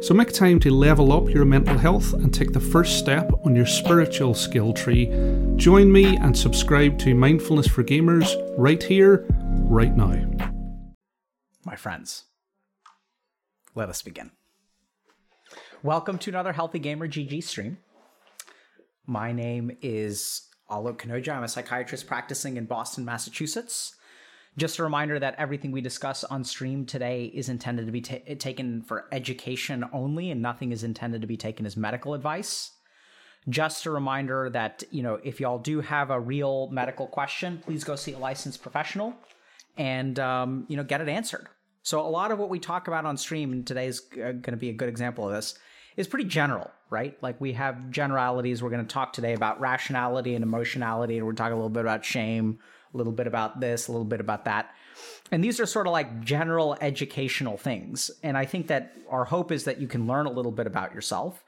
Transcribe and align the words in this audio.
So 0.00 0.14
make 0.14 0.32
time 0.32 0.60
to 0.60 0.70
level 0.70 1.12
up 1.12 1.28
your 1.28 1.44
mental 1.44 1.76
health 1.76 2.12
and 2.12 2.32
take 2.32 2.52
the 2.52 2.60
first 2.60 3.00
step 3.00 3.32
on 3.44 3.56
your 3.56 3.66
spiritual 3.66 4.32
skill 4.32 4.72
tree. 4.72 5.06
Join 5.56 5.90
me 5.90 6.16
and 6.16 6.38
subscribe 6.38 7.00
to 7.00 7.16
Mindfulness 7.16 7.66
for 7.66 7.82
Gamers 7.82 8.32
right 8.56 8.80
here, 8.80 9.26
right 9.28 9.94
now. 9.96 10.14
My 11.64 11.74
friends, 11.74 12.26
let 13.74 13.88
us 13.88 14.00
begin. 14.00 14.30
Welcome 15.82 16.18
to 16.18 16.30
another 16.30 16.52
Healthy 16.52 16.78
Gamer 16.78 17.08
GG 17.08 17.42
stream. 17.42 17.78
My 19.04 19.32
name 19.32 19.76
is 19.82 20.42
Alok 20.70 20.98
Kanojia. 20.98 21.34
I'm 21.34 21.42
a 21.42 21.48
psychiatrist 21.48 22.06
practicing 22.06 22.56
in 22.56 22.66
Boston, 22.66 23.04
Massachusetts. 23.04 23.96
Just 24.58 24.80
a 24.80 24.82
reminder 24.82 25.20
that 25.20 25.36
everything 25.38 25.70
we 25.70 25.80
discuss 25.80 26.24
on 26.24 26.42
stream 26.42 26.84
today 26.84 27.26
is 27.26 27.48
intended 27.48 27.86
to 27.86 27.92
be 27.92 28.00
ta- 28.00 28.16
taken 28.40 28.82
for 28.82 29.06
education 29.12 29.84
only, 29.92 30.32
and 30.32 30.42
nothing 30.42 30.72
is 30.72 30.82
intended 30.82 31.20
to 31.20 31.28
be 31.28 31.36
taken 31.36 31.64
as 31.64 31.76
medical 31.76 32.12
advice. 32.12 32.72
Just 33.48 33.86
a 33.86 33.90
reminder 33.92 34.50
that, 34.50 34.82
you 34.90 35.04
know, 35.04 35.20
if 35.22 35.38
y'all 35.38 35.60
do 35.60 35.80
have 35.80 36.10
a 36.10 36.18
real 36.18 36.68
medical 36.72 37.06
question, 37.06 37.62
please 37.64 37.84
go 37.84 37.94
see 37.94 38.14
a 38.14 38.18
licensed 38.18 38.60
professional 38.60 39.14
and, 39.76 40.18
um, 40.18 40.66
you 40.68 40.76
know, 40.76 40.82
get 40.82 41.00
it 41.00 41.08
answered. 41.08 41.46
So, 41.84 42.00
a 42.00 42.10
lot 42.10 42.32
of 42.32 42.40
what 42.40 42.50
we 42.50 42.58
talk 42.58 42.88
about 42.88 43.04
on 43.04 43.16
stream, 43.16 43.52
and 43.52 43.64
today 43.64 43.86
is 43.86 44.00
going 44.00 44.42
to 44.42 44.56
be 44.56 44.70
a 44.70 44.74
good 44.74 44.88
example 44.88 45.28
of 45.28 45.34
this, 45.34 45.56
is 45.96 46.08
pretty 46.08 46.28
general, 46.28 46.68
right? 46.90 47.16
Like 47.22 47.40
we 47.40 47.52
have 47.52 47.92
generalities. 47.92 48.60
We're 48.60 48.70
going 48.70 48.84
to 48.84 48.92
talk 48.92 49.12
today 49.12 49.34
about 49.34 49.60
rationality 49.60 50.34
and 50.34 50.42
emotionality, 50.42 51.16
and 51.16 51.24
we're 51.24 51.32
talking 51.32 51.52
a 51.52 51.56
little 51.56 51.70
bit 51.70 51.82
about 51.82 52.04
shame 52.04 52.58
a 52.92 52.96
little 52.96 53.12
bit 53.12 53.26
about 53.26 53.60
this, 53.60 53.88
a 53.88 53.92
little 53.92 54.04
bit 54.04 54.20
about 54.20 54.44
that. 54.44 54.74
And 55.30 55.44
these 55.44 55.60
are 55.60 55.66
sort 55.66 55.86
of 55.86 55.92
like 55.92 56.22
general 56.22 56.76
educational 56.80 57.56
things. 57.56 58.10
And 58.22 58.36
I 58.36 58.44
think 58.44 58.68
that 58.68 58.94
our 59.10 59.24
hope 59.24 59.52
is 59.52 59.64
that 59.64 59.80
you 59.80 59.86
can 59.86 60.06
learn 60.06 60.26
a 60.26 60.32
little 60.32 60.52
bit 60.52 60.66
about 60.66 60.94
yourself. 60.94 61.44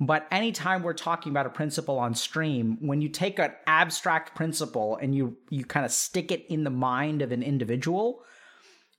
But 0.00 0.26
anytime 0.30 0.82
we're 0.82 0.94
talking 0.94 1.30
about 1.30 1.46
a 1.46 1.50
principle 1.50 1.98
on 1.98 2.14
stream, 2.14 2.78
when 2.80 3.00
you 3.00 3.08
take 3.08 3.38
an 3.38 3.52
abstract 3.66 4.34
principle 4.34 4.96
and 5.00 5.14
you 5.14 5.36
you 5.50 5.64
kind 5.64 5.86
of 5.86 5.92
stick 5.92 6.32
it 6.32 6.46
in 6.48 6.64
the 6.64 6.70
mind 6.70 7.22
of 7.22 7.30
an 7.30 7.42
individual, 7.42 8.22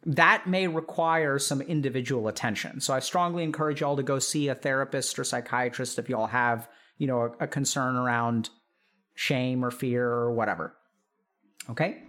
that 0.06 0.48
may 0.48 0.68
require 0.68 1.40
some 1.40 1.62
individual 1.62 2.28
attention. 2.28 2.80
So 2.80 2.94
I 2.94 3.00
strongly 3.00 3.44
encourage 3.44 3.82
y'all 3.82 3.96
to 3.98 4.04
go 4.04 4.20
see 4.20 4.48
a 4.48 4.56
therapist 4.56 5.18
or 5.20 5.24
psychiatrist 5.24 6.00
if 6.00 6.10
y'all 6.10 6.28
have, 6.28 6.70
you 6.98 7.08
know, 7.08 7.22
a, 7.22 7.44
a 7.44 7.48
concern 7.48 7.96
around 7.96 8.50
shame 9.16 9.64
or 9.64 9.72
fear 9.72 10.08
or 10.08 10.34
whatever. 10.34 10.76
Okay. 11.70 12.04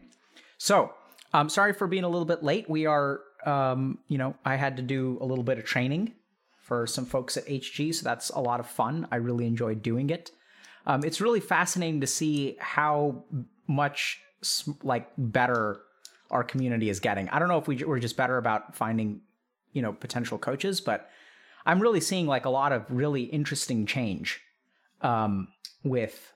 So, 0.58 0.92
I'm 1.32 1.42
um, 1.42 1.48
sorry 1.48 1.72
for 1.72 1.88
being 1.88 2.04
a 2.04 2.08
little 2.08 2.24
bit 2.24 2.44
late. 2.44 2.70
We 2.70 2.86
are, 2.86 3.20
um, 3.44 3.98
you 4.06 4.18
know, 4.18 4.36
I 4.44 4.54
had 4.54 4.76
to 4.76 4.82
do 4.82 5.18
a 5.20 5.26
little 5.26 5.42
bit 5.42 5.58
of 5.58 5.64
training 5.64 6.12
for 6.60 6.86
some 6.86 7.04
folks 7.04 7.36
at 7.36 7.44
HG, 7.46 7.92
so 7.92 8.04
that's 8.04 8.30
a 8.30 8.38
lot 8.38 8.60
of 8.60 8.68
fun. 8.68 9.08
I 9.10 9.16
really 9.16 9.46
enjoyed 9.46 9.82
doing 9.82 10.10
it. 10.10 10.30
Um, 10.86 11.02
it's 11.04 11.20
really 11.20 11.40
fascinating 11.40 12.00
to 12.02 12.06
see 12.06 12.56
how 12.60 13.24
much 13.66 14.20
like 14.84 15.08
better 15.18 15.80
our 16.30 16.44
community 16.44 16.88
is 16.88 17.00
getting. 17.00 17.28
I 17.30 17.40
don't 17.40 17.48
know 17.48 17.58
if 17.58 17.66
we, 17.66 17.82
we're 17.84 17.98
just 17.98 18.16
better 18.16 18.38
about 18.38 18.76
finding, 18.76 19.20
you 19.72 19.82
know, 19.82 19.92
potential 19.92 20.38
coaches, 20.38 20.80
but 20.80 21.10
I'm 21.66 21.80
really 21.80 22.00
seeing 22.00 22.26
like 22.26 22.44
a 22.44 22.50
lot 22.50 22.72
of 22.72 22.84
really 22.88 23.22
interesting 23.22 23.86
change 23.86 24.40
um, 25.00 25.48
with 25.82 26.32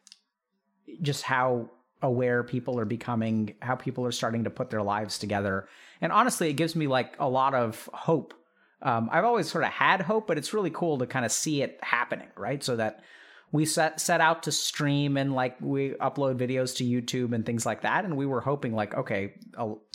just 1.03 1.23
how 1.23 1.71
aware 2.03 2.43
people 2.43 2.79
are 2.79 2.85
becoming, 2.85 3.55
how 3.61 3.75
people 3.75 4.05
are 4.07 4.13
starting 4.13 4.45
to 4.45 4.51
put 4.51 4.71
their 4.71 4.83
lives 4.83 5.19
together. 5.19 5.69
And 6.01 6.13
honestly, 6.13 6.49
it 6.49 6.55
gives 6.55 6.77
me 6.77 6.87
like 6.87 7.15
a 7.19 7.29
lot 7.29 7.55
of 7.55 7.89
hope. 7.93 8.35
Um, 8.83 9.09
I've 9.11 9.25
always 9.25 9.51
sort 9.51 9.65
of 9.65 9.71
had 9.71 10.03
hope, 10.03 10.27
but 10.27 10.39
it's 10.39 10.55
really 10.55 10.71
cool 10.71 10.99
to 10.99 11.07
kind 11.07 11.25
of 11.25 11.33
see 11.33 11.63
it 11.63 11.79
happening, 11.83 12.29
right? 12.37 12.63
So 12.63 12.77
that 12.77 13.03
we 13.51 13.65
set 13.65 14.01
set 14.01 14.21
out 14.21 14.43
to 14.45 14.53
stream 14.53 15.17
and 15.17 15.35
like 15.35 15.57
we 15.61 15.91
upload 15.95 16.37
videos 16.37 16.77
to 16.77 16.85
YouTube 16.85 17.35
and 17.35 17.45
things 17.45 17.67
like 17.67 17.83
that, 17.83 18.05
and 18.05 18.17
we 18.17 18.27
were 18.27 18.41
hoping 18.41 18.75
like, 18.75 18.95
okay, 18.95 19.35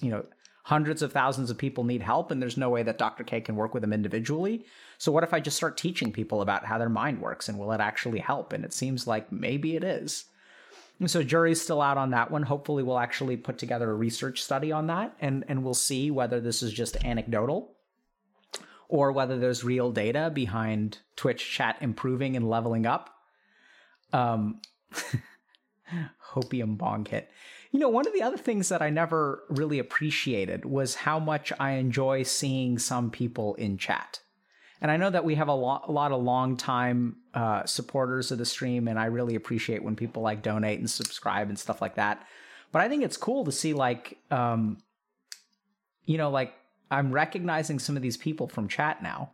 you 0.01 0.09
know, 0.09 0.25
hundreds 0.63 1.01
of 1.01 1.13
thousands 1.13 1.49
of 1.51 1.57
people 1.57 1.83
need 1.83 2.01
help, 2.01 2.31
and 2.31 2.41
there's 2.41 2.57
no 2.57 2.69
way 2.69 2.83
that 2.83 2.97
Dr. 2.97 3.23
K 3.23 3.41
can 3.41 3.55
work 3.55 3.73
with 3.73 3.81
them 3.81 3.93
individually. 3.93 4.65
So 4.97 5.11
what 5.11 5.23
if 5.23 5.33
I 5.33 5.39
just 5.39 5.57
start 5.57 5.77
teaching 5.77 6.11
people 6.11 6.41
about 6.41 6.65
how 6.65 6.77
their 6.77 6.89
mind 6.89 7.21
works, 7.21 7.47
and 7.47 7.57
will 7.57 7.71
it 7.71 7.81
actually 7.81 8.19
help? 8.19 8.53
And 8.53 8.65
it 8.65 8.73
seems 8.73 9.07
like 9.07 9.31
maybe 9.31 9.75
it 9.75 9.83
is. 9.83 10.25
So 11.07 11.23
jury's 11.23 11.61
still 11.61 11.81
out 11.81 11.97
on 11.97 12.11
that 12.11 12.31
one. 12.31 12.43
Hopefully, 12.43 12.83
we'll 12.83 12.99
actually 12.99 13.37
put 13.37 13.57
together 13.57 13.89
a 13.89 13.95
research 13.95 14.41
study 14.41 14.71
on 14.71 14.87
that, 14.87 15.15
and 15.19 15.43
and 15.47 15.63
we'll 15.63 15.73
see 15.73 16.11
whether 16.11 16.39
this 16.39 16.63
is 16.63 16.71
just 16.71 17.03
anecdotal 17.03 17.75
or 18.89 19.11
whether 19.11 19.39
there's 19.39 19.63
real 19.63 19.91
data 19.91 20.31
behind 20.33 20.99
Twitch 21.15 21.51
chat 21.51 21.77
improving 21.81 22.35
and 22.35 22.49
leveling 22.49 22.85
up. 22.85 23.09
Um, 24.11 24.61
hopium 26.33 26.77
bong 26.77 27.05
hit. 27.05 27.29
You 27.71 27.79
know, 27.79 27.89
one 27.89 28.05
of 28.05 28.13
the 28.13 28.21
other 28.21 28.37
things 28.37 28.69
that 28.69 28.81
I 28.81 28.89
never 28.91 29.43
really 29.49 29.79
appreciated 29.79 30.65
was 30.65 30.93
how 30.93 31.19
much 31.19 31.51
I 31.59 31.71
enjoy 31.71 32.23
seeing 32.23 32.77
some 32.77 33.09
people 33.09 33.55
in 33.55 33.77
chat. 33.77 34.19
And 34.83 34.91
I 34.91 34.97
know 34.97 35.09
that 35.09 35.23
we 35.23 35.35
have 35.35 35.47
a, 35.47 35.53
lo- 35.53 35.81
a 35.87 35.91
lot 35.91 36.11
of 36.11 36.21
long 36.21 36.57
time 36.57 37.15
uh, 37.33 37.65
supporters 37.65 38.31
of 38.31 38.37
the 38.37 38.45
stream, 38.45 38.89
and 38.89 38.99
I 38.99 39.05
really 39.05 39.35
appreciate 39.35 39.81
when 39.81 39.95
people 39.95 40.21
like 40.21 40.43
donate 40.43 40.77
and 40.77 40.89
subscribe 40.89 41.47
and 41.47 41.57
stuff 41.57 41.81
like 41.81 41.95
that. 41.95 42.27
But 42.73 42.81
I 42.81 42.89
think 42.89 43.01
it's 43.01 43.15
cool 43.15 43.45
to 43.45 43.51
see 43.51 43.71
like, 43.71 44.17
um, 44.29 44.77
you 46.05 46.17
know, 46.17 46.29
like 46.29 46.53
I'm 46.91 47.13
recognizing 47.13 47.79
some 47.79 47.95
of 47.95 48.01
these 48.01 48.17
people 48.17 48.49
from 48.49 48.67
chat 48.67 49.01
now 49.01 49.31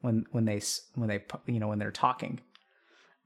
when 0.00 0.24
when 0.30 0.46
they 0.46 0.62
when 0.94 1.10
they 1.10 1.22
you 1.44 1.60
know 1.60 1.68
when 1.68 1.78
they're 1.78 1.90
talking, 1.90 2.40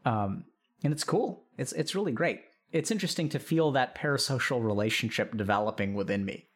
um, 0.04 0.44
and 0.82 0.93
it's 0.93 1.04
cool. 1.04 1.44
It's 1.56 1.71
it's 1.72 1.94
really 1.94 2.12
great. 2.12 2.41
It's 2.72 2.91
interesting 2.91 3.28
to 3.28 3.38
feel 3.38 3.71
that 3.72 3.94
parasocial 3.94 4.65
relationship 4.65 5.37
developing 5.37 5.94
within 5.94 6.25
me, 6.25 6.48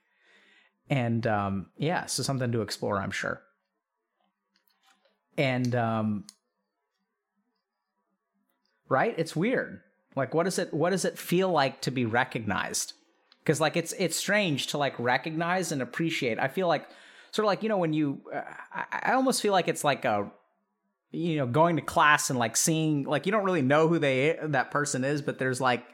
and 0.91 1.25
um, 1.25 1.67
yeah, 1.77 2.07
so 2.07 2.25
something 2.25 2.51
to 2.51 2.63
explore, 2.63 2.99
I'm 2.99 3.13
sure 3.13 3.43
and 5.37 5.75
um 5.75 6.25
right? 8.89 9.15
It's 9.17 9.35
weird. 9.35 9.81
Like 10.15 10.35
what 10.35 10.45
does 10.45 10.59
it 10.59 10.73
what 10.73 10.91
does 10.91 11.05
it 11.05 11.19
feel 11.19 11.51
like 11.51 11.81
to 11.83 11.91
be 11.91 12.05
recognized? 12.05 12.93
Because 13.41 13.61
like 13.61 13.77
it's 13.77 13.93
it's 13.99 14.17
strange 14.17 14.69
to 14.69 14.79
like 14.79 14.99
recognize 14.99 15.73
and 15.73 15.81
appreciate. 15.83 16.39
I 16.39 16.49
feel 16.49 16.69
like 16.69 16.87
sort 17.33 17.45
of 17.45 17.47
like 17.47 17.63
you 17.63 17.69
know 17.69 17.79
when 17.79 17.93
you 17.93 18.21
uh, 18.33 18.43
I, 18.73 18.85
I 19.05 19.13
almost 19.15 19.41
feel 19.41 19.53
like 19.53 19.69
it's 19.69 19.83
like 19.83 20.05
a 20.05 20.31
you 21.11 21.37
know 21.37 21.47
going 21.47 21.77
to 21.77 21.83
class 21.83 22.31
and 22.31 22.39
like 22.39 22.57
seeing 22.57 23.05
like 23.05 23.27
you 23.27 23.33
don't 23.33 23.45
really 23.45 23.63
know 23.63 23.89
who 23.89 23.99
they 23.99 24.39
that 24.43 24.71
person 24.71 25.05
is 25.05 25.21
but 25.21 25.39
there's 25.39 25.61
like 25.61 25.85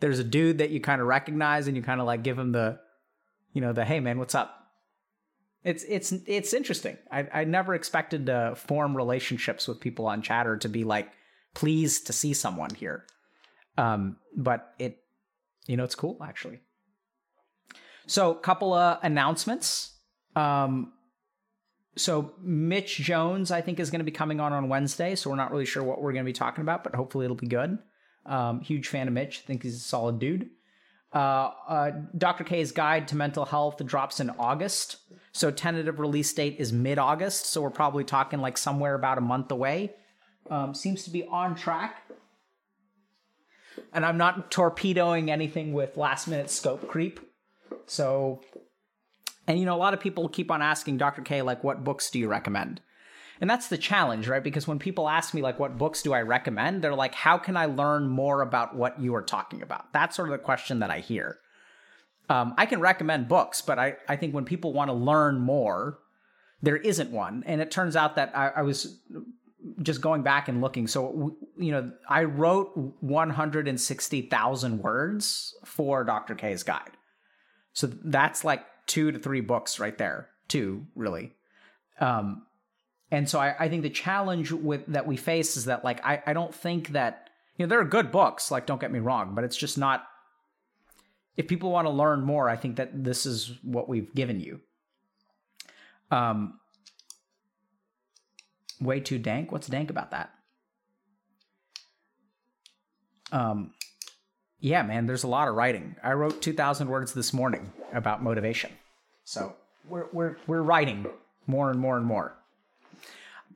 there's 0.00 0.18
a 0.18 0.24
dude 0.24 0.58
that 0.58 0.70
you 0.70 0.80
kind 0.80 1.00
of 1.00 1.06
recognize 1.06 1.68
and 1.68 1.76
you 1.76 1.82
kind 1.82 2.00
of 2.00 2.06
like 2.06 2.22
give 2.24 2.36
him 2.36 2.50
the 2.52 2.78
you 3.52 3.60
know 3.60 3.72
the 3.72 3.84
hey 3.84 4.00
man 4.00 4.18
what's 4.18 4.34
up 4.34 4.57
it's 5.64 5.84
it's 5.88 6.12
it's 6.26 6.52
interesting. 6.52 6.96
I 7.10 7.28
I 7.32 7.44
never 7.44 7.74
expected 7.74 8.26
to 8.26 8.54
form 8.56 8.96
relationships 8.96 9.66
with 9.66 9.80
people 9.80 10.06
on 10.06 10.22
Chatter 10.22 10.56
to 10.58 10.68
be 10.68 10.84
like 10.84 11.10
pleased 11.54 12.06
to 12.06 12.12
see 12.12 12.34
someone 12.34 12.74
here. 12.74 13.04
Um, 13.76 14.16
but 14.36 14.74
it, 14.78 14.98
you 15.66 15.76
know, 15.76 15.84
it's 15.84 15.94
cool 15.94 16.18
actually. 16.22 16.60
So, 18.06 18.34
couple 18.34 18.72
of 18.72 18.98
announcements. 19.02 19.94
Um, 20.34 20.92
so 21.96 22.32
Mitch 22.40 22.96
Jones, 22.96 23.50
I 23.50 23.60
think, 23.60 23.80
is 23.80 23.90
going 23.90 23.98
to 23.98 24.04
be 24.04 24.10
coming 24.10 24.40
on 24.40 24.52
on 24.52 24.68
Wednesday. 24.68 25.14
So 25.14 25.30
we're 25.30 25.36
not 25.36 25.50
really 25.50 25.66
sure 25.66 25.82
what 25.82 26.00
we're 26.00 26.12
going 26.12 26.24
to 26.24 26.28
be 26.28 26.32
talking 26.32 26.62
about, 26.62 26.84
but 26.84 26.94
hopefully 26.94 27.24
it'll 27.24 27.36
be 27.36 27.48
good. 27.48 27.78
Um, 28.24 28.60
huge 28.60 28.88
fan 28.88 29.08
of 29.08 29.14
Mitch. 29.14 29.42
I 29.44 29.46
think 29.46 29.62
he's 29.62 29.76
a 29.76 29.80
solid 29.80 30.18
dude. 30.18 30.48
Uh, 31.12 31.50
uh, 31.68 31.90
Dr. 32.16 32.44
K's 32.44 32.72
Guide 32.72 33.08
to 33.08 33.16
Mental 33.16 33.44
Health 33.44 33.84
drops 33.84 34.20
in 34.20 34.30
August. 34.30 34.98
So 35.32 35.50
tentative 35.50 35.98
release 35.98 36.32
date 36.32 36.56
is 36.58 36.72
mid 36.72 36.98
August. 36.98 37.46
So 37.46 37.62
we're 37.62 37.70
probably 37.70 38.04
talking 38.04 38.40
like 38.40 38.58
somewhere 38.58 38.94
about 38.94 39.18
a 39.18 39.22
month 39.22 39.50
away. 39.50 39.94
Um, 40.50 40.74
seems 40.74 41.04
to 41.04 41.10
be 41.10 41.24
on 41.24 41.54
track. 41.54 42.02
And 43.92 44.04
I'm 44.04 44.18
not 44.18 44.50
torpedoing 44.50 45.30
anything 45.30 45.72
with 45.72 45.96
last 45.96 46.26
minute 46.26 46.50
scope 46.50 46.88
creep. 46.88 47.20
So, 47.86 48.40
and 49.46 49.58
you 49.58 49.64
know, 49.64 49.74
a 49.74 49.78
lot 49.78 49.94
of 49.94 50.00
people 50.00 50.28
keep 50.28 50.50
on 50.50 50.60
asking 50.60 50.98
Dr. 50.98 51.22
K, 51.22 51.42
like, 51.42 51.62
what 51.64 51.84
books 51.84 52.10
do 52.10 52.18
you 52.18 52.28
recommend? 52.28 52.80
And 53.40 53.48
that's 53.48 53.68
the 53.68 53.78
challenge, 53.78 54.28
right? 54.28 54.42
Because 54.42 54.66
when 54.66 54.78
people 54.78 55.08
ask 55.08 55.32
me, 55.32 55.42
like, 55.42 55.58
what 55.58 55.78
books 55.78 56.02
do 56.02 56.12
I 56.12 56.22
recommend? 56.22 56.82
They're 56.82 56.94
like, 56.94 57.14
how 57.14 57.38
can 57.38 57.56
I 57.56 57.66
learn 57.66 58.08
more 58.08 58.42
about 58.42 58.74
what 58.74 59.00
you 59.00 59.14
are 59.14 59.22
talking 59.22 59.62
about? 59.62 59.92
That's 59.92 60.16
sort 60.16 60.28
of 60.28 60.32
the 60.32 60.44
question 60.44 60.80
that 60.80 60.90
I 60.90 61.00
hear. 61.00 61.38
Um, 62.28 62.54
I 62.58 62.66
can 62.66 62.80
recommend 62.80 63.28
books, 63.28 63.62
but 63.62 63.78
I, 63.78 63.96
I 64.08 64.16
think 64.16 64.34
when 64.34 64.44
people 64.44 64.72
want 64.72 64.88
to 64.88 64.94
learn 64.94 65.38
more, 65.38 65.98
there 66.62 66.76
isn't 66.76 67.10
one. 67.10 67.44
And 67.46 67.60
it 67.60 67.70
turns 67.70 67.96
out 67.96 68.16
that 68.16 68.36
I, 68.36 68.48
I 68.56 68.62
was 68.62 68.98
just 69.82 70.00
going 70.00 70.22
back 70.22 70.48
and 70.48 70.60
looking. 70.60 70.86
So, 70.86 71.36
you 71.56 71.72
know, 71.72 71.92
I 72.08 72.24
wrote 72.24 72.72
160,000 73.00 74.78
words 74.82 75.54
for 75.64 76.04
Dr. 76.04 76.34
K's 76.34 76.62
guide. 76.62 76.90
So 77.72 77.86
that's 77.86 78.44
like 78.44 78.64
two 78.86 79.12
to 79.12 79.18
three 79.18 79.40
books 79.40 79.78
right 79.78 79.96
there. 79.96 80.28
Two, 80.48 80.86
really. 80.94 81.32
Um, 82.00 82.46
and 83.10 83.28
so 83.28 83.38
I, 83.38 83.54
I 83.58 83.68
think 83.68 83.82
the 83.82 83.90
challenge 83.90 84.52
with 84.52 84.86
that 84.86 85.06
we 85.06 85.16
face 85.16 85.56
is 85.56 85.66
that 85.66 85.84
like 85.84 86.04
I, 86.04 86.22
I 86.26 86.32
don't 86.32 86.54
think 86.54 86.88
that 86.88 87.30
you 87.56 87.64
know 87.64 87.68
there 87.68 87.80
are 87.80 87.84
good 87.84 88.12
books 88.12 88.50
like 88.50 88.66
don't 88.66 88.80
get 88.80 88.92
me 88.92 88.98
wrong 88.98 89.34
but 89.34 89.44
it's 89.44 89.56
just 89.56 89.78
not 89.78 90.04
if 91.36 91.48
people 91.48 91.70
want 91.70 91.86
to 91.86 91.90
learn 91.90 92.22
more 92.22 92.48
i 92.48 92.56
think 92.56 92.76
that 92.76 93.04
this 93.04 93.26
is 93.26 93.52
what 93.62 93.88
we've 93.88 94.14
given 94.14 94.40
you. 94.40 94.60
Um 96.10 96.58
way 98.80 99.00
too 99.00 99.18
dank? 99.18 99.50
What's 99.52 99.66
dank 99.66 99.90
about 99.90 100.10
that? 100.12 100.30
Um 103.32 103.72
yeah 104.60 104.82
man 104.82 105.06
there's 105.06 105.24
a 105.24 105.28
lot 105.28 105.48
of 105.48 105.54
writing. 105.54 105.96
I 106.02 106.12
wrote 106.12 106.42
2000 106.42 106.88
words 106.88 107.14
this 107.14 107.32
morning 107.32 107.72
about 107.92 108.22
motivation. 108.22 108.70
So 109.24 109.54
we're 109.88 110.06
we're 110.12 110.36
we're 110.46 110.62
writing 110.62 111.06
more 111.46 111.70
and 111.70 111.80
more 111.80 111.96
and 111.96 112.06
more 112.06 112.38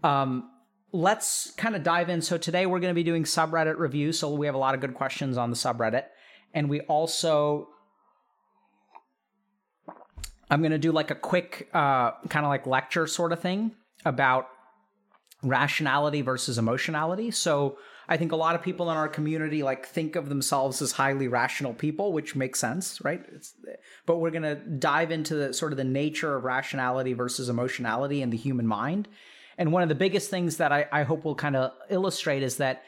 um, 0.02 0.50
let's 0.92 1.52
kind 1.56 1.74
of 1.74 1.82
dive 1.82 2.08
in. 2.08 2.22
So 2.22 2.38
today 2.38 2.66
we're 2.66 2.80
going 2.80 2.90
to 2.90 2.94
be 2.94 3.02
doing 3.02 3.24
subreddit 3.24 3.78
review. 3.78 4.12
So 4.12 4.34
we 4.34 4.46
have 4.46 4.54
a 4.54 4.58
lot 4.58 4.74
of 4.74 4.80
good 4.80 4.94
questions 4.94 5.36
on 5.36 5.50
the 5.50 5.56
subreddit, 5.56 6.04
and 6.54 6.68
we 6.68 6.80
also 6.82 7.68
I'm 10.52 10.60
going 10.60 10.72
to 10.72 10.78
do 10.78 10.92
like 10.92 11.10
a 11.10 11.14
quick 11.14 11.70
uh, 11.72 12.10
kind 12.28 12.44
of 12.44 12.50
like 12.50 12.66
lecture 12.66 13.06
sort 13.06 13.32
of 13.32 13.40
thing 13.40 13.72
about 14.04 14.48
rationality 15.42 16.20
versus 16.20 16.58
emotionality. 16.58 17.30
So 17.30 17.78
I 18.06 18.18
think 18.18 18.32
a 18.32 18.36
lot 18.36 18.54
of 18.54 18.62
people 18.62 18.90
in 18.90 18.96
our 18.98 19.08
community 19.08 19.62
like 19.62 19.86
think 19.86 20.14
of 20.14 20.28
themselves 20.28 20.82
as 20.82 20.92
highly 20.92 21.26
rational 21.26 21.72
people, 21.72 22.12
which 22.12 22.36
makes 22.36 22.60
sense, 22.60 23.00
right? 23.02 23.24
It's, 23.32 23.54
but 24.04 24.18
we're 24.18 24.30
going 24.30 24.42
to 24.42 24.56
dive 24.56 25.10
into 25.10 25.34
the 25.34 25.54
sort 25.54 25.72
of 25.72 25.78
the 25.78 25.84
nature 25.84 26.36
of 26.36 26.44
rationality 26.44 27.14
versus 27.14 27.48
emotionality 27.48 28.20
in 28.20 28.28
the 28.28 28.36
human 28.36 28.66
mind 28.66 29.08
and 29.58 29.72
one 29.72 29.82
of 29.82 29.88
the 29.88 29.94
biggest 29.94 30.30
things 30.30 30.56
that 30.58 30.72
I, 30.72 30.86
I 30.92 31.02
hope 31.02 31.24
will 31.24 31.34
kind 31.34 31.56
of 31.56 31.72
illustrate 31.90 32.42
is 32.42 32.56
that 32.56 32.82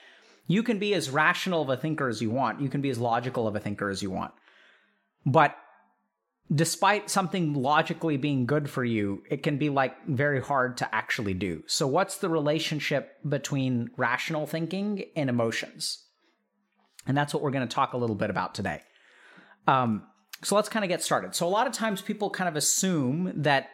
you 0.46 0.62
can 0.62 0.78
be 0.78 0.94
as 0.94 1.11
rational 1.11 1.62
of 1.62 1.69
a 1.70 1.76
thinker 1.76 2.08
as 2.08 2.20
you 2.20 2.31
want. 2.31 2.61
You 2.61 2.69
can 2.69 2.81
be 2.81 2.90
as 2.90 2.99
logical 2.99 3.46
of 3.46 3.56
a 3.56 3.61
thinker 3.61 3.88
as 3.88 4.02
you 4.02 4.11
want. 4.11 4.32
But 5.25 5.56
despite 6.52 7.08
something 7.08 7.55
logically 7.55 8.16
being 8.16 8.46
good 8.46 8.69
for 8.69 8.84
you, 8.84 9.22
it 9.31 9.43
can 9.43 9.56
be 9.56 9.70
like 9.70 10.06
very 10.06 10.40
hard 10.40 10.76
to 10.78 10.94
actually 10.94 11.34
do. 11.34 11.62
So, 11.66 11.87
what's 11.87 12.19
the 12.19 12.28
relationship 12.28 13.17
between 13.26 13.90
rational 13.96 14.46
thinking 14.46 15.05
and 15.17 15.31
emotions? 15.31 16.05
And 17.06 17.17
that's 17.17 17.34
what 17.34 17.43
we're 17.43 17.50
going 17.50 17.67
to 17.67 17.75
talk 17.75 17.93
a 17.93 17.99
little 17.99 18.17
bit 18.17 18.31
about 18.31 18.55
today. 18.55 18.81
Um, 19.67 20.05
so, 20.43 20.56
let's 20.56 20.69
kind 20.69 20.84
of 20.84 20.90
get 20.90 21.02
started. 21.02 21.34
So, 21.34 21.46
a 21.46 21.49
lot 21.49 21.67
of 21.67 21.72
times 21.72 22.02
people 22.02 22.28
kind 22.28 22.49
of 22.49 22.56
assume 22.56 23.32
that 23.43 23.70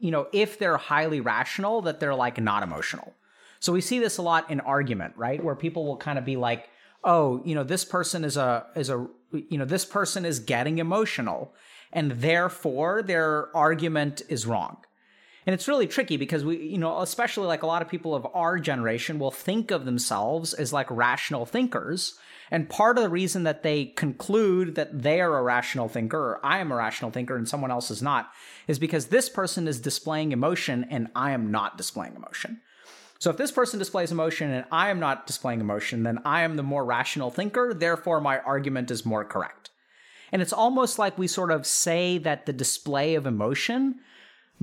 you 0.00 0.10
know, 0.10 0.26
if 0.32 0.58
they're 0.58 0.76
highly 0.76 1.20
rational, 1.20 1.82
that 1.82 2.00
they're 2.00 2.14
like 2.14 2.40
not 2.40 2.62
emotional. 2.62 3.14
So 3.60 3.72
we 3.72 3.80
see 3.80 3.98
this 3.98 4.16
a 4.18 4.22
lot 4.22 4.50
in 4.50 4.60
argument, 4.60 5.14
right? 5.16 5.42
Where 5.42 5.54
people 5.54 5.86
will 5.86 5.98
kind 5.98 6.18
of 6.18 6.24
be 6.24 6.36
like, 6.36 6.68
"Oh, 7.04 7.42
you 7.44 7.54
know, 7.54 7.62
this 7.62 7.84
person 7.84 8.24
is 8.24 8.36
a 8.36 8.66
is 8.74 8.90
a 8.90 9.06
you 9.32 9.58
know, 9.58 9.64
this 9.64 9.84
person 9.84 10.24
is 10.24 10.40
getting 10.40 10.78
emotional 10.78 11.54
and 11.92 12.12
therefore 12.12 13.02
their 13.02 13.54
argument 13.54 14.22
is 14.28 14.46
wrong." 14.46 14.78
And 15.46 15.54
it's 15.54 15.68
really 15.68 15.86
tricky 15.86 16.16
because 16.16 16.44
we, 16.44 16.58
you 16.58 16.78
know, 16.78 17.00
especially 17.00 17.46
like 17.46 17.62
a 17.62 17.66
lot 17.66 17.82
of 17.82 17.88
people 17.88 18.14
of 18.14 18.26
our 18.34 18.58
generation 18.58 19.18
will 19.18 19.30
think 19.30 19.70
of 19.70 19.84
themselves 19.84 20.52
as 20.52 20.72
like 20.72 20.90
rational 20.90 21.46
thinkers 21.46 22.18
and 22.50 22.68
part 22.68 22.98
of 22.98 23.04
the 23.04 23.10
reason 23.10 23.44
that 23.44 23.62
they 23.62 23.86
conclude 23.86 24.74
that 24.74 25.02
they 25.02 25.20
are 25.20 25.38
a 25.38 25.42
rational 25.42 25.88
thinker, 25.88 26.18
or 26.18 26.40
I 26.44 26.58
am 26.58 26.72
a 26.72 26.76
rational 26.76 27.10
thinker 27.10 27.36
and 27.36 27.48
someone 27.48 27.70
else 27.70 27.90
is 27.90 28.02
not, 28.02 28.32
is 28.66 28.78
because 28.78 29.06
this 29.06 29.28
person 29.28 29.68
is 29.68 29.80
displaying 29.80 30.32
emotion 30.32 30.84
and 30.90 31.08
I 31.14 31.30
am 31.30 31.50
not 31.50 31.78
displaying 31.78 32.16
emotion. 32.16 32.60
So 33.18 33.30
if 33.30 33.36
this 33.36 33.52
person 33.52 33.78
displays 33.78 34.10
emotion 34.10 34.50
and 34.50 34.64
I 34.72 34.90
am 34.90 34.98
not 34.98 35.26
displaying 35.26 35.60
emotion, 35.60 36.02
then 36.02 36.20
I 36.24 36.42
am 36.42 36.56
the 36.56 36.62
more 36.62 36.84
rational 36.84 37.30
thinker, 37.30 37.72
therefore 37.72 38.20
my 38.20 38.40
argument 38.40 38.90
is 38.90 39.06
more 39.06 39.24
correct. 39.24 39.70
And 40.32 40.42
it's 40.42 40.52
almost 40.52 40.98
like 40.98 41.18
we 41.18 41.26
sort 41.26 41.50
of 41.50 41.66
say 41.66 42.18
that 42.18 42.46
the 42.46 42.52
display 42.52 43.14
of 43.14 43.26
emotion 43.26 44.00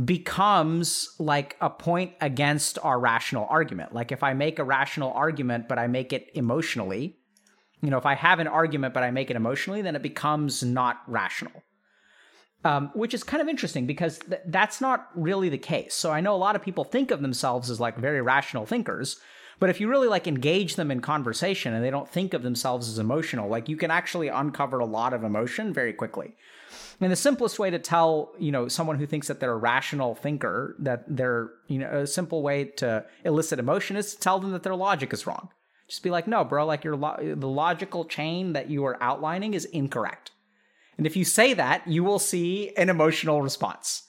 becomes 0.03 1.15
like 1.17 1.57
a 1.59 1.69
point 1.69 2.13
against 2.21 2.77
our 2.83 2.99
rational 2.99 3.47
argument. 3.49 3.93
Like 3.93 4.11
if 4.11 4.23
I 4.23 4.33
make 4.33 4.59
a 4.59 4.63
rational 4.63 5.11
argument, 5.13 5.67
but 5.67 5.79
I 5.79 5.87
make 5.87 6.13
it 6.13 6.29
emotionally, 6.35 7.17
you 7.81 7.89
know, 7.89 7.97
if 7.97 8.05
I 8.05 8.15
have 8.15 8.39
an 8.39 8.47
argument 8.47 8.93
but 8.93 9.03
I 9.03 9.11
make 9.11 9.31
it 9.31 9.35
emotionally, 9.35 9.81
then 9.81 9.95
it 9.95 10.03
becomes 10.03 10.63
not 10.63 11.01
rational. 11.07 11.63
Um, 12.63 12.91
which 12.95 13.13
is 13.13 13.23
kind 13.23 13.41
of 13.41 13.47
interesting 13.47 13.85
because 13.85 14.17
th- 14.17 14.41
that's 14.47 14.81
not 14.81 15.09
really 15.15 15.47
the 15.47 15.59
case. 15.59 15.93
So 15.93 16.11
I 16.11 16.21
know 16.21 16.35
a 16.35 16.37
lot 16.37 16.55
of 16.55 16.61
people 16.61 16.83
think 16.83 17.11
of 17.11 17.21
themselves 17.21 17.69
as 17.69 17.79
like 17.79 17.97
very 17.97 18.21
rational 18.21 18.65
thinkers, 18.65 19.19
but 19.59 19.69
if 19.69 19.79
you 19.79 19.87
really 19.87 20.07
like 20.07 20.27
engage 20.27 20.75
them 20.75 20.91
in 20.91 20.99
conversation 20.99 21.73
and 21.73 21.83
they 21.83 21.91
don't 21.91 22.09
think 22.09 22.33
of 22.33 22.43
themselves 22.43 22.89
as 22.89 22.99
emotional, 22.99 23.47
like 23.47 23.69
you 23.69 23.77
can 23.77 23.91
actually 23.91 24.27
uncover 24.27 24.79
a 24.79 24.85
lot 24.85 25.13
of 25.13 25.23
emotion 25.23 25.71
very 25.71 25.93
quickly. 25.93 26.35
And 26.99 27.11
the 27.11 27.15
simplest 27.15 27.59
way 27.59 27.69
to 27.69 27.79
tell, 27.79 28.33
you 28.39 28.51
know, 28.51 28.67
someone 28.67 28.97
who 28.97 29.05
thinks 29.05 29.27
that 29.27 29.39
they're 29.39 29.51
a 29.51 29.57
rational 29.57 30.15
thinker 30.15 30.75
that 30.79 31.03
they're, 31.07 31.49
you 31.67 31.79
know, 31.79 31.89
a 31.89 32.07
simple 32.07 32.41
way 32.41 32.65
to 32.77 33.05
elicit 33.23 33.59
emotion 33.59 33.97
is 33.97 34.13
to 34.13 34.19
tell 34.19 34.39
them 34.39 34.51
that 34.51 34.63
their 34.63 34.75
logic 34.75 35.13
is 35.13 35.27
wrong. 35.27 35.49
Just 35.87 36.03
be 36.03 36.09
like, 36.09 36.27
no, 36.27 36.43
bro, 36.43 36.65
like 36.65 36.83
your 36.83 36.95
lo- 36.95 37.35
the 37.35 37.47
logical 37.47 38.05
chain 38.05 38.53
that 38.53 38.69
you 38.69 38.85
are 38.85 39.01
outlining 39.01 39.53
is 39.53 39.65
incorrect. 39.65 40.31
And 40.97 41.05
if 41.05 41.15
you 41.15 41.23
say 41.23 41.53
that, 41.53 41.87
you 41.87 42.03
will 42.03 42.19
see 42.19 42.73
an 42.75 42.89
emotional 42.89 43.41
response. 43.41 44.03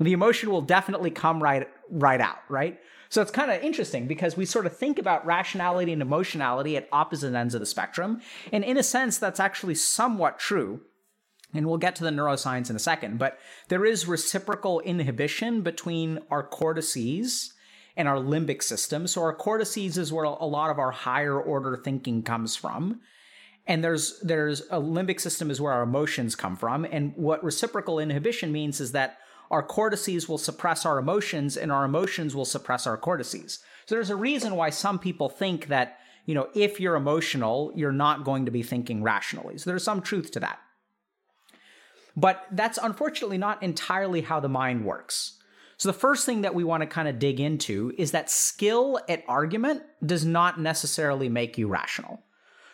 The 0.00 0.12
emotion 0.12 0.50
will 0.50 0.62
definitely 0.62 1.10
come 1.10 1.42
right 1.42 1.68
right 1.90 2.20
out, 2.20 2.38
right? 2.48 2.78
So 3.08 3.22
it's 3.22 3.30
kind 3.30 3.50
of 3.50 3.62
interesting 3.62 4.06
because 4.06 4.36
we 4.36 4.44
sort 4.44 4.66
of 4.66 4.76
think 4.76 4.98
about 4.98 5.24
rationality 5.24 5.92
and 5.92 6.02
emotionality 6.02 6.76
at 6.76 6.88
opposite 6.90 7.34
ends 7.34 7.54
of 7.54 7.60
the 7.60 7.66
spectrum. 7.66 8.20
And 8.52 8.64
in 8.64 8.76
a 8.76 8.82
sense, 8.82 9.18
that's 9.18 9.40
actually 9.40 9.76
somewhat 9.76 10.38
true. 10.38 10.80
And 11.56 11.66
we'll 11.66 11.78
get 11.78 11.96
to 11.96 12.04
the 12.04 12.10
neuroscience 12.10 12.70
in 12.70 12.76
a 12.76 12.80
second, 12.80 13.18
but 13.18 13.38
there 13.68 13.84
is 13.84 14.06
reciprocal 14.06 14.80
inhibition 14.80 15.62
between 15.62 16.20
our 16.30 16.42
cortices 16.42 17.54
and 17.96 18.06
our 18.06 18.18
limbic 18.18 18.62
system. 18.62 19.06
So 19.06 19.22
our 19.22 19.34
cortices 19.34 19.96
is 19.96 20.12
where 20.12 20.24
a 20.24 20.44
lot 20.44 20.70
of 20.70 20.78
our 20.78 20.90
higher 20.90 21.40
order 21.40 21.76
thinking 21.76 22.22
comes 22.22 22.54
from. 22.54 23.00
And 23.66 23.82
there's 23.82 24.20
there's 24.20 24.60
a 24.70 24.80
limbic 24.80 25.20
system 25.20 25.50
is 25.50 25.60
where 25.60 25.72
our 25.72 25.82
emotions 25.82 26.36
come 26.36 26.56
from. 26.56 26.84
And 26.84 27.14
what 27.16 27.42
reciprocal 27.42 27.98
inhibition 27.98 28.52
means 28.52 28.80
is 28.80 28.92
that 28.92 29.18
our 29.50 29.62
cortices 29.62 30.28
will 30.28 30.38
suppress 30.38 30.84
our 30.84 30.98
emotions 30.98 31.56
and 31.56 31.72
our 31.72 31.84
emotions 31.84 32.34
will 32.36 32.44
suppress 32.44 32.86
our 32.86 32.96
cortices. 32.96 33.60
So 33.86 33.94
there's 33.94 34.10
a 34.10 34.16
reason 34.16 34.56
why 34.56 34.70
some 34.70 34.98
people 34.98 35.28
think 35.28 35.68
that, 35.68 35.98
you 36.26 36.34
know, 36.34 36.48
if 36.54 36.80
you're 36.80 36.96
emotional, 36.96 37.72
you're 37.74 37.92
not 37.92 38.24
going 38.24 38.44
to 38.44 38.50
be 38.50 38.62
thinking 38.62 39.02
rationally. 39.02 39.58
So 39.58 39.70
there's 39.70 39.84
some 39.84 40.02
truth 40.02 40.30
to 40.32 40.40
that. 40.40 40.58
But 42.16 42.46
that's 42.50 42.78
unfortunately 42.82 43.38
not 43.38 43.62
entirely 43.62 44.22
how 44.22 44.40
the 44.40 44.48
mind 44.48 44.84
works. 44.84 45.34
So, 45.76 45.90
the 45.90 45.98
first 45.98 46.24
thing 46.24 46.40
that 46.40 46.54
we 46.54 46.64
want 46.64 46.80
to 46.80 46.86
kind 46.86 47.06
of 47.06 47.18
dig 47.18 47.38
into 47.38 47.92
is 47.98 48.12
that 48.12 48.30
skill 48.30 48.98
at 49.08 49.22
argument 49.28 49.82
does 50.04 50.24
not 50.24 50.58
necessarily 50.58 51.28
make 51.28 51.58
you 51.58 51.68
rational. 51.68 52.22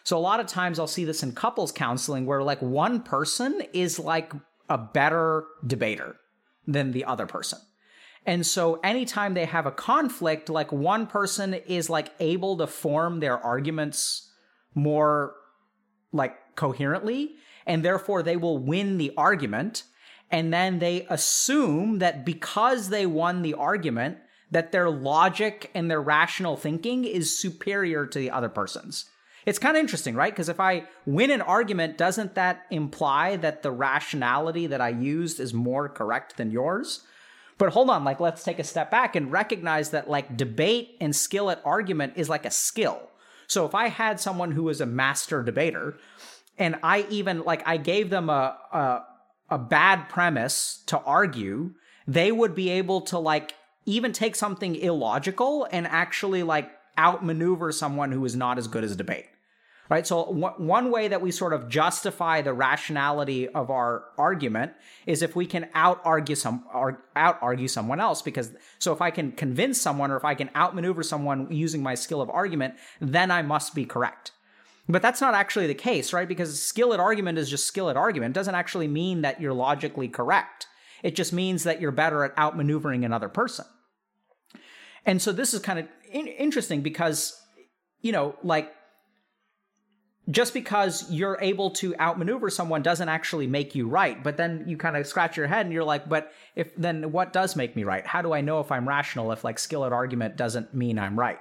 So, 0.05 0.17
a 0.17 0.21
lot 0.21 0.39
of 0.39 0.47
times 0.47 0.79
I'll 0.79 0.87
see 0.87 1.05
this 1.05 1.25
in 1.25 1.33
couples 1.33 1.73
counseling 1.73 2.27
where, 2.27 2.43
like, 2.45 2.63
one 2.63 3.03
person 3.03 3.63
is 3.73 3.99
like 3.99 4.33
a 4.69 4.79
better 4.79 5.47
debater 5.67 6.17
than 6.69 6.93
the 6.93 7.05
other 7.05 7.27
person. 7.27 7.59
And 8.25 8.47
so, 8.47 8.79
anytime 8.85 9.35
they 9.35 9.47
have 9.47 9.67
a 9.67 9.73
conflict, 9.73 10.49
like, 10.49 10.71
one 10.71 11.09
person 11.09 11.55
is 11.55 11.91
like 11.91 12.13
able 12.21 12.57
to 12.59 12.69
form 12.69 13.19
their 13.19 13.37
arguments 13.37 14.31
more 14.77 15.35
like 16.13 16.37
coherently, 16.55 17.33
and 17.67 17.85
therefore 17.85 18.23
they 18.23 18.37
will 18.37 18.59
win 18.59 18.99
the 18.99 19.13
argument. 19.17 19.85
And 20.31 20.53
then 20.53 20.79
they 20.79 21.07
assume 21.11 21.99
that 21.99 22.25
because 22.25 22.89
they 22.89 23.07
won 23.07 23.43
the 23.43 23.55
argument 23.55 24.19
that 24.51 24.73
their 24.73 24.91
logic 24.91 25.71
and 25.75 25.91
their 25.91 26.01
rational 26.01 26.57
thinking 26.57 27.05
is 27.05 27.39
superior 27.39 28.07
to 28.07 28.19
the 28.19 28.31
other 28.31 28.49
person's. 28.49 29.07
It's 29.45 29.59
kind 29.59 29.77
of 29.77 29.81
interesting 29.81 30.15
right? 30.15 30.33
Because 30.33 30.49
if 30.49 30.61
i 30.61 30.87
win 31.05 31.31
an 31.31 31.43
argument 31.43 31.99
doesn't 31.99 32.35
that 32.35 32.67
imply 32.71 33.37
that 33.37 33.63
the 33.63 33.73
rationality 33.73 34.67
that 34.69 34.81
i 34.81 34.89
used 34.89 35.41
is 35.41 35.53
more 35.53 35.89
correct 35.89 36.37
than 36.37 36.51
yours? 36.51 37.05
But 37.59 37.73
hold 37.73 37.91
on, 37.91 38.05
like 38.05 38.21
let's 38.21 38.45
take 38.45 38.59
a 38.59 38.65
step 38.65 38.91
back 38.91 39.17
and 39.17 39.33
recognize 39.33 39.91
that 39.91 40.09
like 40.09 40.37
debate 40.37 40.97
and 41.01 41.15
skill 41.15 41.51
at 41.51 41.63
argument 41.65 42.15
is 42.17 42.29
like 42.29 42.47
a 42.47 42.51
skill. 42.51 43.09
So 43.47 43.67
if 43.67 43.75
I 43.75 43.89
had 43.89 44.19
someone 44.19 44.53
who 44.53 44.65
was 44.65 44.81
a 44.81 44.87
master 44.87 45.43
debater, 45.43 45.97
and 46.59 46.77
I 46.83 47.07
even 47.11 47.43
like 47.43 47.67
I 47.67 47.77
gave 47.77 48.11
them 48.11 48.29
a 48.31 48.57
a, 48.73 49.01
a 49.51 49.59
bad 49.59 50.09
premise 50.09 50.83
to 50.87 50.99
argue, 50.99 51.75
they 52.07 52.33
would 52.33 52.55
be 52.55 52.71
able 52.71 53.01
to 53.03 53.19
like 53.19 53.55
even 53.87 54.13
take 54.13 54.37
something 54.37 54.77
illogical 54.77 55.67
and 55.71 55.87
actually 55.87 56.43
like 56.43 56.71
outmaneuver 56.99 57.73
someone 57.73 58.13
who 58.13 58.25
is 58.25 58.37
not 58.37 58.59
as 58.59 58.69
good 58.69 58.85
as 58.85 58.95
debate 58.97 59.27
right? 59.93 60.07
So 60.07 60.23
one 60.23 60.91
way 60.91 61.09
that 61.09 61.21
we 61.21 61.31
sort 61.31 61.53
of 61.53 61.69
justify 61.69 62.41
the 62.41 62.55
rationality 62.55 63.47
of 63.47 63.71
our 63.71 64.05
argument 64.17 64.73
is 65.05 65.21
if 65.21 65.37
we 65.37 65.45
can 65.45 65.69
out 65.75 66.01
argue 66.03 66.35
some 66.35 66.65
out 67.15 67.39
argue 67.43 67.69
someone 67.69 68.01
else. 68.01 68.23
Because 68.23 68.53
so 68.79 68.95
if 68.95 69.03
I 69.03 69.11
can 69.11 69.33
convince 69.33 69.79
someone 69.79 70.11
or 70.11 70.17
if 70.17 70.25
I 70.25 70.35
can 70.35 70.49
outmaneuver 70.57 71.03
someone 71.03 71.49
using 71.51 71.83
my 71.83 71.95
skill 71.95 72.23
of 72.23 72.31
argument, 72.31 72.77
then 73.03 73.31
I 73.31 73.43
must 73.43 73.75
be 73.75 73.85
correct. 73.85 74.33
But 74.89 75.03
that's 75.03 75.21
not 75.21 75.35
actually 75.35 75.69
the 75.69 75.75
case, 75.75 76.13
right? 76.13 76.27
Because 76.27 76.61
skill 76.61 76.93
at 76.93 77.01
argument 77.01 77.39
is 77.39 77.49
just 77.49 77.67
skill 77.67 77.89
at 77.89 77.97
argument. 77.97 78.33
It 78.33 78.41
doesn't 78.41 78.55
actually 78.55 78.89
mean 78.89 79.23
that 79.23 79.41
you're 79.41 79.53
logically 79.53 80.09
correct. 80.09 80.67
It 81.03 81.15
just 81.15 81.33
means 81.33 81.65
that 81.65 81.81
you're 81.81 81.93
better 81.93 82.25
at 82.25 82.37
outmaneuvering 82.37 83.05
another 83.05 83.29
person. 83.29 83.65
And 85.05 85.21
so 85.21 85.33
this 85.33 85.55
is 85.55 85.61
kind 85.61 85.79
of 85.79 85.89
in- 86.11 86.29
interesting 86.29 86.83
because, 86.83 87.41
you 88.01 88.13
know, 88.13 88.37
like 88.43 88.73
just 90.31 90.55
because 90.55 91.11
you're 91.11 91.39
able 91.41 91.71
to 91.71 91.97
outmaneuver 91.97 92.49
someone 92.49 92.83
doesn't 92.83 93.09
actually 93.09 93.47
make 93.47 93.75
you 93.75 93.89
right. 93.89 94.23
But 94.23 94.37
then 94.37 94.65
you 94.69 94.77
kind 94.77 94.97
of 94.97 95.07
scratch 95.07 95.37
your 95.37 95.49
head 95.49 95.67
and 95.67 95.73
you're 95.73 95.85
like, 95.85 96.09
but 96.09 96.33
if 96.55 96.75
then 96.77 97.11
what 97.11 97.33
does 97.33 97.57
make 97.57 97.75
me 97.75 97.83
right? 97.85 98.07
How 98.07 98.23
do 98.23 98.33
I 98.33 98.41
know 98.41 98.61
if 98.61 98.71
I'm 98.71 98.89
rational 98.89 99.33
if 99.33 99.43
like 99.43 99.59
skill 99.59 99.85
at 99.85 99.93
argument 99.93 100.37
doesn't 100.37 100.75
mean 100.75 100.99
I'm 100.99 101.19
right? 101.19 101.41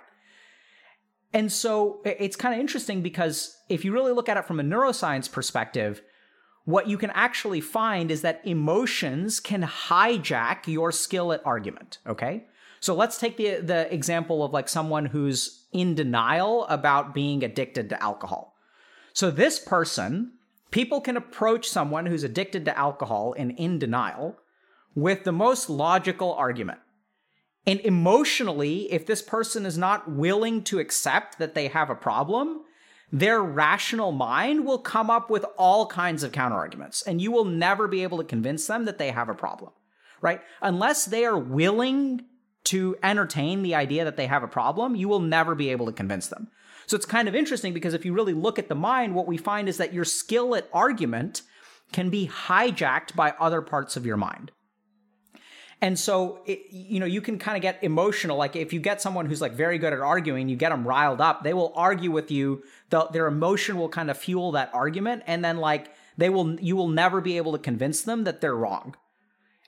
And 1.34 1.52
so 1.52 2.02
it's 2.04 2.36
kind 2.36 2.54
of 2.54 2.60
interesting 2.60 3.02
because 3.02 3.58
if 3.70 3.86
you 3.86 3.94
really 3.94 4.12
look 4.12 4.28
at 4.28 4.38
it 4.38 4.46
from 4.46 4.60
a 4.60 4.64
neuroscience 4.64 5.32
perspective, 5.32 6.02
what 6.66 6.88
you 6.88 6.98
can 6.98 7.10
actually 7.12 7.62
find 7.62 8.12
is 8.12 8.22
that 8.22 8.42
emotions 8.44 9.40
can 9.40 9.64
hijack 9.64 10.68
your 10.68 10.92
skill 10.92 11.32
at 11.32 11.42
argument. 11.46 12.00
Okay. 12.06 12.46
So 12.82 12.94
let's 12.94 13.18
take 13.18 13.38
the, 13.38 13.62
the 13.62 13.94
example 13.94 14.44
of 14.44 14.52
like 14.52 14.68
someone 14.68 15.06
who's 15.06 15.66
in 15.72 15.96
denial 15.96 16.66
about 16.66 17.14
being 17.14 17.44
addicted 17.44 17.90
to 17.90 18.04
alcohol 18.04 18.52
so 19.14 19.30
this 19.30 19.60
person, 19.60 20.34
people 20.72 21.02
can 21.02 21.18
approach 21.18 21.68
someone 21.68 22.06
who's 22.06 22.24
addicted 22.24 22.66
to 22.66 22.78
alcohol 22.78 23.36
and 23.38 23.52
in 23.58 23.80
denial 23.80 24.38
with 24.96 25.24
the 25.24 25.32
most 25.32 25.70
logical 25.70 26.34
argument. 26.34 26.80
And 27.68 27.80
emotionally, 27.82 28.92
if 28.92 29.06
this 29.06 29.22
person 29.22 29.66
is 29.66 29.78
not 29.78 30.10
willing 30.12 30.64
to 30.64 30.80
accept 30.80 31.38
that 31.38 31.54
they 31.54 31.68
have 31.68 31.90
a 31.90 31.96
problem, 31.96 32.62
their 33.12 33.42
rational 33.42 34.12
mind 34.12 34.66
will 34.66 34.80
come 34.80 35.10
up 35.10 35.30
with 35.30 35.46
all 35.58 35.86
kinds 35.86 36.24
of 36.24 36.32
counterarguments, 36.32 37.06
and 37.06 37.22
you 37.22 37.32
will 37.32 37.46
never 37.46 37.88
be 37.88 38.04
able 38.04 38.18
to 38.18 38.24
convince 38.24 38.66
them 38.68 38.86
that 38.86 38.98
they 38.98 39.12
have 39.12 39.30
a 39.30 39.36
problem, 39.36 39.72
right? 40.22 40.42
Unless 40.62 41.06
they 41.06 41.26
are 41.26 41.38
willing 41.38 42.22
to 42.64 42.96
entertain 43.04 43.64
the 43.64 43.76
idea 43.76 44.06
that 44.06 44.18
they 44.18 44.28
have 44.28 44.44
a 44.44 44.48
problem, 44.48 44.96
you 44.96 45.10
will 45.10 45.20
never 45.20 45.56
be 45.56 45.70
able 45.70 45.86
to 45.88 45.92
convince 45.92 46.28
them. 46.28 46.50
So 46.88 46.96
it's 46.96 47.06
kind 47.06 47.28
of 47.28 47.36
interesting 47.36 47.74
because 47.74 47.94
if 47.94 48.06
you 48.06 48.14
really 48.14 48.34
look 48.34 48.58
at 48.58 48.70
the 48.70 48.76
mind, 48.76 49.14
what 49.14 49.28
we 49.28 49.38
find 49.38 49.68
is 49.68 49.78
that 49.78 49.94
your 49.94 50.06
skill 50.06 50.56
at 50.56 50.70
argument 50.74 51.42
can 51.92 52.10
be 52.10 52.28
hijacked 52.28 53.16
by 53.16 53.32
other 53.40 53.62
parts 53.62 53.98
of 53.98 54.06
your 54.06 54.18
mind. 54.18 54.52
And 55.84 55.98
so, 55.98 56.42
it, 56.46 56.68
you 56.70 57.00
know, 57.00 57.08
you 57.08 57.22
can 57.22 57.40
kind 57.40 57.58
of 57.58 57.64
get 57.64 57.84
emotional. 57.84 58.38
Like 58.38 58.56
if 58.56 58.72
you 58.72 58.80
get 58.80 59.02
someone 59.02 59.26
who's 59.26 59.42
like 59.42 59.54
very 59.54 59.80
good 59.80 59.94
at 59.94 60.00
arguing, 60.00 60.48
you 60.48 60.56
get 60.56 60.70
them 60.70 60.88
riled 60.88 61.20
up, 61.20 61.44
they 61.44 61.54
will 61.54 61.74
argue 61.76 62.12
with 62.12 62.30
you. 62.30 62.64
The, 62.90 63.08
their 63.08 63.26
emotion 63.26 63.78
will 63.78 63.90
kind 63.90 64.12
of 64.12 64.18
fuel 64.18 64.52
that 64.52 64.70
argument. 64.74 65.24
And 65.26 65.44
then 65.44 65.58
like 65.58 65.92
they 66.18 66.30
will, 66.30 66.60
you 66.60 66.76
will 66.76 66.88
never 66.88 67.20
be 67.20 67.38
able 67.38 67.54
to 67.54 67.58
convince 67.58 68.04
them 68.04 68.26
that 68.26 68.42
they're 68.42 68.56
wrong. 68.56 68.96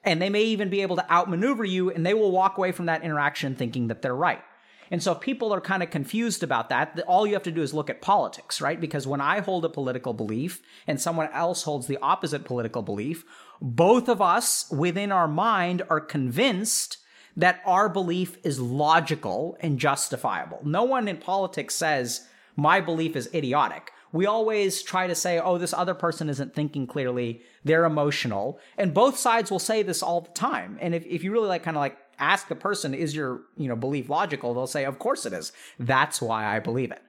And 0.03 0.22
they 0.22 0.29
may 0.29 0.43
even 0.43 0.70
be 0.70 0.82
able 0.82 0.98
to 0.98 1.12
outmaneuver 1.12 1.65
you 1.65 1.89
and 1.89 2.05
they 2.05 2.13
will 2.13 2.32
walk 2.32 2.58
away 2.58 2.72
from 2.72 2.86
that 2.86 3.03
interaction 3.03 3.55
thinking 3.55 3.88
that 3.88 4.03
they're 4.03 4.15
right. 4.15 4.43
And 4.91 5.01
so 5.01 5.13
if 5.13 5.22
people 5.22 5.51
are 5.51 5.62
kind 5.62 5.82
of 5.82 5.89
confused 5.89 6.43
about 6.43 6.70
that, 6.70 7.00
all 7.08 7.25
you 7.25 7.34
have 7.34 7.43
to 7.43 7.51
do 7.51 7.63
is 7.63 7.74
look 7.74 7.89
at 7.89 8.01
politics, 8.01 8.62
right? 8.62 8.79
Because 8.79 9.08
when 9.08 9.22
I 9.22 9.39
hold 9.39 9.65
a 9.65 9.70
political 9.70 10.13
belief 10.13 10.62
and 10.86 11.01
someone 11.01 11.29
else 11.34 11.63
holds 11.63 11.88
the 11.88 11.98
opposite 11.98 12.46
political 12.46 12.84
belief, 12.84 13.25
both 13.63 14.10
of 14.10 14.22
us 14.22 14.70
within 14.70 15.10
our 15.13 15.27
mind 15.27 15.84
are 15.89 16.01
convinced 16.01 16.98
that 17.38 17.62
our 17.65 17.88
belief 17.88 18.38
is 18.43 18.60
logical 18.60 19.58
and 19.62 19.79
justifiable. 19.79 20.60
No 20.65 20.84
one 20.84 21.08
in 21.08 21.15
politics 21.15 21.74
says, 21.74 22.27
my 22.58 22.82
belief 22.82 23.15
is 23.15 23.34
idiotic. 23.34 23.91
We 24.12 24.25
always 24.25 24.84
try 24.84 25.08
to 25.08 25.15
say, 25.15 25.39
oh, 25.39 25.58
this 25.58 25.74
other 25.74 25.93
person 25.96 26.29
isn't 26.29 26.53
thinking 26.53 26.86
clearly, 26.86 27.41
they're 27.63 27.86
emotional. 27.86 28.60
And 28.77 28.93
both 28.93 29.17
sides 29.17 29.50
will 29.50 29.60
say 29.60 29.82
this 29.82 30.03
all 30.03 30.22
the 30.22 30.32
time. 30.32 30.77
And 30.82 30.93
if, 30.93 31.05
if 31.05 31.24
you 31.24 31.32
really 31.32 31.48
like 31.48 31.63
kind 31.63 31.77
of 31.77 31.82
like 31.82 31.98
ask 32.20 32.50
the 32.50 32.55
person, 32.55 32.93
is 32.93 33.15
your, 33.15 33.41
you 33.55 33.70
know, 33.70 33.77
belief 33.77 34.10
logical? 34.10 34.53
They'll 34.53 34.67
say, 34.67 34.84
of 34.84 35.00
course 35.00 35.25
it 35.25 35.32
is. 35.32 35.53
That's 35.79 36.22
why 36.22 36.46
I 36.46 36.60
believe 36.60 36.91
it. 36.91 37.01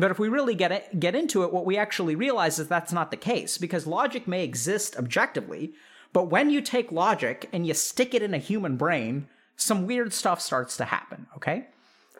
But 0.00 0.10
if 0.10 0.18
we 0.18 0.28
really 0.28 0.54
get 0.54 0.72
it, 0.72 1.00
get 1.00 1.14
into 1.14 1.42
it, 1.42 1.52
what 1.52 1.66
we 1.66 1.76
actually 1.76 2.14
realize 2.14 2.58
is 2.58 2.68
that's 2.68 2.92
not 2.92 3.10
the 3.10 3.16
case 3.16 3.58
because 3.58 3.86
logic 3.86 4.26
may 4.26 4.44
exist 4.44 4.96
objectively, 4.96 5.72
but 6.12 6.30
when 6.30 6.50
you 6.50 6.60
take 6.60 6.92
logic 6.92 7.48
and 7.52 7.66
you 7.66 7.74
stick 7.74 8.14
it 8.14 8.22
in 8.22 8.34
a 8.34 8.38
human 8.38 8.76
brain, 8.76 9.28
some 9.56 9.86
weird 9.86 10.12
stuff 10.12 10.40
starts 10.40 10.76
to 10.76 10.84
happen, 10.84 11.26
okay? 11.36 11.66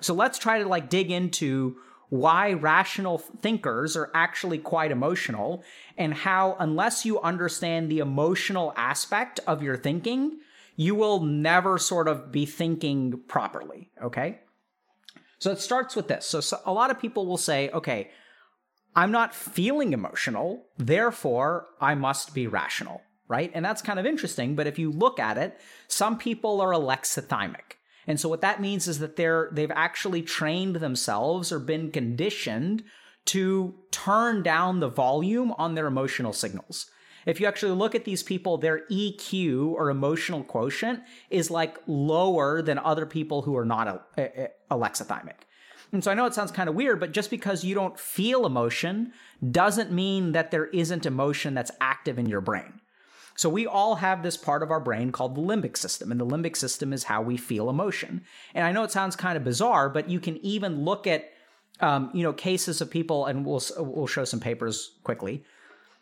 So 0.00 0.14
let's 0.14 0.38
try 0.38 0.58
to 0.58 0.68
like 0.68 0.88
dig 0.88 1.10
into 1.10 1.76
why 2.08 2.52
rational 2.52 3.18
thinkers 3.18 3.96
are 3.96 4.10
actually 4.14 4.58
quite 4.58 4.90
emotional 4.90 5.64
and 5.98 6.14
how 6.14 6.56
unless 6.60 7.04
you 7.04 7.20
understand 7.20 7.90
the 7.90 7.98
emotional 7.98 8.72
aspect 8.76 9.40
of 9.46 9.62
your 9.62 9.76
thinking, 9.76 10.38
you 10.76 10.94
will 10.94 11.20
never 11.20 11.78
sort 11.78 12.06
of 12.06 12.30
be 12.30 12.46
thinking 12.46 13.18
properly. 13.26 13.90
Okay. 14.02 14.38
So 15.38 15.50
it 15.50 15.60
starts 15.60 15.94
with 15.94 16.08
this. 16.08 16.26
So, 16.26 16.40
so, 16.40 16.58
a 16.64 16.72
lot 16.72 16.90
of 16.90 17.00
people 17.00 17.26
will 17.26 17.36
say, 17.36 17.68
okay, 17.70 18.10
I'm 18.94 19.10
not 19.10 19.34
feeling 19.34 19.92
emotional, 19.92 20.64
therefore 20.78 21.66
I 21.80 21.94
must 21.94 22.34
be 22.34 22.46
rational, 22.46 23.02
right? 23.28 23.50
And 23.54 23.64
that's 23.64 23.82
kind 23.82 23.98
of 23.98 24.06
interesting. 24.06 24.56
But 24.56 24.66
if 24.66 24.78
you 24.78 24.90
look 24.90 25.20
at 25.20 25.36
it, 25.36 25.60
some 25.86 26.16
people 26.16 26.62
are 26.62 26.72
alexithymic. 26.72 27.76
And 28.06 28.18
so 28.18 28.28
what 28.28 28.40
that 28.40 28.60
means 28.60 28.88
is 28.88 29.00
that 29.00 29.16
they're 29.16 29.50
they've 29.52 29.70
actually 29.70 30.22
trained 30.22 30.76
themselves 30.76 31.52
or 31.52 31.58
been 31.58 31.90
conditioned 31.90 32.84
to 33.26 33.74
turn 33.90 34.42
down 34.42 34.80
the 34.80 34.88
volume 34.88 35.52
on 35.58 35.74
their 35.74 35.86
emotional 35.86 36.32
signals 36.32 36.86
if 37.26 37.40
you 37.40 37.46
actually 37.46 37.72
look 37.72 37.94
at 37.94 38.04
these 38.04 38.22
people, 38.22 38.56
their 38.56 38.86
EQ 38.90 39.72
or 39.72 39.90
emotional 39.90 40.44
quotient 40.44 41.00
is 41.28 41.50
like 41.50 41.76
lower 41.86 42.62
than 42.62 42.78
other 42.78 43.04
people 43.04 43.42
who 43.42 43.56
are 43.56 43.64
not 43.64 44.08
alexithymic. 44.70 45.42
And 45.92 46.02
so 46.02 46.10
I 46.10 46.14
know 46.14 46.26
it 46.26 46.34
sounds 46.34 46.52
kind 46.52 46.68
of 46.68 46.74
weird, 46.74 47.00
but 47.00 47.12
just 47.12 47.30
because 47.30 47.64
you 47.64 47.74
don't 47.74 47.98
feel 47.98 48.46
emotion 48.46 49.12
doesn't 49.50 49.92
mean 49.92 50.32
that 50.32 50.50
there 50.50 50.66
isn't 50.66 51.06
emotion 51.06 51.54
that's 51.54 51.70
active 51.80 52.18
in 52.18 52.26
your 52.26 52.40
brain. 52.40 52.80
So 53.36 53.48
we 53.48 53.66
all 53.66 53.96
have 53.96 54.22
this 54.22 54.36
part 54.36 54.62
of 54.62 54.70
our 54.70 54.80
brain 54.80 55.12
called 55.12 55.34
the 55.34 55.42
limbic 55.42 55.76
system, 55.76 56.10
and 56.10 56.18
the 56.18 56.26
limbic 56.26 56.56
system 56.56 56.92
is 56.92 57.04
how 57.04 57.20
we 57.20 57.36
feel 57.36 57.68
emotion. 57.68 58.22
And 58.54 58.64
I 58.64 58.72
know 58.72 58.82
it 58.82 58.90
sounds 58.90 59.14
kind 59.14 59.36
of 59.36 59.44
bizarre, 59.44 59.90
but 59.90 60.08
you 60.08 60.20
can 60.20 60.38
even 60.38 60.84
look 60.84 61.06
at 61.06 61.30
um, 61.80 62.10
you 62.14 62.22
know 62.22 62.32
cases 62.32 62.80
of 62.80 62.90
people, 62.90 63.26
and 63.26 63.44
we'll 63.44 63.62
we'll 63.76 64.06
show 64.06 64.24
some 64.24 64.40
papers 64.40 64.92
quickly 65.04 65.44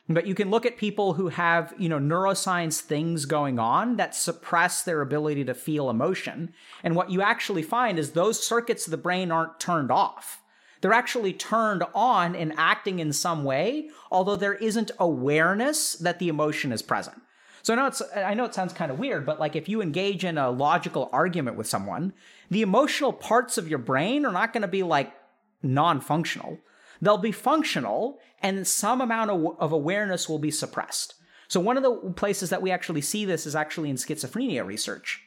but 0.09 0.27
you 0.27 0.35
can 0.35 0.51
look 0.51 0.67
at 0.67 0.77
people 0.77 1.15
who 1.15 1.29
have, 1.29 1.73
you 1.79 1.89
know, 1.89 1.99
neuroscience 1.99 2.81
things 2.81 3.25
going 3.25 3.59
on 3.59 3.97
that 3.97 4.15
suppress 4.15 4.83
their 4.83 5.01
ability 5.01 5.45
to 5.45 5.55
feel 5.55 5.89
emotion. 5.89 6.53
And 6.83 6.95
what 6.95 7.11
you 7.11 7.23
actually 7.23 7.63
find 7.63 7.99
is 7.99 8.11
those 8.11 8.45
circuits 8.45 8.87
of 8.87 8.91
the 8.91 8.97
brain 8.99 9.31
aren't 9.31 9.59
turned 9.59 9.91
off. 9.91 10.43
They're 10.83 10.93
actually 10.93 11.33
turned 11.33 11.83
on 11.95 12.37
and 12.37 12.53
acting 12.59 12.99
in 12.99 13.15
some 13.15 13.45
way, 13.45 13.89
although 14.11 14.37
there 14.37 14.53
isn't 14.53 14.91
awareness 14.99 15.95
that 15.95 16.19
the 16.19 16.29
emotion 16.29 16.73
is 16.73 16.83
present. 16.83 17.23
So 17.63 17.73
I 17.73 17.77
know 17.77 17.87
it's 17.87 18.03
I 18.15 18.35
know 18.35 18.45
it 18.45 18.55
sounds 18.55 18.75
kind 18.75 18.91
of 18.91 18.99
weird, 18.99 19.25
but 19.25 19.41
like 19.41 19.57
if 19.57 19.71
you 19.71 19.81
engage 19.81 20.23
in 20.23 20.37
a 20.37 20.51
logical 20.51 21.09
argument 21.11 21.57
with 21.57 21.67
someone, 21.67 22.13
the 22.51 22.61
emotional 22.61 23.15
parts 23.15 23.57
of 23.57 23.69
your 23.71 23.79
brain 23.79 24.27
are 24.27 24.33
not 24.33 24.53
going 24.53 24.61
to 24.61 24.69
be 24.69 24.83
like 24.83 25.15
non-functional. 25.63 26.59
They'll 27.05 27.19
be 27.19 27.33
functional 27.33 28.19
and 28.41 28.67
some 28.67 29.01
amount 29.01 29.31
of, 29.31 29.57
of 29.59 29.73
awareness 29.73 30.29
will 30.29 30.39
be 30.39 30.51
suppressed. 30.51 31.15
So, 31.49 31.61
one 31.61 31.77
of 31.77 31.83
the 31.83 32.13
places 32.13 32.51
that 32.51 32.63
we 32.63 32.71
actually 32.71 33.03
see 33.03 33.25
this 33.25 33.47
is 33.47 33.55
actually 33.55 33.91
in 33.91 33.97
schizophrenia 33.97 34.65
research. 34.65 35.21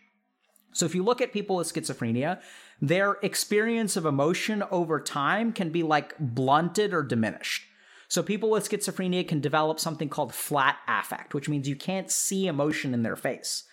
So, 0.73 0.85
if 0.85 0.95
you 0.95 1.03
look 1.03 1.21
at 1.21 1.33
people 1.33 1.57
with 1.57 1.71
schizophrenia, 1.71 2.41
their 2.81 3.17
experience 3.21 3.95
of 3.95 4.05
emotion 4.05 4.63
over 4.71 4.99
time 4.99 5.53
can 5.53 5.69
be 5.69 5.83
like 5.83 6.15
blunted 6.19 6.93
or 6.93 7.03
diminished. 7.03 7.63
So, 8.07 8.23
people 8.23 8.49
with 8.49 8.67
schizophrenia 8.67 9.27
can 9.27 9.39
develop 9.39 9.79
something 9.79 10.09
called 10.09 10.33
flat 10.33 10.77
affect, 10.87 11.35
which 11.35 11.47
means 11.47 11.69
you 11.69 11.75
can't 11.75 12.09
see 12.09 12.47
emotion 12.47 12.95
in 12.95 13.03
their 13.03 13.15
face. 13.15 13.63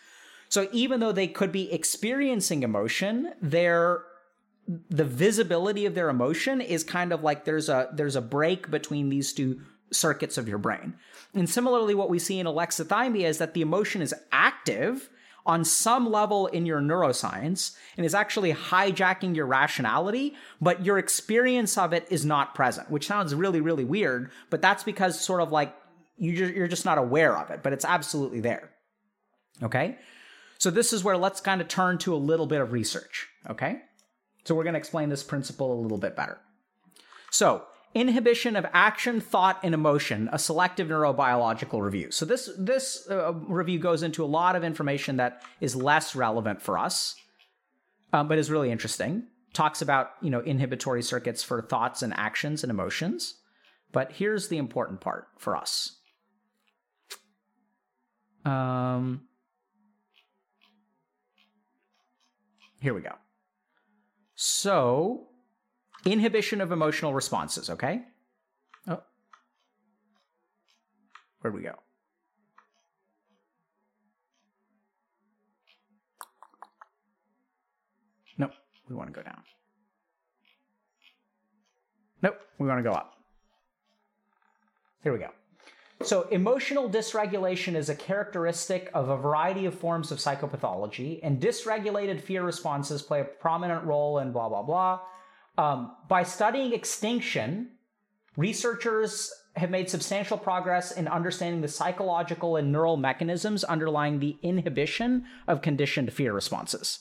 So 0.54 0.68
even 0.70 1.00
though 1.00 1.10
they 1.10 1.26
could 1.26 1.50
be 1.50 1.72
experiencing 1.72 2.62
emotion, 2.62 3.32
their 3.42 4.04
the 4.66 5.04
visibility 5.04 5.86
of 5.86 5.94
their 5.94 6.08
emotion 6.08 6.60
is 6.60 6.84
kind 6.84 7.12
of 7.12 7.22
like 7.22 7.44
there's 7.44 7.68
a 7.68 7.88
there's 7.92 8.16
a 8.16 8.22
break 8.22 8.70
between 8.70 9.08
these 9.08 9.32
two 9.32 9.60
circuits 9.92 10.38
of 10.38 10.48
your 10.48 10.58
brain. 10.58 10.94
And 11.34 11.48
similarly, 11.48 11.94
what 11.94 12.10
we 12.10 12.18
see 12.18 12.38
in 12.38 12.46
alexithymia 12.46 13.24
is 13.24 13.38
that 13.38 13.54
the 13.54 13.60
emotion 13.60 14.02
is 14.02 14.14
active 14.32 15.10
on 15.46 15.64
some 15.64 16.10
level 16.10 16.46
in 16.46 16.64
your 16.64 16.80
neuroscience 16.80 17.76
and 17.96 18.06
is 18.06 18.14
actually 18.14 18.52
hijacking 18.54 19.36
your 19.36 19.46
rationality, 19.46 20.34
but 20.60 20.84
your 20.84 20.98
experience 20.98 21.76
of 21.76 21.92
it 21.92 22.06
is 22.08 22.24
not 22.24 22.54
present, 22.54 22.90
which 22.90 23.06
sounds 23.06 23.34
really, 23.34 23.60
really 23.60 23.84
weird, 23.84 24.30
but 24.48 24.62
that's 24.62 24.82
because 24.82 25.20
sort 25.20 25.42
of 25.42 25.52
like 25.52 25.74
you 26.16 26.32
you're 26.32 26.68
just 26.68 26.84
not 26.84 26.96
aware 26.98 27.36
of 27.36 27.50
it, 27.50 27.62
but 27.62 27.72
it's 27.72 27.84
absolutely 27.84 28.40
there. 28.40 28.70
Okay? 29.62 29.98
So 30.58 30.70
this 30.70 30.92
is 30.92 31.04
where 31.04 31.16
let's 31.16 31.40
kind 31.40 31.60
of 31.60 31.68
turn 31.68 31.98
to 31.98 32.14
a 32.14 32.16
little 32.16 32.46
bit 32.46 32.60
of 32.60 32.72
research. 32.72 33.28
Okay? 33.50 33.82
So 34.44 34.54
we're 34.54 34.64
going 34.64 34.74
to 34.74 34.78
explain 34.78 35.08
this 35.08 35.22
principle 35.22 35.72
a 35.72 35.80
little 35.80 35.98
bit 35.98 36.14
better. 36.14 36.38
So, 37.30 37.64
inhibition 37.94 38.56
of 38.56 38.66
action, 38.72 39.20
thought, 39.20 39.58
and 39.62 39.74
emotion, 39.74 40.28
a 40.32 40.38
selective 40.38 40.88
neurobiological 40.88 41.80
review. 41.80 42.10
So 42.10 42.24
this 42.24 42.50
this 42.58 43.08
uh, 43.10 43.32
review 43.32 43.78
goes 43.78 44.02
into 44.02 44.24
a 44.24 44.26
lot 44.26 44.56
of 44.56 44.64
information 44.64 45.16
that 45.16 45.42
is 45.60 45.74
less 45.74 46.14
relevant 46.14 46.60
for 46.60 46.76
us, 46.76 47.14
um, 48.12 48.28
but 48.28 48.38
is 48.38 48.50
really 48.50 48.70
interesting. 48.70 49.24
Talks 49.52 49.80
about 49.80 50.10
you 50.20 50.30
know 50.30 50.40
inhibitory 50.40 51.02
circuits 51.02 51.42
for 51.42 51.62
thoughts 51.62 52.02
and 52.02 52.12
actions 52.14 52.62
and 52.62 52.70
emotions. 52.70 53.34
But 53.92 54.12
here's 54.12 54.48
the 54.48 54.58
important 54.58 55.00
part 55.00 55.28
for 55.38 55.56
us. 55.56 55.98
Um, 58.44 59.22
here 62.80 62.92
we 62.92 63.00
go. 63.00 63.12
So 64.34 65.28
Inhibition 66.04 66.60
of 66.60 66.70
emotional 66.70 67.14
responses, 67.14 67.70
okay? 67.70 68.02
Oh. 68.86 69.02
Where'd 71.40 71.54
we 71.54 71.62
go? 71.62 71.74
Nope, 78.36 78.50
we 78.88 78.94
want 78.94 79.08
to 79.08 79.14
go 79.14 79.22
down. 79.22 79.42
Nope, 82.20 82.36
we 82.58 82.66
want 82.66 82.78
to 82.78 82.82
go 82.82 82.94
up. 82.94 83.14
Here 85.02 85.12
we 85.12 85.18
go. 85.18 85.30
So, 86.02 86.22
emotional 86.28 86.90
dysregulation 86.90 87.76
is 87.76 87.88
a 87.88 87.94
characteristic 87.94 88.90
of 88.94 89.08
a 89.08 89.16
variety 89.16 89.64
of 89.64 89.78
forms 89.78 90.10
of 90.10 90.18
psychopathology, 90.18 91.20
and 91.22 91.40
dysregulated 91.40 92.20
fear 92.20 92.42
responses 92.42 93.00
play 93.00 93.20
a 93.20 93.24
prominent 93.24 93.84
role 93.84 94.18
in 94.18 94.32
blah, 94.32 94.48
blah, 94.48 94.62
blah. 94.62 95.00
Um, 95.56 95.96
by 96.08 96.24
studying 96.24 96.72
extinction, 96.72 97.70
researchers 98.36 99.32
have 99.56 99.70
made 99.70 99.88
substantial 99.88 100.36
progress 100.36 100.90
in 100.90 101.06
understanding 101.06 101.60
the 101.60 101.68
psychological 101.68 102.56
and 102.56 102.72
neural 102.72 102.96
mechanisms 102.96 103.62
underlying 103.62 104.18
the 104.18 104.36
inhibition 104.42 105.24
of 105.46 105.62
conditioned 105.62 106.12
fear 106.12 106.32
responses. 106.32 107.00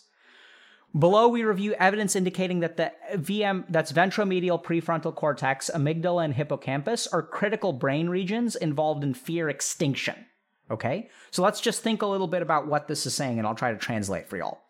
Below, 0.98 1.28
we 1.28 1.44
review 1.44 1.74
evidence 1.74 2.16
indicating 2.16 2.60
that 2.60 2.78
the 2.78 2.92
VM, 3.16 3.66
that's 3.68 3.92
ventromedial 3.92 4.64
prefrontal 4.64 5.16
cortex, 5.16 5.72
amygdala, 5.74 6.26
and 6.26 6.36
hippocampus, 6.36 7.08
are 7.08 7.24
critical 7.24 7.74
brain 7.74 8.10
regions 8.10 8.56
involved 8.56 9.04
in 9.04 9.16
fear 9.16 9.50
extinction. 9.50 10.26
Okay? 10.70 11.10
So 11.32 11.42
let's 11.42 11.62
just 11.62 11.82
think 11.82 12.04
a 12.04 12.08
little 12.08 12.28
bit 12.28 12.44
about 12.44 12.68
what 12.68 12.88
this 12.88 13.08
is 13.08 13.16
saying, 13.16 13.40
and 13.40 13.48
I'll 13.48 13.56
try 13.56 13.72
to 13.72 13.78
translate 13.78 14.30
for 14.30 14.38
y'all. 14.38 14.62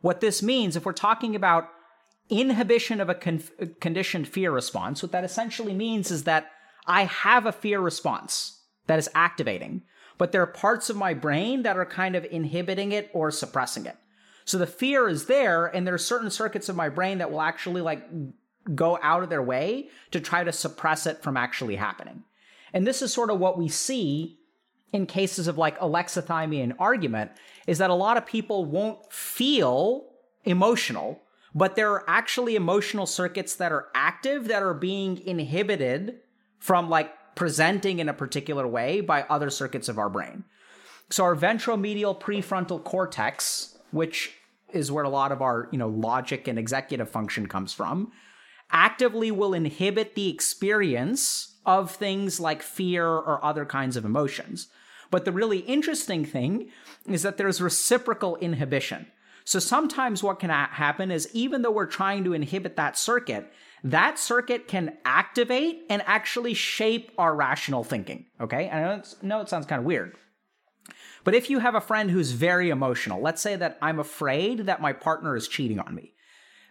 What 0.00 0.20
this 0.20 0.42
means, 0.42 0.74
if 0.74 0.84
we're 0.84 0.92
talking 0.92 1.36
about 1.36 1.68
inhibition 2.28 3.00
of 3.00 3.08
a 3.08 3.14
con- 3.14 3.42
conditioned 3.80 4.26
fear 4.26 4.50
response, 4.50 5.00
what 5.00 5.12
that 5.12 5.24
essentially 5.24 5.74
means 5.74 6.10
is 6.10 6.24
that 6.24 6.50
I 6.86 7.04
have 7.04 7.46
a 7.46 7.52
fear 7.52 7.80
response 7.80 8.62
that 8.86 8.98
is 8.98 9.10
activating, 9.14 9.82
but 10.18 10.32
there 10.32 10.42
are 10.42 10.46
parts 10.46 10.90
of 10.90 10.96
my 10.96 11.14
brain 11.14 11.62
that 11.62 11.76
are 11.76 11.86
kind 11.86 12.16
of 12.16 12.26
inhibiting 12.30 12.90
it 12.90 13.10
or 13.12 13.30
suppressing 13.30 13.86
it. 13.86 13.96
So 14.44 14.58
the 14.58 14.66
fear 14.66 15.08
is 15.08 15.26
there, 15.26 15.66
and 15.66 15.86
there 15.86 15.94
are 15.94 15.98
certain 15.98 16.30
circuits 16.30 16.68
of 16.68 16.76
my 16.76 16.88
brain 16.88 17.18
that 17.18 17.30
will 17.30 17.40
actually 17.40 17.82
like 17.82 18.06
go 18.74 18.98
out 19.02 19.22
of 19.22 19.30
their 19.30 19.42
way 19.42 19.88
to 20.10 20.20
try 20.20 20.44
to 20.44 20.52
suppress 20.52 21.06
it 21.06 21.22
from 21.22 21.36
actually 21.36 21.76
happening. 21.76 22.24
And 22.72 22.86
this 22.86 23.02
is 23.02 23.12
sort 23.12 23.30
of 23.30 23.38
what 23.38 23.58
we 23.58 23.68
see 23.68 24.38
in 24.92 25.06
cases 25.06 25.48
of 25.48 25.58
like 25.58 25.78
alexithymia 25.78 26.62
and 26.62 26.74
argument 26.78 27.30
is 27.66 27.78
that 27.78 27.90
a 27.90 27.94
lot 27.94 28.16
of 28.16 28.26
people 28.26 28.64
won't 28.64 29.12
feel 29.12 30.06
emotional 30.44 31.22
but 31.54 31.76
there 31.76 31.90
are 31.90 32.04
actually 32.08 32.56
emotional 32.56 33.06
circuits 33.06 33.56
that 33.56 33.72
are 33.72 33.88
active 33.94 34.48
that 34.48 34.62
are 34.62 34.74
being 34.74 35.20
inhibited 35.26 36.20
from 36.58 36.88
like 36.88 37.12
presenting 37.34 37.98
in 37.98 38.08
a 38.08 38.14
particular 38.14 38.66
way 38.66 39.00
by 39.00 39.22
other 39.22 39.50
circuits 39.50 39.88
of 39.88 39.98
our 39.98 40.08
brain. 40.08 40.44
So 41.10 41.24
our 41.24 41.34
ventromedial 41.34 42.20
prefrontal 42.20 42.84
cortex, 42.84 43.78
which 43.90 44.32
is 44.72 44.92
where 44.92 45.04
a 45.04 45.08
lot 45.08 45.32
of 45.32 45.42
our, 45.42 45.68
you 45.72 45.78
know, 45.78 45.88
logic 45.88 46.46
and 46.46 46.58
executive 46.58 47.10
function 47.10 47.46
comes 47.46 47.72
from, 47.72 48.12
actively 48.70 49.30
will 49.30 49.54
inhibit 49.54 50.14
the 50.14 50.28
experience 50.28 51.56
of 51.66 51.90
things 51.90 52.40
like 52.40 52.62
fear 52.62 53.06
or 53.06 53.44
other 53.44 53.64
kinds 53.64 53.96
of 53.96 54.04
emotions. 54.04 54.68
But 55.10 55.24
the 55.24 55.32
really 55.32 55.58
interesting 55.58 56.24
thing 56.24 56.70
is 57.06 57.22
that 57.22 57.36
there's 57.36 57.60
reciprocal 57.60 58.36
inhibition. 58.36 59.06
So 59.44 59.58
sometimes 59.58 60.22
what 60.22 60.38
can 60.38 60.50
happen 60.50 61.10
is 61.10 61.28
even 61.32 61.62
though 61.62 61.72
we're 61.72 61.86
trying 61.86 62.22
to 62.24 62.32
inhibit 62.32 62.76
that 62.76 62.96
circuit, 62.96 63.52
that 63.82 64.18
circuit 64.18 64.68
can 64.68 64.98
activate 65.04 65.82
and 65.88 66.02
actually 66.06 66.54
shape 66.54 67.10
our 67.18 67.34
rational 67.34 67.82
thinking. 67.82 68.26
Okay. 68.40 68.70
I 68.70 68.80
know, 68.80 69.02
know 69.22 69.40
it 69.40 69.48
sounds 69.48 69.66
kind 69.66 69.80
of 69.80 69.86
weird. 69.86 70.16
But 71.24 71.34
if 71.34 71.50
you 71.50 71.58
have 71.58 71.74
a 71.74 71.80
friend 71.80 72.10
who's 72.10 72.32
very 72.32 72.70
emotional, 72.70 73.20
let's 73.20 73.42
say 73.42 73.56
that 73.56 73.78
I'm 73.82 73.98
afraid 73.98 74.60
that 74.60 74.80
my 74.80 74.92
partner 74.92 75.36
is 75.36 75.48
cheating 75.48 75.78
on 75.78 75.94
me. 75.94 76.12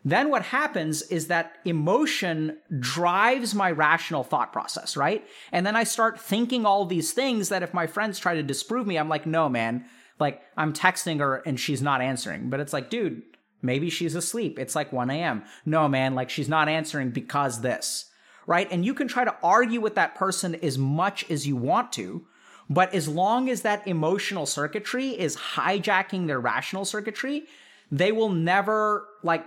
Then 0.05 0.29
what 0.29 0.43
happens 0.43 1.01
is 1.03 1.27
that 1.27 1.57
emotion 1.65 2.57
drives 2.79 3.53
my 3.53 3.69
rational 3.69 4.23
thought 4.23 4.53
process, 4.53 4.95
right? 4.95 5.27
And 5.51 5.65
then 5.65 5.75
I 5.75 5.83
start 5.83 6.19
thinking 6.19 6.65
all 6.65 6.85
these 6.85 7.11
things 7.11 7.49
that 7.49 7.63
if 7.63 7.73
my 7.73 7.85
friends 7.85 8.17
try 8.17 8.35
to 8.35 8.43
disprove 8.43 8.87
me, 8.87 8.97
I'm 8.97 9.09
like, 9.09 9.25
no, 9.25 9.49
man, 9.49 9.85
like 10.19 10.41
I'm 10.55 10.73
texting 10.73 11.19
her 11.19 11.37
and 11.45 11.59
she's 11.59 11.81
not 11.81 12.01
answering, 12.01 12.49
but 12.49 12.59
it's 12.61 12.73
like, 12.73 12.89
dude, 12.89 13.23
maybe 13.61 13.89
she's 13.89 14.15
asleep. 14.15 14.57
It's 14.57 14.75
like 14.75 14.93
1 14.93 15.09
a.m. 15.09 15.43
No, 15.65 15.89
man, 15.89 16.15
like 16.15 16.29
she's 16.29 16.49
not 16.49 16.69
answering 16.69 17.09
because 17.09 17.61
this, 17.61 18.09
right? 18.47 18.71
And 18.71 18.85
you 18.85 18.93
can 18.93 19.07
try 19.07 19.25
to 19.25 19.35
argue 19.43 19.81
with 19.81 19.95
that 19.95 20.15
person 20.15 20.55
as 20.55 20.77
much 20.77 21.29
as 21.29 21.45
you 21.45 21.57
want 21.57 21.91
to, 21.93 22.25
but 22.69 22.93
as 22.93 23.07
long 23.07 23.49
as 23.49 23.61
that 23.63 23.87
emotional 23.87 24.45
circuitry 24.45 25.09
is 25.09 25.35
hijacking 25.35 26.27
their 26.27 26.39
rational 26.39 26.85
circuitry, 26.85 27.45
they 27.91 28.11
will 28.11 28.29
never 28.29 29.07
like 29.23 29.45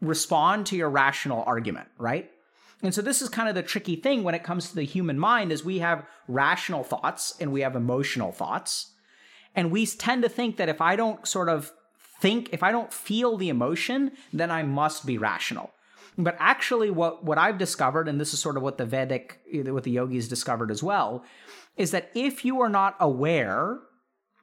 respond 0.00 0.66
to 0.66 0.76
your 0.76 0.88
rational 0.88 1.44
argument, 1.46 1.88
right? 1.98 2.30
And 2.82 2.94
so 2.94 3.02
this 3.02 3.22
is 3.22 3.28
kind 3.28 3.48
of 3.48 3.54
the 3.54 3.62
tricky 3.62 3.96
thing 3.96 4.24
when 4.24 4.34
it 4.34 4.42
comes 4.42 4.68
to 4.70 4.74
the 4.74 4.82
human 4.82 5.18
mind 5.18 5.52
is 5.52 5.64
we 5.64 5.78
have 5.78 6.04
rational 6.26 6.82
thoughts 6.82 7.34
and 7.38 7.52
we 7.52 7.60
have 7.60 7.76
emotional 7.76 8.32
thoughts. 8.32 8.92
And 9.54 9.70
we 9.70 9.86
tend 9.86 10.22
to 10.22 10.28
think 10.28 10.56
that 10.56 10.68
if 10.68 10.80
I 10.80 10.96
don't 10.96 11.26
sort 11.28 11.48
of 11.48 11.72
think, 12.20 12.48
if 12.52 12.62
I 12.62 12.72
don't 12.72 12.92
feel 12.92 13.36
the 13.36 13.50
emotion, 13.50 14.12
then 14.32 14.50
I 14.50 14.62
must 14.62 15.06
be 15.06 15.18
rational. 15.18 15.70
But 16.18 16.36
actually, 16.38 16.90
what, 16.90 17.24
what 17.24 17.38
I've 17.38 17.58
discovered, 17.58 18.06
and 18.06 18.20
this 18.20 18.34
is 18.34 18.40
sort 18.40 18.56
of 18.56 18.62
what 18.62 18.76
the 18.76 18.84
Vedic, 18.84 19.40
what 19.52 19.84
the 19.84 19.90
yogis 19.90 20.28
discovered 20.28 20.70
as 20.70 20.82
well, 20.82 21.24
is 21.76 21.90
that 21.90 22.10
if 22.14 22.44
you 22.44 22.60
are 22.60 22.68
not 22.68 22.96
aware 23.00 23.78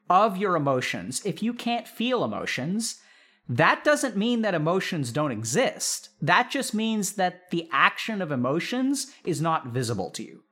of 0.10 0.38
your 0.38 0.56
emotions, 0.56 1.22
if 1.26 1.44
you 1.44 1.54
can't 1.54 1.88
feel 1.88 2.24
emotions, 2.24 3.00
that 3.48 3.84
doesn't 3.84 4.18
mean 4.18 4.42
that 4.42 4.56
emotions 4.56 5.12
don't 5.12 5.32
exist. 5.32 6.10
That 6.22 6.50
just 6.50 6.74
means 6.74 7.14
that 7.14 7.50
the 7.52 7.68
action 7.72 8.22
of 8.22 8.32
emotions 8.32 9.12
is 9.24 9.42
not 9.42 9.68
visible 9.68 10.10
to 10.12 10.24
you. 10.24 10.44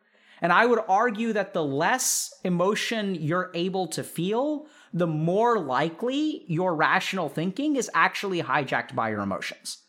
And 0.42 0.54
I 0.54 0.68
would 0.68 0.80
argue 0.88 1.34
that 1.34 1.54
the 1.54 1.64
less 1.64 2.32
emotion 2.44 3.16
you're 3.16 3.52
able 3.56 3.88
to 3.88 4.04
feel, 4.04 4.68
the 4.94 5.08
more 5.08 5.60
likely 5.60 6.44
your 6.48 6.76
rational 6.76 7.30
thinking 7.30 7.76
is 7.76 7.90
actually 7.94 8.44
hijacked 8.44 8.94
by 8.94 9.10
your 9.10 9.22
emotions. 9.22 9.80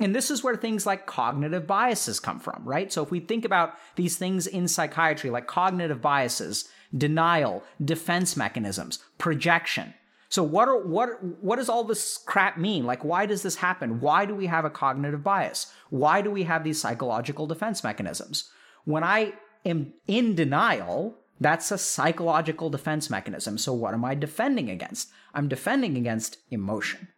And 0.00 0.14
this 0.14 0.30
is 0.30 0.42
where 0.44 0.56
things 0.56 0.86
like 0.86 1.06
cognitive 1.06 1.66
biases 1.66 2.20
come 2.20 2.40
from, 2.40 2.62
right? 2.64 2.92
So 2.92 3.02
if 3.02 3.10
we 3.10 3.20
think 3.20 3.44
about 3.44 3.74
these 3.96 4.16
things 4.16 4.46
in 4.46 4.68
psychiatry, 4.68 5.30
like 5.30 5.46
cognitive 5.46 6.00
biases, 6.00 6.68
denial, 6.96 7.62
defense 7.84 8.36
mechanisms, 8.36 8.98
projection. 9.18 9.94
So 10.28 10.42
what 10.42 10.68
are 10.68 10.78
what 10.84 11.22
what 11.42 11.56
does 11.56 11.68
all 11.68 11.84
this 11.84 12.18
crap 12.18 12.58
mean? 12.58 12.84
Like 12.84 13.04
why 13.04 13.26
does 13.26 13.42
this 13.42 13.56
happen? 13.56 14.00
Why 14.00 14.26
do 14.26 14.34
we 14.34 14.46
have 14.46 14.64
a 14.64 14.70
cognitive 14.70 15.22
bias? 15.22 15.72
Why 15.90 16.20
do 16.20 16.30
we 16.30 16.42
have 16.44 16.64
these 16.64 16.80
psychological 16.80 17.46
defense 17.46 17.84
mechanisms? 17.84 18.50
When 18.84 19.04
I 19.04 19.34
am 19.64 19.92
in 20.06 20.34
denial, 20.34 21.18
That's 21.40 21.70
a 21.70 21.78
psychological 21.78 22.70
defense 22.70 23.10
mechanism. 23.10 23.58
So, 23.58 23.72
what 23.72 23.94
am 23.94 24.04
I 24.04 24.14
defending 24.14 24.70
against? 24.70 25.10
I'm 25.34 25.48
defending 25.48 25.96
against 25.96 26.38
emotion. 26.50 27.08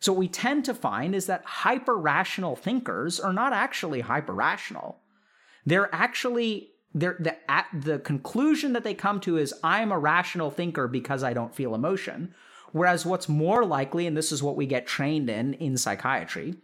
So, 0.00 0.12
what 0.12 0.20
we 0.20 0.28
tend 0.28 0.64
to 0.66 0.74
find 0.74 1.14
is 1.14 1.26
that 1.26 1.44
hyper 1.44 1.96
rational 1.96 2.54
thinkers 2.54 3.18
are 3.18 3.32
not 3.32 3.52
actually 3.52 4.00
hyper 4.00 4.32
rational. 4.32 5.00
They're 5.66 5.92
actually, 5.94 6.70
they're, 6.94 7.16
the, 7.18 7.50
at 7.50 7.66
the 7.72 7.98
conclusion 7.98 8.72
that 8.74 8.84
they 8.84 8.94
come 8.94 9.20
to 9.20 9.36
is, 9.36 9.52
I'm 9.64 9.90
a 9.90 9.98
rational 9.98 10.50
thinker 10.50 10.86
because 10.86 11.22
I 11.24 11.32
don't 11.32 11.54
feel 11.54 11.74
emotion. 11.74 12.34
Whereas, 12.72 13.04
what's 13.04 13.28
more 13.28 13.64
likely, 13.64 14.06
and 14.06 14.16
this 14.16 14.30
is 14.30 14.42
what 14.42 14.56
we 14.56 14.66
get 14.66 14.86
trained 14.86 15.28
in 15.28 15.54
in 15.54 15.76
psychiatry, 15.76 16.54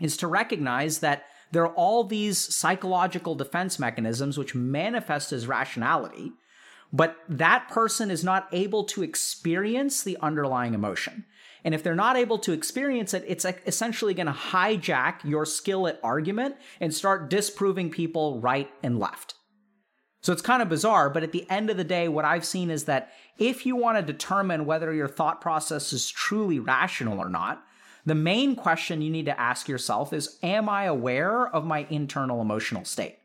is 0.00 0.16
to 0.18 0.26
recognize 0.26 1.00
that 1.00 1.24
there 1.52 1.62
are 1.62 1.74
all 1.74 2.04
these 2.04 2.38
psychological 2.38 3.34
defense 3.34 3.78
mechanisms 3.78 4.38
which 4.38 4.54
manifest 4.54 5.32
as 5.32 5.46
rationality, 5.46 6.32
but 6.92 7.16
that 7.28 7.68
person 7.68 8.10
is 8.10 8.24
not 8.24 8.48
able 8.52 8.84
to 8.84 9.02
experience 9.02 10.02
the 10.02 10.16
underlying 10.22 10.72
emotion. 10.72 11.26
And 11.64 11.74
if 11.74 11.82
they're 11.82 11.94
not 11.94 12.16
able 12.16 12.38
to 12.38 12.52
experience 12.52 13.14
it, 13.14 13.24
it's 13.26 13.44
essentially 13.66 14.14
going 14.14 14.26
to 14.26 14.32
hijack 14.32 15.24
your 15.24 15.46
skill 15.46 15.86
at 15.86 16.00
argument 16.02 16.56
and 16.80 16.92
start 16.92 17.30
disproving 17.30 17.90
people 17.90 18.40
right 18.40 18.70
and 18.82 18.98
left. 18.98 19.34
So 20.22 20.32
it's 20.32 20.42
kind 20.42 20.62
of 20.62 20.68
bizarre, 20.68 21.10
but 21.10 21.24
at 21.24 21.32
the 21.32 21.48
end 21.50 21.68
of 21.68 21.76
the 21.76 21.84
day, 21.84 22.08
what 22.08 22.24
I've 22.24 22.44
seen 22.44 22.70
is 22.70 22.84
that 22.84 23.12
if 23.38 23.66
you 23.66 23.74
want 23.74 23.98
to 23.98 24.12
determine 24.12 24.66
whether 24.66 24.92
your 24.92 25.08
thought 25.08 25.40
process 25.40 25.92
is 25.92 26.08
truly 26.08 26.60
rational 26.60 27.18
or 27.18 27.28
not, 27.28 27.64
the 28.06 28.14
main 28.14 28.54
question 28.54 29.02
you 29.02 29.10
need 29.10 29.26
to 29.26 29.40
ask 29.40 29.68
yourself 29.68 30.12
is 30.12 30.38
Am 30.42 30.68
I 30.68 30.84
aware 30.84 31.48
of 31.48 31.64
my 31.64 31.86
internal 31.90 32.40
emotional 32.40 32.84
state? 32.84 33.18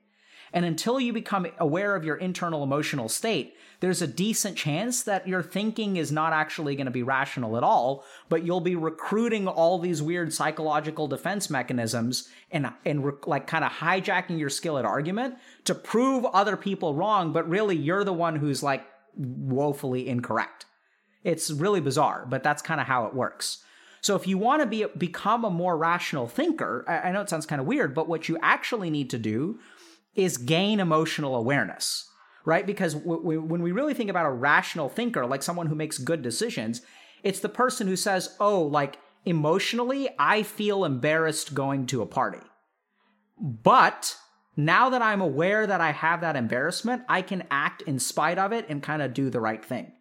And 0.58 0.66
until 0.66 1.00
you 1.00 1.14
become 1.14 1.46
aware 1.60 1.96
of 1.96 2.04
your 2.04 2.16
internal 2.16 2.64
emotional 2.64 3.10
state, 3.10 3.56
there's 3.80 4.02
a 4.02 4.08
decent 4.08 4.58
chance 4.58 5.04
that 5.04 5.28
your 5.28 5.44
thinking 5.44 5.98
is 5.98 6.12
not 6.12 6.34
actually 6.34 6.76
going 6.76 6.86
to 6.88 6.92
be 6.92 7.04
rational 7.04 7.58
at 7.58 7.64
all, 7.64 8.04
but 8.28 8.44
you'll 8.44 8.60
be 8.60 8.76
recruiting 8.76 9.48
all 9.48 9.78
these 9.78 10.02
weird 10.02 10.34
psychological 10.34 11.08
defense 11.08 11.52
mechanisms 11.52 12.28
and, 12.50 12.72
and 12.86 13.06
re- 13.06 13.14
like 13.28 13.46
kind 13.46 13.64
of 13.64 13.72
hijacking 13.72 14.40
your 14.40 14.50
skill 14.50 14.80
at 14.80 14.84
argument 14.84 15.36
to 15.66 15.76
prove 15.76 16.26
other 16.26 16.58
people 16.58 16.96
wrong, 16.96 17.32
but 17.32 17.48
really 17.48 17.76
you're 17.76 18.04
the 18.04 18.12
one 18.12 18.36
who's 18.36 18.64
like 18.64 18.84
woefully 19.16 20.08
incorrect. 20.08 20.66
It's 21.24 21.52
really 21.52 21.82
bizarre, 21.82 22.26
but 22.28 22.42
that's 22.42 22.64
kind 22.64 22.82
of 22.82 22.88
how 22.88 23.06
it 23.06 23.14
works. 23.14 23.64
So 24.02 24.16
if 24.16 24.26
you 24.26 24.40
want 24.40 24.64
to 24.64 24.66
be 24.66 24.86
become 24.98 25.46
a 25.46 25.52
more 25.52 25.78
rational 25.78 26.28
thinker, 26.28 26.84
I, 26.88 27.10
I 27.10 27.12
know 27.12 27.22
it 27.22 27.30
sounds 27.30 27.46
kind 27.46 27.62
of 27.62 27.68
weird, 27.68 27.94
but 27.94 28.08
what 28.08 28.28
you 28.28 28.40
actually 28.42 28.90
need 28.90 29.12
to 29.12 29.20
do 29.20 29.60
is 30.18 30.38
gain 30.38 30.80
emotional 30.80 31.36
awareness, 31.36 32.10
right? 32.46 32.66
Because 32.66 32.96
w- 32.96 33.22
w- 33.22 33.42
when 33.42 33.62
we 33.62 33.72
really 33.72 33.94
think 33.94 34.10
about 34.10 34.26
a 34.26 34.32
rational 34.32 34.90
thinker, 34.90 35.26
like 35.26 35.44
someone 35.44 35.68
who 35.68 35.76
makes 35.76 35.98
good 35.98 36.22
decisions, 36.22 36.82
it's 37.24 37.40
the 37.40 37.50
person 37.50 37.88
who 37.88 37.96
says, 37.96 38.36
"Oh, 38.40 38.62
like 38.64 38.98
emotionally, 39.26 40.10
I 40.20 40.44
feel 40.44 40.84
embarrassed 40.84 41.54
going 41.54 41.86
to 41.88 42.02
a 42.02 42.06
party." 42.06 42.46
But 43.40 44.18
now 44.56 44.90
that 44.90 45.02
I'm 45.04 45.22
aware 45.22 45.68
that 45.68 45.82
I 45.82 45.92
have 45.92 46.22
that 46.22 46.36
embarrassment, 46.36 47.04
I 47.08 47.22
can 47.22 47.44
act 47.52 47.84
in 47.84 48.00
spite 48.00 48.40
of 48.40 48.52
it 48.52 48.66
and 48.68 48.82
kind 48.82 49.02
of 49.02 49.14
do 49.14 49.30
the 49.30 49.40
right 49.40 49.64
thing. 49.64 49.94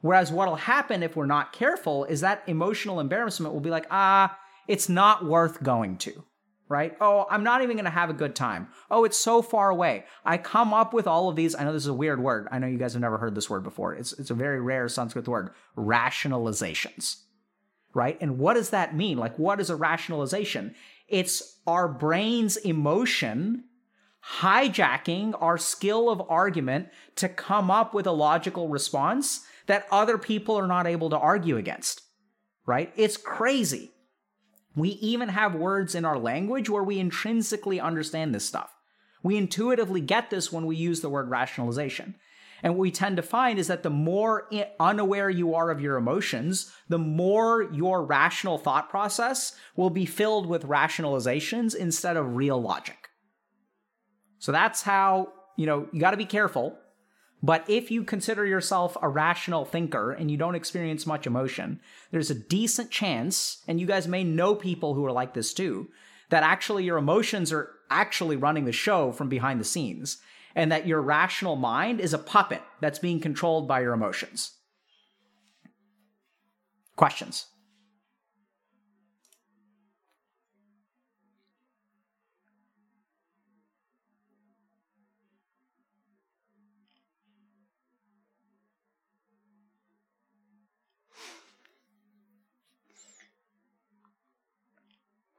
Whereas 0.00 0.30
what'll 0.30 0.56
happen 0.56 1.02
if 1.02 1.16
we're 1.16 1.26
not 1.26 1.52
careful 1.52 2.04
is 2.04 2.20
that 2.20 2.44
emotional 2.46 3.00
embarrassment 3.00 3.52
will 3.52 3.60
be 3.60 3.70
like, 3.70 3.86
ah, 3.90 4.38
it's 4.68 4.88
not 4.88 5.24
worth 5.24 5.62
going 5.62 5.98
to, 5.98 6.24
right? 6.68 6.96
Oh, 7.00 7.26
I'm 7.30 7.44
not 7.44 7.62
even 7.62 7.76
going 7.76 7.84
to 7.84 7.90
have 7.90 8.10
a 8.10 8.14
good 8.14 8.34
time. 8.34 8.68
Oh, 8.90 9.04
it's 9.04 9.18
so 9.18 9.42
far 9.42 9.70
away. 9.70 10.04
I 10.24 10.38
come 10.38 10.74
up 10.74 10.92
with 10.92 11.06
all 11.06 11.28
of 11.28 11.36
these. 11.36 11.54
I 11.54 11.64
know 11.64 11.72
this 11.72 11.82
is 11.82 11.88
a 11.88 11.94
weird 11.94 12.20
word. 12.20 12.48
I 12.50 12.58
know 12.58 12.66
you 12.66 12.78
guys 12.78 12.94
have 12.94 13.02
never 13.02 13.18
heard 13.18 13.34
this 13.34 13.48
word 13.48 13.62
before. 13.62 13.94
It's, 13.94 14.12
it's 14.14 14.30
a 14.30 14.34
very 14.34 14.60
rare 14.60 14.88
Sanskrit 14.88 15.28
word, 15.28 15.50
rationalizations, 15.76 17.22
right? 17.94 18.18
And 18.20 18.38
what 18.38 18.54
does 18.54 18.70
that 18.70 18.96
mean? 18.96 19.18
Like, 19.18 19.38
what 19.38 19.60
is 19.60 19.70
a 19.70 19.76
rationalization? 19.76 20.74
It's 21.08 21.60
our 21.66 21.88
brain's 21.88 22.56
emotion 22.56 23.64
hijacking 24.40 25.34
our 25.40 25.56
skill 25.56 26.10
of 26.10 26.20
argument 26.28 26.88
to 27.14 27.28
come 27.28 27.70
up 27.70 27.94
with 27.94 28.06
a 28.06 28.12
logical 28.12 28.68
response 28.68 29.46
that 29.66 29.86
other 29.90 30.18
people 30.18 30.56
are 30.56 30.66
not 30.66 30.86
able 30.86 31.10
to 31.10 31.18
argue 31.18 31.56
against, 31.56 32.02
right? 32.66 32.92
It's 32.96 33.16
crazy. 33.16 33.92
We 34.76 34.90
even 34.90 35.30
have 35.30 35.54
words 35.54 35.94
in 35.94 36.04
our 36.04 36.18
language 36.18 36.70
where 36.70 36.84
we 36.84 37.00
intrinsically 37.00 37.80
understand 37.80 38.34
this 38.34 38.44
stuff. 38.44 38.70
We 39.22 39.36
intuitively 39.36 40.02
get 40.02 40.30
this 40.30 40.52
when 40.52 40.66
we 40.66 40.76
use 40.76 41.00
the 41.00 41.08
word 41.08 41.30
rationalization. 41.30 42.14
And 42.62 42.74
what 42.74 42.80
we 42.80 42.90
tend 42.90 43.16
to 43.16 43.22
find 43.22 43.58
is 43.58 43.66
that 43.68 43.82
the 43.82 43.90
more 43.90 44.48
unaware 44.78 45.28
you 45.28 45.54
are 45.54 45.70
of 45.70 45.80
your 45.80 45.96
emotions, 45.96 46.72
the 46.88 46.98
more 46.98 47.62
your 47.72 48.04
rational 48.04 48.58
thought 48.58 48.88
process 48.88 49.56
will 49.76 49.90
be 49.90 50.06
filled 50.06 50.46
with 50.46 50.66
rationalizations 50.66 51.74
instead 51.74 52.16
of 52.16 52.36
real 52.36 52.60
logic. 52.60 53.08
So 54.38 54.52
that's 54.52 54.82
how, 54.82 55.32
you 55.56 55.66
know, 55.66 55.88
you 55.92 56.00
got 56.00 56.12
to 56.12 56.16
be 56.16 56.24
careful 56.24 56.78
but 57.42 57.68
if 57.68 57.90
you 57.90 58.02
consider 58.02 58.46
yourself 58.46 58.96
a 59.02 59.08
rational 59.08 59.64
thinker 59.64 60.12
and 60.12 60.30
you 60.30 60.36
don't 60.36 60.54
experience 60.54 61.06
much 61.06 61.26
emotion, 61.26 61.80
there's 62.10 62.30
a 62.30 62.34
decent 62.34 62.90
chance, 62.90 63.62
and 63.68 63.78
you 63.78 63.86
guys 63.86 64.08
may 64.08 64.24
know 64.24 64.54
people 64.54 64.94
who 64.94 65.04
are 65.04 65.12
like 65.12 65.34
this 65.34 65.52
too, 65.52 65.88
that 66.30 66.42
actually 66.42 66.84
your 66.84 66.98
emotions 66.98 67.52
are 67.52 67.70
actually 67.90 68.36
running 68.36 68.64
the 68.64 68.72
show 68.72 69.12
from 69.12 69.28
behind 69.28 69.60
the 69.60 69.64
scenes, 69.64 70.18
and 70.54 70.72
that 70.72 70.86
your 70.86 71.02
rational 71.02 71.56
mind 71.56 72.00
is 72.00 72.14
a 72.14 72.18
puppet 72.18 72.62
that's 72.80 72.98
being 72.98 73.20
controlled 73.20 73.68
by 73.68 73.80
your 73.80 73.92
emotions. 73.92 74.52
Questions? 76.96 77.46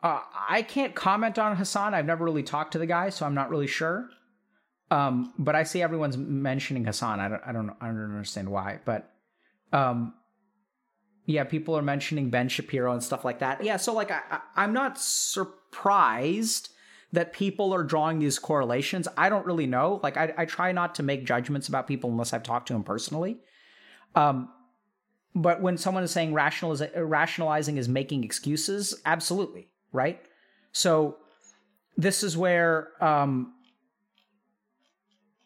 Uh, 0.04 0.22
I 0.50 0.62
can't 0.62 0.94
comment 0.94 1.40
on 1.40 1.56
Hasan. 1.58 1.94
I've 1.94 2.06
never 2.06 2.24
really 2.24 2.44
talked 2.44 2.74
to 2.74 2.78
the 2.78 2.86
guy, 2.86 3.10
so 3.10 3.26
I'm 3.26 3.34
not 3.34 3.50
really 3.50 3.68
sure. 3.68 4.10
Um, 4.92 5.34
but 5.38 5.56
I 5.56 5.64
see 5.64 5.82
everyone's 5.82 6.18
mentioning 6.18 6.86
Hasan. 6.86 7.20
I 7.20 7.28
don't, 7.28 7.42
I 7.46 7.52
don't, 7.52 7.72
I 7.82 7.88
don't 7.88 8.04
understand 8.04 8.50
why. 8.50 8.80
But, 8.86 9.12
um, 9.74 10.14
yeah, 11.26 11.44
people 11.44 11.76
are 11.78 11.82
mentioning 11.82 12.30
Ben 12.30 12.48
Shapiro 12.48 12.94
and 12.94 13.04
stuff 13.04 13.26
like 13.26 13.40
that. 13.40 13.64
Yeah, 13.64 13.78
so 13.78 13.94
like 13.94 14.12
I, 14.12 14.22
I, 14.32 14.40
I'm 14.56 14.72
not 14.72 14.98
surprised 14.98 16.70
that 17.12 17.34
people 17.34 17.74
are 17.74 17.84
drawing 17.84 18.20
these 18.20 18.40
correlations. 18.40 19.08
I 19.18 19.30
don't 19.30 19.46
really 19.46 19.68
know. 19.68 20.00
Like 20.04 20.16
I, 20.16 20.34
I 20.38 20.46
try 20.46 20.72
not 20.72 20.96
to 20.96 21.04
make 21.04 21.26
judgments 21.26 21.68
about 21.68 21.88
people 21.88 22.10
unless 22.10 22.34
I've 22.34 22.44
talked 22.44 22.68
to 22.68 22.74
them 22.74 22.84
personally. 22.84 23.40
Um, 24.16 24.50
but 25.36 25.62
when 25.62 25.78
someone 25.78 26.04
is 26.04 26.12
saying 26.12 26.34
rationaliz- 26.34 26.92
rationalizing 26.96 27.78
is 27.78 27.90
making 27.90 28.24
excuses, 28.24 29.02
absolutely 29.06 29.70
right? 29.92 30.22
So 30.72 31.18
this 31.96 32.24
is 32.24 32.38
where, 32.38 32.90
um, 33.02 33.54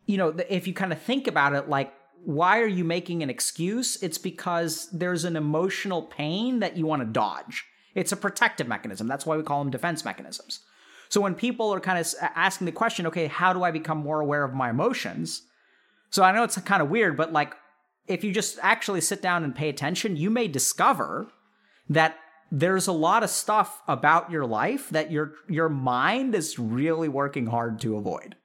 you 0.06 0.18
know, 0.18 0.36
if 0.50 0.68
you 0.68 0.74
kind 0.74 0.92
of 0.92 1.02
think 1.02 1.28
about 1.28 1.54
it, 1.54 1.70
like, 1.70 1.94
why 2.24 2.60
are 2.60 2.68
you 2.68 2.84
making 2.84 3.24
an 3.24 3.30
excuse? 3.30 4.02
It's 4.04 4.18
because 4.18 4.90
there's 4.92 5.24
an 5.24 5.36
emotional 5.36 6.04
pain 6.04 6.60
that 6.60 6.78
you 6.78 6.86
want 6.86 7.02
to 7.02 7.08
dodge. 7.08 7.66
It's 7.96 8.12
a 8.12 8.18
protective 8.18 8.68
mechanism. 8.68 9.08
That's 9.08 9.26
why 9.26 9.38
we 9.38 9.44
call 9.44 9.64
them 9.64 9.72
defense 9.72 10.06
mechanisms. 10.06 10.60
So 11.10 11.20
when 11.20 11.36
people 11.36 11.74
are 11.74 11.80
kind 11.80 12.00
of 12.00 12.14
asking 12.22 12.66
the 12.66 12.72
question, 12.72 13.08
okay, 13.08 13.28
how 13.28 13.54
do 13.54 13.64
I 13.64 13.72
become 13.72 13.98
more 13.98 14.22
aware 14.22 14.44
of 14.44 14.54
my 14.54 14.70
emotions? 14.70 15.44
So 16.10 16.24
I 16.24 16.32
know 16.32 16.44
it's 16.44 16.58
kind 16.60 16.82
of 16.82 16.90
weird, 16.90 17.18
but 17.18 17.34
like 17.34 17.56
if 18.08 18.24
you 18.24 18.32
just 18.32 18.60
actually 18.62 19.02
sit 19.02 19.22
down 19.22 19.44
and 19.44 19.56
pay 19.56 19.70
attention, 19.70 20.16
you 20.18 20.30
may 20.30 20.48
discover 20.48 21.28
that 21.90 22.18
there's 22.52 22.88
a 22.88 22.92
lot 22.92 23.24
of 23.24 23.30
stuff 23.30 23.82
about 23.88 24.30
your 24.30 24.46
life 24.46 24.90
that 24.90 25.12
your 25.12 25.34
your 25.48 25.70
mind 25.70 26.36
is 26.36 26.60
really 26.60 27.08
working 27.08 27.48
hard 27.48 27.80
to 27.80 27.96
avoid 27.96 28.36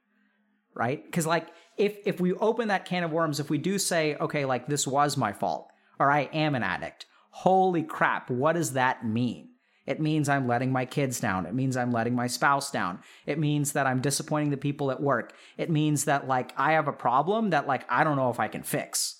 right? 0.77 1.03
Because 1.03 1.25
like 1.25 1.47
if 1.77 1.97
if 2.05 2.21
we 2.21 2.33
open 2.33 2.69
that 2.69 2.85
can 2.85 3.03
of 3.03 3.11
worms 3.11 3.39
if 3.39 3.49
we 3.49 3.57
do 3.57 3.77
say 3.79 4.15
okay 4.15 4.45
like 4.45 4.67
this 4.67 4.87
was 4.87 5.17
my 5.17 5.33
fault 5.33 5.69
or 5.99 6.11
i 6.11 6.21
am 6.33 6.55
an 6.55 6.63
addict. 6.63 7.05
Holy 7.31 7.83
crap 7.83 8.29
what 8.29 8.53
does 8.53 8.73
that 8.73 9.05
mean? 9.05 9.49
It 9.85 9.99
means 9.99 10.29
i'm 10.29 10.47
letting 10.47 10.71
my 10.71 10.85
kids 10.85 11.19
down. 11.19 11.45
It 11.45 11.53
means 11.55 11.75
i'm 11.75 11.91
letting 11.91 12.15
my 12.15 12.27
spouse 12.27 12.71
down. 12.71 12.99
It 13.25 13.39
means 13.39 13.73
that 13.73 13.87
i'm 13.87 14.01
disappointing 14.01 14.51
the 14.51 14.57
people 14.57 14.91
at 14.91 15.01
work. 15.01 15.33
It 15.57 15.69
means 15.69 16.05
that 16.05 16.27
like 16.27 16.53
i 16.57 16.73
have 16.73 16.87
a 16.87 16.93
problem 16.93 17.49
that 17.49 17.67
like 17.67 17.85
i 17.89 18.03
don't 18.03 18.17
know 18.17 18.29
if 18.29 18.39
i 18.39 18.47
can 18.47 18.63
fix 18.63 19.16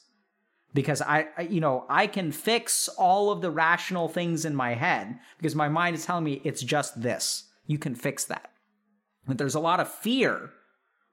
because 0.73 1.01
I, 1.01 1.27
you 1.49 1.60
know, 1.60 1.86
I 1.89 2.08
can 2.08 2.32
fix 2.32 2.88
all 2.88 3.32
of 3.32 3.41
the 3.41 3.51
rational 3.51 4.08
things 4.08 4.45
in 4.45 4.56
my 4.56 4.73
head 4.73 5.19
because 5.38 5.56
my 5.56 5.69
mind 5.69 5.95
is 5.95 6.06
telling 6.06 6.23
me 6.23 6.41
it's 6.43 6.62
just 6.62 7.01
this. 7.01 7.45
You 7.65 7.77
can 7.77 7.95
fix 7.95 8.25
that. 8.25 8.51
But 9.27 9.38
there's 9.38 9.56
a 9.56 9.60
lot 9.60 9.80
of 9.80 9.91
fear 9.91 10.51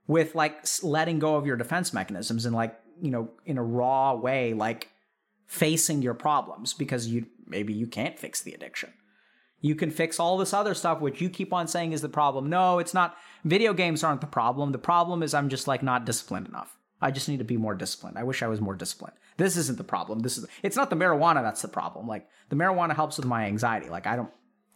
with 0.07 0.35
like 0.35 0.65
letting 0.83 1.19
go 1.19 1.37
of 1.37 1.47
your 1.47 1.57
defense 1.57 1.93
mechanisms 1.93 2.47
and 2.47 2.55
like, 2.55 2.79
you 3.01 3.11
know, 3.11 3.31
in 3.47 3.59
a 3.59 3.63
raw 3.63 4.15
way, 4.15 4.55
like 4.55 4.91
facing 5.47 6.03
your 6.03 6.15
problems 6.15 6.75
because 6.75 7.09
you 7.09 7.27
maybe 7.47 7.73
you 7.73 7.87
can't 7.87 8.19
fix 8.19 8.43
the 8.43 8.53
addiction. 8.53 8.93
You 9.61 9.75
can 9.75 9.91
fix 9.91 10.21
all 10.21 10.37
this 10.37 10.53
other 10.53 10.75
stuff, 10.75 11.01
which 11.01 11.23
you 11.23 11.31
keep 11.31 11.53
on 11.53 11.67
saying 11.69 11.93
is 11.93 12.03
the 12.03 12.09
problem. 12.09 12.51
No, 12.51 12.79
it's 12.79 12.93
not. 12.93 13.17
Video 13.45 13.73
games 13.73 14.05
aren't 14.05 14.21
the 14.21 14.27
problem. 14.27 14.73
The 14.73 14.79
problem 14.79 15.23
is 15.23 15.33
I'm 15.33 15.49
just 15.49 15.67
like 15.67 15.83
not 15.83 16.05
disciplined 16.05 16.49
enough. 16.49 16.77
I 17.01 17.11
just 17.11 17.29
need 17.29 17.39
to 17.39 17.45
be 17.45 17.57
more 17.57 17.75
disciplined. 17.75 18.19
I 18.19 18.25
wish 18.25 18.43
I 18.43 18.47
was 18.47 18.61
more 18.61 18.75
disciplined. 18.75 19.17
This 19.37 19.57
isn't 19.57 19.79
the 19.79 19.85
problem. 19.85 20.21
This 20.21 20.39
is 20.39 20.47
it's 20.63 20.77
not 20.77 20.91
the 20.91 20.97
marijuana 20.97 21.43
that's 21.43 21.63
the 21.63 21.69
problem. 21.69 22.07
Like 22.07 22.29
the 22.49 22.57
marijuana 22.57 22.95
helps 22.95 23.17
with 23.17 23.27
my 23.27 23.45
anxiety. 23.45 23.89
Like 23.89 24.07
I 24.07 24.17
don't 24.17 24.31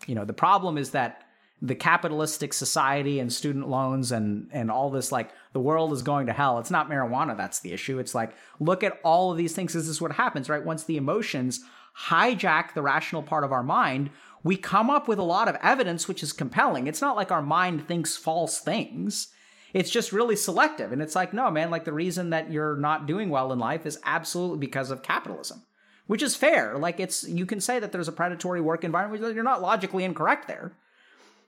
you 0.06 0.14
know, 0.14 0.24
the 0.24 0.32
problem 0.32 0.78
is 0.78 0.90
that 0.90 1.24
the 1.60 1.74
capitalistic 1.74 2.52
society 2.52 3.18
and 3.18 3.32
student 3.32 3.68
loans 3.68 4.12
and 4.12 4.48
and 4.52 4.70
all 4.70 4.90
this 4.90 5.10
like 5.10 5.30
the 5.52 5.60
world 5.60 5.92
is 5.92 6.02
going 6.02 6.26
to 6.26 6.32
hell. 6.32 6.58
It's 6.58 6.70
not 6.70 6.88
marijuana 6.88 7.36
that's 7.36 7.60
the 7.60 7.72
issue. 7.72 7.98
It's 7.98 8.14
like 8.14 8.34
look 8.60 8.82
at 8.82 9.00
all 9.02 9.30
of 9.32 9.38
these 9.38 9.54
things. 9.54 9.72
This 9.72 9.88
is 9.88 10.00
what 10.00 10.12
happens, 10.12 10.48
right? 10.48 10.64
Once 10.64 10.84
the 10.84 10.96
emotions 10.96 11.64
hijack 12.06 12.74
the 12.74 12.82
rational 12.82 13.22
part 13.22 13.44
of 13.44 13.52
our 13.52 13.62
mind, 13.62 14.10
we 14.44 14.56
come 14.56 14.88
up 14.88 15.08
with 15.08 15.18
a 15.18 15.24
lot 15.24 15.48
of 15.48 15.56
evidence 15.62 16.06
which 16.06 16.22
is 16.22 16.32
compelling. 16.32 16.86
It's 16.86 17.00
not 17.00 17.16
like 17.16 17.32
our 17.32 17.42
mind 17.42 17.88
thinks 17.88 18.16
false 18.16 18.60
things. 18.60 19.28
It's 19.72 19.90
just 19.90 20.12
really 20.12 20.36
selective. 20.36 20.92
And 20.92 21.02
it's 21.02 21.14
like, 21.14 21.32
no, 21.32 21.50
man, 21.50 21.70
like 21.70 21.84
the 21.84 21.92
reason 21.92 22.30
that 22.30 22.50
you're 22.50 22.76
not 22.76 23.06
doing 23.06 23.28
well 23.28 23.52
in 23.52 23.58
life 23.58 23.84
is 23.84 23.98
absolutely 24.04 24.58
because 24.58 24.90
of 24.90 25.02
capitalism, 25.02 25.62
which 26.06 26.22
is 26.22 26.34
fair. 26.34 26.78
Like 26.78 27.00
it's, 27.00 27.24
you 27.28 27.44
can 27.44 27.60
say 27.60 27.78
that 27.78 27.92
there's 27.92 28.08
a 28.08 28.12
predatory 28.12 28.60
work 28.60 28.84
environment. 28.84 29.34
You're 29.34 29.44
not 29.44 29.62
logically 29.62 30.04
incorrect 30.04 30.48
there. 30.48 30.72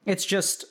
It's 0.04 0.26
just 0.26 0.64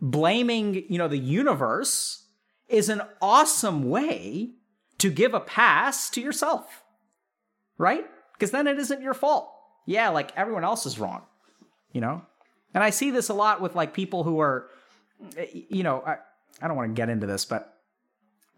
blaming, 0.00 0.84
you 0.88 0.98
know, 0.98 1.08
the 1.08 1.18
universe 1.18 2.26
is 2.68 2.88
an 2.88 3.02
awesome 3.22 3.88
way 3.88 4.50
to 4.98 5.10
give 5.10 5.34
a 5.34 5.40
pass 5.40 6.10
to 6.10 6.20
yourself, 6.20 6.82
right? 7.78 8.04
Because 8.32 8.50
then 8.50 8.66
it 8.66 8.78
isn't 8.78 9.02
your 9.02 9.14
fault. 9.14 9.50
Yeah, 9.86 10.08
like 10.08 10.36
everyone 10.36 10.64
else 10.64 10.86
is 10.86 10.98
wrong, 10.98 11.22
you 11.92 12.00
know? 12.00 12.22
And 12.72 12.82
I 12.82 12.90
see 12.90 13.10
this 13.10 13.28
a 13.28 13.34
lot 13.34 13.60
with 13.60 13.76
like 13.76 13.94
people 13.94 14.24
who 14.24 14.40
are, 14.40 14.68
you 15.52 15.82
know, 15.82 16.02
I, 16.06 16.16
I 16.60 16.68
don't 16.68 16.76
want 16.76 16.90
to 16.90 16.94
get 16.94 17.08
into 17.08 17.26
this, 17.26 17.44
but 17.44 17.74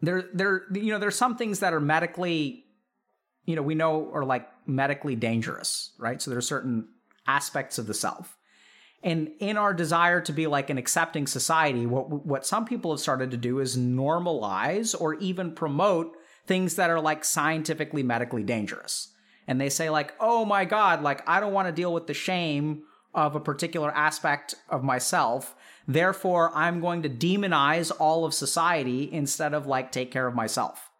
there, 0.02 0.24
there, 0.32 0.64
you 0.72 0.92
know, 0.92 0.98
there's 0.98 1.16
some 1.16 1.36
things 1.36 1.60
that 1.60 1.72
are 1.72 1.80
medically, 1.80 2.64
you 3.44 3.56
know, 3.56 3.62
we 3.62 3.74
know 3.74 4.10
are 4.12 4.24
like 4.24 4.48
medically 4.66 5.16
dangerous, 5.16 5.92
right? 5.98 6.20
So 6.20 6.30
there 6.30 6.38
are 6.38 6.42
certain 6.42 6.88
aspects 7.26 7.78
of 7.78 7.86
the 7.86 7.94
self. 7.94 8.36
And 9.02 9.30
in 9.38 9.56
our 9.56 9.72
desire 9.72 10.20
to 10.22 10.32
be 10.32 10.46
like 10.46 10.70
an 10.70 10.78
accepting 10.78 11.26
society, 11.26 11.86
what 11.86 12.26
what 12.26 12.46
some 12.46 12.64
people 12.64 12.90
have 12.90 13.00
started 13.00 13.30
to 13.30 13.36
do 13.36 13.60
is 13.60 13.76
normalize 13.76 14.98
or 14.98 15.14
even 15.14 15.52
promote 15.52 16.16
things 16.46 16.76
that 16.76 16.90
are 16.90 17.00
like 17.00 17.24
scientifically 17.24 18.02
medically 18.02 18.42
dangerous. 18.42 19.12
And 19.46 19.60
they 19.60 19.68
say 19.68 19.90
like, 19.90 20.14
"Oh 20.18 20.44
my 20.44 20.64
god, 20.64 21.02
like 21.02 21.28
I 21.28 21.40
don't 21.40 21.52
want 21.52 21.68
to 21.68 21.72
deal 21.72 21.92
with 21.92 22.06
the 22.06 22.14
shame 22.14 22.82
of 23.16 23.34
a 23.34 23.40
particular 23.40 23.90
aspect 23.90 24.54
of 24.68 24.84
myself. 24.84 25.56
Therefore, 25.88 26.52
I'm 26.54 26.80
going 26.80 27.02
to 27.02 27.08
demonize 27.08 27.90
all 27.98 28.24
of 28.24 28.34
society 28.34 29.12
instead 29.12 29.54
of 29.54 29.66
like 29.66 29.90
take 29.90 30.12
care 30.12 30.28
of 30.28 30.34
myself." 30.34 30.90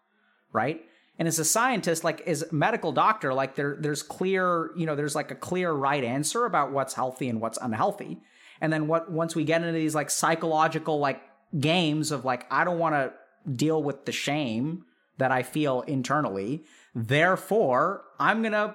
Right? 0.53 0.83
And 1.19 1.29
as 1.29 1.39
a 1.39 1.45
scientist, 1.45 2.05
like 2.05 2.21
as 2.23 2.43
a 2.43 2.55
medical 2.55 2.93
doctor, 2.93 3.33
like 3.33 3.55
there 3.55 3.77
there's 3.79 4.03
clear, 4.03 4.71
you 4.77 4.87
know, 4.87 4.97
there's 4.97 5.15
like 5.15 5.31
a 5.31 5.35
clear 5.35 5.73
right 5.73 6.03
answer 6.03 6.45
about 6.45 6.73
what's 6.73 6.95
healthy 6.95 7.29
and 7.29 7.41
what's 7.41 7.59
unhealthy. 7.59 8.19
And 8.61 8.73
then 8.73 8.87
what 8.87 9.11
once 9.11 9.35
we 9.37 9.45
get 9.45 9.61
into 9.61 9.73
these 9.73 9.95
like 9.95 10.11
psychological 10.11 10.99
like 10.99 11.23
games 11.59 12.11
of 12.11 12.25
like 12.25 12.47
I 12.51 12.65
don't 12.65 12.79
want 12.79 12.95
to 12.95 13.13
deal 13.51 13.83
with 13.83 14.05
the 14.05 14.13
shame 14.13 14.85
that 15.19 15.33
I 15.33 15.43
feel 15.43 15.83
internally. 15.83 16.65
Therefore, 16.95 18.05
I'm 18.19 18.43
going 18.43 18.53
to 18.53 18.75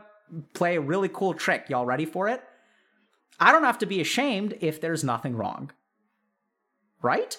play 0.54 0.78
a 0.78 0.82
really 0.82 1.10
cool 1.10 1.34
trick. 1.34 1.66
Y'all 1.70 1.86
ready 1.86 2.06
for 2.06 2.28
it? 2.28 2.42
I 3.42 3.52
don't 3.52 3.64
have 3.64 3.80
to 3.80 3.88
be 3.88 4.00
ashamed 4.00 4.56
if 4.62 4.80
there's 4.80 5.04
nothing 5.04 5.36
wrong. 5.36 5.72
Right? 7.02 7.38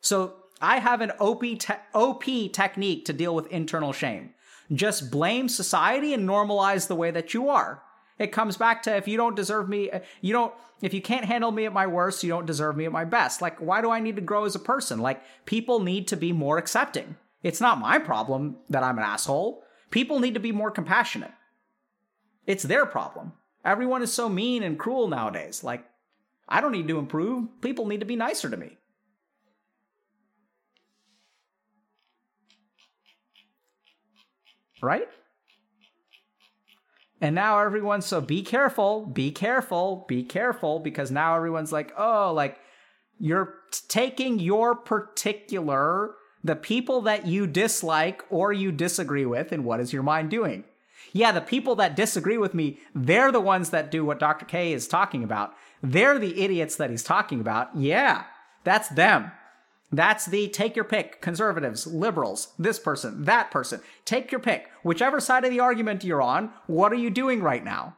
So 0.00 0.34
I 0.60 0.78
have 0.78 1.00
an 1.00 1.10
OP, 1.18 1.42
te- 1.42 1.74
OP 1.92 2.24
technique 2.52 3.04
to 3.06 3.12
deal 3.12 3.34
with 3.34 3.48
internal 3.48 3.92
shame. 3.92 4.30
Just 4.72 5.10
blame 5.10 5.48
society 5.48 6.14
and 6.14 6.28
normalize 6.28 6.86
the 6.86 6.94
way 6.94 7.10
that 7.10 7.34
you 7.34 7.48
are. 7.48 7.82
It 8.20 8.30
comes 8.30 8.56
back 8.56 8.84
to 8.84 8.94
if 8.94 9.08
you 9.08 9.16
don't 9.16 9.34
deserve 9.34 9.68
me, 9.68 9.90
uh, 9.90 10.00
you 10.20 10.32
don't, 10.32 10.54
if 10.80 10.94
you 10.94 11.02
can't 11.02 11.24
handle 11.24 11.50
me 11.50 11.66
at 11.66 11.72
my 11.72 11.88
worst, 11.88 12.22
you 12.22 12.30
don't 12.30 12.46
deserve 12.46 12.76
me 12.76 12.84
at 12.84 12.92
my 12.92 13.04
best. 13.04 13.42
Like, 13.42 13.58
why 13.58 13.80
do 13.80 13.90
I 13.90 13.98
need 13.98 14.16
to 14.16 14.22
grow 14.22 14.44
as 14.44 14.54
a 14.54 14.60
person? 14.60 15.00
Like, 15.00 15.22
people 15.44 15.80
need 15.80 16.06
to 16.08 16.16
be 16.16 16.32
more 16.32 16.56
accepting. 16.56 17.16
It's 17.42 17.60
not 17.60 17.80
my 17.80 17.98
problem 17.98 18.58
that 18.68 18.84
I'm 18.84 18.98
an 18.98 19.04
asshole. 19.04 19.64
People 19.90 20.20
need 20.20 20.34
to 20.34 20.40
be 20.40 20.52
more 20.52 20.70
compassionate. 20.70 21.32
It's 22.46 22.62
their 22.62 22.86
problem. 22.86 23.32
Everyone 23.64 24.02
is 24.02 24.12
so 24.12 24.28
mean 24.28 24.62
and 24.62 24.78
cruel 24.78 25.08
nowadays. 25.08 25.62
Like, 25.62 25.84
I 26.48 26.60
don't 26.60 26.72
need 26.72 26.88
to 26.88 26.98
improve. 26.98 27.60
People 27.60 27.86
need 27.86 28.00
to 28.00 28.06
be 28.06 28.16
nicer 28.16 28.48
to 28.48 28.56
me. 28.56 28.78
right? 34.82 35.08
And 37.20 37.34
now 37.34 37.60
everyone's 37.60 38.06
so 38.06 38.20
be 38.20 38.42
careful, 38.42 39.04
be 39.04 39.30
careful, 39.30 40.04
be 40.08 40.22
careful, 40.22 40.78
because 40.78 41.10
now 41.10 41.36
everyone's 41.36 41.72
like, 41.72 41.92
oh, 41.98 42.32
like 42.32 42.58
you're 43.18 43.56
taking 43.88 44.38
your 44.38 44.74
particular, 44.74 46.14
the 46.42 46.56
people 46.56 47.02
that 47.02 47.26
you 47.26 47.46
dislike 47.46 48.24
or 48.30 48.52
you 48.52 48.72
disagree 48.72 49.26
with, 49.26 49.52
and 49.52 49.64
what 49.64 49.80
is 49.80 49.92
your 49.92 50.02
mind 50.02 50.30
doing? 50.30 50.64
Yeah, 51.12 51.32
the 51.32 51.40
people 51.40 51.74
that 51.76 51.96
disagree 51.96 52.38
with 52.38 52.54
me, 52.54 52.78
they're 52.94 53.32
the 53.32 53.40
ones 53.40 53.70
that 53.70 53.90
do 53.90 54.04
what 54.04 54.18
Dr. 54.18 54.44
K 54.44 54.72
is 54.72 54.86
talking 54.86 55.24
about. 55.24 55.54
They're 55.82 56.18
the 56.18 56.42
idiots 56.42 56.76
that 56.76 56.90
he's 56.90 57.02
talking 57.02 57.40
about. 57.40 57.74
Yeah, 57.76 58.24
that's 58.64 58.88
them. 58.88 59.32
That's 59.92 60.26
the 60.26 60.48
take 60.48 60.76
your 60.76 60.84
pick. 60.84 61.20
Conservatives, 61.20 61.86
liberals, 61.86 62.52
this 62.58 62.78
person, 62.78 63.24
that 63.24 63.50
person. 63.50 63.80
Take 64.04 64.30
your 64.30 64.40
pick. 64.40 64.68
Whichever 64.82 65.18
side 65.18 65.44
of 65.44 65.50
the 65.50 65.60
argument 65.60 66.04
you're 66.04 66.22
on, 66.22 66.52
what 66.66 66.92
are 66.92 66.96
you 66.96 67.10
doing 67.10 67.42
right 67.42 67.64
now? 67.64 67.96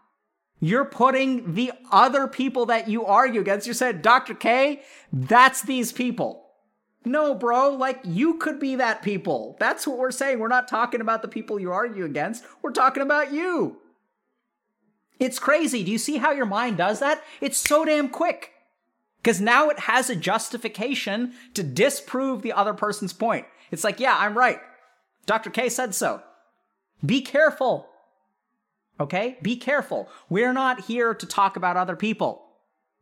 You're 0.59 0.85
putting 0.85 1.55
the 1.55 1.73
other 1.91 2.29
people 2.29 2.67
that 2.67 2.89
you 2.89 3.05
argue 3.05 3.41
against. 3.41 3.67
You 3.67 3.75
said, 3.75 4.01
Dr. 4.01 4.35
K, 4.35 4.83
that's 5.13 5.61
these 5.61 5.93
people. 5.93 6.42
No, 7.05 7.35
bro, 7.35 7.71
like 7.71 8.01
you 8.05 8.35
could 8.39 8.61
be 8.61 8.77
that 8.77 9.03
people. 9.03 9.57
That's 9.59 9.87
what 9.87 9.99
we're 9.99 10.11
saying. 10.13 10.39
We're 10.39 10.49
not 10.49 10.69
talking 10.69 11.01
about 11.01 11.23
the 11.23 11.29
people 11.29 11.59
you 11.59 11.73
argue 11.73 12.05
against. 12.05 12.45
We're 12.63 12.71
talking 12.71 13.03
about 13.03 13.33
you. 13.33 13.79
It's 15.19 15.39
crazy. 15.39 15.83
Do 15.85 15.91
you 15.91 15.99
see 15.99 16.17
how 16.17 16.33
your 16.33 16.47
mind 16.47 16.77
does 16.77 17.01
that? 17.01 17.23
It's 17.41 17.59
so 17.59 17.85
damn 17.85 18.09
quick. 18.09 18.53
Because 19.23 19.41
now 19.41 19.69
it 19.69 19.79
has 19.81 20.11
a 20.11 20.17
justification 20.17 21.35
to 21.55 21.63
disprove 21.63 22.43
the 22.43 22.53
other 22.53 22.75
person's 22.75 23.13
point. 23.13 23.47
It's 23.71 23.85
like, 23.85 24.01
yeah, 24.01 24.17
I'm 24.19 24.37
right. 24.37 24.59
Dr. 25.27 25.51
K 25.51 25.69
said 25.69 25.95
so. 25.95 26.23
Be 27.05 27.21
careful. 27.21 27.89
Okay? 28.99 29.39
Be 29.41 29.57
careful. 29.57 30.09
We're 30.29 30.53
not 30.53 30.83
here 30.83 31.15
to 31.15 31.27
talk 31.27 31.57
about 31.57 31.77
other 31.77 31.97
people. 31.97 32.43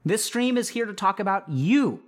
This 0.05 0.25
stream 0.25 0.57
is 0.57 0.71
here 0.71 0.87
to 0.87 0.95
talk 0.95 1.21
about 1.21 1.49
you. 1.49 2.03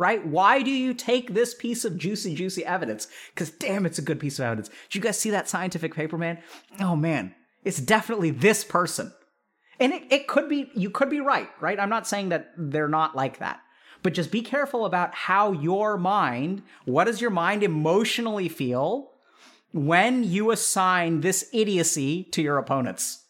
Right? 0.00 0.26
Why 0.26 0.62
do 0.62 0.70
you 0.70 0.94
take 0.94 1.34
this 1.34 1.52
piece 1.52 1.84
of 1.84 1.98
juicy, 1.98 2.34
juicy 2.34 2.64
evidence? 2.64 3.06
Because 3.34 3.50
damn, 3.50 3.84
it's 3.84 3.98
a 3.98 4.02
good 4.02 4.18
piece 4.18 4.38
of 4.38 4.46
evidence. 4.46 4.70
Did 4.88 4.94
you 4.94 5.00
guys 5.02 5.18
see 5.18 5.28
that 5.28 5.46
scientific 5.46 5.94
paper, 5.94 6.16
man? 6.16 6.38
Oh 6.80 6.96
man, 6.96 7.34
it's 7.64 7.82
definitely 7.82 8.30
this 8.30 8.64
person. 8.64 9.12
And 9.78 9.92
it, 9.92 10.04
it 10.10 10.26
could 10.26 10.48
be, 10.48 10.70
you 10.74 10.88
could 10.88 11.10
be 11.10 11.20
right, 11.20 11.50
right? 11.60 11.78
I'm 11.78 11.90
not 11.90 12.06
saying 12.06 12.30
that 12.30 12.48
they're 12.56 12.88
not 12.88 13.14
like 13.14 13.40
that. 13.40 13.60
But 14.02 14.14
just 14.14 14.30
be 14.30 14.40
careful 14.40 14.86
about 14.86 15.14
how 15.14 15.52
your 15.52 15.98
mind, 15.98 16.62
what 16.86 17.04
does 17.04 17.20
your 17.20 17.28
mind 17.28 17.62
emotionally 17.62 18.48
feel 18.48 19.10
when 19.74 20.24
you 20.24 20.50
assign 20.50 21.20
this 21.20 21.50
idiocy 21.52 22.24
to 22.32 22.40
your 22.40 22.56
opponents? 22.56 23.26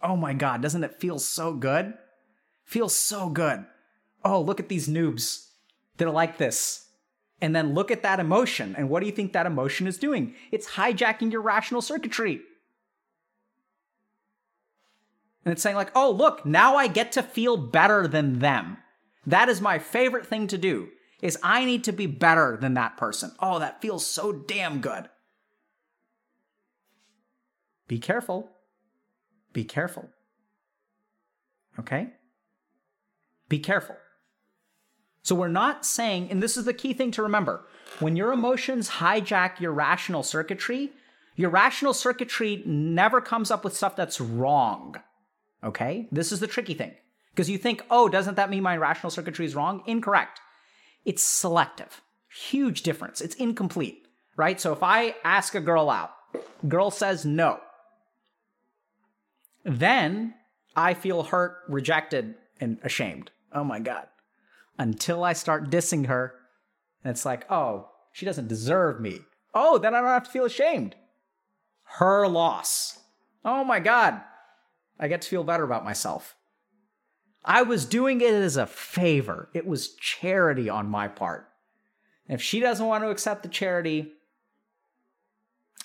Oh 0.00 0.16
my 0.16 0.32
God, 0.32 0.62
doesn't 0.62 0.84
it 0.84 1.00
feel 1.02 1.18
so 1.18 1.52
good? 1.52 1.92
Feels 2.64 2.96
so 2.96 3.28
good. 3.28 3.66
Oh, 4.24 4.40
look 4.40 4.58
at 4.58 4.70
these 4.70 4.88
noobs. 4.88 5.45
They're 5.96 6.10
like 6.10 6.38
this. 6.38 6.88
And 7.40 7.54
then 7.54 7.74
look 7.74 7.90
at 7.90 8.02
that 8.02 8.20
emotion. 8.20 8.74
And 8.76 8.88
what 8.88 9.00
do 9.00 9.06
you 9.06 9.12
think 9.12 9.32
that 9.32 9.46
emotion 9.46 9.86
is 9.86 9.98
doing? 9.98 10.34
It's 10.50 10.70
hijacking 10.70 11.32
your 11.32 11.42
rational 11.42 11.82
circuitry. 11.82 12.40
And 15.44 15.52
it's 15.52 15.62
saying, 15.62 15.76
like, 15.76 15.92
oh, 15.94 16.10
look, 16.10 16.44
now 16.44 16.76
I 16.76 16.88
get 16.88 17.12
to 17.12 17.22
feel 17.22 17.56
better 17.56 18.08
than 18.08 18.40
them. 18.40 18.78
That 19.26 19.48
is 19.48 19.60
my 19.60 19.78
favorite 19.78 20.26
thing 20.26 20.46
to 20.48 20.58
do. 20.58 20.88
Is 21.22 21.38
I 21.42 21.64
need 21.64 21.84
to 21.84 21.92
be 21.92 22.06
better 22.06 22.58
than 22.60 22.74
that 22.74 22.96
person. 22.96 23.32
Oh, 23.40 23.58
that 23.58 23.80
feels 23.80 24.06
so 24.06 24.32
damn 24.32 24.80
good. 24.80 25.08
Be 27.88 27.98
careful. 27.98 28.50
Be 29.52 29.64
careful. 29.64 30.10
Okay? 31.78 32.08
Be 33.48 33.58
careful. 33.58 33.96
So 35.26 35.34
we're 35.34 35.48
not 35.48 35.84
saying, 35.84 36.30
and 36.30 36.40
this 36.40 36.56
is 36.56 36.66
the 36.66 36.72
key 36.72 36.92
thing 36.92 37.10
to 37.10 37.22
remember 37.24 37.64
when 37.98 38.14
your 38.14 38.32
emotions 38.32 38.88
hijack 38.88 39.58
your 39.58 39.72
rational 39.72 40.22
circuitry, 40.22 40.92
your 41.34 41.50
rational 41.50 41.92
circuitry 41.92 42.62
never 42.64 43.20
comes 43.20 43.50
up 43.50 43.64
with 43.64 43.76
stuff 43.76 43.96
that's 43.96 44.20
wrong. 44.20 44.94
Okay? 45.64 46.06
This 46.12 46.30
is 46.30 46.38
the 46.38 46.46
tricky 46.46 46.74
thing. 46.74 46.94
Because 47.32 47.50
you 47.50 47.58
think, 47.58 47.84
oh, 47.90 48.08
doesn't 48.08 48.36
that 48.36 48.50
mean 48.50 48.62
my 48.62 48.76
rational 48.76 49.10
circuitry 49.10 49.44
is 49.44 49.56
wrong? 49.56 49.82
Incorrect. 49.84 50.38
It's 51.04 51.24
selective. 51.24 52.02
Huge 52.28 52.82
difference. 52.82 53.20
It's 53.20 53.34
incomplete, 53.34 54.06
right? 54.36 54.60
So 54.60 54.72
if 54.72 54.84
I 54.84 55.16
ask 55.24 55.56
a 55.56 55.60
girl 55.60 55.90
out, 55.90 56.12
girl 56.68 56.92
says 56.92 57.24
no. 57.24 57.58
Then 59.64 60.34
I 60.76 60.94
feel 60.94 61.24
hurt, 61.24 61.56
rejected, 61.66 62.36
and 62.60 62.78
ashamed. 62.84 63.32
Oh 63.52 63.64
my 63.64 63.80
God. 63.80 64.06
Until 64.78 65.24
I 65.24 65.32
start 65.32 65.70
dissing 65.70 66.06
her, 66.06 66.34
and 67.02 67.10
it's 67.10 67.24
like, 67.24 67.50
oh, 67.50 67.88
she 68.12 68.26
doesn't 68.26 68.48
deserve 68.48 69.00
me. 69.00 69.20
Oh, 69.54 69.78
then 69.78 69.94
I 69.94 70.00
don't 70.00 70.08
have 70.08 70.24
to 70.24 70.30
feel 70.30 70.44
ashamed. 70.44 70.94
Her 71.84 72.26
loss. 72.26 72.98
Oh 73.44 73.64
my 73.64 73.80
God. 73.80 74.20
I 74.98 75.08
get 75.08 75.22
to 75.22 75.28
feel 75.28 75.44
better 75.44 75.64
about 75.64 75.84
myself. 75.84 76.34
I 77.44 77.62
was 77.62 77.86
doing 77.86 78.20
it 78.20 78.34
as 78.34 78.56
a 78.56 78.66
favor. 78.66 79.48
It 79.54 79.66
was 79.66 79.94
charity 79.94 80.68
on 80.68 80.88
my 80.88 81.08
part. 81.08 81.48
And 82.28 82.34
if 82.34 82.42
she 82.42 82.58
doesn't 82.58 82.86
want 82.86 83.04
to 83.04 83.10
accept 83.10 83.44
the 83.44 83.48
charity, 83.48 84.12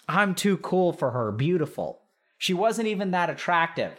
I'm 0.08 0.34
too 0.34 0.58
cool 0.58 0.92
for 0.92 1.12
her. 1.12 1.32
Beautiful. 1.32 2.02
She 2.38 2.54
wasn't 2.54 2.88
even 2.88 3.12
that 3.12 3.30
attractive, 3.30 3.92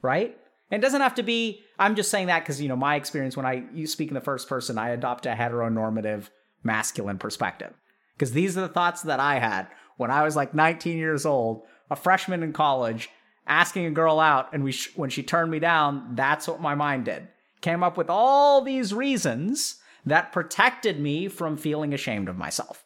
right? 0.00 0.38
It 0.72 0.80
doesn't 0.80 1.02
have 1.02 1.14
to 1.16 1.22
be, 1.22 1.62
I'm 1.78 1.94
just 1.94 2.10
saying 2.10 2.28
that 2.28 2.40
because, 2.40 2.60
you 2.60 2.68
know, 2.68 2.76
my 2.76 2.96
experience 2.96 3.36
when 3.36 3.44
I 3.44 3.64
you 3.74 3.86
speak 3.86 4.08
in 4.08 4.14
the 4.14 4.22
first 4.22 4.48
person, 4.48 4.78
I 4.78 4.88
adopt 4.88 5.26
a 5.26 5.34
heteronormative 5.34 6.30
masculine 6.64 7.18
perspective. 7.18 7.74
Because 8.14 8.32
these 8.32 8.56
are 8.56 8.62
the 8.62 8.68
thoughts 8.68 9.02
that 9.02 9.20
I 9.20 9.38
had 9.38 9.68
when 9.98 10.10
I 10.10 10.22
was 10.22 10.34
like 10.34 10.54
19 10.54 10.96
years 10.96 11.26
old, 11.26 11.62
a 11.90 11.96
freshman 11.96 12.42
in 12.42 12.54
college, 12.54 13.10
asking 13.46 13.84
a 13.84 13.90
girl 13.90 14.18
out, 14.18 14.48
and 14.54 14.64
we 14.64 14.72
sh- 14.72 14.96
when 14.96 15.10
she 15.10 15.22
turned 15.22 15.50
me 15.50 15.58
down, 15.58 16.14
that's 16.14 16.48
what 16.48 16.60
my 16.60 16.74
mind 16.74 17.04
did. 17.04 17.28
Came 17.60 17.82
up 17.82 17.98
with 17.98 18.08
all 18.08 18.62
these 18.62 18.94
reasons 18.94 19.76
that 20.06 20.32
protected 20.32 20.98
me 20.98 21.28
from 21.28 21.56
feeling 21.58 21.92
ashamed 21.92 22.28
of 22.28 22.36
myself. 22.36 22.84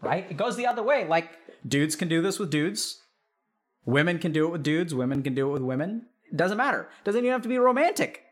Right? 0.00 0.26
It 0.30 0.36
goes 0.36 0.56
the 0.56 0.66
other 0.66 0.82
way. 0.82 1.06
Like 1.06 1.30
dudes 1.66 1.96
can 1.96 2.08
do 2.08 2.22
this 2.22 2.38
with 2.38 2.50
dudes. 2.50 3.02
Women 3.84 4.18
can 4.18 4.30
do 4.30 4.46
it 4.46 4.50
with 4.50 4.62
dudes, 4.62 4.94
women 4.94 5.22
can 5.22 5.34
do 5.34 5.48
it 5.48 5.52
with 5.52 5.62
women. 5.62 6.06
Doesn't 6.34 6.56
matter. 6.56 6.88
Doesn't 7.04 7.20
even 7.20 7.32
have 7.32 7.42
to 7.42 7.48
be 7.48 7.58
romantic. 7.58 8.22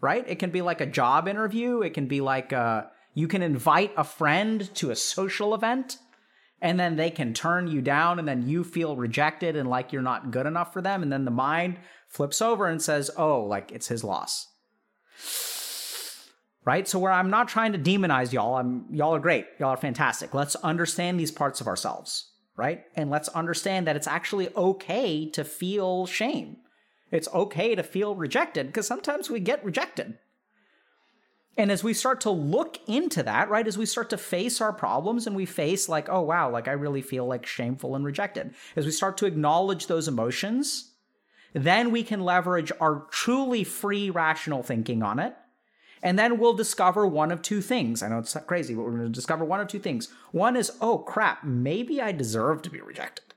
Right? 0.00 0.24
It 0.26 0.38
can 0.38 0.50
be 0.50 0.62
like 0.62 0.80
a 0.80 0.86
job 0.86 1.28
interview, 1.28 1.82
it 1.82 1.94
can 1.94 2.06
be 2.06 2.20
like 2.20 2.52
uh 2.52 2.84
you 3.12 3.28
can 3.28 3.42
invite 3.42 3.92
a 3.96 4.04
friend 4.04 4.72
to 4.76 4.90
a 4.90 4.96
social 4.96 5.52
event 5.52 5.98
and 6.62 6.78
then 6.78 6.96
they 6.96 7.10
can 7.10 7.34
turn 7.34 7.66
you 7.66 7.82
down 7.82 8.18
and 8.18 8.28
then 8.28 8.48
you 8.48 8.62
feel 8.62 8.96
rejected 8.96 9.56
and 9.56 9.68
like 9.68 9.92
you're 9.92 10.00
not 10.00 10.30
good 10.30 10.46
enough 10.46 10.72
for 10.72 10.80
them 10.80 11.02
and 11.02 11.12
then 11.12 11.24
the 11.24 11.30
mind 11.30 11.78
flips 12.08 12.40
over 12.40 12.66
and 12.66 12.80
says, 12.80 13.10
"Oh, 13.16 13.42
like 13.42 13.72
it's 13.72 13.88
his 13.88 14.04
loss." 14.04 14.46
Right? 16.64 16.86
So 16.86 16.98
where 16.98 17.12
I'm 17.12 17.30
not 17.30 17.48
trying 17.48 17.72
to 17.72 17.78
demonize 17.78 18.32
y'all, 18.32 18.56
I'm 18.56 18.86
y'all 18.90 19.14
are 19.14 19.20
great. 19.20 19.46
Y'all 19.58 19.70
are 19.70 19.76
fantastic. 19.76 20.34
Let's 20.34 20.56
understand 20.56 21.18
these 21.18 21.32
parts 21.32 21.60
of 21.60 21.66
ourselves 21.66 22.30
right? 22.60 22.84
And 22.94 23.08
let's 23.08 23.28
understand 23.28 23.86
that 23.86 23.96
it's 23.96 24.06
actually 24.06 24.54
okay 24.54 25.30
to 25.30 25.44
feel 25.44 26.04
shame. 26.04 26.58
It's 27.10 27.28
okay 27.34 27.74
to 27.74 27.82
feel 27.82 28.14
rejected 28.14 28.66
because 28.68 28.86
sometimes 28.86 29.30
we 29.30 29.40
get 29.40 29.64
rejected. 29.64 30.18
And 31.56 31.70
as 31.70 31.82
we 31.82 31.92
start 31.92 32.20
to 32.22 32.30
look 32.30 32.78
into 32.88 33.22
that, 33.24 33.50
right, 33.50 33.66
as 33.66 33.76
we 33.76 33.84
start 33.84 34.10
to 34.10 34.16
face 34.16 34.60
our 34.60 34.72
problems 34.72 35.26
and 35.26 35.34
we 35.34 35.46
face, 35.46 35.88
like, 35.88 36.08
oh, 36.08 36.22
wow, 36.22 36.48
like 36.48 36.68
I 36.68 36.72
really 36.72 37.02
feel 37.02 37.26
like 37.26 37.44
shameful 37.44 37.96
and 37.96 38.04
rejected, 38.04 38.54
as 38.76 38.86
we 38.86 38.92
start 38.92 39.18
to 39.18 39.26
acknowledge 39.26 39.86
those 39.86 40.08
emotions, 40.08 40.92
then 41.52 41.90
we 41.90 42.04
can 42.04 42.20
leverage 42.20 42.70
our 42.80 43.06
truly 43.10 43.64
free 43.64 44.08
rational 44.08 44.62
thinking 44.62 45.02
on 45.02 45.18
it 45.18 45.34
and 46.02 46.18
then 46.18 46.38
we'll 46.38 46.54
discover 46.54 47.06
one 47.06 47.30
of 47.30 47.42
two 47.42 47.60
things. 47.60 48.02
I 48.02 48.08
know 48.08 48.18
it's 48.18 48.36
crazy, 48.46 48.74
but 48.74 48.82
we're 48.82 48.92
going 48.92 49.02
to 49.04 49.08
discover 49.10 49.44
one 49.44 49.60
of 49.60 49.68
two 49.68 49.78
things. 49.78 50.08
One 50.32 50.56
is, 50.56 50.72
oh 50.80 50.98
crap, 50.98 51.44
maybe 51.44 52.00
I 52.00 52.12
deserve 52.12 52.62
to 52.62 52.70
be 52.70 52.80
rejected. 52.80 53.34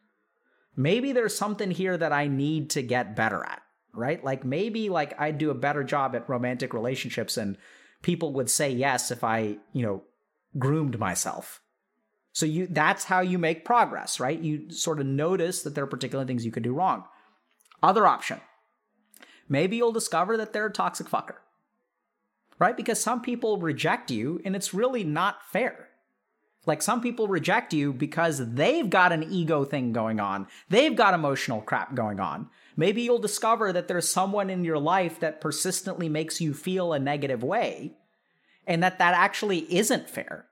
Maybe 0.76 1.12
there's 1.12 1.38
something 1.38 1.72
here 1.72 1.98
that 1.98 2.14
I 2.14 2.28
need 2.28 2.70
to 2.72 2.82
get 2.82 3.16
better 3.16 3.44
at, 3.44 3.62
right? 3.94 4.24
Like 4.24 4.44
maybe 4.44 4.90
like 4.90 5.20
I'd 5.20 5.38
do 5.38 5.50
a 5.52 5.56
better 5.56 5.84
job 5.84 6.16
at 6.16 6.28
romantic 6.30 6.74
relationships 6.74 7.38
and 7.38 7.58
people 8.02 8.34
would 8.34 8.50
say 8.50 8.72
yes 8.72 9.12
if 9.12 9.24
I, 9.24 9.58
you 9.72 9.86
know, 9.86 10.04
groomed 10.58 11.00
myself. 11.00 11.62
So 12.34 12.46
you 12.46 12.68
that's 12.68 13.06
how 13.06 13.22
you 13.22 13.38
make 13.38 13.66
progress, 13.66 14.20
right? 14.20 14.40
You 14.40 14.72
sort 14.72 15.00
of 15.00 15.06
notice 15.06 15.62
that 15.64 15.76
there 15.76 15.84
are 15.84 15.88
particular 15.88 16.26
things 16.26 16.46
you 16.46 16.52
could 16.52 16.64
do 16.64 16.74
wrong. 16.74 17.06
Other 17.82 18.08
option. 18.08 18.42
Maybe 19.48 19.78
you'll 19.78 19.92
discover 19.92 20.38
that 20.38 20.54
they're 20.54 20.68
a 20.68 20.72
toxic 20.72 21.08
fucker 21.08 21.36
right? 22.60 22.78
Because 22.78 23.02
some 23.02 23.22
people 23.22 23.58
reject 23.58 24.12
you 24.12 24.42
and 24.46 24.56
it's 24.56 24.74
really 24.74 25.04
not 25.04 25.46
fair. 25.52 25.90
Like 26.66 26.82
some 26.82 27.02
people 27.02 27.28
reject 27.28 27.74
you 27.74 27.92
because 27.92 28.54
they've 28.54 28.90
got 28.90 29.12
an 29.12 29.24
ego 29.30 29.66
thing 29.66 29.92
going 29.92 30.20
on. 30.22 30.48
They've 30.70 30.96
got 30.96 31.14
emotional 31.14 31.62
crap 31.62 31.94
going 31.94 32.22
on. 32.22 32.50
Maybe 32.76 33.02
you'll 33.02 33.20
discover 33.20 33.72
that 33.72 33.88
there's 33.88 34.10
someone 34.10 34.50
in 34.50 34.64
your 34.64 34.80
life 34.80 35.20
that 35.20 35.42
persistently 35.42 36.10
makes 36.10 36.42
you 36.42 36.54
feel 36.54 36.94
a 36.94 37.00
negative 37.00 37.44
way 37.44 37.94
and 38.66 38.82
that 38.82 39.00
that 39.00 39.14
actually 39.14 39.60
isn't 39.74 40.10
fair. 40.10 40.46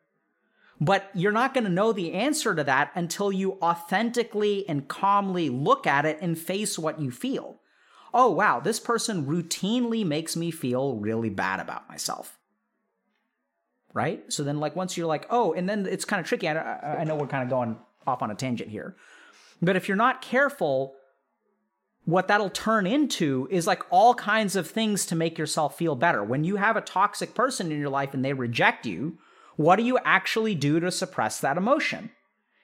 But 0.80 1.10
you're 1.14 1.32
not 1.32 1.54
going 1.54 1.64
to 1.64 1.70
know 1.70 1.94
the 1.94 2.14
answer 2.14 2.56
to 2.56 2.64
that 2.64 2.92
until 2.96 3.32
you 3.32 3.54
authentically 3.62 4.68
and 4.68 4.88
calmly 4.88 5.50
look 5.50 5.86
at 5.86 6.06
it 6.06 6.18
and 6.22 6.38
face 6.38 6.78
what 6.80 7.00
you 7.00 7.12
feel 7.12 7.62
oh, 8.14 8.30
wow, 8.30 8.60
this 8.60 8.80
person 8.80 9.26
routinely 9.26 10.06
makes 10.06 10.36
me 10.36 10.52
feel 10.52 10.96
really 10.96 11.30
bad 11.30 11.60
about 11.60 11.88
myself. 11.88 12.38
Right? 13.94 14.24
So 14.32 14.44
then, 14.44 14.60
like, 14.60 14.76
once 14.76 14.96
you're 14.96 15.08
like, 15.08 15.28
oh, 15.30 15.54
and 15.54 15.68
then 15.68 15.86
it's 15.86 16.06
kind 16.06 16.20
of 16.20 16.26
tricky. 16.26 16.48
I, 16.48 17.02
I 17.02 17.04
know 17.04 17.16
we're 17.16 17.28
kind 17.28 17.44
of 17.44 17.50
going 17.50 17.78
off 18.08 18.22
on 18.22 18.32
a 18.32 18.36
tangent 18.36 18.70
here. 18.70 18.96
But 19.62 19.76
if 19.76 19.88
you're 19.88 19.98
not 19.98 20.22
careful, 20.22 20.96
what 22.12 22.28
that'll 22.28 22.50
turn 22.50 22.86
into 22.86 23.48
is 23.50 23.68
like 23.68 23.84
all 23.90 24.14
kinds 24.14 24.56
of 24.56 24.70
things 24.70 25.06
to 25.08 25.16
make 25.16 25.38
yourself 25.38 25.78
feel 25.78 25.96
better. 25.96 26.24
When 26.24 26.44
you 26.44 26.58
have 26.58 26.76
a 26.76 26.82
toxic 26.82 27.34
person 27.34 27.72
in 27.72 27.80
your 27.80 27.90
life 27.90 28.14
and 28.14 28.24
they 28.24 28.34
reject 28.34 28.86
you, 28.86 29.18
what 29.56 29.78
do 29.78 29.84
you 29.84 29.98
actually 30.04 30.56
do 30.56 30.80
to 30.80 30.92
suppress 30.92 31.40
that 31.40 31.58
emotion? 31.58 32.12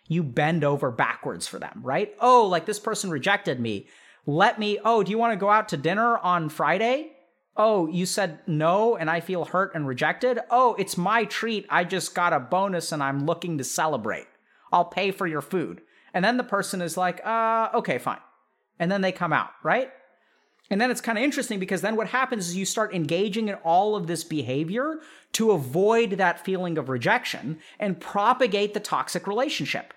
You 0.08 0.24
bend 0.24 0.64
over 0.64 0.92
backwards 0.92 1.48
for 1.48 1.60
them, 1.60 1.82
right? 1.84 2.16
Oh, 2.20 2.46
like 2.46 2.66
this 2.66 2.80
person 2.80 3.10
rejected 3.10 3.60
me 3.60 3.88
let 4.28 4.60
me, 4.60 4.78
oh, 4.84 5.04
do 5.04 5.10
you 5.10 5.18
want 5.18 5.32
to 5.32 5.40
go 5.40 5.50
out 5.50 5.70
to 5.70 5.78
dinner 5.78 6.18
on 6.18 6.50
Friday? 6.50 7.14
Oh, 7.56 7.88
you 7.88 8.06
said 8.06 8.40
no 8.46 8.98
and 8.98 9.10
I 9.10 9.22
feel 9.22 9.46
hurt 9.46 9.74
and 9.74 9.88
rejected? 9.88 10.40
Oh, 10.52 10.76
it's 10.78 10.98
my 10.98 11.24
treat. 11.24 11.66
I 11.70 11.86
just 11.86 12.14
got 12.14 12.34
a 12.34 12.40
bonus 12.40 12.92
and 12.92 13.02
I'm 13.02 13.26
looking 13.26 13.58
to 13.58 13.64
celebrate. 13.64 14.28
I'll 14.72 14.86
pay 14.86 15.12
for 15.12 15.26
your 15.26 15.42
food. 15.42 15.82
And 16.14 16.26
then 16.26 16.36
the 16.36 16.44
person 16.44 16.82
is 16.82 16.98
like, 16.98 17.26
uh, 17.26 17.70
okay, 17.76 17.98
fine. 17.98 18.20
And 18.80 18.92
then 18.92 19.02
they 19.02 19.12
come 19.12 19.34
out, 19.34 19.50
right? 19.64 19.92
And 20.70 20.82
then 20.82 20.92
it's 20.92 21.02
kind 21.02 21.18
of 21.18 21.24
interesting 21.24 21.60
because 21.60 21.82
then 21.82 21.96
what 21.96 22.08
happens 22.08 22.50
is 22.50 22.58
you 22.58 22.66
start 22.66 22.94
engaging 22.94 23.48
in 23.48 23.56
all 23.56 23.96
of 23.96 24.08
this 24.08 24.24
behavior 24.24 25.00
to 25.34 25.52
avoid 25.52 26.12
that 26.12 26.44
feeling 26.44 26.78
of 26.78 26.90
rejection 26.90 27.60
and 27.80 28.00
propagate 28.00 28.74
the 28.74 28.80
toxic 28.80 29.28
relationship. 29.28 29.94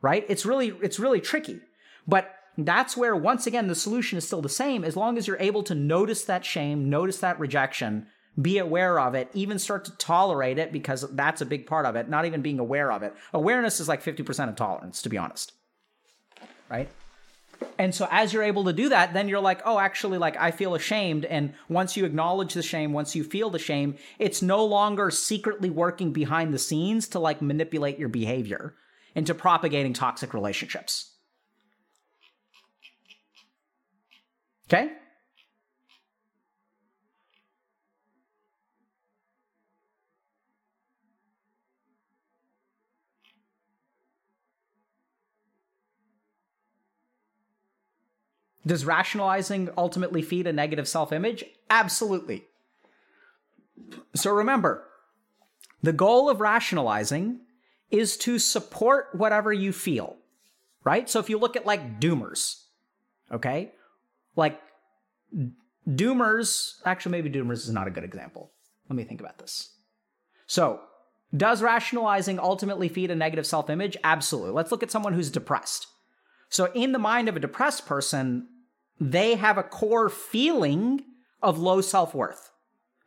Right? 0.00 0.24
It's 0.28 0.46
really 0.46 0.68
it's 0.82 0.98
really 0.98 1.20
tricky. 1.20 1.60
But 2.08 2.34
that's 2.58 2.96
where, 2.96 3.14
once 3.16 3.46
again, 3.46 3.68
the 3.68 3.74
solution 3.74 4.18
is 4.18 4.26
still 4.26 4.42
the 4.42 4.48
same 4.48 4.84
as 4.84 4.96
long 4.96 5.16
as 5.16 5.26
you're 5.26 5.38
able 5.38 5.62
to 5.64 5.74
notice 5.74 6.24
that 6.24 6.44
shame, 6.44 6.90
notice 6.90 7.18
that 7.18 7.38
rejection, 7.38 8.06
be 8.40 8.58
aware 8.58 8.98
of 8.98 9.14
it, 9.14 9.30
even 9.32 9.58
start 9.58 9.84
to 9.84 9.96
tolerate 9.96 10.58
it 10.58 10.72
because 10.72 11.06
that's 11.12 11.40
a 11.40 11.46
big 11.46 11.66
part 11.66 11.86
of 11.86 11.96
it, 11.96 12.08
not 12.08 12.24
even 12.24 12.42
being 12.42 12.58
aware 12.58 12.90
of 12.90 13.02
it. 13.02 13.14
Awareness 13.32 13.80
is 13.80 13.88
like 13.88 14.02
50% 14.02 14.48
of 14.48 14.56
tolerance, 14.56 15.02
to 15.02 15.08
be 15.08 15.18
honest. 15.18 15.52
Right? 16.70 16.88
And 17.78 17.94
so 17.94 18.06
as 18.10 18.32
you're 18.32 18.42
able 18.42 18.64
to 18.64 18.72
do 18.72 18.88
that, 18.90 19.14
then 19.14 19.28
you're 19.28 19.40
like, 19.40 19.60
oh, 19.64 19.78
actually, 19.78 20.18
like 20.18 20.36
I 20.36 20.50
feel 20.50 20.74
ashamed. 20.74 21.24
And 21.24 21.54
once 21.68 21.96
you 21.96 22.04
acknowledge 22.04 22.54
the 22.54 22.62
shame, 22.62 22.92
once 22.92 23.16
you 23.16 23.24
feel 23.24 23.50
the 23.50 23.58
shame, 23.58 23.96
it's 24.18 24.42
no 24.42 24.64
longer 24.64 25.10
secretly 25.10 25.70
working 25.70 26.12
behind 26.12 26.52
the 26.52 26.58
scenes 26.58 27.08
to 27.08 27.18
like 27.18 27.42
manipulate 27.42 27.98
your 27.98 28.08
behavior 28.08 28.74
into 29.14 29.34
propagating 29.34 29.92
toxic 29.92 30.34
relationships. 30.34 31.10
Okay? 34.68 34.92
Does 48.66 48.84
rationalizing 48.84 49.70
ultimately 49.76 50.22
feed 50.22 50.46
a 50.46 50.52
negative 50.52 50.86
self 50.86 51.12
image? 51.12 51.44
Absolutely. 51.68 52.44
So 54.14 54.30
remember, 54.30 54.84
the 55.82 55.92
goal 55.92 56.30
of 56.30 56.40
rationalizing 56.40 57.40
is 57.90 58.16
to 58.18 58.38
support 58.38 59.08
whatever 59.12 59.52
you 59.52 59.72
feel, 59.72 60.16
right? 60.84 61.10
So 61.10 61.18
if 61.18 61.28
you 61.28 61.38
look 61.38 61.56
at 61.56 61.66
like 61.66 62.00
doomers, 62.00 62.62
okay? 63.32 63.72
Like 64.36 64.60
doomers, 65.88 66.74
actually, 66.84 67.12
maybe 67.12 67.30
doomers 67.30 67.58
is 67.58 67.70
not 67.70 67.88
a 67.88 67.90
good 67.90 68.04
example. 68.04 68.50
Let 68.88 68.96
me 68.96 69.04
think 69.04 69.20
about 69.20 69.38
this. 69.38 69.70
So, 70.46 70.80
does 71.34 71.62
rationalizing 71.62 72.38
ultimately 72.38 72.88
feed 72.88 73.10
a 73.10 73.14
negative 73.14 73.46
self 73.46 73.70
image? 73.70 73.96
Absolutely. 74.04 74.52
Let's 74.52 74.70
look 74.70 74.82
at 74.82 74.90
someone 74.90 75.14
who's 75.14 75.30
depressed. 75.30 75.86
So, 76.48 76.70
in 76.72 76.92
the 76.92 76.98
mind 76.98 77.28
of 77.28 77.36
a 77.36 77.40
depressed 77.40 77.86
person, 77.86 78.48
they 79.10 79.34
have 79.34 79.58
a 79.58 79.62
core 79.62 80.08
feeling 80.08 81.02
of 81.42 81.58
low 81.58 81.80
self 81.80 82.14
worth. 82.14 82.50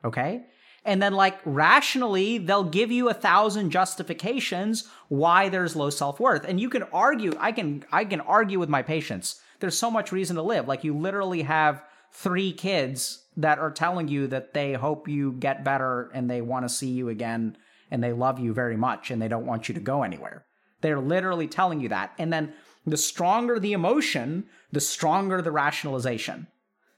Okay? 0.04 0.46
And 0.84 1.02
then, 1.02 1.14
like, 1.14 1.40
rationally, 1.46 2.38
they'll 2.38 2.64
give 2.64 2.92
you 2.92 3.10
a 3.10 3.14
thousand 3.14 3.72
justifications 3.72 4.88
why 5.08 5.50
there's 5.50 5.76
low 5.76 5.90
self 5.90 6.20
worth. 6.20 6.46
And 6.46 6.60
you 6.60 6.70
can 6.70 6.84
argue, 6.84 7.34
I 7.40 7.52
can, 7.52 7.84
I 7.92 8.06
can 8.06 8.22
argue 8.22 8.60
with 8.60 8.70
my 8.70 8.84
patients. 8.84 9.42
There's 9.60 9.78
so 9.78 9.90
much 9.90 10.12
reason 10.12 10.36
to 10.36 10.44
live. 10.44 10.68
Like, 10.68 10.84
you 10.84 10.96
literally 10.96 11.42
have 11.44 11.82
three 12.12 12.52
kids 12.52 13.24
that 13.38 13.58
are 13.58 13.72
telling 13.72 14.08
you 14.08 14.28
that 14.28 14.54
they 14.54 14.74
hope 14.74 15.08
you 15.08 15.34
get 15.34 15.64
better 15.64 16.12
and 16.14 16.30
they 16.30 16.42
want 16.42 16.66
to 16.66 16.74
see 16.74 16.90
you 16.90 17.10
again 17.10 17.58
and 17.90 18.04
they 18.04 18.14
love 18.14 18.40
you 18.40 18.54
very 18.54 18.78
much 18.78 19.12
and 19.12 19.22
they 19.22 19.28
don't 19.28 19.46
want 19.46 19.68
you 19.68 19.76
to 19.76 19.82
go 19.82 20.04
anywhere. 20.04 20.46
They're 20.82 21.00
literally 21.00 21.48
telling 21.48 21.82
you 21.82 21.90
that. 21.90 22.14
And 22.18 22.32
then 22.32 22.54
the 22.86 22.98
stronger 22.98 23.60
the 23.60 23.74
emotion, 23.74 24.46
the 24.72 24.80
stronger 24.80 25.42
the 25.42 25.52
rationalization. 25.52 26.48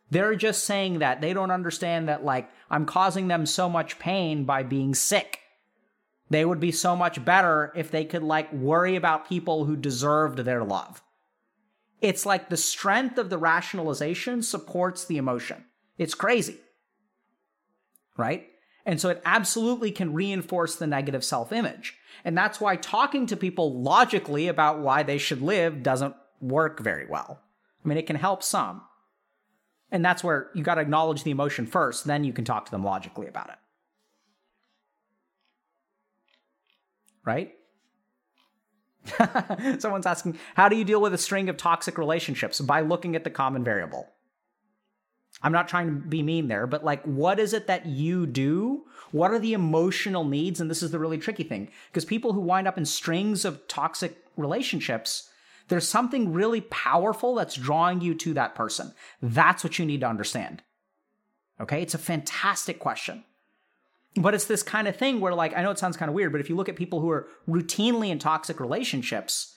They're 0.09 0.35
just 0.35 0.63
saying 0.63 0.99
that 0.99 1.21
they 1.21 1.33
don't 1.33 1.51
understand 1.51 2.07
that, 2.07 2.23
like, 2.23 2.49
I'm 2.69 2.85
causing 2.85 3.27
them 3.27 3.45
so 3.45 3.69
much 3.69 3.99
pain 3.99 4.45
by 4.45 4.63
being 4.63 4.95
sick. 4.95 5.41
They 6.29 6.45
would 6.45 6.59
be 6.59 6.71
so 6.71 6.95
much 6.95 7.23
better 7.23 7.71
if 7.75 7.91
they 7.91 8.05
could, 8.05 8.23
like, 8.23 8.51
worry 8.53 8.95
about 8.95 9.27
people 9.27 9.65
who 9.65 9.75
deserved 9.75 10.39
their 10.39 10.63
love. 10.63 11.01
It's 12.01 12.25
like 12.25 12.49
the 12.49 12.57
strength 12.57 13.17
of 13.17 13.29
the 13.29 13.37
rationalization 13.37 14.43
supports 14.43 15.05
the 15.05 15.17
emotion. 15.17 15.65
It's 15.97 16.13
crazy. 16.13 16.57
Right? 18.17 18.47
And 18.85 19.01
so 19.01 19.09
it 19.09 19.21
absolutely 19.25 19.91
can 19.91 20.13
reinforce 20.13 20.75
the 20.75 20.87
negative 20.87 21.23
self 21.23 21.51
image. 21.51 21.96
And 22.23 22.37
that's 22.37 22.59
why 22.59 22.75
talking 22.75 23.25
to 23.27 23.37
people 23.37 23.81
logically 23.81 24.47
about 24.47 24.79
why 24.79 25.03
they 25.03 25.17
should 25.17 25.41
live 25.41 25.83
doesn't 25.83 26.15
work 26.41 26.79
very 26.79 27.05
well. 27.07 27.41
I 27.83 27.87
mean, 27.87 27.97
it 27.97 28.07
can 28.07 28.15
help 28.15 28.43
some. 28.43 28.81
And 29.91 30.03
that's 30.03 30.23
where 30.23 30.49
you 30.53 30.63
got 30.63 30.75
to 30.75 30.81
acknowledge 30.81 31.23
the 31.23 31.31
emotion 31.31 31.65
first, 31.65 32.05
then 32.05 32.23
you 32.23 32.33
can 32.33 32.45
talk 32.45 32.65
to 32.65 32.71
them 32.71 32.83
logically 32.83 33.27
about 33.27 33.49
it. 33.49 33.55
Right? 37.25 37.53
Someone's 39.79 40.05
asking, 40.05 40.37
how 40.55 40.69
do 40.69 40.75
you 40.75 40.83
deal 40.83 41.01
with 41.01 41.13
a 41.13 41.17
string 41.17 41.49
of 41.49 41.57
toxic 41.57 41.97
relationships? 41.97 42.59
By 42.59 42.81
looking 42.81 43.15
at 43.15 43.23
the 43.23 43.29
common 43.29 43.63
variable. 43.63 44.09
I'm 45.41 45.51
not 45.51 45.67
trying 45.67 45.87
to 45.87 46.07
be 46.07 46.23
mean 46.23 46.47
there, 46.47 46.65
but 46.65 46.83
like, 46.83 47.03
what 47.03 47.39
is 47.39 47.53
it 47.53 47.67
that 47.67 47.85
you 47.85 48.25
do? 48.25 48.85
What 49.11 49.31
are 49.31 49.39
the 49.39 49.53
emotional 49.53 50.25
needs? 50.25 50.59
And 50.59 50.69
this 50.69 50.81
is 50.81 50.91
the 50.91 50.99
really 50.99 51.17
tricky 51.17 51.43
thing 51.43 51.69
because 51.91 52.05
people 52.05 52.33
who 52.33 52.41
wind 52.41 52.67
up 52.67 52.77
in 52.77 52.85
strings 52.85 53.45
of 53.45 53.67
toxic 53.67 54.17
relationships, 54.35 55.29
there's 55.67 55.87
something 55.87 56.33
really 56.33 56.61
powerful 56.61 57.35
that's 57.35 57.55
drawing 57.55 58.01
you 58.01 58.15
to 58.15 58.33
that 58.33 58.55
person. 58.55 58.93
That's 59.21 59.63
what 59.63 59.77
you 59.77 59.85
need 59.85 60.01
to 60.01 60.07
understand. 60.07 60.63
Okay. 61.59 61.81
It's 61.81 61.93
a 61.93 61.99
fantastic 61.99 62.79
question. 62.79 63.23
But 64.15 64.33
it's 64.33 64.45
this 64.45 64.63
kind 64.63 64.87
of 64.87 64.95
thing 64.95 65.19
where, 65.19 65.35
like, 65.35 65.55
I 65.55 65.61
know 65.61 65.69
it 65.69 65.77
sounds 65.77 65.97
kind 65.97 66.09
of 66.09 66.15
weird, 66.15 66.31
but 66.31 66.41
if 66.41 66.49
you 66.49 66.55
look 66.55 66.69
at 66.69 66.75
people 66.75 67.01
who 67.01 67.09
are 67.11 67.27
routinely 67.47 68.09
in 68.09 68.17
toxic 68.17 68.59
relationships, 68.59 69.55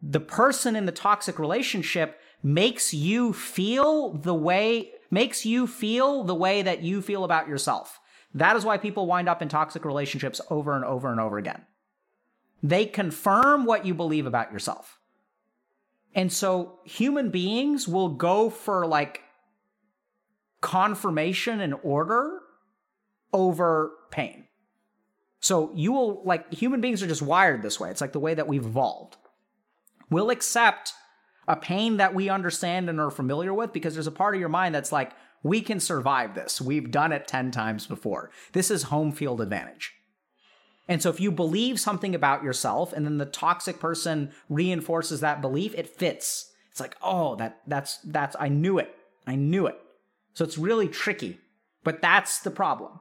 the 0.00 0.20
person 0.20 0.76
in 0.76 0.86
the 0.86 0.92
toxic 0.92 1.38
relationship 1.38 2.18
makes 2.42 2.94
you 2.94 3.32
feel 3.32 4.12
the 4.12 4.34
way 4.34 4.92
makes 5.10 5.46
you 5.46 5.66
feel 5.66 6.24
the 6.24 6.34
way 6.34 6.62
that 6.62 6.82
you 6.82 7.00
feel 7.00 7.24
about 7.24 7.48
yourself. 7.48 8.00
That 8.34 8.56
is 8.56 8.64
why 8.64 8.76
people 8.76 9.06
wind 9.06 9.28
up 9.28 9.40
in 9.40 9.48
toxic 9.48 9.84
relationships 9.84 10.40
over 10.50 10.74
and 10.74 10.84
over 10.84 11.10
and 11.10 11.20
over 11.20 11.38
again. 11.38 11.62
They 12.62 12.86
confirm 12.86 13.64
what 13.64 13.86
you 13.86 13.94
believe 13.94 14.26
about 14.26 14.52
yourself. 14.52 14.98
And 16.14 16.32
so 16.32 16.80
human 16.84 17.30
beings 17.30 17.86
will 17.86 18.08
go 18.08 18.50
for 18.50 18.86
like 18.86 19.22
confirmation 20.60 21.60
and 21.60 21.74
order 21.82 22.40
over 23.32 23.92
pain. 24.10 24.46
So 25.40 25.70
you 25.74 25.92
will 25.92 26.24
like 26.24 26.52
human 26.52 26.80
beings 26.80 27.02
are 27.02 27.06
just 27.06 27.22
wired 27.22 27.62
this 27.62 27.78
way. 27.78 27.90
It's 27.90 28.00
like 28.00 28.12
the 28.12 28.20
way 28.20 28.34
that 28.34 28.48
we've 28.48 28.64
evolved. 28.64 29.16
We'll 30.10 30.30
accept 30.30 30.92
a 31.48 31.56
pain 31.56 31.98
that 31.98 32.14
we 32.14 32.28
understand 32.28 32.88
and 32.88 33.00
are 33.00 33.10
familiar 33.10 33.54
with 33.54 33.72
because 33.72 33.94
there's 33.94 34.06
a 34.06 34.12
part 34.12 34.34
of 34.34 34.40
your 34.40 34.48
mind 34.48 34.74
that's 34.74 34.92
like, 34.92 35.12
we 35.42 35.60
can 35.60 35.78
survive 35.78 36.34
this. 36.34 36.60
We've 36.60 36.90
done 36.90 37.12
it 37.12 37.28
10 37.28 37.50
times 37.50 37.86
before. 37.86 38.30
This 38.52 38.70
is 38.70 38.84
home 38.84 39.12
field 39.12 39.40
advantage. 39.40 39.94
And 40.88 41.02
so 41.02 41.10
if 41.10 41.20
you 41.20 41.32
believe 41.32 41.80
something 41.80 42.14
about 42.14 42.44
yourself 42.44 42.92
and 42.92 43.04
then 43.04 43.18
the 43.18 43.26
toxic 43.26 43.80
person 43.80 44.32
reinforces 44.48 45.20
that 45.20 45.40
belief, 45.40 45.74
it 45.74 45.88
fits. 45.88 46.52
It's 46.70 46.80
like, 46.80 46.96
oh, 47.02 47.36
that 47.36 47.60
that's 47.66 47.98
that's 48.04 48.36
I 48.38 48.48
knew 48.48 48.78
it. 48.78 48.94
I 49.26 49.34
knew 49.34 49.66
it. 49.66 49.78
So 50.34 50.44
it's 50.44 50.58
really 50.58 50.88
tricky. 50.88 51.38
But 51.82 52.02
that's 52.02 52.40
the 52.40 52.50
problem. 52.50 53.00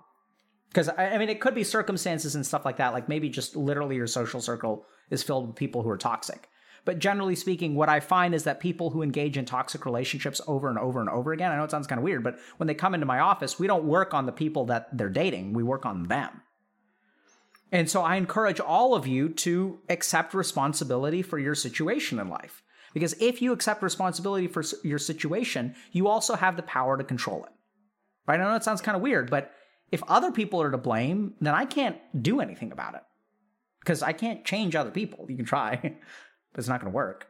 Because 0.70 0.90
I 0.98 1.18
mean 1.18 1.30
it 1.30 1.42
could 1.42 1.56
be 1.56 1.64
circumstances 1.64 2.36
and 2.36 2.46
stuff 2.46 2.66
like 2.66 2.78
that, 2.78 2.94
like 2.94 3.08
maybe 3.08 3.30
just 3.30 3.56
literally 3.56 3.96
your 3.96 4.08
social 4.08 4.42
circle 4.42 4.86
is 5.10 5.24
filled 5.24 5.48
with 5.48 5.56
people 5.56 5.84
who 5.84 5.90
are 5.90 5.98
toxic. 5.98 6.50
But 6.86 7.00
generally 7.00 7.36
speaking, 7.36 7.76
what 7.76 7.90
I 7.90 8.00
find 8.00 8.36
is 8.36 8.44
that 8.44 8.60
people 8.60 8.92
who 8.92 9.02
engage 9.02 9.38
in 9.38 9.46
toxic 9.46 9.86
relationships 9.86 10.40
over 10.48 10.70
and 10.70 10.78
over 10.78 11.02
and 11.02 11.10
over 11.10 11.34
again, 11.34 11.52
I 11.52 11.58
know 11.58 11.64
it 11.64 11.72
sounds 11.72 11.88
kind 11.88 11.98
of 11.98 12.04
weird, 12.04 12.24
but 12.24 12.38
when 12.58 12.68
they 12.68 12.76
come 12.76 12.94
into 12.94 13.08
my 13.08 13.20
office, 13.20 13.60
we 13.60 13.68
don't 13.68 13.86
work 13.86 14.14
on 14.14 14.28
the 14.28 14.32
people 14.32 14.66
that 14.66 14.96
they're 14.96 15.10
dating, 15.10 15.54
we 15.54 15.64
work 15.64 15.86
on 15.86 16.04
them. 16.04 16.42
And 17.72 17.90
so 17.90 18.04
I 18.04 18.16
encourage 18.16 18.60
all 18.60 18.94
of 18.94 19.08
you 19.08 19.30
to 19.30 19.80
accept 19.90 20.34
responsibility 20.34 21.24
for 21.24 21.40
your 21.40 21.56
situation 21.56 22.20
in 22.20 22.30
life. 22.30 22.62
Because 22.94 23.14
if 23.20 23.42
you 23.42 23.52
accept 23.52 23.84
responsibility 23.84 24.48
for 24.48 24.64
your 24.84 25.00
situation, 25.00 25.76
you 25.92 26.08
also 26.08 26.36
have 26.36 26.56
the 26.56 26.64
power 26.64 26.98
to 26.98 27.04
control 27.04 27.44
it. 27.44 27.52
Right? 28.28 28.40
I 28.40 28.44
know 28.44 28.56
it 28.56 28.64
sounds 28.64 28.82
kind 28.82 28.96
of 28.96 29.02
weird, 29.02 29.30
but 29.30 29.52
if 29.92 30.02
other 30.08 30.32
people 30.32 30.62
are 30.62 30.72
to 30.72 30.78
blame, 30.78 31.34
then 31.42 31.54
I 31.54 31.66
can't 31.66 31.98
do 32.22 32.40
anything 32.40 32.72
about 32.72 32.96
it. 32.96 33.02
Because 33.82 34.02
I 34.02 34.14
can't 34.14 34.46
change 34.46 34.76
other 34.76 34.92
people. 34.92 35.26
You 35.28 35.36
can 35.36 35.46
try. 35.46 35.98
it's 36.60 36.68
not 36.68 36.82
going 36.82 36.92
to 36.92 36.96
work. 36.96 37.28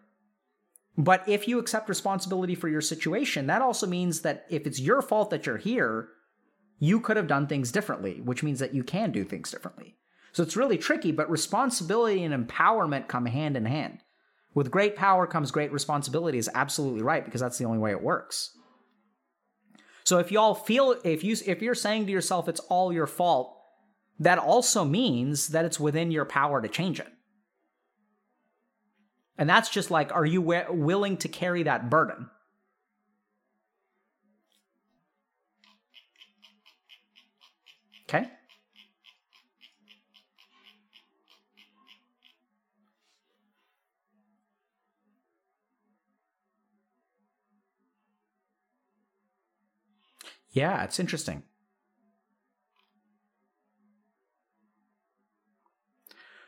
But 0.97 1.27
if 1.27 1.47
you 1.47 1.59
accept 1.59 1.89
responsibility 1.89 2.55
for 2.55 2.69
your 2.69 2.81
situation, 2.81 3.47
that 3.47 3.61
also 3.61 3.85
means 3.85 4.21
that 4.21 4.45
if 4.49 4.65
it's 4.65 4.79
your 4.79 5.01
fault 5.01 5.29
that 5.29 5.45
you're 5.45 5.57
here, 5.57 6.09
you 6.79 6.99
could 6.99 7.17
have 7.17 7.27
done 7.27 7.47
things 7.47 7.71
differently, 7.71 8.21
which 8.21 8.43
means 8.43 8.59
that 8.59 8.73
you 8.73 8.83
can 8.83 9.11
do 9.11 9.23
things 9.23 9.51
differently. 9.51 9.97
So 10.31 10.43
it's 10.43 10.57
really 10.57 10.77
tricky, 10.77 11.11
but 11.11 11.29
responsibility 11.29 12.23
and 12.23 12.47
empowerment 12.47 13.07
come 13.07 13.25
hand 13.25 13.55
in 13.55 13.65
hand. 13.65 13.99
With 14.53 14.71
great 14.71 14.95
power 14.95 15.27
comes 15.27 15.51
great 15.51 15.71
responsibility 15.71 16.37
is 16.37 16.49
absolutely 16.53 17.01
right 17.01 17.23
because 17.23 17.41
that's 17.41 17.57
the 17.57 17.65
only 17.65 17.77
way 17.77 17.91
it 17.91 18.01
works. 18.01 18.51
So 20.05 20.19
if 20.19 20.31
y'all 20.31 20.53
feel 20.53 20.95
if 21.03 21.23
you 21.23 21.35
if 21.45 21.61
you're 21.61 21.75
saying 21.75 22.05
to 22.05 22.11
yourself 22.11 22.47
it's 22.47 22.59
all 22.61 22.93
your 22.93 23.07
fault, 23.07 23.57
that 24.19 24.37
also 24.37 24.85
means 24.85 25.49
that 25.49 25.65
it's 25.65 25.79
within 25.79 26.11
your 26.11 26.25
power 26.25 26.61
to 26.61 26.69
change 26.69 26.99
it. 26.99 27.07
And 29.37 29.49
that's 29.49 29.69
just 29.69 29.91
like, 29.91 30.13
are 30.13 30.25
you 30.25 30.41
willing 30.41 31.17
to 31.17 31.27
carry 31.27 31.63
that 31.63 31.89
burden? 31.89 32.29
Okay? 38.07 38.29
Yeah, 50.51 50.83
it's 50.83 50.99
interesting. 50.99 51.43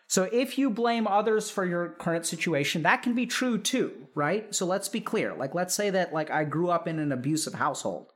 So 0.08 0.24
if 0.32 0.58
you 0.58 0.70
blame 0.70 1.06
others 1.06 1.50
for 1.50 1.66
your 1.66 1.90
current 1.90 2.26
situation, 2.26 2.84
that 2.84 3.04
can 3.04 3.14
be 3.14 3.26
true 3.26 3.58
too, 3.58 4.08
right? 4.16 4.54
So 4.56 4.66
let's 4.66 4.88
be 4.88 5.02
clear. 5.02 5.34
Like 5.36 5.54
let's 5.54 5.76
say 5.76 5.90
that 5.90 6.14
like 6.14 6.32
I 6.32 6.46
grew 6.46 6.70
up 6.70 6.88
in 6.88 6.98
an 6.98 7.12
abusive 7.12 7.56
household 7.56 8.14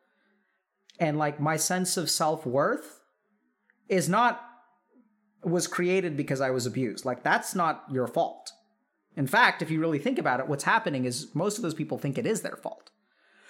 and 0.99 1.17
like 1.17 1.39
my 1.39 1.57
sense 1.57 1.97
of 1.97 2.09
self-worth 2.09 3.01
is 3.89 4.07
not 4.07 4.41
was 5.43 5.67
created 5.67 6.15
because 6.15 6.39
I 6.39 6.51
was 6.51 6.65
abused. 6.65 7.03
Like 7.03 7.23
that's 7.23 7.53
not 7.55 7.83
your 7.91 8.07
fault. 8.07 8.53
In 9.17 9.27
fact, 9.27 9.61
if 9.61 9.69
you 9.69 9.81
really 9.81 9.99
think 9.99 10.17
about 10.17 10.39
it, 10.39 10.47
what's 10.47 10.63
happening 10.63 11.03
is 11.03 11.35
most 11.35 11.57
of 11.57 11.63
those 11.63 11.73
people 11.73 11.97
think 11.97 12.17
it 12.17 12.25
is 12.25 12.41
their 12.41 12.55
fault. 12.55 12.91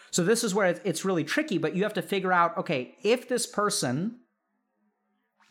So 0.09 0.23
this 0.23 0.43
is 0.43 0.55
where 0.55 0.79
it's 0.83 1.05
really 1.05 1.23
tricky, 1.23 1.59
but 1.59 1.75
you 1.75 1.83
have 1.83 1.93
to 1.93 2.01
figure 2.01 2.33
out 2.33 2.57
okay, 2.57 2.95
if 3.03 3.29
this 3.29 3.45
person 3.45 4.20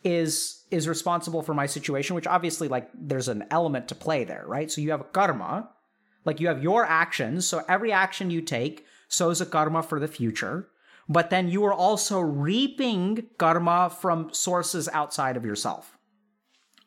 is 0.03 0.63
is 0.71 0.87
responsible 0.87 1.41
for 1.41 1.53
my 1.53 1.65
situation, 1.65 2.15
which 2.15 2.27
obviously 2.27 2.67
like 2.67 2.89
there's 2.93 3.27
an 3.27 3.45
element 3.51 3.87
to 3.89 3.95
play 3.95 4.23
there, 4.23 4.43
right? 4.47 4.71
So 4.71 4.81
you 4.81 4.91
have 4.91 5.11
karma, 5.11 5.69
like 6.25 6.39
you 6.39 6.47
have 6.47 6.63
your 6.63 6.85
actions. 6.85 7.47
So 7.47 7.63
every 7.67 7.91
action 7.91 8.31
you 8.31 8.41
take 8.41 8.85
sows 9.07 9.41
a 9.41 9.45
karma 9.45 9.83
for 9.83 9.99
the 9.99 10.07
future, 10.07 10.69
but 11.09 11.29
then 11.29 11.49
you 11.49 11.65
are 11.65 11.73
also 11.73 12.19
reaping 12.19 13.27
karma 13.37 13.89
from 13.89 14.33
sources 14.33 14.87
outside 14.93 15.35
of 15.35 15.45
yourself. 15.45 15.97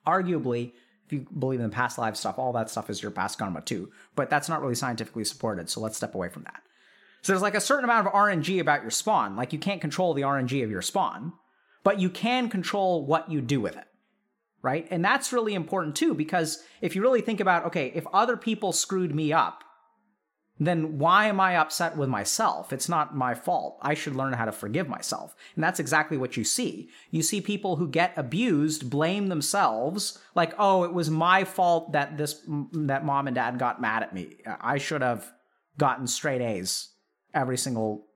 Arguably, 0.06 0.72
if 1.06 1.12
you 1.12 1.26
believe 1.38 1.60
in 1.60 1.70
past 1.70 1.98
life 1.98 2.16
stuff, 2.16 2.38
all 2.38 2.52
that 2.54 2.70
stuff 2.70 2.88
is 2.88 3.02
your 3.02 3.10
past 3.10 3.38
karma 3.38 3.60
too. 3.60 3.90
But 4.16 4.30
that's 4.30 4.48
not 4.48 4.62
really 4.62 4.74
scientifically 4.74 5.24
supported, 5.24 5.68
so 5.68 5.80
let's 5.80 5.96
step 5.96 6.14
away 6.14 6.30
from 6.30 6.44
that. 6.44 6.62
So 7.20 7.32
there's 7.32 7.42
like 7.42 7.54
a 7.54 7.60
certain 7.60 7.84
amount 7.84 8.06
of 8.06 8.12
RNG 8.12 8.60
about 8.60 8.82
your 8.82 8.90
spawn. 8.90 9.36
Like 9.36 9.52
you 9.52 9.58
can't 9.58 9.80
control 9.80 10.14
the 10.14 10.22
RNG 10.22 10.62
of 10.64 10.70
your 10.70 10.82
spawn, 10.82 11.32
but 11.84 12.00
you 12.00 12.10
can 12.10 12.48
control 12.48 13.06
what 13.06 13.30
you 13.30 13.40
do 13.40 13.60
with 13.60 13.76
it. 13.76 13.86
Right? 14.62 14.88
And 14.90 15.04
that's 15.04 15.32
really 15.32 15.54
important 15.54 15.94
too, 15.94 16.14
because 16.14 16.64
if 16.80 16.96
you 16.96 17.02
really 17.02 17.20
think 17.20 17.38
about, 17.38 17.66
okay, 17.66 17.92
if 17.94 18.06
other 18.12 18.36
people 18.36 18.72
screwed 18.72 19.14
me 19.14 19.30
up, 19.30 19.62
then 20.58 20.98
why 20.98 21.26
am 21.26 21.40
I 21.40 21.56
upset 21.56 21.96
with 21.96 22.08
myself? 22.08 22.72
It's 22.72 22.88
not 22.88 23.16
my 23.16 23.34
fault. 23.34 23.78
I 23.82 23.94
should 23.94 24.14
learn 24.14 24.32
how 24.34 24.44
to 24.44 24.52
forgive 24.52 24.88
myself. 24.88 25.34
And 25.54 25.64
that's 25.64 25.80
exactly 25.80 26.16
what 26.16 26.36
you 26.36 26.44
see. 26.44 26.88
You 27.10 27.22
see 27.22 27.40
people 27.40 27.76
who 27.76 27.88
get 27.88 28.14
abused 28.16 28.88
blame 28.88 29.26
themselves 29.26 30.18
like, 30.34 30.54
"Oh, 30.58 30.84
it 30.84 30.94
was 30.94 31.10
my 31.10 31.44
fault 31.44 31.92
that 31.92 32.16
this 32.16 32.40
that 32.72 33.04
mom 33.04 33.26
and 33.26 33.34
dad 33.34 33.58
got 33.58 33.80
mad 33.80 34.02
at 34.04 34.14
me. 34.14 34.36
I 34.60 34.78
should 34.78 35.02
have 35.02 35.32
gotten 35.76 36.06
straight 36.06 36.40
A's 36.40 36.90
every 37.34 37.58
single 37.58 38.06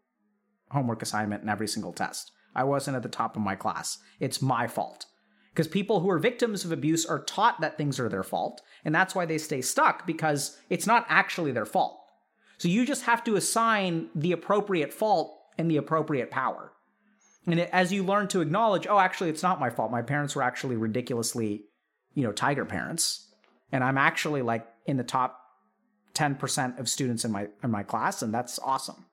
homework 0.71 1.03
assignment 1.03 1.43
and 1.43 1.51
every 1.51 1.69
single 1.69 1.93
test. 1.93 2.31
I 2.55 2.65
wasn't 2.65 2.97
at 2.97 3.03
the 3.03 3.09
top 3.09 3.37
of 3.37 3.43
my 3.43 3.55
class. 3.55 3.99
It's 4.21 4.43
my 4.43 4.67
fault." 4.67 5.07
Because 5.51 5.69
people 5.69 6.01
who 6.01 6.11
are 6.11 6.19
victims 6.19 6.65
of 6.65 6.71
abuse 6.71 7.05
are 7.05 7.25
taught 7.25 7.61
that 7.61 7.77
things 7.77 7.99
are 7.99 8.09
their 8.09 8.23
fault, 8.23 8.63
and 8.85 8.95
that's 8.95 9.15
why 9.15 9.27
they 9.27 9.39
stay 9.39 9.61
stuck 9.61 10.07
because 10.07 10.57
it's 10.71 10.87
not 10.87 11.05
actually 11.09 11.51
their 11.51 11.67
fault 11.67 11.99
so 12.59 12.67
you 12.67 12.85
just 12.85 13.05
have 13.05 13.25
to 13.25 13.37
assign 13.37 14.09
the 14.15 14.33
appropriate 14.33 14.93
fault 14.93 15.39
and 15.57 15.71
the 15.71 15.77
appropriate 15.77 16.31
power. 16.31 16.73
And 17.47 17.61
as 17.61 17.93
you 17.93 18.03
learn 18.03 18.29
to 18.29 18.41
acknowledge, 18.41 18.87
oh, 18.89 18.99
actually, 18.99 19.31
it's 19.31 19.43
not 19.43 19.61
my 19.61 19.71
fault. 19.71 19.91
My 19.91 20.03
parents 20.03 20.37
were 20.37 20.43
actually 20.43 20.77
ridiculously, 20.77 21.65
you 22.15 22.25
know, 22.25 22.33
tiger 22.33 22.65
parents, 22.65 23.33
and 23.73 23.83
I'm 23.83 23.97
actually 23.97 24.43
like 24.43 24.67
in 24.85 24.97
the 24.99 25.05
top 25.05 25.41
ten 26.13 26.35
percent 26.35 26.79
of 26.79 26.89
students 26.89 27.25
in 27.25 27.31
my 27.31 27.49
in 27.63 27.71
my 27.71 27.85
class, 27.85 28.23
and 28.23 28.35
that's 28.35 28.59
awesome. 28.59 29.07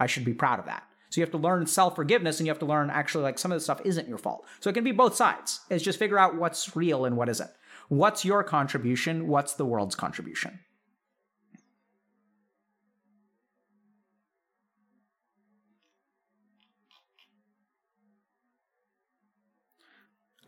I 0.00 0.06
should 0.06 0.24
be 0.24 0.34
proud 0.34 0.58
of 0.58 0.64
that. 0.64 0.82
So 1.10 1.20
you 1.20 1.24
have 1.24 1.32
to 1.32 1.38
learn 1.38 1.66
self 1.66 1.96
forgiveness, 1.96 2.38
and 2.38 2.46
you 2.46 2.50
have 2.50 2.60
to 2.60 2.66
learn 2.66 2.88
actually 2.88 3.24
like 3.24 3.38
some 3.38 3.50
of 3.52 3.56
the 3.56 3.60
stuff 3.60 3.80
isn't 3.84 4.08
your 4.08 4.18
fault. 4.18 4.46
So 4.60 4.70
it 4.70 4.74
can 4.74 4.84
be 4.84 4.92
both 4.92 5.16
sides. 5.16 5.60
It's 5.68 5.84
just 5.84 5.98
figure 5.98 6.18
out 6.18 6.36
what's 6.36 6.76
real 6.76 7.04
and 7.04 7.16
what 7.16 7.28
isn't. 7.28 7.50
What's 7.88 8.24
your 8.24 8.44
contribution? 8.44 9.26
What's 9.26 9.54
the 9.54 9.64
world's 9.64 9.96
contribution? 9.96 10.60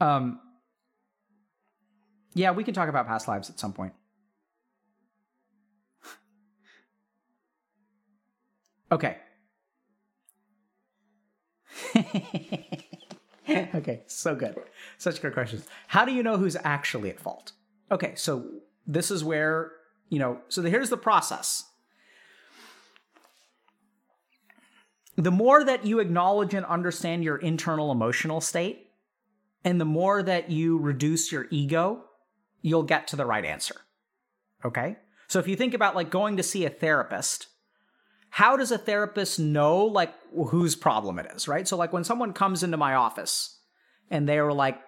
Um, 0.00 0.40
yeah, 2.34 2.50
we 2.52 2.64
can 2.64 2.74
talk 2.74 2.88
about 2.88 3.06
past 3.06 3.28
lives 3.28 3.50
at 3.50 3.60
some 3.60 3.72
point. 3.72 3.92
okay. 8.92 9.18
okay, 13.48 14.02
so 14.06 14.34
good. 14.34 14.56
Such 14.98 15.20
good 15.20 15.34
questions. 15.34 15.66
How 15.88 16.04
do 16.04 16.12
you 16.12 16.22
know 16.22 16.36
who's 16.36 16.56
actually 16.64 17.10
at 17.10 17.20
fault? 17.20 17.52
Okay, 17.90 18.14
so 18.16 18.44
this 18.86 19.10
is 19.10 19.22
where, 19.22 19.72
you 20.08 20.18
know, 20.18 20.40
so 20.48 20.62
here's 20.62 20.90
the 20.90 20.96
process. 20.96 21.64
The 25.16 25.30
more 25.30 25.62
that 25.62 25.84
you 25.84 26.00
acknowledge 26.00 26.54
and 26.54 26.64
understand 26.66 27.22
your 27.22 27.36
internal 27.36 27.92
emotional 27.92 28.40
state, 28.40 28.90
and 29.64 29.80
the 29.80 29.84
more 29.84 30.22
that 30.22 30.50
you 30.50 30.78
reduce 30.78 31.30
your 31.30 31.46
ego, 31.50 32.04
you'll 32.62 32.82
get 32.82 33.08
to 33.08 33.16
the 33.16 33.26
right 33.26 33.44
answer. 33.44 33.76
Okay? 34.64 34.96
So 35.28 35.38
if 35.38 35.46
you 35.46 35.56
think 35.56 35.74
about 35.74 35.94
like 35.94 36.10
going 36.10 36.36
to 36.38 36.42
see 36.42 36.64
a 36.64 36.70
therapist, 36.70 37.48
how 38.34 38.56
does 38.56 38.72
a 38.72 38.78
therapist 38.78 39.38
know 39.38 39.84
like 39.84 40.10
whose 40.48 40.74
problem 40.74 41.18
it 41.18 41.26
is, 41.36 41.46
right? 41.46 41.68
So 41.68 41.76
like 41.76 41.92
when 41.92 42.02
someone 42.02 42.32
comes 42.32 42.62
into 42.62 42.78
my 42.78 42.94
office 42.94 43.58
and 44.10 44.26
they 44.26 44.40
were 44.40 44.54
like, 44.54 44.80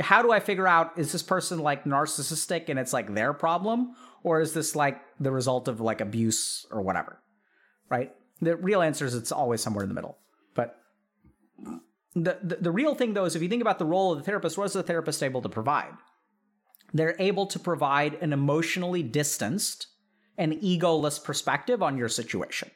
how 0.00 0.22
do 0.22 0.32
I 0.32 0.40
figure 0.40 0.66
out 0.66 0.92
is 0.96 1.12
this 1.12 1.22
person 1.22 1.58
like 1.58 1.84
narcissistic 1.84 2.70
and 2.70 2.78
it's 2.78 2.94
like 2.94 3.12
their 3.12 3.34
problem 3.34 3.94
or 4.22 4.40
is 4.40 4.54
this 4.54 4.74
like 4.74 4.98
the 5.20 5.30
result 5.30 5.68
of 5.68 5.82
like 5.82 6.00
abuse 6.00 6.64
or 6.70 6.80
whatever? 6.80 7.20
Right? 7.90 8.14
The 8.40 8.56
real 8.56 8.80
answer 8.80 9.04
is 9.04 9.14
it's 9.14 9.30
always 9.30 9.60
somewhere 9.60 9.82
in 9.82 9.90
the 9.90 9.94
middle. 9.94 10.16
But 10.54 10.80
the, 12.14 12.38
the, 12.42 12.56
the 12.62 12.72
real 12.72 12.94
thing 12.94 13.12
though 13.12 13.26
is 13.26 13.36
if 13.36 13.42
you 13.42 13.50
think 13.50 13.60
about 13.60 13.78
the 13.78 13.84
role 13.84 14.12
of 14.12 14.20
the 14.20 14.24
therapist, 14.24 14.56
what 14.56 14.64
is 14.64 14.72
the 14.72 14.82
therapist 14.82 15.22
able 15.22 15.42
to 15.42 15.50
provide? 15.50 15.92
They're 16.94 17.16
able 17.18 17.44
to 17.44 17.58
provide 17.58 18.14
an 18.22 18.32
emotionally 18.32 19.02
distanced 19.02 19.88
and 20.38 20.54
egoless 20.54 21.22
perspective 21.22 21.82
on 21.82 21.96
your 21.96 22.08
situation. 22.08 22.70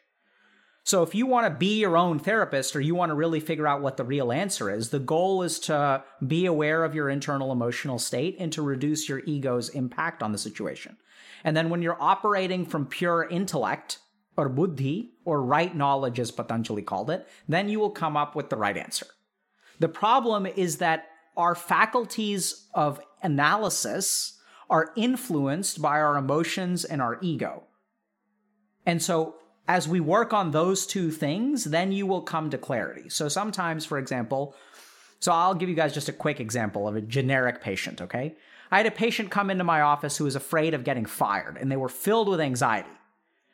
So 0.84 1.02
if 1.02 1.14
you 1.14 1.26
want 1.26 1.46
to 1.46 1.58
be 1.58 1.80
your 1.80 1.98
own 1.98 2.18
therapist 2.18 2.74
or 2.74 2.80
you 2.80 2.94
want 2.94 3.10
to 3.10 3.14
really 3.14 3.40
figure 3.40 3.66
out 3.66 3.82
what 3.82 3.98
the 3.98 4.04
real 4.04 4.32
answer 4.32 4.70
is, 4.70 4.88
the 4.88 4.98
goal 4.98 5.42
is 5.42 5.58
to 5.60 6.02
be 6.26 6.46
aware 6.46 6.82
of 6.82 6.94
your 6.94 7.10
internal 7.10 7.52
emotional 7.52 7.98
state 7.98 8.36
and 8.38 8.50
to 8.54 8.62
reduce 8.62 9.06
your 9.06 9.18
ego's 9.26 9.68
impact 9.68 10.22
on 10.22 10.32
the 10.32 10.38
situation. 10.38 10.96
And 11.44 11.54
then 11.54 11.68
when 11.68 11.82
you're 11.82 12.00
operating 12.00 12.64
from 12.64 12.86
pure 12.86 13.28
intellect 13.28 13.98
or 14.38 14.48
buddhi 14.48 15.10
or 15.26 15.42
right 15.42 15.76
knowledge 15.76 16.18
as 16.18 16.30
Patanjali 16.30 16.80
called 16.82 17.10
it, 17.10 17.28
then 17.46 17.68
you 17.68 17.80
will 17.80 17.90
come 17.90 18.16
up 18.16 18.34
with 18.34 18.48
the 18.48 18.56
right 18.56 18.76
answer. 18.76 19.06
The 19.80 19.90
problem 19.90 20.46
is 20.46 20.78
that 20.78 21.08
our 21.36 21.54
faculties 21.54 22.66
of 22.72 22.98
analysis 23.22 24.37
are 24.70 24.92
influenced 24.96 25.80
by 25.80 26.00
our 26.00 26.16
emotions 26.16 26.84
and 26.84 27.00
our 27.00 27.18
ego. 27.22 27.64
And 28.86 29.02
so, 29.02 29.36
as 29.66 29.86
we 29.86 30.00
work 30.00 30.32
on 30.32 30.50
those 30.50 30.86
two 30.86 31.10
things, 31.10 31.64
then 31.64 31.92
you 31.92 32.06
will 32.06 32.22
come 32.22 32.50
to 32.50 32.58
clarity. 32.58 33.08
So, 33.08 33.28
sometimes, 33.28 33.84
for 33.84 33.98
example, 33.98 34.54
so 35.20 35.32
I'll 35.32 35.54
give 35.54 35.68
you 35.68 35.74
guys 35.74 35.92
just 35.92 36.08
a 36.08 36.12
quick 36.12 36.40
example 36.40 36.86
of 36.86 36.96
a 36.96 37.00
generic 37.00 37.60
patient, 37.60 38.00
okay? 38.00 38.36
I 38.70 38.76
had 38.76 38.86
a 38.86 38.90
patient 38.90 39.30
come 39.30 39.50
into 39.50 39.64
my 39.64 39.80
office 39.80 40.16
who 40.16 40.24
was 40.24 40.36
afraid 40.36 40.74
of 40.74 40.84
getting 40.84 41.06
fired, 41.06 41.56
and 41.56 41.72
they 41.72 41.76
were 41.76 41.88
filled 41.88 42.28
with 42.28 42.40
anxiety. 42.40 42.88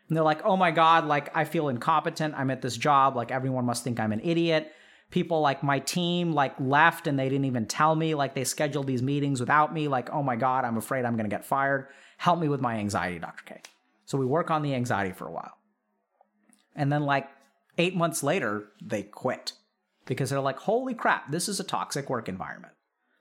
And 0.08 0.16
they're 0.16 0.24
like, 0.24 0.44
oh 0.44 0.56
my 0.56 0.70
God, 0.70 1.06
like 1.06 1.34
I 1.36 1.44
feel 1.44 1.68
incompetent. 1.68 2.34
I'm 2.36 2.50
at 2.50 2.60
this 2.60 2.76
job. 2.76 3.16
Like 3.16 3.30
everyone 3.30 3.64
must 3.64 3.84
think 3.84 3.98
I'm 3.98 4.12
an 4.12 4.20
idiot 4.22 4.70
people 5.14 5.40
like 5.40 5.62
my 5.62 5.78
team 5.78 6.32
like 6.32 6.52
left 6.58 7.06
and 7.06 7.16
they 7.16 7.28
didn't 7.28 7.44
even 7.44 7.66
tell 7.66 7.94
me 7.94 8.16
like 8.16 8.34
they 8.34 8.42
scheduled 8.42 8.84
these 8.84 9.00
meetings 9.00 9.38
without 9.38 9.72
me 9.72 9.86
like 9.86 10.10
oh 10.10 10.24
my 10.24 10.34
god 10.34 10.64
i'm 10.64 10.76
afraid 10.76 11.04
i'm 11.04 11.14
going 11.14 11.30
to 11.30 11.34
get 11.34 11.44
fired. 11.44 11.86
Help 12.16 12.40
me 12.40 12.48
with 12.48 12.60
my 12.60 12.78
anxiety 12.78 13.20
dr 13.20 13.44
k. 13.46 13.60
So 14.06 14.18
we 14.18 14.26
work 14.26 14.50
on 14.50 14.62
the 14.62 14.74
anxiety 14.74 15.12
for 15.12 15.28
a 15.28 15.30
while. 15.30 15.56
And 16.74 16.92
then 16.92 17.04
like 17.04 17.28
eight 17.78 17.94
months 17.94 18.24
later 18.24 18.64
they 18.84 19.04
quit 19.04 19.52
because 20.04 20.30
they're 20.30 20.40
like 20.40 20.58
holy 20.58 20.94
crap 20.94 21.30
this 21.30 21.48
is 21.48 21.60
a 21.60 21.64
toxic 21.64 22.10
work 22.10 22.28
environment. 22.28 22.72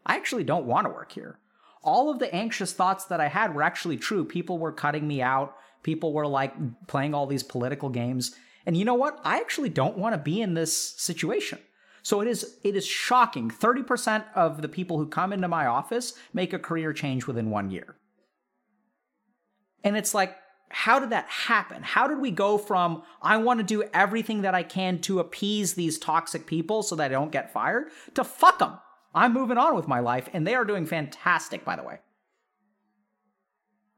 I 0.03 0.15
actually 0.15 0.45
don't 0.45 0.65
want 0.65 0.87
to 0.87 0.91
work 0.91 1.11
here. 1.11 1.37
All 1.83 2.09
of 2.09 2.17
the 2.17 2.33
anxious 2.33 2.73
thoughts 2.73 3.05
that 3.05 3.21
i 3.21 3.27
had 3.27 3.53
were 3.53 3.61
actually 3.61 3.97
true. 3.97 4.25
People 4.25 4.57
were 4.57 4.71
cutting 4.71 5.07
me 5.07 5.21
out. 5.21 5.53
People 5.83 6.11
were 6.11 6.25
like 6.25 6.55
playing 6.87 7.13
all 7.13 7.27
these 7.27 7.43
political 7.43 7.89
games. 7.89 8.35
And 8.65 8.75
you 8.75 8.83
know 8.83 8.95
what? 8.95 9.19
I 9.23 9.37
actually 9.37 9.69
don't 9.69 9.99
want 9.99 10.15
to 10.15 10.17
be 10.31 10.41
in 10.41 10.55
this 10.55 10.75
situation 10.75 11.59
so 12.03 12.21
it 12.21 12.27
is 12.27 12.57
it 12.63 12.75
is 12.75 12.85
shocking. 12.85 13.49
30% 13.49 14.25
of 14.35 14.61
the 14.61 14.67
people 14.67 14.97
who 14.97 15.07
come 15.07 15.33
into 15.33 15.47
my 15.47 15.65
office 15.65 16.13
make 16.33 16.53
a 16.53 16.59
career 16.59 16.93
change 16.93 17.25
within 17.25 17.49
1 17.49 17.71
year. 17.71 17.95
And 19.83 19.97
it's 19.97 20.13
like 20.13 20.35
how 20.69 20.99
did 20.99 21.11
that 21.11 21.27
happen? 21.27 21.83
How 21.83 22.07
did 22.07 22.19
we 22.19 22.31
go 22.31 22.57
from 22.57 23.03
I 23.21 23.37
want 23.37 23.59
to 23.59 23.63
do 23.63 23.83
everything 23.93 24.41
that 24.41 24.55
I 24.55 24.63
can 24.63 24.99
to 25.01 25.19
appease 25.19 25.73
these 25.73 25.97
toxic 25.97 26.45
people 26.45 26.83
so 26.83 26.95
that 26.95 27.05
I 27.05 27.13
don't 27.13 27.31
get 27.31 27.53
fired 27.53 27.85
to 28.15 28.23
fuck 28.23 28.59
them. 28.59 28.79
I'm 29.15 29.33
moving 29.33 29.57
on 29.57 29.75
with 29.75 29.87
my 29.87 29.99
life 29.99 30.29
and 30.33 30.45
they 30.45 30.55
are 30.55 30.65
doing 30.65 30.85
fantastic 30.85 31.63
by 31.63 31.75
the 31.75 31.83
way. 31.83 31.99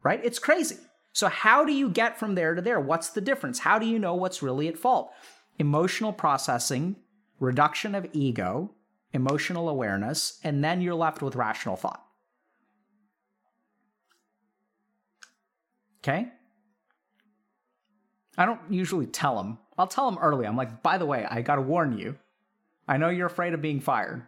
Right? 0.03 0.21
It's 0.23 0.39
crazy. 0.39 0.77
So 1.11 1.29
how 1.29 1.65
do 1.65 1.71
you 1.71 1.89
get 1.89 2.19
from 2.19 2.35
there 2.35 2.53
to 2.53 2.61
there? 2.61 2.79
What's 2.79 3.09
the 3.09 3.21
difference? 3.21 3.59
How 3.59 3.79
do 3.79 3.87
you 3.87 3.97
know 3.97 4.13
what's 4.13 4.43
really 4.43 4.67
at 4.67 4.77
fault? 4.77 5.11
Emotional 5.57 6.11
processing 6.11 6.97
reduction 7.39 7.95
of 7.95 8.07
ego, 8.13 8.71
emotional 9.13 9.69
awareness, 9.69 10.39
and 10.43 10.63
then 10.63 10.81
you're 10.81 10.95
left 10.95 11.21
with 11.21 11.35
rational 11.35 11.75
thought. 11.75 12.05
Okay? 15.99 16.27
I 18.37 18.45
don't 18.45 18.61
usually 18.69 19.07
tell 19.07 19.37
them. 19.37 19.57
I'll 19.77 19.87
tell 19.87 20.09
them 20.09 20.21
early. 20.21 20.45
I'm 20.45 20.57
like, 20.57 20.83
by 20.83 20.97
the 20.97 21.05
way, 21.05 21.25
I 21.29 21.41
got 21.41 21.55
to 21.55 21.61
warn 21.61 21.97
you. 21.97 22.17
I 22.87 22.97
know 22.97 23.09
you're 23.09 23.27
afraid 23.27 23.53
of 23.53 23.61
being 23.61 23.79
fired, 23.79 24.23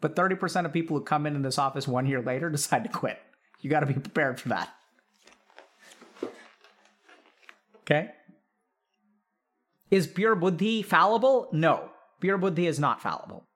but 0.00 0.16
30% 0.16 0.64
of 0.64 0.72
people 0.72 0.96
who 0.96 1.04
come 1.04 1.26
into 1.26 1.40
this 1.40 1.58
office 1.58 1.86
one 1.86 2.06
year 2.06 2.22
later 2.22 2.48
decide 2.50 2.84
to 2.84 2.90
quit. 2.90 3.18
You 3.60 3.70
got 3.70 3.80
to 3.80 3.86
be 3.86 3.94
prepared 3.94 4.40
for 4.40 4.48
that. 4.48 4.74
Okay? 7.82 8.10
Is 9.90 10.06
pure 10.06 10.34
buddhi 10.34 10.82
fallible? 10.82 11.48
No. 11.52 11.91
Pure 12.22 12.38
buddhi 12.38 12.68
is 12.68 12.78
not 12.78 13.02
fallible. 13.02 13.48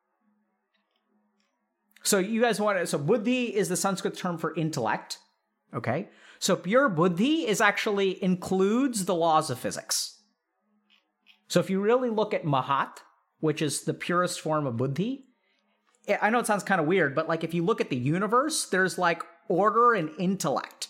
So 2.02 2.18
you 2.18 2.40
guys 2.40 2.60
want 2.60 2.78
to, 2.78 2.86
so 2.86 2.98
buddhi 2.98 3.54
is 3.54 3.68
the 3.68 3.76
Sanskrit 3.76 4.16
term 4.16 4.38
for 4.38 4.52
intellect. 4.56 5.18
Okay? 5.72 6.08
So 6.40 6.56
pure 6.56 6.88
buddhi 6.88 7.46
is 7.46 7.60
actually 7.60 8.22
includes 8.22 9.04
the 9.04 9.14
laws 9.14 9.50
of 9.50 9.58
physics. 9.60 10.20
So 11.46 11.60
if 11.60 11.70
you 11.70 11.80
really 11.80 12.10
look 12.10 12.34
at 12.34 12.42
mahat, 12.42 12.98
which 13.38 13.62
is 13.62 13.82
the 13.82 13.94
purest 13.94 14.40
form 14.40 14.66
of 14.66 14.76
buddhi, 14.76 15.26
eh, 16.08 16.18
I 16.20 16.30
know 16.30 16.40
it 16.40 16.46
sounds 16.48 16.64
kind 16.64 16.80
of 16.80 16.88
weird, 16.88 17.14
but 17.14 17.28
like 17.28 17.44
if 17.44 17.54
you 17.54 17.64
look 17.64 17.80
at 17.80 17.88
the 17.88 17.96
universe, 17.96 18.66
there's 18.66 18.98
like 18.98 19.22
order 19.46 19.94
and 19.94 20.10
intellect. 20.18 20.88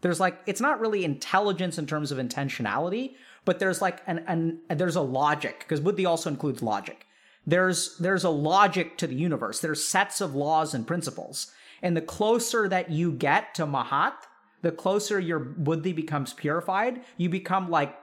There's 0.00 0.18
like 0.18 0.40
it's 0.46 0.60
not 0.60 0.80
really 0.80 1.04
intelligence 1.04 1.78
in 1.78 1.86
terms 1.86 2.10
of 2.10 2.18
intentionality, 2.18 3.14
but 3.44 3.60
there's 3.60 3.80
like 3.80 4.00
an, 4.08 4.24
an 4.26 4.58
there's 4.68 4.96
a 4.96 5.00
logic 5.00 5.60
because 5.60 5.78
buddhi 5.78 6.04
also 6.04 6.28
includes 6.28 6.62
logic. 6.62 7.06
There's 7.46 7.96
there's 7.98 8.24
a 8.24 8.30
logic 8.30 8.98
to 8.98 9.06
the 9.06 9.14
universe. 9.14 9.60
There's 9.60 9.84
sets 9.84 10.20
of 10.20 10.34
laws 10.34 10.74
and 10.74 10.86
principles. 10.86 11.50
And 11.82 11.96
the 11.96 12.02
closer 12.02 12.68
that 12.68 12.90
you 12.90 13.12
get 13.12 13.54
to 13.54 13.66
Mahat, 13.66 14.14
the 14.62 14.70
closer 14.70 15.18
your 15.18 15.40
buddhi 15.40 15.92
becomes 15.92 16.32
purified, 16.32 17.02
you 17.16 17.28
become 17.28 17.68
like 17.68 17.96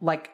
like 0.00 0.30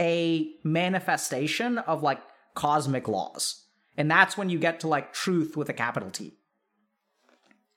a 0.00 0.52
manifestation 0.62 1.78
of 1.78 2.02
like 2.02 2.20
cosmic 2.54 3.08
laws. 3.08 3.64
And 3.96 4.08
that's 4.08 4.36
when 4.36 4.48
you 4.48 4.60
get 4.60 4.80
to 4.80 4.88
like 4.88 5.12
truth 5.12 5.56
with 5.56 5.68
a 5.68 5.72
capital 5.72 6.10
T. 6.10 6.38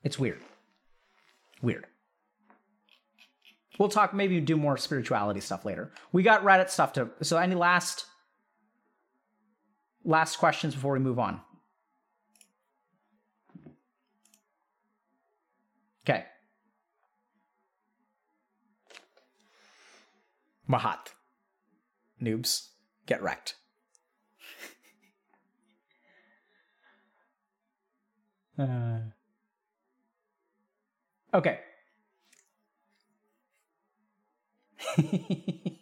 It's 0.04 0.20
weird. 0.20 0.42
Weird. 1.62 1.88
We'll 3.80 3.90
talk, 3.90 4.14
maybe 4.14 4.40
do 4.40 4.58
more 4.58 4.78
spirituality 4.78 5.40
stuff 5.40 5.66
later. 5.66 5.92
We 6.12 6.22
got 6.22 6.44
Reddit 6.44 6.70
stuff 6.70 6.94
to. 6.94 7.10
So, 7.22 7.38
any 7.38 7.56
last 7.56 8.06
last 10.04 10.38
questions 10.38 10.74
before 10.76 10.94
we 10.94 11.00
move 11.00 11.20
on? 11.20 11.42
Okay. 16.04 16.26
Mahat. 20.70 21.14
Noobs, 22.22 22.70
get 23.06 23.22
wrecked. 23.22 23.56
uh. 28.60 29.00
Okay. 31.34 31.60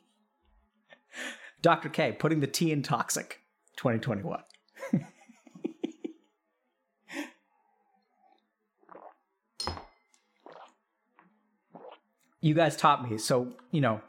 Dr. 1.61 1.89
K 1.89 2.11
putting 2.11 2.39
the 2.39 2.47
T 2.47 2.71
in 2.71 2.83
toxic 2.83 3.38
2021. 3.79 4.43
you 12.41 12.53
guys 12.53 12.75
taught 12.75 13.09
me, 13.09 13.17
so, 13.17 13.53
you 13.71 13.79
know, 13.79 14.01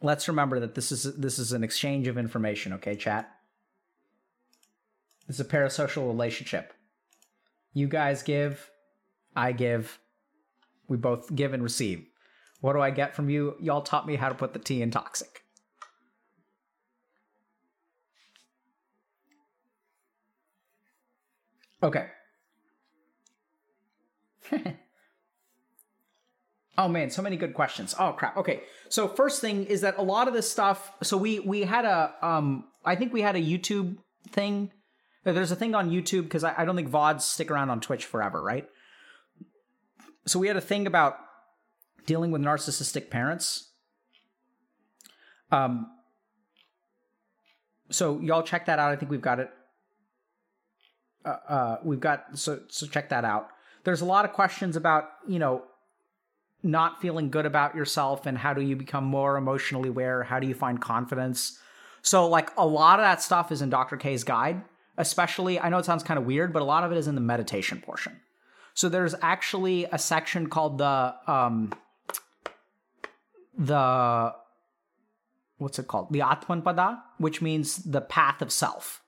let's 0.00 0.28
remember 0.28 0.60
that 0.60 0.76
this 0.76 0.92
is 0.92 1.02
this 1.16 1.40
is 1.40 1.52
an 1.52 1.64
exchange 1.64 2.06
of 2.06 2.16
information, 2.16 2.72
okay, 2.74 2.94
chat? 2.94 3.28
It's 5.28 5.40
a 5.40 5.44
parasocial 5.44 6.06
relationship. 6.06 6.72
You 7.74 7.88
guys 7.88 8.22
give, 8.22 8.70
I 9.34 9.50
give, 9.50 9.98
we 10.86 10.96
both 10.96 11.34
give 11.34 11.52
and 11.52 11.64
receive. 11.64 12.06
What 12.60 12.74
do 12.74 12.80
I 12.80 12.90
get 12.90 13.16
from 13.16 13.28
you? 13.28 13.56
Y'all 13.60 13.82
taught 13.82 14.06
me 14.06 14.14
how 14.14 14.28
to 14.28 14.36
put 14.36 14.52
the 14.52 14.60
T 14.60 14.82
in 14.82 14.92
toxic. 14.92 15.41
Okay. 21.82 22.06
oh 26.78 26.88
man, 26.88 27.10
so 27.10 27.22
many 27.22 27.36
good 27.36 27.54
questions. 27.54 27.94
Oh 27.98 28.12
crap. 28.12 28.36
Okay. 28.36 28.62
So 28.88 29.08
first 29.08 29.40
thing 29.40 29.64
is 29.64 29.80
that 29.80 29.98
a 29.98 30.02
lot 30.02 30.28
of 30.28 30.34
this 30.34 30.50
stuff 30.50 30.92
so 31.02 31.16
we 31.16 31.40
we 31.40 31.62
had 31.62 31.84
a 31.84 32.14
um 32.22 32.64
I 32.84 32.96
think 32.96 33.12
we 33.12 33.22
had 33.22 33.36
a 33.36 33.40
YouTube 33.40 33.96
thing. 34.30 34.70
There's 35.24 35.52
a 35.52 35.56
thing 35.56 35.74
on 35.74 35.90
YouTube 35.90 36.24
because 36.24 36.44
I, 36.44 36.54
I 36.58 36.64
don't 36.64 36.74
think 36.74 36.90
VODs 36.90 37.22
stick 37.22 37.50
around 37.50 37.70
on 37.70 37.80
Twitch 37.80 38.04
forever, 38.04 38.42
right? 38.42 38.68
So 40.26 40.38
we 40.38 40.48
had 40.48 40.56
a 40.56 40.60
thing 40.60 40.86
about 40.86 41.16
dealing 42.06 42.30
with 42.30 42.42
narcissistic 42.42 43.08
parents. 43.10 43.70
Um, 45.52 45.86
so 47.90 48.20
y'all 48.20 48.42
check 48.42 48.66
that 48.66 48.78
out. 48.78 48.90
I 48.90 48.96
think 48.96 49.10
we've 49.10 49.20
got 49.20 49.38
it. 49.38 49.50
Uh, 51.24 51.28
uh, 51.48 51.76
we've 51.84 52.00
got 52.00 52.38
so 52.38 52.60
so 52.68 52.86
check 52.86 53.08
that 53.10 53.24
out. 53.24 53.48
There's 53.84 54.00
a 54.00 54.04
lot 54.04 54.24
of 54.24 54.32
questions 54.32 54.76
about 54.76 55.10
you 55.26 55.38
know 55.38 55.62
not 56.62 57.00
feeling 57.00 57.30
good 57.30 57.46
about 57.46 57.74
yourself 57.74 58.26
and 58.26 58.38
how 58.38 58.54
do 58.54 58.62
you 58.62 58.76
become 58.76 59.04
more 59.04 59.36
emotionally 59.36 59.88
aware? 59.88 60.22
How 60.22 60.38
do 60.38 60.46
you 60.46 60.54
find 60.54 60.80
confidence? 60.80 61.58
So 62.02 62.28
like 62.28 62.50
a 62.56 62.66
lot 62.66 63.00
of 63.00 63.04
that 63.04 63.22
stuff 63.22 63.50
is 63.50 63.62
in 63.62 63.70
Dr. 63.70 63.96
K's 63.96 64.24
guide. 64.24 64.62
Especially, 64.98 65.58
I 65.58 65.70
know 65.70 65.78
it 65.78 65.86
sounds 65.86 66.02
kind 66.02 66.18
of 66.18 66.26
weird, 66.26 66.52
but 66.52 66.60
a 66.60 66.66
lot 66.66 66.84
of 66.84 66.92
it 66.92 66.98
is 66.98 67.08
in 67.08 67.14
the 67.14 67.20
meditation 67.20 67.80
portion. 67.80 68.20
So 68.74 68.88
there's 68.88 69.14
actually 69.22 69.86
a 69.86 69.98
section 69.98 70.48
called 70.48 70.78
the 70.78 71.14
um, 71.26 71.72
the 73.56 74.34
what's 75.58 75.78
it 75.78 75.88
called? 75.88 76.12
The 76.12 76.22
Atman 76.22 76.62
Atmanpada, 76.62 77.00
which 77.18 77.40
means 77.40 77.76
the 77.76 78.00
path 78.00 78.42
of 78.42 78.52
self. 78.52 79.01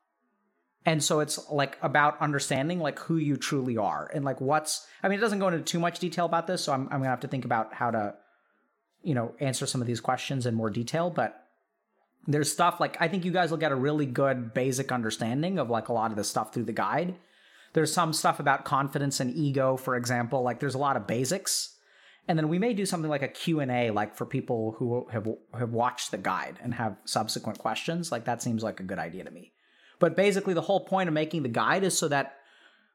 And 0.86 1.02
so 1.02 1.20
it's 1.20 1.50
like 1.50 1.78
about 1.80 2.20
understanding 2.20 2.78
like 2.78 2.98
who 2.98 3.16
you 3.16 3.36
truly 3.36 3.78
are 3.78 4.10
and 4.12 4.24
like 4.24 4.40
what's 4.40 4.86
I 5.02 5.08
mean 5.08 5.18
it 5.18 5.22
doesn't 5.22 5.38
go 5.38 5.48
into 5.48 5.62
too 5.62 5.80
much 5.80 5.98
detail 5.98 6.26
about 6.26 6.46
this, 6.46 6.64
so 6.64 6.72
I'm 6.72 6.82
I'm 6.84 6.98
gonna 6.98 7.08
have 7.08 7.20
to 7.20 7.28
think 7.28 7.44
about 7.44 7.72
how 7.72 7.90
to, 7.90 8.14
you 9.02 9.14
know, 9.14 9.34
answer 9.40 9.66
some 9.66 9.80
of 9.80 9.86
these 9.86 10.00
questions 10.00 10.46
in 10.46 10.54
more 10.54 10.70
detail, 10.70 11.10
but 11.10 11.40
there's 12.26 12.52
stuff 12.52 12.80
like 12.80 12.96
I 13.00 13.08
think 13.08 13.24
you 13.24 13.32
guys 13.32 13.50
will 13.50 13.58
get 13.58 13.72
a 13.72 13.76
really 13.76 14.06
good 14.06 14.52
basic 14.52 14.92
understanding 14.92 15.58
of 15.58 15.70
like 15.70 15.88
a 15.88 15.92
lot 15.92 16.10
of 16.10 16.16
the 16.16 16.24
stuff 16.24 16.52
through 16.52 16.64
the 16.64 16.72
guide. 16.72 17.14
There's 17.72 17.92
some 17.92 18.12
stuff 18.12 18.38
about 18.38 18.64
confidence 18.64 19.18
and 19.20 19.34
ego, 19.34 19.76
for 19.76 19.96
example. 19.96 20.42
Like 20.42 20.60
there's 20.60 20.76
a 20.76 20.78
lot 20.78 20.96
of 20.96 21.06
basics 21.06 21.74
and 22.28 22.38
then 22.38 22.48
we 22.48 22.58
may 22.58 22.72
do 22.72 22.86
something 22.86 23.10
like 23.10 23.22
a 23.22 23.28
q&a 23.28 23.90
like 23.90 24.16
for 24.16 24.26
people 24.26 24.74
who 24.78 25.06
have 25.10 25.28
have 25.58 25.70
watched 25.70 26.10
the 26.10 26.18
guide 26.18 26.58
and 26.62 26.74
have 26.74 26.96
subsequent 27.04 27.58
questions 27.58 28.10
like 28.10 28.24
that 28.24 28.42
seems 28.42 28.62
like 28.62 28.80
a 28.80 28.84
good 28.84 28.98
idea 28.98 29.24
to 29.24 29.30
me 29.30 29.52
but 29.98 30.16
basically 30.16 30.54
the 30.54 30.60
whole 30.60 30.80
point 30.80 31.08
of 31.08 31.14
making 31.14 31.42
the 31.42 31.48
guide 31.48 31.84
is 31.84 31.96
so 31.96 32.08
that 32.08 32.36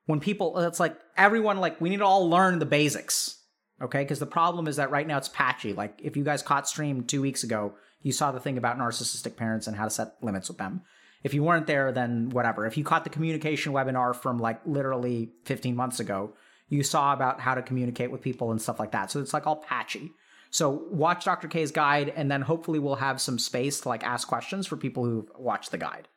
when 0.05 0.19
people 0.19 0.57
it's 0.59 0.79
like 0.79 0.97
everyone 1.17 1.57
like 1.57 1.79
we 1.79 1.89
need 1.89 1.97
to 1.97 2.05
all 2.05 2.29
learn 2.29 2.59
the 2.59 2.65
basics 2.65 3.37
okay 3.81 4.03
because 4.03 4.19
the 4.19 4.25
problem 4.25 4.67
is 4.67 4.77
that 4.77 4.91
right 4.91 5.07
now 5.07 5.17
it's 5.17 5.29
patchy 5.29 5.73
like 5.73 5.99
if 6.03 6.17
you 6.17 6.23
guys 6.23 6.41
caught 6.41 6.67
stream 6.67 7.03
two 7.03 7.21
weeks 7.21 7.43
ago 7.43 7.73
you 8.01 8.11
saw 8.11 8.31
the 8.31 8.39
thing 8.39 8.57
about 8.57 8.77
narcissistic 8.77 9.35
parents 9.35 9.67
and 9.67 9.75
how 9.75 9.83
to 9.83 9.89
set 9.89 10.13
limits 10.21 10.47
with 10.47 10.57
them 10.57 10.81
if 11.23 11.33
you 11.33 11.43
weren't 11.43 11.67
there 11.67 11.91
then 11.91 12.29
whatever 12.29 12.65
if 12.65 12.77
you 12.77 12.83
caught 12.83 13.03
the 13.03 13.09
communication 13.09 13.73
webinar 13.73 14.15
from 14.15 14.37
like 14.37 14.59
literally 14.65 15.31
15 15.45 15.75
months 15.75 15.99
ago 15.99 16.33
you 16.69 16.83
saw 16.83 17.13
about 17.13 17.39
how 17.39 17.55
to 17.55 17.61
communicate 17.61 18.11
with 18.11 18.21
people 18.21 18.51
and 18.51 18.61
stuff 18.61 18.79
like 18.79 18.91
that. 18.91 19.11
So 19.11 19.19
it's 19.19 19.33
like 19.33 19.47
all 19.47 19.57
patchy. 19.57 20.11
So 20.51 20.83
watch 20.91 21.25
Dr. 21.25 21.47
K's 21.47 21.71
guide, 21.71 22.13
and 22.15 22.31
then 22.31 22.41
hopefully 22.41 22.79
we'll 22.79 22.95
have 22.95 23.21
some 23.21 23.37
space 23.37 23.81
to 23.81 23.89
like 23.89 24.03
ask 24.03 24.27
questions 24.27 24.65
for 24.65 24.77
people 24.77 25.03
who've 25.03 25.29
watched 25.37 25.71
the 25.71 25.77
guide. 25.77 26.07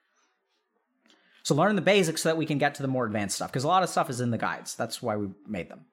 So 1.43 1.55
learn 1.55 1.77
the 1.77 1.83
basics 1.83 2.23
so 2.23 2.29
that 2.29 2.37
we 2.37 2.47
can 2.47 2.59
get 2.59 2.75
to 2.77 2.83
the 2.83 2.89
more 2.89 3.05
advanced 3.05 3.37
stuff 3.37 3.51
because 3.51 3.65
a 3.65 3.69
lot 3.69 3.83
of 3.83 3.89
stuff 3.89 4.09
is 4.09 4.21
in 4.21 4.31
the 4.31 4.39
guides. 4.39 4.75
That's 4.75 5.03
why 5.03 5.17
we 5.17 5.29
made 5.47 5.69
them. 5.69 5.87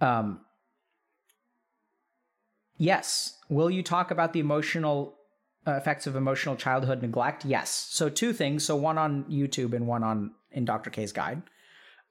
Um. 0.00 0.40
Yes. 2.76 3.36
Will 3.50 3.70
you 3.70 3.82
talk 3.82 4.10
about 4.10 4.32
the 4.32 4.40
emotional 4.40 5.16
uh, 5.66 5.72
effects 5.72 6.06
of 6.06 6.16
emotional 6.16 6.56
childhood 6.56 7.02
neglect? 7.02 7.44
Yes. 7.44 7.70
So 7.90 8.08
two 8.08 8.32
things. 8.32 8.64
So 8.64 8.74
one 8.74 8.96
on 8.96 9.24
YouTube 9.24 9.74
and 9.74 9.86
one 9.86 10.02
on 10.02 10.32
in 10.50 10.64
Dr. 10.64 10.88
K's 10.88 11.12
guide. 11.12 11.42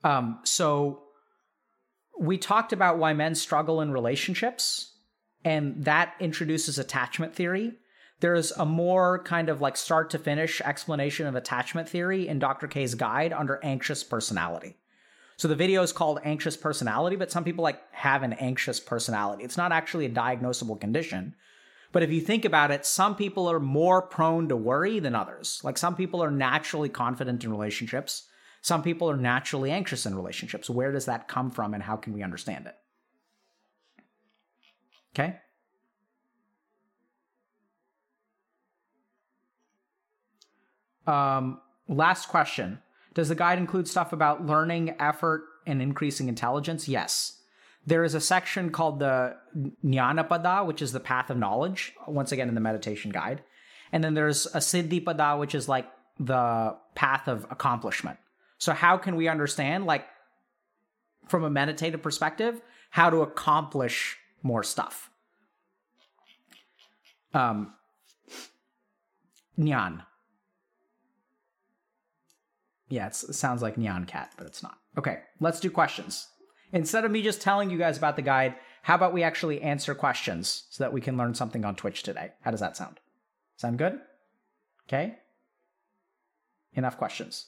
Um, 0.03 0.39
so 0.43 1.03
we 2.19 2.37
talked 2.37 2.73
about 2.73 2.97
why 2.97 3.13
men 3.13 3.33
struggle 3.33 3.81
in 3.81 3.91
relationships, 3.91 4.93
and 5.43 5.83
that 5.85 6.13
introduces 6.19 6.77
attachment 6.77 7.33
theory. 7.33 7.73
There's 8.21 8.51
a 8.51 8.65
more 8.65 9.23
kind 9.23 9.47
of 9.49 9.61
like 9.61 9.77
start 9.77 10.09
to 10.09 10.19
finish 10.19 10.61
explanation 10.61 11.25
of 11.25 11.35
attachment 11.35 11.87
theory 11.87 12.27
in 12.27 12.39
Dr. 12.39 12.67
K's 12.67 12.95
guide 12.95 13.31
under 13.31 13.59
anxious 13.63 14.03
personality. 14.03 14.77
So 15.37 15.47
the 15.47 15.55
video 15.55 15.81
is 15.83 15.93
called 15.93 16.19
anxious 16.25 16.57
personality, 16.57 17.15
but 17.15 17.31
some 17.31 17.45
people 17.45 17.63
like 17.63 17.79
have 17.93 18.23
an 18.23 18.33
anxious 18.33 18.79
personality. 18.81 19.45
It's 19.45 19.55
not 19.55 19.71
actually 19.71 20.05
a 20.05 20.09
diagnosable 20.09 20.79
condition, 20.81 21.35
But 21.91 22.03
if 22.03 22.11
you 22.11 22.21
think 22.21 22.45
about 22.45 22.71
it, 22.71 22.85
some 22.85 23.15
people 23.15 23.47
are 23.47 23.59
more 23.59 24.01
prone 24.01 24.47
to 24.49 24.55
worry 24.55 24.99
than 24.99 25.15
others. 25.15 25.59
Like 25.63 25.77
some 25.77 25.95
people 25.95 26.21
are 26.23 26.31
naturally 26.31 26.89
confident 26.89 27.43
in 27.43 27.51
relationships. 27.51 28.27
Some 28.61 28.83
people 28.83 29.09
are 29.09 29.17
naturally 29.17 29.71
anxious 29.71 30.05
in 30.05 30.15
relationships. 30.15 30.69
Where 30.69 30.91
does 30.91 31.05
that 31.05 31.27
come 31.27 31.49
from 31.49 31.73
and 31.73 31.81
how 31.81 31.95
can 31.95 32.13
we 32.13 32.21
understand 32.21 32.67
it? 32.67 32.75
Okay? 35.13 35.37
Um, 41.07 41.59
last 41.87 42.27
question. 42.27 42.79
Does 43.13 43.29
the 43.29 43.35
guide 43.35 43.57
include 43.57 43.87
stuff 43.87 44.13
about 44.13 44.45
learning, 44.45 44.95
effort, 44.99 45.43
and 45.65 45.81
increasing 45.81 46.29
intelligence? 46.29 46.87
Yes. 46.87 47.37
There 47.85 48.03
is 48.03 48.13
a 48.13 48.21
section 48.21 48.69
called 48.69 48.99
the 48.99 49.35
Jnanapada, 49.83 50.65
which 50.65 50.81
is 50.81 50.91
the 50.91 50.99
path 50.99 51.29
of 51.29 51.37
knowledge, 51.37 51.93
once 52.07 52.31
again 52.31 52.49
in 52.49 52.55
the 52.55 52.61
meditation 52.61 53.11
guide. 53.11 53.43
And 53.91 54.03
then 54.03 54.13
there's 54.13 54.45
a 54.47 54.59
Siddhipada, 54.59 55.39
which 55.39 55.55
is 55.55 55.67
like 55.67 55.87
the 56.19 56.75
path 56.95 57.27
of 57.27 57.47
accomplishment. 57.49 58.19
So, 58.57 58.73
how 58.73 58.97
can 58.97 59.15
we 59.15 59.27
understand, 59.27 59.85
like, 59.85 60.05
from 61.27 61.43
a 61.43 61.49
meditative 61.49 62.01
perspective, 62.01 62.61
how 62.91 63.09
to 63.09 63.21
accomplish 63.21 64.17
more 64.43 64.63
stuff? 64.63 65.09
Um, 67.33 67.73
Nyan. 69.57 70.03
Yeah, 72.89 73.07
it 73.07 73.15
sounds 73.15 73.61
like 73.61 73.75
Nyan 73.75 74.07
Cat, 74.07 74.33
but 74.37 74.47
it's 74.47 74.63
not. 74.63 74.77
Okay, 74.97 75.19
let's 75.39 75.59
do 75.59 75.69
questions. 75.69 76.27
Instead 76.73 77.05
of 77.05 77.11
me 77.11 77.21
just 77.21 77.41
telling 77.41 77.69
you 77.69 77.77
guys 77.77 77.97
about 77.97 78.15
the 78.15 78.21
guide, 78.21 78.55
how 78.81 78.95
about 78.95 79.13
we 79.13 79.23
actually 79.23 79.61
answer 79.61 79.93
questions 79.93 80.65
so 80.69 80.83
that 80.83 80.93
we 80.93 81.01
can 81.01 81.17
learn 81.17 81.33
something 81.33 81.65
on 81.65 81.75
Twitch 81.75 82.03
today? 82.03 82.31
How 82.41 82.51
does 82.51 82.59
that 82.59 82.77
sound? 82.77 82.99
Sound 83.57 83.77
good? 83.77 83.99
Okay. 84.87 85.17
Enough 86.73 86.97
questions. 86.97 87.47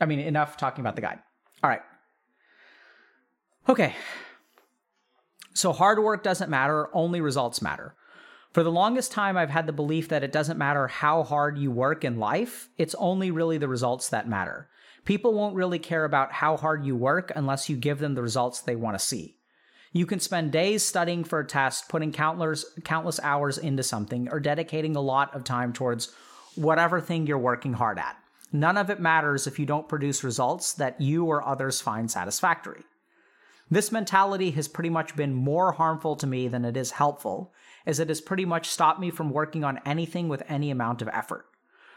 I 0.00 0.06
mean, 0.06 0.18
enough 0.18 0.56
talking 0.56 0.82
about 0.82 0.96
the 0.96 1.02
guide. 1.02 1.20
All 1.62 1.70
right. 1.70 1.82
Okay. 3.68 3.94
So 5.54 5.72
hard 5.72 5.98
work 5.98 6.22
doesn't 6.22 6.50
matter, 6.50 6.88
only 6.94 7.20
results 7.20 7.60
matter. 7.60 7.94
For 8.52 8.64
the 8.64 8.72
longest 8.72 9.12
time, 9.12 9.36
I've 9.36 9.50
had 9.50 9.66
the 9.66 9.72
belief 9.72 10.08
that 10.08 10.24
it 10.24 10.32
doesn't 10.32 10.58
matter 10.58 10.88
how 10.88 11.22
hard 11.22 11.56
you 11.56 11.70
work 11.70 12.04
in 12.04 12.18
life, 12.18 12.68
it's 12.76 12.96
only 12.96 13.30
really 13.30 13.58
the 13.58 13.68
results 13.68 14.08
that 14.08 14.28
matter. 14.28 14.68
People 15.04 15.32
won't 15.34 15.54
really 15.54 15.78
care 15.78 16.04
about 16.04 16.32
how 16.32 16.56
hard 16.56 16.84
you 16.84 16.96
work 16.96 17.30
unless 17.36 17.68
you 17.68 17.76
give 17.76 18.00
them 18.00 18.14
the 18.14 18.22
results 18.22 18.60
they 18.60 18.74
want 18.74 18.98
to 18.98 19.04
see. 19.04 19.36
You 19.92 20.04
can 20.04 20.18
spend 20.18 20.52
days 20.52 20.82
studying 20.82 21.22
for 21.22 21.40
a 21.40 21.46
test, 21.46 21.88
putting 21.88 22.12
countless, 22.12 22.64
countless 22.84 23.20
hours 23.20 23.56
into 23.56 23.82
something, 23.84 24.28
or 24.30 24.40
dedicating 24.40 24.96
a 24.96 25.00
lot 25.00 25.34
of 25.34 25.44
time 25.44 25.72
towards 25.72 26.12
whatever 26.56 27.00
thing 27.00 27.26
you're 27.26 27.38
working 27.38 27.74
hard 27.74 27.98
at. 27.98 28.16
None 28.52 28.76
of 28.76 28.90
it 28.90 29.00
matters 29.00 29.46
if 29.46 29.60
you 29.60 29.66
don't 29.66 29.88
produce 29.88 30.24
results 30.24 30.72
that 30.74 31.00
you 31.00 31.26
or 31.26 31.46
others 31.46 31.80
find 31.80 32.10
satisfactory. 32.10 32.82
This 33.70 33.92
mentality 33.92 34.50
has 34.52 34.66
pretty 34.66 34.90
much 34.90 35.14
been 35.14 35.32
more 35.32 35.72
harmful 35.72 36.16
to 36.16 36.26
me 36.26 36.48
than 36.48 36.64
it 36.64 36.76
is 36.76 36.90
helpful, 36.90 37.52
as 37.86 38.00
it 38.00 38.08
has 38.08 38.20
pretty 38.20 38.44
much 38.44 38.68
stopped 38.68 39.00
me 39.00 39.10
from 39.10 39.30
working 39.30 39.64
on 39.64 39.80
anything 39.84 40.28
with 40.28 40.42
any 40.48 40.70
amount 40.70 41.02
of 41.02 41.08
effort. 41.08 41.46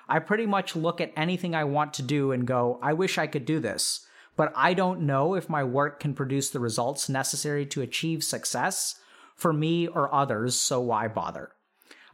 I 0.08 0.20
pretty 0.20 0.46
much 0.46 0.76
look 0.76 1.00
at 1.00 1.14
anything 1.16 1.56
I 1.56 1.64
want 1.64 1.94
to 1.96 2.02
do 2.02 2.32
and 2.32 2.46
go, 2.46 2.80
I 2.82 2.94
wish 2.94 3.18
I 3.18 3.28
could 3.28 3.46
do 3.46 3.60
this, 3.60 4.06
but 4.36 4.52
I 4.56 4.74
don't 4.74 5.02
know 5.02 5.36
if 5.36 5.50
my 5.50 5.64
work 5.64 6.00
can 6.00 6.14
produce 6.14 6.50
the 6.50 6.60
results 6.60 7.08
necessary 7.08 7.66
to 7.68 7.82
achieve 7.82 8.24
success 8.24 9.00
for 9.36 9.54
me 9.54 9.88
or 9.88 10.14
others, 10.14 10.60
so 10.60 10.82
why 10.82 11.08
bother? 11.08 11.52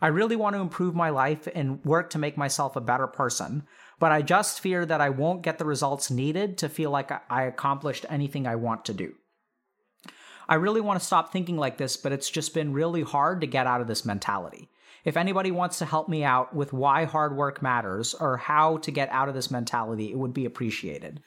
I 0.01 0.07
really 0.07 0.35
want 0.35 0.55
to 0.55 0.61
improve 0.61 0.95
my 0.95 1.09
life 1.09 1.47
and 1.53 1.83
work 1.83 2.09
to 2.11 2.19
make 2.19 2.37
myself 2.37 2.75
a 2.75 2.81
better 2.81 3.07
person, 3.07 3.63
but 3.99 4.11
I 4.11 4.21
just 4.21 4.61
fear 4.61 4.85
that 4.85 5.01
I 5.01 5.09
won't 5.09 5.41
get 5.41 5.57
the 5.57 5.65
results 5.65 6.09
needed 6.09 6.57
to 6.59 6.69
feel 6.69 6.89
like 6.89 7.11
I 7.29 7.43
accomplished 7.43 8.05
anything 8.09 8.47
I 8.47 8.55
want 8.55 8.85
to 8.85 8.93
do. 8.93 9.15
I 10.49 10.55
really 10.55 10.81
want 10.81 10.99
to 10.99 11.05
stop 11.05 11.31
thinking 11.31 11.57
like 11.57 11.77
this, 11.77 11.95
but 11.95 12.11
it's 12.11 12.29
just 12.29 12.55
been 12.55 12.73
really 12.73 13.03
hard 13.03 13.41
to 13.41 13.47
get 13.47 13.67
out 13.67 13.81
of 13.81 13.87
this 13.87 14.03
mentality. 14.03 14.67
If 15.05 15.15
anybody 15.15 15.51
wants 15.51 15.77
to 15.77 15.85
help 15.85 16.09
me 16.09 16.23
out 16.23 16.55
with 16.55 16.73
why 16.73 17.05
hard 17.05 17.37
work 17.37 17.61
matters 17.61 18.15
or 18.15 18.35
how 18.35 18.77
to 18.77 18.91
get 18.91 19.09
out 19.09 19.29
of 19.29 19.35
this 19.35 19.51
mentality, 19.51 20.11
it 20.11 20.17
would 20.17 20.33
be 20.33 20.45
appreciated. 20.45 21.21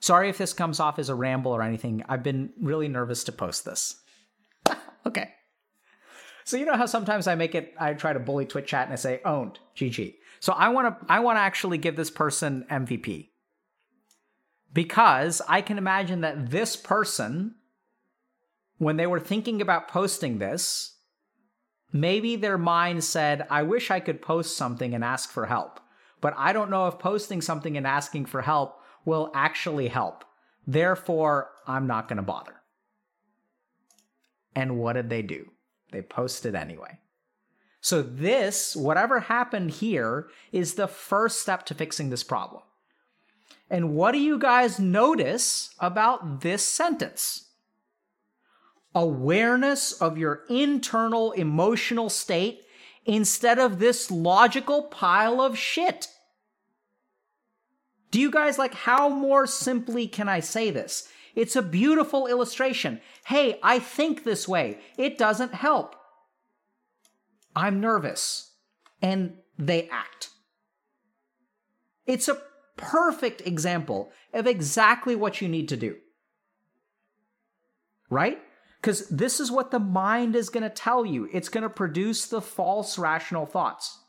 Sorry 0.00 0.28
if 0.28 0.38
this 0.38 0.52
comes 0.52 0.80
off 0.80 0.98
as 0.98 1.08
a 1.08 1.14
ramble 1.14 1.52
or 1.52 1.62
anything. 1.62 2.02
I've 2.08 2.24
been 2.24 2.52
really 2.60 2.88
nervous 2.88 3.22
to 3.24 3.32
post 3.32 3.64
this. 3.64 4.02
okay. 5.06 5.30
So 6.44 6.56
you 6.56 6.66
know 6.66 6.76
how 6.76 6.86
sometimes 6.86 7.28
I 7.28 7.36
make 7.36 7.54
it 7.54 7.74
I 7.78 7.94
try 7.94 8.12
to 8.12 8.18
bully 8.18 8.44
Twitch 8.44 8.66
chat 8.66 8.86
and 8.86 8.92
I 8.92 8.96
say 8.96 9.20
owned, 9.24 9.60
GG. 9.76 10.16
So 10.40 10.52
I 10.52 10.68
want 10.70 11.00
to 11.00 11.06
I 11.10 11.20
want 11.20 11.36
to 11.36 11.40
actually 11.40 11.78
give 11.78 11.94
this 11.94 12.10
person 12.10 12.66
MVP. 12.68 13.28
Because 14.72 15.40
I 15.48 15.62
can 15.62 15.78
imagine 15.78 16.22
that 16.22 16.50
this 16.50 16.74
person 16.74 17.54
when 18.78 18.96
they 18.96 19.06
were 19.06 19.20
thinking 19.20 19.60
about 19.60 19.88
posting 19.88 20.38
this, 20.38 20.96
maybe 21.92 22.36
their 22.36 22.58
mind 22.58 23.04
said, 23.04 23.46
I 23.50 23.62
wish 23.62 23.90
I 23.90 24.00
could 24.00 24.20
post 24.20 24.56
something 24.56 24.94
and 24.94 25.04
ask 25.04 25.30
for 25.30 25.46
help. 25.46 25.80
But 26.20 26.34
I 26.36 26.52
don't 26.52 26.70
know 26.70 26.86
if 26.86 26.98
posting 26.98 27.40
something 27.40 27.76
and 27.76 27.86
asking 27.86 28.26
for 28.26 28.42
help 28.42 28.80
will 29.04 29.30
actually 29.34 29.88
help. 29.88 30.24
Therefore, 30.66 31.50
I'm 31.66 31.86
not 31.86 32.08
going 32.08 32.16
to 32.16 32.22
bother. 32.22 32.54
And 34.56 34.78
what 34.78 34.94
did 34.94 35.10
they 35.10 35.22
do? 35.22 35.50
They 35.92 36.02
posted 36.02 36.54
anyway. 36.54 36.98
So, 37.80 38.00
this, 38.00 38.74
whatever 38.74 39.20
happened 39.20 39.72
here, 39.72 40.28
is 40.52 40.74
the 40.74 40.88
first 40.88 41.40
step 41.40 41.66
to 41.66 41.74
fixing 41.74 42.08
this 42.08 42.24
problem. 42.24 42.62
And 43.68 43.94
what 43.94 44.12
do 44.12 44.18
you 44.18 44.38
guys 44.38 44.78
notice 44.78 45.74
about 45.78 46.40
this 46.40 46.64
sentence? 46.64 47.43
Awareness 48.94 49.92
of 49.92 50.18
your 50.18 50.42
internal 50.48 51.32
emotional 51.32 52.08
state 52.08 52.62
instead 53.04 53.58
of 53.58 53.78
this 53.78 54.10
logical 54.10 54.84
pile 54.84 55.40
of 55.40 55.58
shit. 55.58 56.08
Do 58.10 58.20
you 58.20 58.30
guys 58.30 58.58
like 58.58 58.74
how 58.74 59.08
more 59.08 59.46
simply 59.46 60.06
can 60.06 60.28
I 60.28 60.40
say 60.40 60.70
this? 60.70 61.08
It's 61.34 61.56
a 61.56 61.62
beautiful 61.62 62.28
illustration. 62.28 63.00
Hey, 63.26 63.58
I 63.62 63.80
think 63.80 64.22
this 64.22 64.46
way. 64.46 64.78
It 64.96 65.18
doesn't 65.18 65.52
help. 65.52 65.96
I'm 67.56 67.80
nervous. 67.80 68.52
And 69.02 69.38
they 69.58 69.88
act. 69.88 70.30
It's 72.06 72.28
a 72.28 72.40
perfect 72.76 73.40
example 73.46 74.12
of 74.32 74.46
exactly 74.46 75.16
what 75.16 75.40
you 75.40 75.48
need 75.48 75.68
to 75.70 75.76
do. 75.76 75.96
Right? 78.08 78.38
Because 78.84 79.08
this 79.08 79.40
is 79.40 79.50
what 79.50 79.70
the 79.70 79.78
mind 79.78 80.36
is 80.36 80.50
going 80.50 80.62
to 80.62 80.68
tell 80.68 81.06
you. 81.06 81.26
It's 81.32 81.48
going 81.48 81.62
to 81.62 81.70
produce 81.70 82.26
the 82.26 82.42
false 82.42 82.98
rational 82.98 83.46
thoughts, 83.46 84.00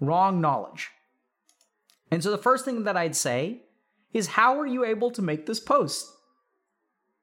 wrong 0.00 0.40
knowledge. 0.40 0.88
And 2.10 2.24
so 2.24 2.30
the 2.30 2.38
first 2.38 2.64
thing 2.64 2.84
that 2.84 2.96
I'd 2.96 3.14
say 3.14 3.64
is 4.14 4.28
how 4.28 4.58
are 4.58 4.66
you 4.66 4.82
able 4.82 5.10
to 5.10 5.20
make 5.20 5.44
this 5.44 5.60
post? 5.60 6.10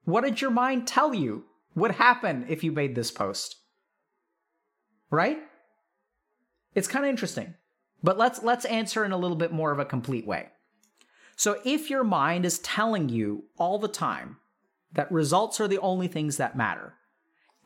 What 0.03 0.25
did 0.25 0.41
your 0.41 0.51
mind 0.51 0.85
tell 0.85 1.11
you 1.11 1.45
would 1.73 1.93
happen 1.93 2.45
if 2.49 2.63
you 2.63 2.71
made 2.71 2.93
this 2.93 3.09
post? 3.09 3.55
Right? 5.09 5.39
It's 6.75 6.87
kind 6.87 7.03
of 7.03 7.09
interesting. 7.09 7.55
But 8.03 8.19
let's 8.19 8.43
let's 8.43 8.63
answer 8.65 9.03
in 9.03 9.11
a 9.11 9.17
little 9.17 9.37
bit 9.37 9.51
more 9.51 9.71
of 9.71 9.79
a 9.79 9.85
complete 9.85 10.27
way. 10.27 10.49
So 11.35 11.59
if 11.65 11.89
your 11.89 12.03
mind 12.03 12.45
is 12.45 12.59
telling 12.59 13.09
you 13.09 13.45
all 13.57 13.79
the 13.79 13.87
time 13.87 14.37
that 14.95 15.11
results 15.11 15.61
are 15.61 15.67
the 15.67 15.77
only 15.79 16.07
things 16.07 16.37
that 16.37 16.57
matter. 16.57 16.93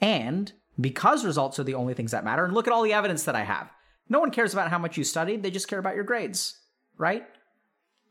And 0.01 0.51
because 0.79 1.25
results 1.25 1.59
are 1.59 1.63
the 1.63 1.73
only 1.73 1.93
things 1.93 2.11
that 2.11 2.23
matter, 2.23 2.45
and 2.45 2.53
look 2.53 2.67
at 2.67 2.73
all 2.73 2.83
the 2.83 2.93
evidence 2.93 3.23
that 3.23 3.35
I 3.35 3.43
have. 3.43 3.71
No 4.07 4.19
one 4.19 4.31
cares 4.31 4.53
about 4.53 4.69
how 4.69 4.79
much 4.79 4.97
you 4.97 5.03
studied, 5.03 5.43
they 5.43 5.51
just 5.51 5.67
care 5.67 5.79
about 5.79 5.95
your 5.95 6.03
grades, 6.03 6.59
right? 6.97 7.25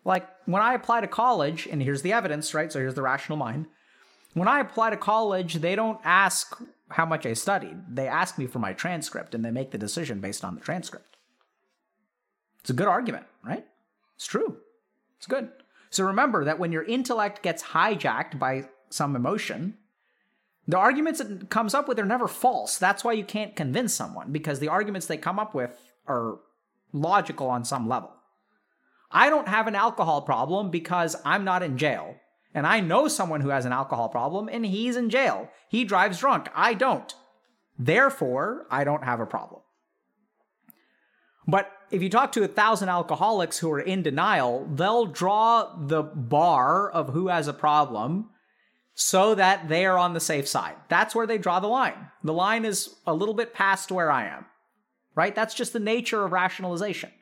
Like 0.04 0.28
when 0.46 0.62
I 0.62 0.74
apply 0.74 1.00
to 1.00 1.08
college, 1.08 1.66
and 1.70 1.82
here's 1.82 2.02
the 2.02 2.12
evidence, 2.12 2.54
right? 2.54 2.72
So 2.72 2.78
here's 2.78 2.94
the 2.94 3.02
rational 3.02 3.38
mind. 3.38 3.66
When 4.34 4.48
I 4.48 4.60
apply 4.60 4.90
to 4.90 4.96
college, 4.96 5.54
they 5.54 5.74
don't 5.74 6.00
ask 6.04 6.56
how 6.90 7.04
much 7.04 7.26
I 7.26 7.32
studied. 7.32 7.76
They 7.90 8.06
ask 8.06 8.38
me 8.38 8.46
for 8.46 8.58
my 8.58 8.72
transcript 8.72 9.34
and 9.34 9.44
they 9.44 9.50
make 9.50 9.70
the 9.70 9.78
decision 9.78 10.20
based 10.20 10.44
on 10.44 10.54
the 10.54 10.60
transcript. 10.60 11.16
It's 12.60 12.70
a 12.70 12.74
good 12.74 12.86
argument, 12.86 13.26
right? 13.42 13.66
It's 14.16 14.26
true. 14.26 14.58
It's 15.16 15.26
good. 15.26 15.50
So 15.90 16.04
remember 16.04 16.44
that 16.44 16.58
when 16.58 16.72
your 16.72 16.84
intellect 16.84 17.42
gets 17.42 17.62
hijacked 17.62 18.38
by 18.38 18.68
some 18.90 19.16
emotion, 19.16 19.74
the 20.66 20.76
arguments 20.76 21.20
it 21.20 21.48
comes 21.48 21.74
up 21.74 21.88
with 21.88 21.98
are 21.98 22.04
never 22.04 22.28
false. 22.28 22.76
That's 22.76 23.02
why 23.02 23.12
you 23.14 23.24
can't 23.24 23.56
convince 23.56 23.94
someone 23.94 24.32
because 24.32 24.60
the 24.60 24.68
arguments 24.68 25.06
they 25.06 25.16
come 25.16 25.38
up 25.38 25.54
with 25.54 25.70
are 26.06 26.40
logical 26.92 27.48
on 27.48 27.64
some 27.64 27.88
level. 27.88 28.12
I 29.10 29.30
don't 29.30 29.48
have 29.48 29.66
an 29.66 29.74
alcohol 29.74 30.22
problem 30.22 30.70
because 30.70 31.16
I'm 31.24 31.44
not 31.44 31.62
in 31.62 31.78
jail. 31.78 32.16
And 32.54 32.66
I 32.66 32.80
know 32.80 33.08
someone 33.08 33.40
who 33.40 33.48
has 33.48 33.64
an 33.64 33.72
alcohol 33.72 34.08
problem 34.08 34.48
and 34.50 34.64
he's 34.66 34.96
in 34.96 35.10
jail. 35.10 35.50
He 35.68 35.84
drives 35.84 36.18
drunk. 36.18 36.48
I 36.54 36.74
don't. 36.74 37.14
Therefore, 37.78 38.66
I 38.70 38.84
don't 38.84 39.04
have 39.04 39.20
a 39.20 39.26
problem. 39.26 39.62
But 41.46 41.70
if 41.90 42.02
you 42.02 42.10
talk 42.10 42.32
to 42.32 42.44
a 42.44 42.48
thousand 42.48 42.90
alcoholics 42.90 43.58
who 43.58 43.70
are 43.72 43.80
in 43.80 44.02
denial, 44.02 44.68
they'll 44.70 45.06
draw 45.06 45.74
the 45.76 46.02
bar 46.02 46.90
of 46.90 47.10
who 47.10 47.28
has 47.28 47.48
a 47.48 47.54
problem 47.54 48.28
so 49.00 49.36
that 49.36 49.68
they 49.68 49.86
are 49.86 49.96
on 49.96 50.12
the 50.12 50.18
safe 50.18 50.48
side. 50.48 50.74
That's 50.88 51.14
where 51.14 51.26
they 51.26 51.38
draw 51.38 51.60
the 51.60 51.68
line. 51.68 52.10
The 52.24 52.32
line 52.32 52.64
is 52.64 52.96
a 53.06 53.14
little 53.14 53.32
bit 53.32 53.54
past 53.54 53.92
where 53.92 54.10
I 54.10 54.26
am, 54.26 54.44
right? 55.14 55.36
That's 55.36 55.54
just 55.54 55.72
the 55.72 55.78
nature 55.78 56.24
of 56.24 56.32
rationalization. 56.32 57.12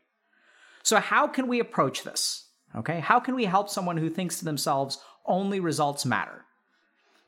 So, 0.82 1.00
how 1.00 1.26
can 1.26 1.48
we 1.48 1.60
approach 1.60 2.02
this? 2.02 2.48
Okay, 2.74 3.00
how 3.00 3.20
can 3.20 3.34
we 3.34 3.44
help 3.44 3.68
someone 3.68 3.98
who 3.98 4.08
thinks 4.08 4.38
to 4.38 4.46
themselves, 4.46 4.98
only 5.26 5.60
results 5.60 6.06
matter? 6.06 6.46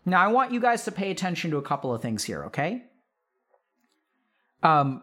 Now, 0.07 0.25
I 0.25 0.29
want 0.29 0.53
you 0.53 0.61
guys 0.61 0.85
to 0.85 0.93
pay 0.93 1.11
attention 1.11 1.51
to 1.51 1.59
a 1.59 1.63
couple 1.63 1.95
of 1.95 2.01
things 2.01 2.25
here, 2.25 2.45
okay? 2.45 2.85
Um, 4.63 5.03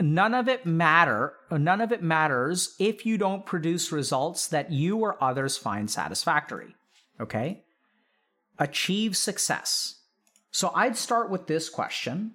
none 0.00 0.34
of 0.34 0.48
it 0.48 0.66
matter 0.66 1.34
none 1.52 1.80
of 1.80 1.92
it 1.92 2.02
matters 2.02 2.74
if 2.78 3.06
you 3.06 3.16
don't 3.16 3.46
produce 3.46 3.92
results 3.92 4.48
that 4.48 4.70
you 4.70 4.98
or 4.98 5.22
others 5.22 5.56
find 5.56 5.90
satisfactory 5.90 6.75
okay 7.20 7.62
achieve 8.58 9.16
success 9.16 10.00
so 10.50 10.70
i'd 10.74 10.96
start 10.96 11.30
with 11.30 11.46
this 11.46 11.68
question 11.68 12.32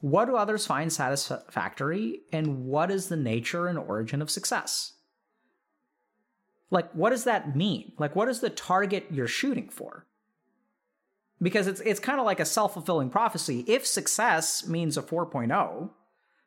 what 0.00 0.26
do 0.26 0.36
others 0.36 0.66
find 0.66 0.92
satisfactory 0.92 2.20
and 2.32 2.64
what 2.66 2.90
is 2.90 3.08
the 3.08 3.16
nature 3.16 3.66
and 3.66 3.78
origin 3.78 4.20
of 4.22 4.30
success 4.30 4.92
like 6.70 6.90
what 6.92 7.10
does 7.10 7.24
that 7.24 7.56
mean 7.56 7.92
like 7.98 8.14
what 8.14 8.28
is 8.28 8.40
the 8.40 8.50
target 8.50 9.06
you're 9.10 9.26
shooting 9.26 9.68
for 9.68 10.06
because 11.42 11.66
it's 11.66 11.80
it's 11.80 12.00
kind 12.00 12.20
of 12.20 12.26
like 12.26 12.40
a 12.40 12.44
self-fulfilling 12.44 13.10
prophecy 13.10 13.64
if 13.66 13.86
success 13.86 14.66
means 14.66 14.96
a 14.96 15.02
4.0 15.02 15.90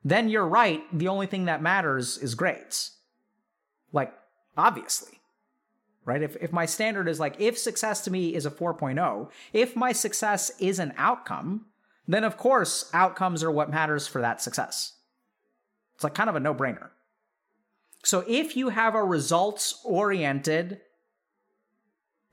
then 0.08 0.30
you're 0.30 0.48
right. 0.48 0.84
The 0.98 1.10
only 1.10 1.28
thing 1.28 1.46
that 1.46 1.62
matters 1.62 2.18
is 2.18 2.34
grades. 2.34 2.98
Like, 3.92 4.14
obviously. 4.56 5.17
Right? 6.08 6.22
If, 6.22 6.38
if 6.38 6.54
my 6.54 6.66
standard 6.66 7.10
is 7.10 7.20
like, 7.20 7.36
if 7.38 7.58
success 7.58 8.02
to 8.06 8.12
me 8.12 8.34
is 8.34 8.46
a 8.46 8.50
4.0, 8.50 9.30
if 9.52 9.76
my 9.76 9.92
success 9.92 10.50
is 10.58 10.80
an 10.80 10.94
outcome, 10.98 11.66
then 12.08 12.24
of 12.24 12.38
course, 12.38 12.90
outcomes 12.94 13.44
are 13.44 13.52
what 13.52 13.70
matters 13.70 14.08
for 14.08 14.22
that 14.22 14.42
success. 14.42 14.94
It's 15.96 16.06
like 16.06 16.16
kind 16.16 16.30
of 16.30 16.38
a 16.38 16.40
no 16.40 16.56
brainer. 16.56 16.92
So 18.06 18.24
if 18.26 18.56
you 18.56 18.70
have 18.70 18.96
a 18.96 19.04
results 19.04 19.82
oriented 19.84 20.80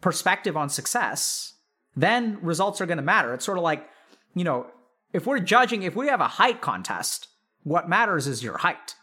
perspective 0.00 0.56
on 0.56 0.68
success, 0.68 1.54
then 1.96 2.38
results 2.42 2.80
are 2.80 2.86
going 2.86 2.98
to 2.98 3.02
matter. 3.02 3.34
It's 3.34 3.44
sort 3.44 3.58
of 3.58 3.64
like, 3.64 3.88
you 4.36 4.44
know, 4.44 4.68
if 5.12 5.26
we're 5.26 5.40
judging, 5.40 5.82
if 5.82 5.96
we 5.96 6.06
have 6.06 6.20
a 6.20 6.28
height 6.28 6.60
contest, 6.60 7.26
what 7.64 7.88
matters 7.88 8.28
is 8.28 8.40
your 8.40 8.58
height. 8.58 8.94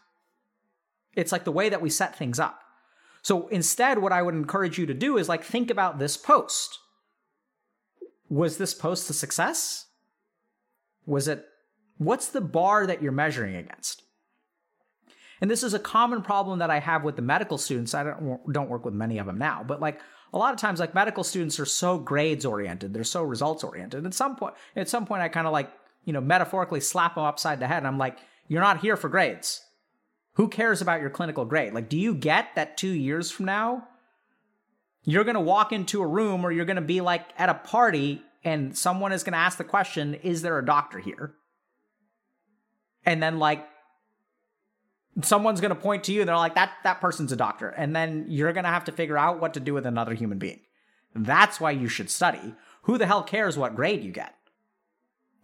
It's 1.14 1.30
like 1.30 1.44
the 1.44 1.52
way 1.52 1.68
that 1.68 1.82
we 1.82 1.90
set 1.90 2.16
things 2.16 2.40
up. 2.40 2.61
So 3.22 3.48
instead, 3.48 3.98
what 3.98 4.12
I 4.12 4.22
would 4.22 4.34
encourage 4.34 4.78
you 4.78 4.86
to 4.86 4.94
do 4.94 5.16
is 5.16 5.28
like 5.28 5.44
think 5.44 5.70
about 5.70 5.98
this 5.98 6.16
post. 6.16 6.78
Was 8.28 8.58
this 8.58 8.74
post 8.74 9.08
a 9.10 9.12
success? 9.12 9.86
Was 11.06 11.28
it, 11.28 11.44
what's 11.98 12.28
the 12.28 12.40
bar 12.40 12.86
that 12.86 13.02
you're 13.02 13.12
measuring 13.12 13.56
against? 13.56 14.02
And 15.40 15.50
this 15.50 15.62
is 15.64 15.74
a 15.74 15.78
common 15.78 16.22
problem 16.22 16.60
that 16.60 16.70
I 16.70 16.78
have 16.78 17.02
with 17.02 17.16
the 17.16 17.22
medical 17.22 17.58
students. 17.58 17.94
I 17.94 18.04
don't, 18.04 18.52
don't 18.52 18.68
work 18.68 18.84
with 18.84 18.94
many 18.94 19.18
of 19.18 19.26
them 19.26 19.38
now, 19.38 19.64
but 19.66 19.80
like 19.80 20.00
a 20.32 20.38
lot 20.38 20.54
of 20.54 20.60
times, 20.60 20.80
like 20.80 20.94
medical 20.94 21.24
students 21.24 21.58
are 21.60 21.66
so 21.66 21.98
grades 21.98 22.46
oriented, 22.46 22.94
they're 22.94 23.04
so 23.04 23.22
results 23.22 23.64
oriented. 23.64 24.06
At 24.06 24.14
some 24.14 24.36
point, 24.36 24.54
at 24.76 24.88
some 24.88 25.04
point, 25.04 25.20
I 25.20 25.28
kind 25.28 25.46
of 25.46 25.52
like, 25.52 25.70
you 26.04 26.12
know, 26.12 26.20
metaphorically 26.20 26.80
slap 26.80 27.16
them 27.16 27.24
upside 27.24 27.60
the 27.60 27.66
head. 27.66 27.78
And 27.78 27.86
I'm 27.86 27.98
like, 27.98 28.18
you're 28.48 28.62
not 28.62 28.80
here 28.80 28.96
for 28.96 29.08
grades. 29.08 29.60
Who 30.34 30.48
cares 30.48 30.80
about 30.80 31.00
your 31.00 31.10
clinical 31.10 31.44
grade? 31.44 31.74
Like, 31.74 31.88
do 31.88 31.98
you 31.98 32.14
get 32.14 32.54
that 32.54 32.76
two 32.76 32.88
years 32.88 33.30
from 33.30 33.46
now, 33.46 33.88
you're 35.04 35.24
going 35.24 35.34
to 35.34 35.40
walk 35.40 35.72
into 35.72 36.02
a 36.02 36.06
room 36.06 36.44
or 36.44 36.52
you're 36.52 36.64
going 36.64 36.76
to 36.76 36.82
be 36.82 37.00
like 37.00 37.26
at 37.36 37.48
a 37.48 37.54
party 37.54 38.22
and 38.44 38.76
someone 38.76 39.12
is 39.12 39.24
going 39.24 39.32
to 39.32 39.38
ask 39.38 39.58
the 39.58 39.64
question, 39.64 40.14
is 40.14 40.42
there 40.42 40.58
a 40.58 40.64
doctor 40.64 40.98
here? 40.98 41.34
And 43.04 43.22
then, 43.22 43.38
like, 43.38 43.66
someone's 45.22 45.60
going 45.60 45.74
to 45.74 45.80
point 45.80 46.04
to 46.04 46.12
you 46.12 46.20
and 46.20 46.28
they're 46.28 46.36
like, 46.36 46.54
that, 46.54 46.72
that 46.84 47.00
person's 47.00 47.32
a 47.32 47.36
doctor. 47.36 47.68
And 47.68 47.94
then 47.94 48.26
you're 48.28 48.52
going 48.52 48.64
to 48.64 48.70
have 48.70 48.84
to 48.84 48.92
figure 48.92 49.18
out 49.18 49.40
what 49.40 49.54
to 49.54 49.60
do 49.60 49.74
with 49.74 49.86
another 49.86 50.14
human 50.14 50.38
being. 50.38 50.60
That's 51.14 51.60
why 51.60 51.72
you 51.72 51.88
should 51.88 52.10
study. 52.10 52.54
Who 52.82 52.96
the 52.96 53.06
hell 53.06 53.22
cares 53.22 53.58
what 53.58 53.76
grade 53.76 54.02
you 54.02 54.12
get? 54.12 54.34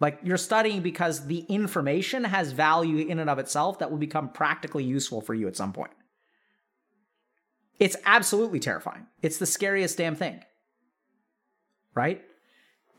Like 0.01 0.21
you're 0.23 0.37
studying 0.37 0.81
because 0.83 1.27
the 1.27 1.41
information 1.49 2.25
has 2.25 2.53
value 2.53 3.07
in 3.07 3.19
and 3.19 3.29
of 3.29 3.39
itself 3.39 3.81
that 3.81 3.91
will 3.91 3.99
become 3.99 4.29
practically 4.29 4.85
useful 4.85 5.21
for 5.21 5.35
you 5.35 5.49
at 5.49 5.57
some 5.57 5.73
point. 5.73 5.91
It's 7.79 7.97
absolutely 8.05 8.61
terrifying. 8.61 9.07
It's 9.23 9.39
the 9.39 9.47
scariest 9.47 9.99
damn 9.99 10.15
thing. 10.15 10.41
Right? 11.95 12.23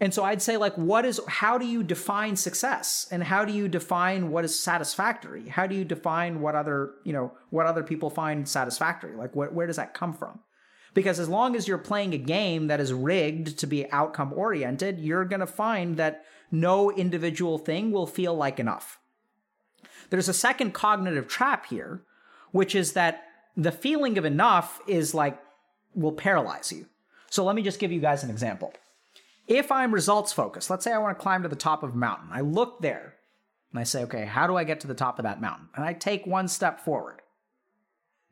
And 0.02 0.14
so 0.14 0.24
I'd 0.24 0.41
say, 0.41 0.56
like, 0.56 0.76
what 0.76 1.04
is, 1.04 1.20
how 1.28 1.58
do 1.58 1.66
you 1.66 1.84
define 1.84 2.38
success? 2.38 3.08
And 3.12 3.22
how 3.22 3.43
do 3.43 3.52
you 3.52 3.68
define 3.68 4.32
what 4.32 4.45
is 4.45 4.58
satisfactory? 4.58 5.50
How 5.50 5.68
do 5.68 5.76
you 5.76 5.84
define 5.84 6.39
what 6.39 6.56
other, 6.56 6.91
you 7.04 7.12
know, 7.12 7.34
what 7.50 7.66
other 7.66 7.84
people 7.84 8.10
find 8.10 8.47
satisfactory? 8.47 9.18
Like, 9.18 9.36
what, 9.36 9.54
where 9.54 9.68
does 9.68 9.76
that 9.76 9.93
come 9.93 10.14
from? 10.14 10.39
Because 10.94 11.20
as 11.20 11.30
long 11.30 11.56
as 11.56 11.68
you're 11.68 11.78
playing 11.78 12.14
a 12.14 12.18
game 12.18 12.68
that 12.68 12.80
is 12.80 12.92
rigged 12.94 13.60
to 13.60 13.68
be 13.68 13.92
outcome 13.92 14.34
oriented, 14.34 15.00
you're 15.00 15.26
going 15.26 15.40
to 15.40 15.48
find 15.48 15.98
that 15.98 16.26
no 16.52 16.92
individual 16.92 17.58
thing 17.58 17.92
will 17.92 18.08
feel 18.08 18.36
like 18.36 18.60
enough. 18.60 19.00
There's 20.10 20.30
a 20.30 20.34
second 20.34 20.74
cognitive 20.74 21.28
trap 21.28 21.68
here, 21.68 22.02
which 22.52 22.74
is 22.74 22.94
that 22.94 23.24
the 23.56 23.72
feeling 23.72 24.18
of 24.18 24.26
enough 24.26 24.82
is 24.88 25.14
like, 25.14 25.40
will 25.94 26.12
paralyze 26.12 26.72
you. 26.72 26.88
So 27.30 27.44
let 27.44 27.56
me 27.56 27.62
just 27.62 27.80
give 27.80 27.92
you 27.92 28.00
guys 28.00 28.24
an 28.24 28.30
example. 28.30 28.74
If 29.48 29.72
I'm 29.72 29.94
results 29.94 30.34
focused, 30.34 30.70
let's 30.70 30.84
say 30.84 30.92
I 30.92 30.98
want 30.98 31.18
to 31.18 31.22
climb 31.22 31.44
to 31.44 31.50
the 31.50 31.56
top 31.56 31.84
of 31.84 31.94
a 31.94 31.98
mountain. 31.98 32.30
I 32.32 32.42
look 32.42 32.82
there 32.82 33.16
and 33.72 33.80
I 33.80 33.84
say, 33.84 34.04
okay, 34.04 34.26
how 34.26 34.48
do 34.48 34.56
I 34.56 34.64
get 34.64 34.80
to 34.82 34.88
the 34.88 34.94
top 34.94 35.20
of 35.20 35.24
that 35.24 35.42
mountain? 35.42 35.70
And 35.76 35.86
I 35.86 35.94
take 35.94 36.26
one 36.26 36.48
step 36.48 36.80
forward. 36.80 37.22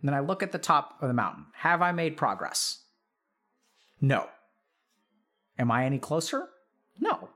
And 0.01 0.07
then 0.07 0.13
I 0.13 0.19
look 0.19 0.43
at 0.43 0.51
the 0.51 0.57
top 0.57 0.97
of 1.01 1.07
the 1.07 1.13
mountain. 1.13 1.45
Have 1.53 1.81
I 1.81 1.91
made 1.91 2.17
progress? 2.17 2.83
No. 3.99 4.29
Am 5.57 5.71
I 5.71 5.85
any 5.85 5.97
closer? 5.97 6.49
No 6.99 7.29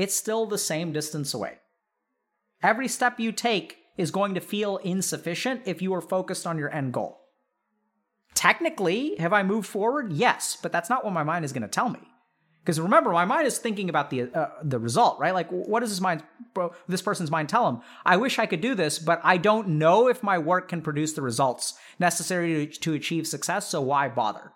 it's 0.00 0.14
still 0.14 0.46
the 0.46 0.58
same 0.58 0.92
distance 0.92 1.34
away. 1.34 1.58
Every 2.62 2.88
step 2.88 3.20
you 3.20 3.32
take 3.32 3.76
is 3.98 4.10
going 4.10 4.34
to 4.34 4.40
feel 4.40 4.78
insufficient 4.78 5.62
if 5.66 5.82
you 5.82 5.92
are 5.94 6.00
focused 6.00 6.46
on 6.46 6.58
your 6.58 6.74
end 6.74 6.94
goal. 6.94 7.20
Technically, 8.34 9.16
have 9.16 9.34
I 9.34 9.42
moved 9.42 9.68
forward? 9.68 10.12
Yes, 10.12 10.56
but 10.60 10.72
that's 10.72 10.88
not 10.88 11.04
what 11.04 11.12
my 11.12 11.22
mind 11.22 11.44
is 11.44 11.52
going 11.52 11.62
to 11.62 11.68
tell 11.68 11.90
me. 11.90 12.00
Because 12.62 12.78
remember, 12.78 13.10
my 13.10 13.24
mind 13.24 13.46
is 13.46 13.58
thinking 13.58 13.88
about 13.88 14.10
the 14.10 14.22
uh, 14.34 14.50
the 14.62 14.78
result, 14.78 15.18
right? 15.18 15.32
Like, 15.32 15.48
what 15.50 15.80
does 15.80 15.90
this 15.90 16.00
mind, 16.00 16.22
this 16.88 17.00
person's 17.00 17.30
mind 17.30 17.48
tell 17.48 17.66
him? 17.68 17.80
I 18.04 18.18
wish 18.18 18.38
I 18.38 18.46
could 18.46 18.60
do 18.60 18.74
this, 18.74 18.98
but 18.98 19.20
I 19.24 19.38
don't 19.38 19.78
know 19.78 20.08
if 20.08 20.22
my 20.22 20.38
work 20.38 20.68
can 20.68 20.82
produce 20.82 21.14
the 21.14 21.22
results 21.22 21.74
necessary 21.98 22.66
to, 22.66 22.80
to 22.80 22.94
achieve 22.94 23.26
success. 23.26 23.68
So 23.68 23.80
why 23.80 24.08
bother? 24.08 24.52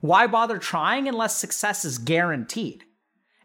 Why 0.00 0.26
bother 0.26 0.58
trying 0.58 1.08
unless 1.08 1.36
success 1.36 1.84
is 1.84 1.98
guaranteed? 1.98 2.84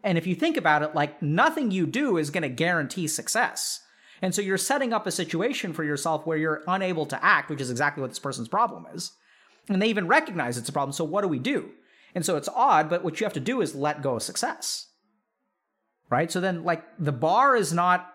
And 0.02 0.18
if 0.18 0.26
you 0.26 0.34
think 0.34 0.56
about 0.56 0.82
it, 0.82 0.96
like 0.96 1.22
nothing 1.22 1.70
you 1.70 1.86
do 1.86 2.16
is 2.16 2.30
going 2.30 2.42
to 2.42 2.48
guarantee 2.48 3.06
success. 3.06 3.80
And 4.20 4.34
so 4.34 4.42
you're 4.42 4.58
setting 4.58 4.92
up 4.92 5.06
a 5.06 5.12
situation 5.12 5.72
for 5.72 5.84
yourself 5.84 6.26
where 6.26 6.38
you're 6.38 6.62
unable 6.66 7.06
to 7.06 7.24
act, 7.24 7.50
which 7.50 7.60
is 7.60 7.70
exactly 7.70 8.00
what 8.00 8.10
this 8.10 8.18
person's 8.18 8.48
problem 8.48 8.86
is. 8.92 9.12
And 9.68 9.80
they 9.80 9.88
even 9.88 10.08
recognize 10.08 10.58
it's 10.58 10.68
a 10.68 10.72
problem. 10.72 10.92
So 10.92 11.04
what 11.04 11.22
do 11.22 11.28
we 11.28 11.38
do? 11.38 11.70
And 12.14 12.24
so 12.24 12.36
it's 12.36 12.48
odd, 12.48 12.90
but 12.90 13.02
what 13.02 13.20
you 13.20 13.24
have 13.24 13.32
to 13.34 13.40
do 13.40 13.60
is 13.60 13.74
let 13.74 14.02
go 14.02 14.16
of 14.16 14.22
success. 14.22 14.88
Right? 16.10 16.30
So 16.30 16.40
then, 16.40 16.64
like, 16.64 16.84
the 16.98 17.12
bar 17.12 17.56
is 17.56 17.72
not 17.72 18.12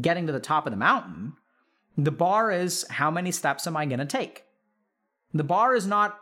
getting 0.00 0.26
to 0.26 0.32
the 0.32 0.40
top 0.40 0.66
of 0.66 0.70
the 0.70 0.76
mountain. 0.76 1.34
The 1.96 2.12
bar 2.12 2.50
is 2.50 2.86
how 2.90 3.10
many 3.10 3.32
steps 3.32 3.66
am 3.66 3.76
I 3.76 3.86
going 3.86 3.98
to 3.98 4.06
take? 4.06 4.44
The 5.32 5.44
bar 5.44 5.74
is 5.74 5.86
not 5.86 6.18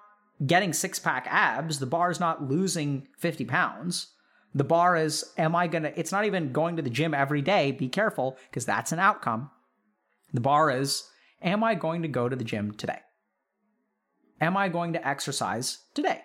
getting 0.47 0.73
six 0.73 0.99
pack 0.99 1.27
abs. 1.29 1.79
The 1.79 1.87
bar 1.87 2.11
is 2.11 2.21
not 2.21 2.49
losing 2.49 3.09
50 3.19 3.45
pounds. 3.45 4.09
The 4.55 4.65
bar 4.65 4.97
is, 4.97 5.33
am 5.39 5.55
I 5.57 5.67
going 5.67 5.85
to, 5.85 5.99
it's 5.99 6.13
not 6.13 6.25
even 6.25 6.53
going 6.53 6.77
to 6.77 6.83
the 6.83 6.91
gym 6.91 7.15
every 7.15 7.43
day. 7.43 7.73
Be 7.73 7.89
careful 7.89 8.37
because 8.51 8.67
that's 8.67 8.93
an 8.93 8.99
outcome. 8.99 9.51
The 10.33 10.41
bar 10.41 10.71
is, 10.71 11.09
am 11.43 11.63
I 11.65 11.75
going 11.75 12.03
to 12.03 12.09
go 12.09 12.29
to 12.29 12.37
the 12.37 12.45
gym 12.45 12.73
today? 12.73 13.01
Am 14.41 14.57
I 14.57 14.69
going 14.69 14.93
to 14.95 15.09
exercise 15.09 15.79
today? 15.95 16.23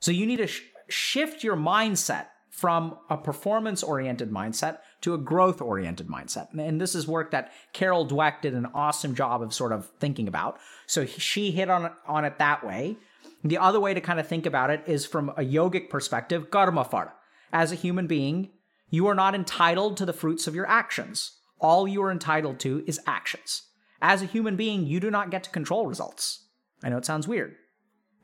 So 0.00 0.10
you 0.10 0.26
need 0.26 0.38
to 0.38 0.46
sh- 0.46 0.62
shift 0.88 1.44
your 1.44 1.56
mindset 1.56 2.26
from 2.50 2.98
a 3.08 3.16
performance 3.16 3.82
oriented 3.82 4.30
mindset 4.30 4.78
to 5.02 5.14
a 5.14 5.18
growth 5.18 5.62
oriented 5.62 6.08
mindset. 6.08 6.52
And 6.58 6.80
this 6.80 6.94
is 6.94 7.06
work 7.06 7.30
that 7.30 7.52
Carol 7.72 8.06
Dweck 8.06 8.42
did 8.42 8.54
an 8.54 8.66
awesome 8.74 9.14
job 9.14 9.40
of 9.40 9.54
sort 9.54 9.72
of 9.72 9.90
thinking 10.00 10.28
about. 10.28 10.58
So 10.86 11.06
she 11.06 11.52
hit 11.52 11.70
on, 11.70 11.90
on 12.06 12.24
it 12.24 12.38
that 12.38 12.66
way. 12.66 12.96
The 13.44 13.56
other 13.56 13.80
way 13.80 13.94
to 13.94 14.00
kind 14.00 14.20
of 14.20 14.26
think 14.26 14.44
about 14.44 14.70
it 14.70 14.82
is 14.86 15.06
from 15.06 15.30
a 15.30 15.42
yogic 15.42 15.88
perspective, 15.88 16.50
karma 16.50 16.84
phala. 16.84 17.12
As 17.52 17.72
a 17.72 17.76
human 17.76 18.06
being, 18.06 18.50
You 18.90 19.06
are 19.06 19.14
not 19.14 19.36
entitled 19.36 19.96
to 19.98 20.04
the 20.04 20.12
fruits 20.12 20.48
of 20.48 20.54
your 20.54 20.66
actions. 20.66 21.38
All 21.60 21.86
you 21.86 22.02
are 22.02 22.10
entitled 22.10 22.58
to 22.60 22.82
is 22.86 23.00
actions. 23.06 23.62
As 24.02 24.20
a 24.20 24.26
human 24.26 24.56
being, 24.56 24.84
you 24.84 24.98
do 24.98 25.10
not 25.10 25.30
get 25.30 25.44
to 25.44 25.50
control 25.50 25.86
results. 25.86 26.46
I 26.82 26.88
know 26.88 26.96
it 26.98 27.04
sounds 27.04 27.28
weird. 27.28 27.54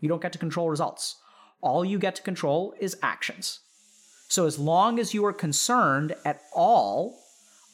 You 0.00 0.08
don't 0.08 0.22
get 0.22 0.32
to 0.32 0.38
control 0.38 0.68
results. 0.68 1.16
All 1.60 1.84
you 1.84 1.98
get 1.98 2.16
to 2.16 2.22
control 2.22 2.74
is 2.78 2.96
actions. 3.02 3.60
So, 4.28 4.46
as 4.46 4.58
long 4.58 4.98
as 4.98 5.14
you 5.14 5.24
are 5.24 5.32
concerned 5.32 6.14
at 6.24 6.42
all 6.52 7.18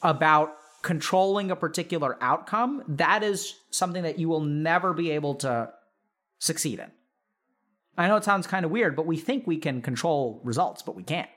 about 0.01 0.55
controlling 0.83 1.49
a 1.49 1.55
particular 1.55 2.17
outcome, 2.21 2.83
that 2.87 3.23
is 3.23 3.55
something 3.71 4.03
that 4.03 4.19
you 4.19 4.29
will 4.29 4.41
never 4.41 4.93
be 4.93 5.11
able 5.11 5.35
to 5.35 5.71
succeed 6.39 6.79
in. 6.79 6.91
I 7.97 8.07
know 8.07 8.17
it 8.17 8.23
sounds 8.23 8.47
kind 8.47 8.65
of 8.65 8.71
weird, 8.71 8.95
but 8.95 9.05
we 9.05 9.17
think 9.17 9.47
we 9.47 9.57
can 9.57 9.81
control 9.81 10.41
results, 10.43 10.81
but 10.81 10.95
we 10.95 11.03
can't. 11.03 11.29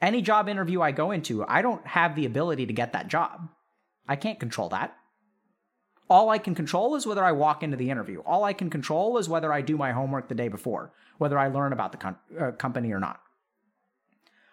Any 0.00 0.22
job 0.22 0.48
interview 0.48 0.80
I 0.80 0.90
go 0.90 1.10
into, 1.10 1.44
I 1.46 1.62
don't 1.62 1.86
have 1.86 2.16
the 2.16 2.26
ability 2.26 2.66
to 2.66 2.72
get 2.72 2.92
that 2.92 3.08
job. 3.08 3.48
I 4.08 4.16
can't 4.16 4.40
control 4.40 4.68
that. 4.70 4.96
All 6.12 6.28
I 6.28 6.36
can 6.36 6.54
control 6.54 6.94
is 6.94 7.06
whether 7.06 7.24
I 7.24 7.32
walk 7.32 7.62
into 7.62 7.78
the 7.78 7.88
interview. 7.88 8.20
All 8.26 8.44
I 8.44 8.52
can 8.52 8.68
control 8.68 9.16
is 9.16 9.30
whether 9.30 9.50
I 9.50 9.62
do 9.62 9.78
my 9.78 9.92
homework 9.92 10.28
the 10.28 10.34
day 10.34 10.48
before, 10.48 10.92
whether 11.16 11.38
I 11.38 11.48
learn 11.48 11.72
about 11.72 11.90
the 11.90 11.96
com- 11.96 12.18
uh, 12.38 12.50
company 12.50 12.92
or 12.92 13.00
not. 13.00 13.22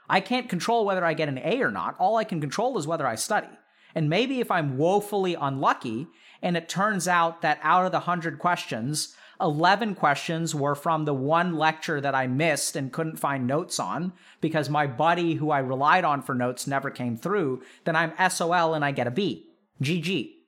I 0.10 0.22
can't 0.22 0.47
control 0.47 0.86
whether 0.86 1.03
I 1.03 1.14
get 1.14 1.28
an 1.28 1.38
A 1.43 1.62
or 1.62 1.70
not. 1.70 1.97
All 1.99 2.16
I 2.16 2.24
can 2.24 2.39
control 2.39 2.78
is 2.78 2.88
whether 2.88 3.05
I 3.05 3.16
study. 3.16 3.49
And 3.93 4.10
maybe 4.10 4.39
if 4.39 4.49
I'm 4.49 4.78
woefully 4.78 5.36
unlucky 5.36 6.07
and 6.41 6.55
it 6.55 6.70
turns 6.70 7.10
out 7.10 7.41
that 7.41 7.60
out 7.62 7.86
of 7.86 7.91
the 7.91 8.05
100 8.07 8.39
questions, 8.39 9.14
11 9.41 9.95
questions 9.95 10.55
were 10.55 10.76
from 10.76 11.03
the 11.03 11.14
one 11.14 11.57
lecture 11.57 11.99
that 11.99 12.16
I 12.16 12.26
missed 12.26 12.78
and 12.78 12.93
couldn't 12.93 13.20
find 13.20 13.45
notes 13.45 13.82
on 13.82 14.14
because 14.39 14.70
my 14.70 14.88
buddy 14.88 15.34
who 15.34 15.51
I 15.51 15.60
relied 15.60 16.05
on 16.05 16.22
for 16.22 16.34
notes 16.34 16.68
never 16.68 16.89
came 16.89 17.18
through, 17.18 17.64
then 17.84 17.97
I'm 17.97 18.14
SOL 18.30 18.74
and 18.74 18.86
I 18.86 18.91
get 18.91 19.07
a 19.07 19.12
B. 19.12 19.49
GG. 19.84 20.39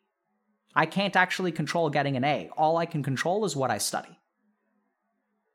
I 0.76 0.86
can't 0.86 1.16
actually 1.16 1.52
control 1.52 1.90
getting 1.90 2.16
an 2.16 2.24
A. 2.24 2.50
All 2.58 2.78
I 2.78 2.86
can 2.86 3.04
control 3.04 3.46
is 3.46 3.56
what 3.56 3.72
I 3.72 3.78
study. 3.78 4.18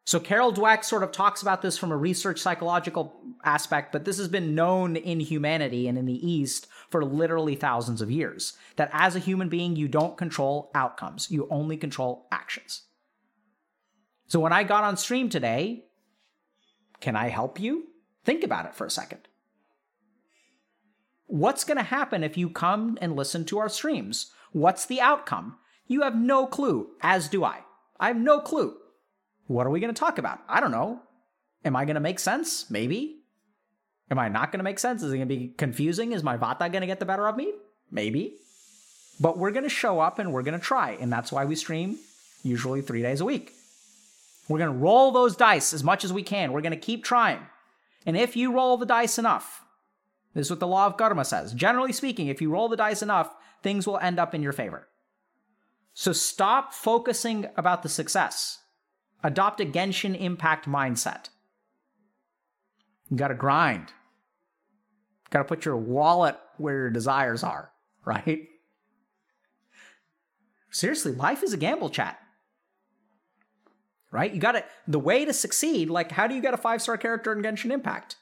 So 0.05 0.21
Carol 0.21 0.53
Dweck 0.53 0.85
sort 0.85 1.03
of 1.03 1.11
talks 1.11 1.43
about 1.43 1.63
this 1.63 1.77
from 1.77 1.91
a 1.91 1.97
research 1.97 2.39
psychological 2.39 3.21
aspect, 3.45 3.91
but 3.91 4.05
this 4.05 4.19
has 4.19 4.29
been 4.29 4.55
known 4.55 4.95
in 4.95 5.19
humanity 5.19 5.89
and 5.89 5.99
in 5.99 6.07
the 6.07 6.31
East 6.31 6.69
for 6.91 7.05
literally 7.05 7.57
thousands 7.57 8.01
of 8.01 8.11
years. 8.11 8.57
That 8.77 8.91
as 8.93 9.17
a 9.17 9.21
human 9.21 9.49
being, 9.49 9.75
you 9.75 9.89
don't 9.89 10.17
control 10.17 10.71
outcomes, 10.77 11.29
you 11.29 11.49
only 11.51 11.77
control 11.77 12.29
actions. 12.31 12.83
So 14.29 14.39
when 14.39 14.53
I 14.53 14.63
got 14.63 14.85
on 14.85 14.97
stream 14.97 15.29
today, 15.29 15.87
can 17.01 17.17
I 17.17 17.29
help 17.29 17.59
you? 17.59 17.89
Think 18.25 18.45
about 18.45 18.67
it 18.67 18.77
for 18.77 18.87
a 18.87 18.91
second. 18.91 19.27
What's 21.27 21.65
going 21.65 21.79
to 21.79 21.83
happen 21.83 22.23
if 22.23 22.37
you 22.37 22.49
come 22.49 22.97
and 23.01 23.17
listen 23.17 23.45
to 23.47 23.59
our 23.59 23.69
streams? 23.69 24.33
What's 24.57 24.87
the 24.87 25.03
outcome? 25.03 25.59
You 25.87 26.01
have 26.01 26.17
no 26.17 26.47
clue, 26.47 26.89
as 27.03 27.29
do 27.29 27.45
I. 27.45 27.59
I 28.01 28.09
have 28.09 28.17
no 28.17 28.41
clue. 28.41 28.75
What 29.49 29.67
are 29.67 29.71
we 29.71 29.81
going 29.81 29.93
to 29.93 29.99
talk 29.99 30.17
about? 30.17 30.39
I 30.49 30.61
don't 30.61 30.71
know. 30.71 31.03
Am 31.67 31.77
I 31.77 31.85
going 31.85 31.97
to 31.97 32.01
make 32.01 32.19
sense? 32.19 32.71
Maybe. 32.71 33.19
Am 34.11 34.19
I 34.19 34.31
not 34.31 34.51
going 34.51 34.61
to 34.61 34.65
make 34.65 34.79
sense? 34.79 35.03
Is 35.03 35.13
it 35.13 35.19
going 35.19 35.29
to 35.29 35.37
be 35.37 35.49
confusing? 35.59 36.13
Is 36.13 36.23
my 36.23 36.39
vata 36.39 36.73
going 36.73 36.81
to 36.81 36.87
get 36.87 37.01
the 37.01 37.05
better 37.05 37.29
of 37.29 37.37
me? 37.37 37.53
Maybe. 37.91 38.33
But 39.21 39.37
we're 39.37 39.51
going 39.51 39.65
to 39.65 39.69
show 39.69 40.01
up 40.01 40.19
and 40.19 40.33
we're 40.33 40.43
going 40.43 40.59
to 40.59 40.65
try. 40.65 40.93
And 40.93 41.13
that's 41.13 41.31
why 41.31 41.45
we 41.45 41.55
stream 41.55 41.99
usually 42.43 42.81
three 42.81 43.03
days 43.03 43.21
a 43.21 43.27
week. 43.27 43.53
We're 44.49 44.59
going 44.59 44.73
to 44.73 44.79
roll 44.79 45.13
those 45.13 45.37
dice 45.37 45.75
as 45.75 45.85
much 45.85 46.03
as 46.03 46.15
we 46.15 46.23
can. 46.23 46.53
We're 46.53 46.63
going 46.63 46.71
to 46.71 46.79
keep 46.79 47.05
trying. 47.05 47.41
And 48.07 48.17
if 48.17 48.37
you 48.37 48.55
roll 48.55 48.79
the 48.79 48.87
dice 48.87 49.19
enough, 49.19 49.67
this 50.33 50.47
is 50.47 50.51
what 50.51 50.61
the 50.61 50.67
law 50.67 50.87
of 50.87 50.97
karma 50.97 51.27
says. 51.27 51.53
Generally 51.53 51.93
speaking, 51.93 52.29
if 52.29 52.41
you 52.41 52.51
roll 52.51 52.71
the 52.71 52.77
dice 52.77 53.03
enough, 53.03 53.35
things 53.67 53.85
will 53.85 53.99
end 53.99 54.21
up 54.21 54.33
in 54.33 54.45
your 54.45 54.53
favor. 54.53 54.87
So 55.93 56.13
stop 56.13 56.73
focusing 56.73 57.49
about 57.57 57.83
the 57.83 57.89
success 57.89 58.61
Adopt 59.25 59.61
a 59.61 59.65
Genshin 59.65 60.17
Impact 60.17 60.67
mindset. 60.67 61.31
You 63.11 63.17
gotta 63.17 63.35
grind. 63.35 63.89
You 63.89 65.31
Gotta 65.31 65.47
put 65.47 65.65
your 65.65 65.77
wallet 65.77 66.37
where 66.59 66.75
your 66.75 66.91
desires 66.91 67.43
are, 67.43 67.73
right? 68.05 68.47
Seriously, 70.71 71.11
life 71.11 71.43
is 71.43 71.53
a 71.53 71.57
gamble 71.57 71.91
chat. 71.91 72.21
Right? 74.13 74.33
You 74.33 74.39
gotta, 74.39 74.65
the 74.87 75.01
way 75.01 75.25
to 75.25 75.33
succeed, 75.33 75.91
like, 75.91 76.13
how 76.13 76.29
do 76.29 76.37
you 76.37 76.41
get 76.41 76.55
a 76.55 76.59
five 76.59 76.83
star 76.83 76.97
character 76.97 77.33
in 77.33 77.43
Genshin 77.43 77.73
Impact? 77.73 78.15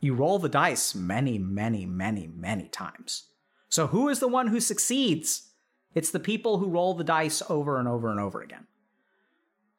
You 0.00 0.14
roll 0.14 0.38
the 0.38 0.48
dice 0.48 0.94
many, 0.94 1.38
many, 1.38 1.86
many, 1.86 2.26
many 2.26 2.68
times. 2.68 3.24
So, 3.68 3.86
who 3.86 4.08
is 4.08 4.20
the 4.20 4.28
one 4.28 4.48
who 4.48 4.60
succeeds? 4.60 5.50
It's 5.94 6.10
the 6.10 6.20
people 6.20 6.58
who 6.58 6.68
roll 6.68 6.94
the 6.94 7.04
dice 7.04 7.42
over 7.48 7.78
and 7.78 7.88
over 7.88 8.10
and 8.10 8.20
over 8.20 8.42
again. 8.42 8.66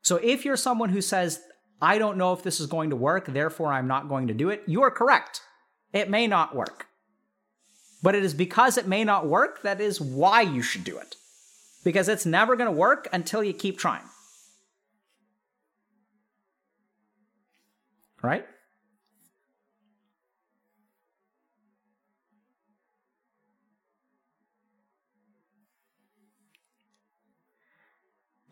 So 0.06 0.18
if 0.18 0.46
you're 0.46 0.56
someone 0.56 0.90
who 0.90 1.02
says, 1.02 1.42
I 1.82 1.98
don't 1.98 2.18
know 2.18 2.32
if 2.32 2.44
this 2.44 2.60
is 2.60 2.68
going 2.68 2.92
to 2.92 2.96
work, 2.96 3.26
therefore 3.26 3.74
I'm 3.74 3.88
not 3.88 4.08
going 4.08 4.28
to 4.28 4.34
do 4.34 4.50
it, 4.50 4.64
you 4.68 4.84
are 4.84 4.92
correct. 4.92 5.42
It 5.94 6.12
may 6.12 6.28
not 6.28 6.56
work. 6.56 6.86
But 8.02 8.14
it 8.14 8.24
is 8.24 8.34
because 8.34 8.78
it 8.78 8.88
may 8.88 9.04
not 9.04 9.28
work 9.28 9.64
that 9.64 9.82
is 9.82 10.00
why 10.00 10.42
you 10.42 10.62
should 10.62 10.84
do 10.84 10.98
it. 11.00 11.16
Because 11.84 12.08
it's 12.08 12.26
never 12.26 12.56
going 12.56 12.68
to 12.68 12.72
work 12.72 13.08
until 13.12 13.44
you 13.44 13.52
keep 13.52 13.80
trying. 13.80 14.04
Right? 18.22 18.46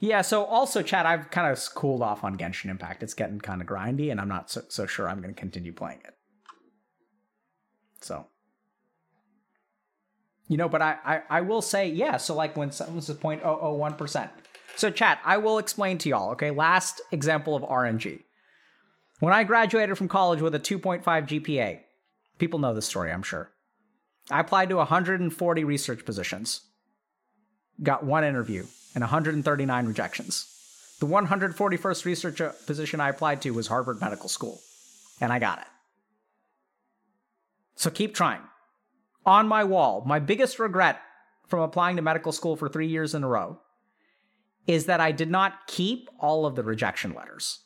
Yeah, 0.03 0.21
so 0.21 0.43
also, 0.43 0.81
Chad, 0.81 1.05
I've 1.05 1.31
kind 1.31 1.49
of 1.49 1.57
cooled 1.75 2.01
off 2.01 2.25
on 2.25 2.37
Genshin 2.37 2.69
Impact. 2.69 3.03
It's 3.03 3.13
getting 3.13 3.39
kind 3.39 3.61
of 3.61 3.67
grindy, 3.69 4.11
and 4.11 4.19
I'm 4.19 4.27
not 4.27 4.51
so, 4.51 4.61
so 4.67 4.85
sure 4.85 5.07
I'm 5.07 5.21
going 5.21 5.33
to 5.33 5.39
continue 5.39 5.71
playing 5.71 6.01
it. 6.03 6.13
So, 8.01 8.27
you 10.49 10.57
know, 10.57 10.67
but 10.67 10.81
I, 10.81 10.97
I, 11.05 11.21
I 11.29 11.41
will 11.41 11.61
say, 11.61 11.87
yeah, 11.87 12.17
so 12.17 12.35
like 12.35 12.57
when 12.57 12.69
someone's 12.69 13.09
at 13.09 13.21
0.001%. 13.21 14.29
So, 14.75 14.89
chat, 14.89 15.21
I 15.23 15.37
will 15.37 15.57
explain 15.57 15.99
to 15.99 16.09
y'all, 16.09 16.31
okay? 16.31 16.51
Last 16.51 16.99
example 17.13 17.55
of 17.55 17.63
RNG. 17.63 18.23
When 19.21 19.31
I 19.31 19.45
graduated 19.45 19.97
from 19.97 20.09
college 20.09 20.41
with 20.41 20.53
a 20.53 20.59
2.5 20.59 21.01
GPA, 21.05 21.79
people 22.39 22.59
know 22.59 22.73
this 22.73 22.87
story, 22.87 23.09
I'm 23.09 23.23
sure. 23.23 23.51
I 24.29 24.41
applied 24.41 24.67
to 24.67 24.75
140 24.75 25.63
research 25.63 26.03
positions, 26.03 26.59
got 27.81 28.05
one 28.05 28.23
interview, 28.23 28.65
and 28.93 29.01
139 29.01 29.85
rejections. 29.85 30.49
The 30.99 31.07
141st 31.07 32.05
research 32.05 32.41
uh, 32.41 32.51
position 32.65 32.99
I 32.99 33.09
applied 33.09 33.41
to 33.41 33.51
was 33.51 33.67
Harvard 33.67 33.99
Medical 33.99 34.29
School, 34.29 34.61
and 35.19 35.33
I 35.33 35.39
got 35.39 35.59
it. 35.59 35.67
So 37.75 37.89
keep 37.89 38.13
trying. 38.13 38.41
On 39.25 39.47
my 39.47 39.63
wall, 39.63 40.03
my 40.05 40.19
biggest 40.19 40.59
regret 40.59 41.01
from 41.47 41.61
applying 41.61 41.95
to 41.95 42.01
medical 42.01 42.31
school 42.31 42.55
for 42.55 42.69
three 42.69 42.87
years 42.87 43.13
in 43.13 43.23
a 43.23 43.27
row 43.27 43.59
is 44.67 44.85
that 44.85 45.01
I 45.01 45.11
did 45.11 45.29
not 45.29 45.67
keep 45.67 46.09
all 46.19 46.45
of 46.45 46.55
the 46.55 46.63
rejection 46.63 47.13
letters. 47.13 47.59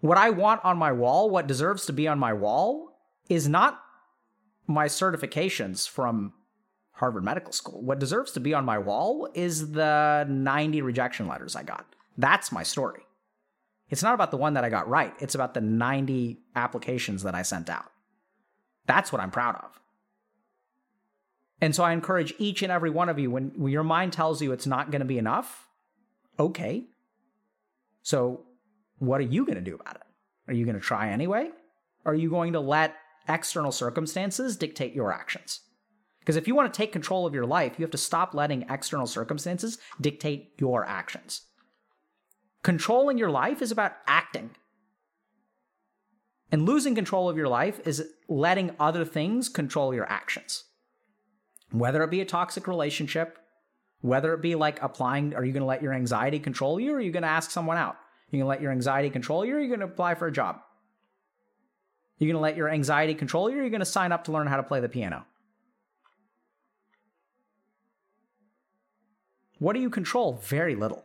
What 0.00 0.16
I 0.16 0.30
want 0.30 0.64
on 0.64 0.78
my 0.78 0.92
wall, 0.92 1.28
what 1.28 1.46
deserves 1.46 1.84
to 1.86 1.92
be 1.92 2.08
on 2.08 2.18
my 2.18 2.32
wall, 2.32 2.98
is 3.28 3.48
not 3.48 3.80
my 4.66 4.86
certifications 4.86 5.88
from 5.88 6.32
Harvard 7.00 7.24
Medical 7.24 7.52
School. 7.52 7.80
What 7.80 7.98
deserves 7.98 8.32
to 8.32 8.40
be 8.40 8.52
on 8.52 8.66
my 8.66 8.78
wall 8.78 9.26
is 9.32 9.72
the 9.72 10.26
90 10.28 10.82
rejection 10.82 11.26
letters 11.26 11.56
I 11.56 11.62
got. 11.62 11.86
That's 12.18 12.52
my 12.52 12.62
story. 12.62 13.06
It's 13.88 14.02
not 14.02 14.14
about 14.14 14.30
the 14.30 14.36
one 14.36 14.52
that 14.54 14.64
I 14.64 14.68
got 14.68 14.86
right, 14.86 15.14
it's 15.18 15.34
about 15.34 15.54
the 15.54 15.62
90 15.62 16.38
applications 16.54 17.22
that 17.22 17.34
I 17.34 17.40
sent 17.40 17.70
out. 17.70 17.90
That's 18.86 19.10
what 19.12 19.22
I'm 19.22 19.30
proud 19.30 19.56
of. 19.56 19.80
And 21.62 21.74
so 21.74 21.82
I 21.82 21.92
encourage 21.92 22.34
each 22.38 22.62
and 22.62 22.70
every 22.70 22.90
one 22.90 23.08
of 23.08 23.18
you 23.18 23.30
when, 23.30 23.52
when 23.56 23.72
your 23.72 23.82
mind 23.82 24.12
tells 24.12 24.42
you 24.42 24.52
it's 24.52 24.66
not 24.66 24.90
going 24.90 25.00
to 25.00 25.06
be 25.06 25.18
enough, 25.18 25.68
okay. 26.38 26.84
So 28.02 28.44
what 28.98 29.20
are 29.20 29.24
you 29.24 29.46
going 29.46 29.56
to 29.56 29.64
do 29.64 29.74
about 29.74 29.96
it? 29.96 30.02
Are 30.48 30.54
you 30.54 30.66
going 30.66 30.76
to 30.76 30.82
try 30.82 31.08
anyway? 31.08 31.50
Are 32.04 32.14
you 32.14 32.28
going 32.28 32.52
to 32.52 32.60
let 32.60 32.94
external 33.26 33.72
circumstances 33.72 34.56
dictate 34.56 34.94
your 34.94 35.12
actions? 35.12 35.60
Because 36.20 36.36
if 36.36 36.46
you 36.46 36.54
want 36.54 36.72
to 36.72 36.76
take 36.76 36.92
control 36.92 37.26
of 37.26 37.34
your 37.34 37.46
life, 37.46 37.74
you 37.78 37.82
have 37.82 37.90
to 37.92 37.98
stop 37.98 38.34
letting 38.34 38.66
external 38.68 39.06
circumstances 39.06 39.78
dictate 40.00 40.52
your 40.58 40.84
actions. 40.86 41.42
Controlling 42.62 43.18
your 43.18 43.30
life 43.30 43.62
is 43.62 43.72
about 43.72 43.92
acting. 44.06 44.50
And 46.52 46.66
losing 46.66 46.94
control 46.94 47.28
of 47.28 47.36
your 47.36 47.48
life 47.48 47.80
is 47.86 48.12
letting 48.28 48.74
other 48.78 49.04
things 49.04 49.48
control 49.48 49.94
your 49.94 50.10
actions. 50.10 50.64
Whether 51.70 52.02
it 52.02 52.10
be 52.10 52.20
a 52.20 52.26
toxic 52.26 52.66
relationship, 52.66 53.38
whether 54.00 54.34
it 54.34 54.42
be 54.42 54.56
like 54.56 54.82
applying, 54.82 55.34
are 55.34 55.44
you 55.44 55.52
going 55.52 55.62
to 55.62 55.66
let 55.66 55.82
your 55.82 55.92
anxiety 55.92 56.38
control 56.38 56.80
you 56.80 56.92
or 56.92 56.96
are 56.96 57.00
you 57.00 57.12
going 57.12 57.22
to 57.22 57.28
ask 57.28 57.50
someone 57.50 57.76
out? 57.76 57.96
You're 58.30 58.38
you 58.38 58.44
going 58.44 58.46
to 58.46 58.58
let 58.58 58.62
your 58.62 58.72
anxiety 58.72 59.10
control 59.10 59.44
you 59.44 59.54
or 59.54 59.58
are 59.58 59.60
you 59.60 59.68
going 59.68 59.80
to 59.80 59.86
apply 59.86 60.16
for 60.16 60.26
a 60.26 60.32
job? 60.32 60.60
You're 62.20 62.28
going 62.28 62.36
to 62.36 62.42
let 62.42 62.56
your 62.56 62.68
anxiety 62.68 63.14
control 63.14 63.50
you, 63.50 63.56
or 63.56 63.60
you're 63.62 63.70
going 63.70 63.80
to 63.80 63.86
sign 63.86 64.12
up 64.12 64.24
to 64.24 64.32
learn 64.32 64.46
how 64.46 64.58
to 64.58 64.62
play 64.62 64.80
the 64.80 64.90
piano? 64.90 65.24
What 69.60 69.74
do 69.74 69.80
you 69.80 69.90
control? 69.90 70.40
Very 70.42 70.74
little. 70.74 71.04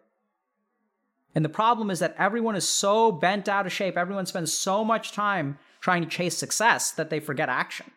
And 1.35 1.45
the 1.45 1.49
problem 1.49 1.91
is 1.91 1.99
that 1.99 2.15
everyone 2.17 2.55
is 2.55 2.67
so 2.67 3.11
bent 3.11 3.47
out 3.47 3.65
of 3.65 3.73
shape, 3.73 3.97
everyone 3.97 4.25
spends 4.25 4.53
so 4.53 4.83
much 4.83 5.11
time 5.11 5.59
trying 5.81 6.01
to 6.01 6.09
chase 6.09 6.37
success 6.37 6.91
that 6.93 7.09
they 7.09 7.19
forget 7.19 7.49
action. 7.49 7.91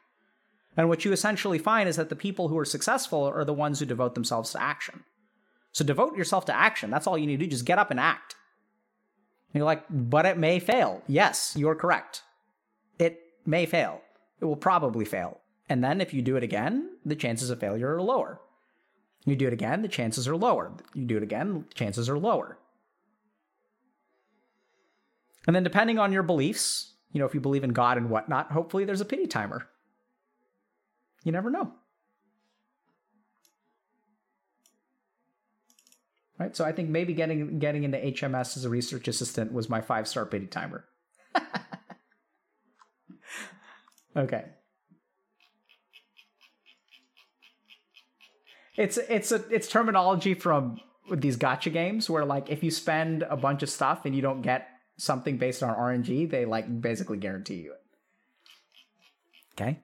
And 0.77 0.89
what 0.89 1.05
you 1.05 1.13
essentially 1.13 1.59
find 1.59 1.89
is 1.89 1.97
that 1.97 2.09
the 2.09 2.17
people 2.17 2.49
who 2.49 2.59
are 2.59 2.65
successful 2.65 3.25
are 3.25 3.45
the 3.45 3.55
ones 3.55 3.79
who 3.79 3.87
devote 3.87 4.15
themselves 4.15 4.51
to 4.53 4.63
action. 4.63 5.05
So 5.73 5.85
devote 5.85 6.17
yourself 6.17 6.45
to 6.47 6.57
action. 6.57 6.91
That's 6.91 7.07
all 7.07 7.17
you 7.17 7.27
need 7.27 7.39
to 7.39 7.45
do. 7.45 7.51
Just 7.51 7.65
get 7.65 7.79
up 7.79 7.91
and 7.93 8.01
act. 8.01 8.35
And 9.53 9.61
you're 9.61 9.65
like, 9.65 9.85
but 9.89 10.27
it 10.27 10.37
may 10.37 10.59
fail. 10.59 11.03
Yes, 11.07 11.55
you're 11.57 11.77
correct. 11.77 12.23
It 12.99 13.21
may 13.47 13.65
fail. 13.65 14.03
It 14.41 14.45
will 14.45 14.57
probably 14.57 15.05
fail. 15.05 15.41
And 15.69 15.85
then 15.85 16.01
if 16.01 16.13
you 16.13 16.23
do 16.23 16.37
it 16.37 16.43
again, 16.43 16.97
the 17.05 17.17
chances 17.17 17.51
of 17.51 17.61
failure 17.61 17.95
are 17.95 18.03
lower. 18.03 18.41
You 19.29 19.37
do 19.37 19.47
it 19.47 19.53
again, 19.53 19.83
the 19.83 19.89
chances 19.89 20.27
are 20.27 20.37
lower. 20.37 20.73
You 20.95 21.05
do 21.05 21.17
it 21.17 21.23
again, 21.23 21.67
chances 21.75 22.09
are 22.09 22.19
lower. 22.19 22.59
And 25.47 25.57
then 25.57 25.63
depending 25.63 25.99
on 25.99 26.13
your 26.13 26.23
beliefs, 26.23 26.95
you 27.13 27.21
know, 27.21 27.27
if 27.27 27.35
you 27.35 27.41
believe 27.41 27.65
in 27.65 27.73
God 27.73 27.97
and 27.97 28.11
whatnot, 28.11 28.53
hopefully 28.53 28.85
there's 28.85 29.01
a 29.01 29.07
pity 29.07 29.27
timer. 29.27 29.67
You 31.25 31.33
never 31.33 31.51
know. 31.51 31.73
Right? 36.39 36.55
So 36.55 36.65
I 36.65 36.73
think 36.73 36.89
maybe 36.89 37.15
getting 37.15 37.59
getting 37.59 37.85
into 37.85 37.99
HMS 37.99 38.57
as 38.57 38.65
a 38.65 38.69
research 38.69 39.09
assistant 39.09 39.53
was 39.53 39.69
my 39.69 39.81
five 39.81 40.07
star 40.07 40.25
pity 40.25 40.47
timer. 40.47 40.85
okay. 44.17 44.45
It's 48.79 48.97
it's 48.97 49.33
a 49.33 49.45
it's 49.51 49.67
terminology 49.67 50.35
from 50.35 50.81
these 51.11 51.37
gacha 51.37 51.73
games 51.73 52.09
where 52.09 52.25
like 52.25 52.49
if 52.49 52.63
you 52.63 52.71
spend 52.71 53.25
a 53.25 53.37
bunch 53.37 53.65
of 53.65 53.69
stuff 53.69 54.05
and 54.05 54.15
you 54.15 54.23
don't 54.23 54.41
get 54.41 54.69
something 54.97 55.37
based 55.37 55.65
on 55.65 55.75
RNG, 55.75 56.31
they 56.31 56.45
like 56.45 56.81
basically 56.81 57.19
guarantee 57.19 57.57
you 57.57 57.73
it. 57.73 57.83
Okay. 59.61 59.81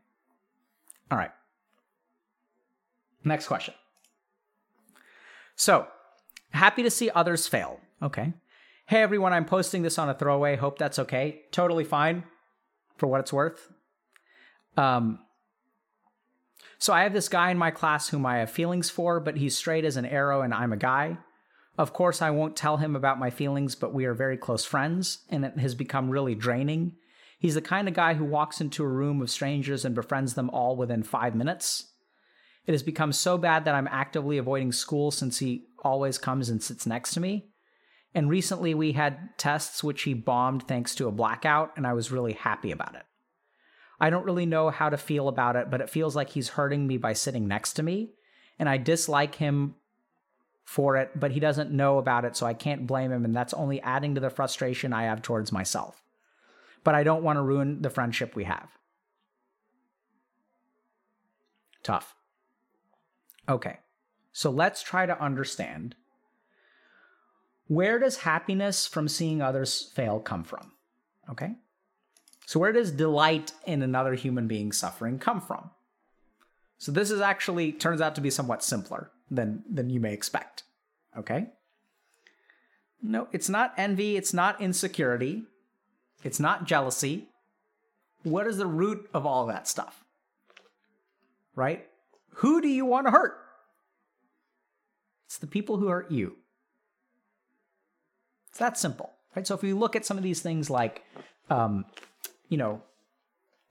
All 1.11 1.19
right. 1.19 1.33
Next 3.25 3.49
question. 3.49 3.75
So, 5.57 5.89
happy 6.51 6.85
to 6.85 6.91
see 6.91 7.11
others 7.11 7.49
fail. 7.49 7.81
Okay. 8.01 8.33
Hey 8.87 9.03
everyone, 9.03 9.33
I'm 9.33 9.45
posting 9.45 9.83
this 9.83 9.99
on 9.99 10.09
a 10.09 10.15
throwaway. 10.15 10.55
Hope 10.55 10.79
that's 10.79 11.01
okay. 11.01 11.43
Totally 11.51 11.85
fine 11.85 12.23
for 12.97 13.09
what 13.09 13.21
it's 13.21 13.33
worth. 13.33 13.73
Um, 14.77 15.19
so 16.79 16.93
I 16.93 17.03
have 17.03 17.13
this 17.13 17.29
guy 17.29 17.51
in 17.51 17.59
my 17.59 17.71
class 17.71 18.09
whom 18.09 18.27
I 18.27 18.39
have 18.39 18.51
feelings 18.51 18.91
for, 18.91 19.21
but 19.21 19.37
he's 19.37 19.57
straight 19.57 19.85
as 19.85 19.97
an 19.97 20.07
arrow 20.07 20.43
and 20.43 20.53
I'm 20.53 20.73
a 20.73 20.77
guy. 20.77 21.19
Of 21.77 21.93
course, 21.93 22.23
I 22.23 22.31
won't 22.31 22.57
tell 22.57 22.77
him 22.77 22.95
about 22.95 23.19
my 23.19 23.31
feelings, 23.31 23.75
but 23.75 23.93
we 23.93 24.05
are 24.05 24.15
very 24.15 24.37
close 24.37 24.65
friends, 24.65 25.19
and 25.29 25.45
it 25.45 25.59
has 25.59 25.75
become 25.75 26.09
really 26.09 26.35
draining. 26.35 26.93
He's 27.39 27.55
the 27.55 27.61
kind 27.61 27.89
of 27.89 27.95
guy 27.95 28.15
who 28.15 28.25
walks 28.25 28.61
into 28.61 28.85
a 28.85 28.89
room 28.89 29.21
of 29.21 29.31
strangers 29.31 29.85
and 29.85 29.95
befriends 29.95 30.35
them 30.35 30.51
all 30.51 30.77
within 30.77 31.03
five 31.03 31.35
minutes. 31.35 31.93
It 32.67 32.73
has 32.73 32.83
become 32.83 33.13
so 33.13 33.37
bad 33.37 33.65
that 33.65 33.75
I'm 33.75 33.89
actively 33.89 34.39
avoiding 34.39 34.73
school 34.73 35.11
since 35.11 35.41
he 35.41 35.67
always 35.83 36.17
comes 36.17 36.49
and 36.49 36.63
sits 36.63 36.87
next 36.87 37.13
to 37.15 37.21
me. 37.21 37.51
And 38.15 38.31
recently 38.31 38.73
we 38.73 38.93
had 38.93 39.31
tests 39.37 39.83
which 39.83 40.03
he 40.03 40.15
bombed 40.15 40.69
thanks 40.69 40.95
to 40.95 41.09
a 41.09 41.13
blackout, 41.13 41.73
and 41.77 41.87
I 41.87 41.93
was 41.93 42.13
really 42.13 42.35
happy 42.35 42.71
about 42.71 42.95
it. 42.95 43.05
I 44.01 44.11
don't 44.11 44.25
really 44.25 44.47
know 44.47 44.71
how 44.71 44.89
to 44.89 44.97
feel 44.97 45.29
about 45.29 45.57
it, 45.57 45.71
but 45.71 45.81
it 45.81 45.91
feels 45.91 46.17
like 46.17 46.31
he's 46.31 46.51
hurting 46.51 46.87
me 46.87 46.97
by 46.97 47.13
sitting 47.13 47.47
next 47.47 47.75
to 47.75 47.83
me, 47.83 48.11
and 48.59 48.69
I 48.69 48.77
dislike 48.77 49.37
him 49.37 49.77
for 50.65 50.97
it, 50.97 51.11
but 51.15 51.33
he 51.33 51.41
doesn't 51.41 51.71
know 51.71 51.99
about 51.99 52.25
it, 52.25 52.37
so 52.37 52.47
I 52.47 52.55
can't 52.55 52.87
blame 52.87 53.13
him, 53.13 53.25
and 53.25 53.37
that's 53.37 53.55
only 53.55 53.81
adding 53.83 54.15
to 54.15 54.21
the 54.21 54.31
frustration 54.31 54.93
I 54.93 55.05
have 55.05 55.23
towards 55.23 55.53
myself. 55.53 56.03
But 56.83 56.95
I 56.95 57.05
don't 57.05 57.23
want 57.23 57.37
to 57.37 57.43
ruin 57.43 57.83
the 57.83 57.91
friendship 57.91 58.35
we 58.35 58.45
have. 58.45 58.69
Tough. 61.83 62.17
Okay, 63.49 63.79
so 64.33 64.51
let's 64.51 64.83
try 64.83 65.05
to 65.05 65.23
understand 65.23 65.95
where 67.67 67.99
does 67.99 68.19
happiness 68.19 68.87
from 68.87 69.07
seeing 69.07 69.41
others 69.43 69.93
fail 69.95 70.19
come 70.19 70.45
from? 70.45 70.73
Okay, 71.31 71.57
so 72.47 72.61
where 72.61 72.73
does 72.73 72.91
delight 72.91 73.53
in 73.67 73.83
another 73.83 74.15
human 74.15 74.47
being 74.47 74.73
suffering 74.73 75.19
come 75.19 75.41
from? 75.41 75.71
So 76.79 76.93
this 76.93 77.11
is 77.11 77.21
actually 77.21 77.73
turns 77.73 78.01
out 78.01 78.15
to 78.17 78.21
be 78.21 78.31
somewhat 78.31 78.63
simpler 78.63 79.11
than 79.31 79.65
than 79.71 79.91
you 79.91 80.01
may 80.01 80.13
expect. 80.13 80.65
Okay? 81.17 81.47
No, 83.03 83.29
it's 83.33 83.49
not 83.49 83.75
envy, 83.77 84.17
it's 84.17 84.33
not 84.33 84.61
insecurity, 84.61 85.45
it's 86.23 86.41
not 86.41 86.67
jealousy. 86.67 87.29
What 88.23 88.47
is 88.47 88.57
the 88.57 88.67
root 88.67 89.09
of 89.13 89.27
all 89.27 89.47
that 89.47 89.69
stuff? 89.69 90.03
Right? 91.55 91.87
Who 92.37 92.61
do 92.61 92.69
you 92.69 92.87
want 92.87 93.07
to 93.07 93.11
hurt? 93.11 93.37
It's 95.27 95.39
the 95.39 95.47
people 95.47 95.77
who 95.77 95.89
hurt 95.89 96.11
you. 96.11 96.37
It's 98.49 98.59
that 98.59 98.79
simple, 98.79 99.13
right? 99.35 99.47
So 99.47 99.55
if 99.55 99.63
you 99.63 99.77
look 99.77 99.97
at 99.97 100.07
some 100.07 100.17
of 100.17 100.23
these 100.23 100.41
things 100.41 100.71
like, 100.71 101.05
um, 101.51 101.85
you 102.49 102.59
know, 102.59 102.83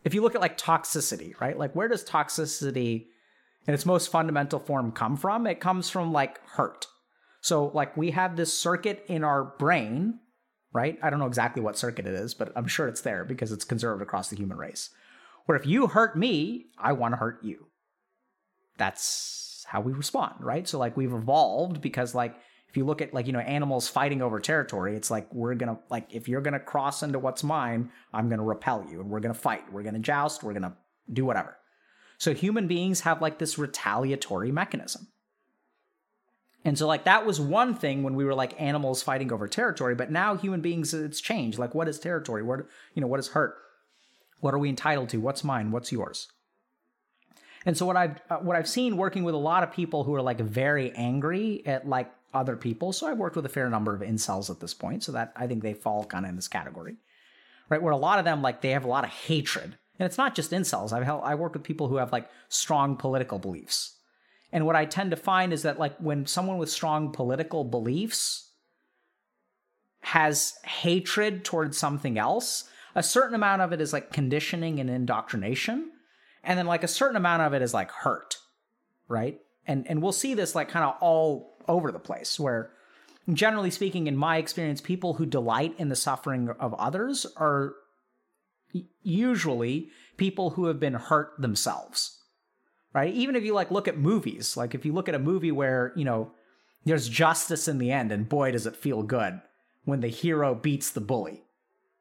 if 0.03 0.13
you 0.13 0.21
look 0.21 0.35
at 0.35 0.41
like 0.41 0.57
toxicity, 0.57 1.39
right? 1.39 1.57
Like 1.57 1.75
where 1.75 1.87
does 1.87 2.03
toxicity 2.03 3.07
in 3.67 3.73
its 3.73 3.85
most 3.85 4.11
fundamental 4.11 4.59
form 4.59 4.91
come 4.91 5.17
from? 5.17 5.47
It 5.47 5.59
comes 5.59 5.89
from 5.89 6.11
like 6.11 6.45
hurt. 6.49 6.87
So, 7.43 7.71
like, 7.73 7.97
we 7.97 8.11
have 8.11 8.37
this 8.37 8.57
circuit 8.57 9.03
in 9.09 9.25
our 9.25 9.43
brain, 9.43 10.19
right? 10.71 10.97
I 11.03 11.09
don't 11.09 11.19
know 11.19 11.27
exactly 11.27 11.61
what 11.61 11.77
circuit 11.77 12.07
it 12.07 12.13
is, 12.13 12.33
but 12.33 12.53
I'm 12.55 12.67
sure 12.67 12.87
it's 12.87 13.01
there 13.01 13.25
because 13.25 13.51
it's 13.51 13.65
conserved 13.65 14.01
across 14.01 14.29
the 14.29 14.37
human 14.37 14.57
race. 14.57 14.91
Where 15.45 15.57
if 15.57 15.65
you 15.65 15.87
hurt 15.87 16.17
me, 16.17 16.67
I 16.79 16.93
want 16.93 17.11
to 17.11 17.17
hurt 17.17 17.43
you. 17.43 17.67
That's 18.77 19.65
how 19.67 19.81
we 19.81 19.91
respond, 19.91 20.35
right? 20.39 20.65
So, 20.65 20.79
like, 20.79 20.95
we've 20.95 21.11
evolved 21.11 21.81
because, 21.81 22.15
like, 22.15 22.33
if 22.73 22.77
you 22.77 22.85
look 22.85 23.01
at 23.01 23.13
like 23.13 23.27
you 23.27 23.33
know 23.33 23.39
animals 23.39 23.87
fighting 23.87 24.21
over 24.21 24.39
territory 24.39 24.95
it's 24.95 25.11
like 25.11 25.31
we're 25.33 25.53
gonna 25.53 25.77
like 25.89 26.07
if 26.09 26.27
you're 26.27 26.41
gonna 26.41 26.59
cross 26.59 27.03
into 27.03 27.19
what's 27.19 27.43
mine 27.43 27.89
i'm 28.13 28.27
gonna 28.29 28.43
repel 28.43 28.85
you 28.89 28.99
and 28.99 29.09
we're 29.09 29.19
gonna 29.21 29.33
fight 29.33 29.63
we're 29.71 29.83
gonna 29.83 29.99
joust 29.99 30.43
we're 30.43 30.53
gonna 30.53 30.75
do 31.11 31.23
whatever 31.23 31.57
so 32.23 32.33
human 32.33 32.67
beings 32.67 33.01
have 33.01 33.21
like 33.21 33.37
this 33.37 33.57
retaliatory 33.57 34.49
mechanism. 34.49 35.09
And 36.63 36.77
so 36.77 36.87
like 36.87 37.03
that 37.03 37.25
was 37.25 37.41
one 37.41 37.75
thing 37.75 38.03
when 38.03 38.15
we 38.15 38.23
were 38.23 38.33
like 38.33 38.59
animals 38.61 39.03
fighting 39.03 39.33
over 39.33 39.45
territory, 39.45 39.93
but 39.93 40.09
now 40.09 40.37
human 40.37 40.61
beings 40.61 40.93
it's 40.93 41.19
changed. 41.19 41.59
Like 41.59 41.75
what 41.75 41.89
is 41.89 41.99
territory? 41.99 42.41
What 42.41 42.61
you 42.93 43.01
know, 43.01 43.07
what 43.07 43.19
is 43.19 43.29
hurt? 43.29 43.55
What 44.39 44.53
are 44.53 44.57
we 44.57 44.69
entitled 44.69 45.09
to? 45.09 45.17
What's 45.17 45.43
mine? 45.43 45.71
What's 45.71 45.91
yours? 45.91 46.29
And 47.65 47.77
so 47.77 47.85
what 47.85 47.97
I've 47.97 48.21
uh, 48.29 48.37
what 48.37 48.55
I've 48.55 48.69
seen 48.69 48.95
working 48.95 49.25
with 49.25 49.35
a 49.35 49.37
lot 49.37 49.63
of 49.63 49.73
people 49.73 50.05
who 50.05 50.15
are 50.15 50.21
like 50.21 50.39
very 50.39 50.93
angry 50.93 51.61
at 51.65 51.85
like 51.85 52.09
other 52.33 52.55
people. 52.55 52.93
So 52.93 53.07
I've 53.07 53.17
worked 53.17 53.35
with 53.35 53.45
a 53.45 53.49
fair 53.49 53.69
number 53.69 53.93
of 53.93 54.01
incels 54.01 54.49
at 54.49 54.59
this 54.59 54.73
point, 54.73 55.03
so 55.03 55.11
that 55.11 55.33
I 55.35 55.47
think 55.47 55.63
they 55.63 55.73
fall 55.73 56.05
kind 56.05 56.25
of 56.25 56.29
in 56.29 56.35
this 56.35 56.47
category. 56.47 56.97
Right? 57.69 57.81
Where 57.81 57.93
a 57.93 57.97
lot 57.97 58.19
of 58.19 58.25
them 58.25 58.41
like 58.41 58.61
they 58.61 58.71
have 58.71 58.85
a 58.85 58.89
lot 58.89 59.03
of 59.03 59.09
hatred 59.09 59.77
and 59.99 60.05
it's 60.05 60.17
not 60.17 60.35
just 60.35 60.51
incels. 60.51 60.91
I've 60.91 61.05
held, 61.05 61.21
I 61.23 61.35
work 61.35 61.53
with 61.53 61.63
people 61.63 61.87
who 61.87 61.97
have 61.97 62.11
like 62.11 62.29
strong 62.49 62.95
political 62.97 63.39
beliefs. 63.39 63.95
And 64.51 64.65
what 64.65 64.75
I 64.75 64.85
tend 64.85 65.11
to 65.11 65.17
find 65.17 65.53
is 65.53 65.63
that 65.63 65.79
like 65.79 65.97
when 65.97 66.25
someone 66.25 66.57
with 66.57 66.69
strong 66.69 67.11
political 67.11 67.63
beliefs 67.63 68.49
has 70.01 70.55
hatred 70.63 71.45
towards 71.45 71.77
something 71.77 72.17
else, 72.17 72.65
a 72.95 73.03
certain 73.03 73.35
amount 73.35 73.61
of 73.61 73.71
it 73.71 73.81
is 73.81 73.93
like 73.93 74.11
conditioning 74.11 74.79
and 74.79 74.89
indoctrination, 74.89 75.91
and 76.43 76.59
then 76.59 76.67
like 76.67 76.83
a 76.83 76.87
certain 76.87 77.15
amount 77.15 77.41
of 77.41 77.53
it 77.53 77.61
is 77.61 77.73
like 77.73 77.89
hurt, 77.89 78.37
right? 79.07 79.39
And 79.65 79.87
and 79.87 80.01
we'll 80.01 80.11
see 80.11 80.33
this 80.33 80.55
like 80.55 80.69
kind 80.69 80.85
of 80.85 80.95
all 80.99 81.57
over 81.67 81.91
the 81.91 81.99
place 81.99 82.39
where 82.39 82.71
generally 83.31 83.71
speaking 83.71 84.07
in 84.07 84.17
my 84.17 84.37
experience 84.37 84.81
people 84.81 85.13
who 85.13 85.25
delight 85.25 85.73
in 85.77 85.89
the 85.89 85.95
suffering 85.95 86.49
of 86.59 86.73
others 86.73 87.25
are 87.37 87.73
usually 89.01 89.89
people 90.17 90.51
who 90.51 90.65
have 90.65 90.79
been 90.79 90.95
hurt 90.95 91.33
themselves 91.39 92.19
right? 92.93 93.13
Even 93.15 93.35
if 93.35 93.43
you 93.43 93.53
like 93.53 93.71
look 93.71 93.87
at 93.87 93.97
movies 93.97 94.57
like 94.57 94.75
if 94.75 94.85
you 94.85 94.91
look 94.91 95.07
at 95.07 95.15
a 95.15 95.19
movie 95.19 95.51
where 95.51 95.93
you 95.95 96.03
know 96.03 96.31
there's 96.83 97.07
justice 97.07 97.69
in 97.69 97.77
the 97.77 97.91
end 97.91 98.11
and 98.11 98.27
boy 98.27 98.51
does 98.51 98.67
it 98.67 98.75
feel 98.75 99.03
good 99.03 99.39
when 99.85 100.01
the 100.01 100.09
hero 100.09 100.53
beats 100.53 100.91
the 100.91 101.01
bully 101.01 101.43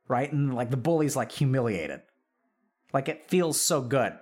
right? 0.08 0.30
And 0.30 0.54
like 0.54 0.70
the 0.70 0.76
bully's 0.76 1.16
like 1.16 1.32
humiliated. 1.32 2.02
Like 2.92 3.08
it 3.08 3.30
feels 3.30 3.60
so 3.60 3.80
good 3.80 4.12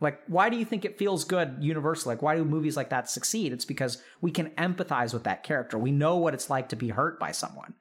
like 0.00 0.20
why 0.26 0.48
do 0.48 0.56
you 0.56 0.64
think 0.64 0.84
it 0.84 0.98
feels 0.98 1.24
good 1.24 1.56
universally 1.60 2.14
like 2.14 2.22
why 2.22 2.36
do 2.36 2.44
movies 2.44 2.76
like 2.76 2.90
that 2.90 3.10
succeed 3.10 3.52
it's 3.52 3.64
because 3.64 4.02
we 4.20 4.30
can 4.30 4.50
empathize 4.50 5.12
with 5.12 5.24
that 5.24 5.42
character 5.42 5.78
we 5.78 5.90
know 5.90 6.16
what 6.16 6.34
it's 6.34 6.50
like 6.50 6.68
to 6.68 6.76
be 6.76 6.88
hurt 6.88 7.18
by 7.18 7.32
someone 7.32 7.74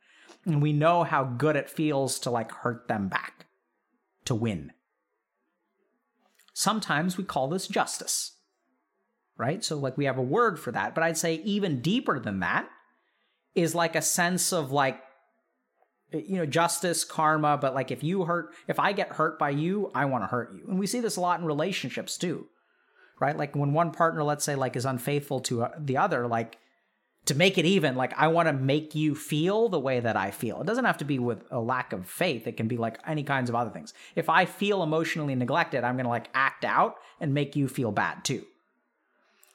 and 0.48 0.62
we 0.62 0.72
know 0.72 1.04
how 1.04 1.26
good 1.26 1.56
it 1.56 1.70
feels 1.70 2.20
to 2.20 2.32
like 2.32 2.52
hurt 2.52 2.88
them 2.88 3.10
back 3.10 3.46
to 4.26 4.36
win. 4.36 4.72
Sometimes 6.54 7.18
we 7.18 7.24
call 7.24 7.50
this 7.50 7.68
justice, 7.68 8.38
right? 9.36 9.64
So, 9.64 9.78
like, 9.78 9.98
we 9.98 10.06
have 10.06 10.18
a 10.18 10.24
word 10.24 10.60
for 10.60 10.72
that. 10.72 10.96
But 10.96 11.04
I'd 11.04 11.18
say 11.18 11.36
even 11.44 11.82
deeper 11.82 12.20
than 12.20 12.40
that 12.40 12.70
is 13.56 13.76
like 13.76 13.96
a 13.96 14.02
sense 14.02 14.54
of 14.54 14.72
like, 14.72 15.02
you 16.12 16.38
know, 16.38 16.46
justice, 16.46 17.04
karma. 17.04 17.58
But 17.58 17.74
like, 17.74 17.92
if 17.92 18.04
you 18.04 18.26
hurt, 18.26 18.54
if 18.68 18.80
I 18.80 18.94
get 18.94 19.14
hurt 19.14 19.38
by 19.38 19.50
you, 19.50 19.92
I 19.94 20.06
want 20.06 20.24
to 20.24 20.28
hurt 20.28 20.54
you. 20.54 20.64
And 20.68 20.80
we 20.80 20.88
see 20.88 21.00
this 21.00 21.18
a 21.18 21.22
lot 21.22 21.40
in 21.40 21.46
relationships 21.46 22.18
too, 22.18 22.48
right? 23.20 23.38
Like, 23.38 23.56
when 23.56 23.74
one 23.74 23.92
partner, 23.92 24.24
let's 24.24 24.46
say, 24.46 24.56
like, 24.56 24.76
is 24.76 24.86
unfaithful 24.86 25.40
to 25.42 25.64
uh, 25.64 25.72
the 25.78 25.98
other, 25.98 26.28
like, 26.28 26.58
to 27.26 27.36
make 27.36 27.58
it 27.58 27.66
even, 27.66 27.96
like 27.96 28.14
I 28.18 28.30
want 28.30 28.48
to 28.48 28.54
make 28.54 28.96
you 28.96 29.14
feel 29.14 29.68
the 29.68 29.80
way 29.80 30.00
that 30.00 30.16
I 30.16 30.32
feel. 30.32 30.62
It 30.62 30.68
doesn't 30.68 30.86
have 30.86 31.00
to 31.00 31.06
be 31.06 31.20
with 31.20 31.44
a 31.52 31.60
lack 31.60 31.92
of 31.92 32.08
faith. 32.08 32.48
It 32.48 32.56
can 32.56 32.70
be 32.70 32.78
like 32.78 33.00
any 33.06 33.24
kinds 33.24 33.50
of 33.50 33.56
other 33.56 33.70
things. 33.70 33.94
If 34.16 34.30
I 34.30 34.46
feel 34.46 34.82
emotionally 34.82 35.36
neglected, 35.36 35.84
I'm 35.84 35.96
going 35.96 36.06
to 36.06 36.10
like 36.10 36.30
act 36.34 36.64
out 36.64 36.96
and 37.20 37.34
make 37.34 37.56
you 37.58 37.68
feel 37.68 37.92
bad 37.92 38.24
too. 38.24 38.46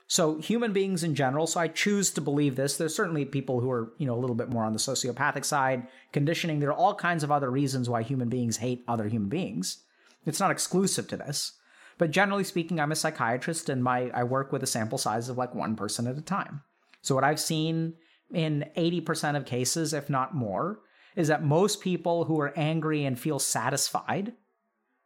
So 0.07 0.37
human 0.39 0.73
beings 0.73 1.03
in 1.03 1.15
general, 1.15 1.47
so 1.47 1.61
I 1.61 1.69
choose 1.69 2.11
to 2.13 2.21
believe 2.21 2.57
this. 2.57 2.77
There's 2.77 2.95
certainly 2.95 3.25
people 3.25 3.61
who 3.61 3.71
are, 3.71 3.93
you 3.99 4.07
know, 4.07 4.15
a 4.15 4.21
little 4.21 4.37
bit 4.37 4.51
more 4.51 4.65
on 4.65 4.73
the 4.73 4.79
sociopathic 4.79 5.45
side, 5.45 5.87
conditioning. 6.13 6.59
There 6.59 6.71
are 6.71 6.77
all 6.77 6.95
kinds 6.95 7.25
of 7.25 7.33
other 7.33 7.51
reasons 7.51 7.89
why 7.89 8.03
human 8.03 8.29
beings 8.29 8.59
hate 8.59 8.85
other 8.87 9.09
human 9.09 9.29
beings. 9.29 9.79
It's 10.27 10.41
not 10.41 10.51
exclusive 10.51 11.09
to 11.09 11.17
this. 11.17 11.53
But 11.99 12.11
generally 12.11 12.45
speaking, 12.45 12.81
I'm 12.81 12.93
a 12.93 12.97
psychiatrist 12.97 13.69
and 13.69 13.83
my 13.83 14.11
I 14.11 14.25
work 14.25 14.53
with 14.53 14.63
a 14.63 14.67
sample 14.67 14.99
size 14.99 15.29
of 15.29 15.39
like 15.39 15.55
one 15.55 15.77
person 15.77 16.07
at 16.07 16.19
a 16.19 16.23
time. 16.23 16.63
So, 17.01 17.15
what 17.15 17.25
I've 17.25 17.41
seen 17.41 17.95
in 18.33 18.71
80% 18.77 19.37
of 19.37 19.45
cases, 19.45 19.93
if 19.93 20.09
not 20.09 20.35
more, 20.35 20.81
is 21.15 21.29
that 21.29 21.45
most 21.45 21.81
people 21.81 22.25
who 22.25 22.41
are 22.41 22.53
angry 22.57 23.05
and 23.05 23.19
feel 23.19 23.39
satisfied 23.39 24.33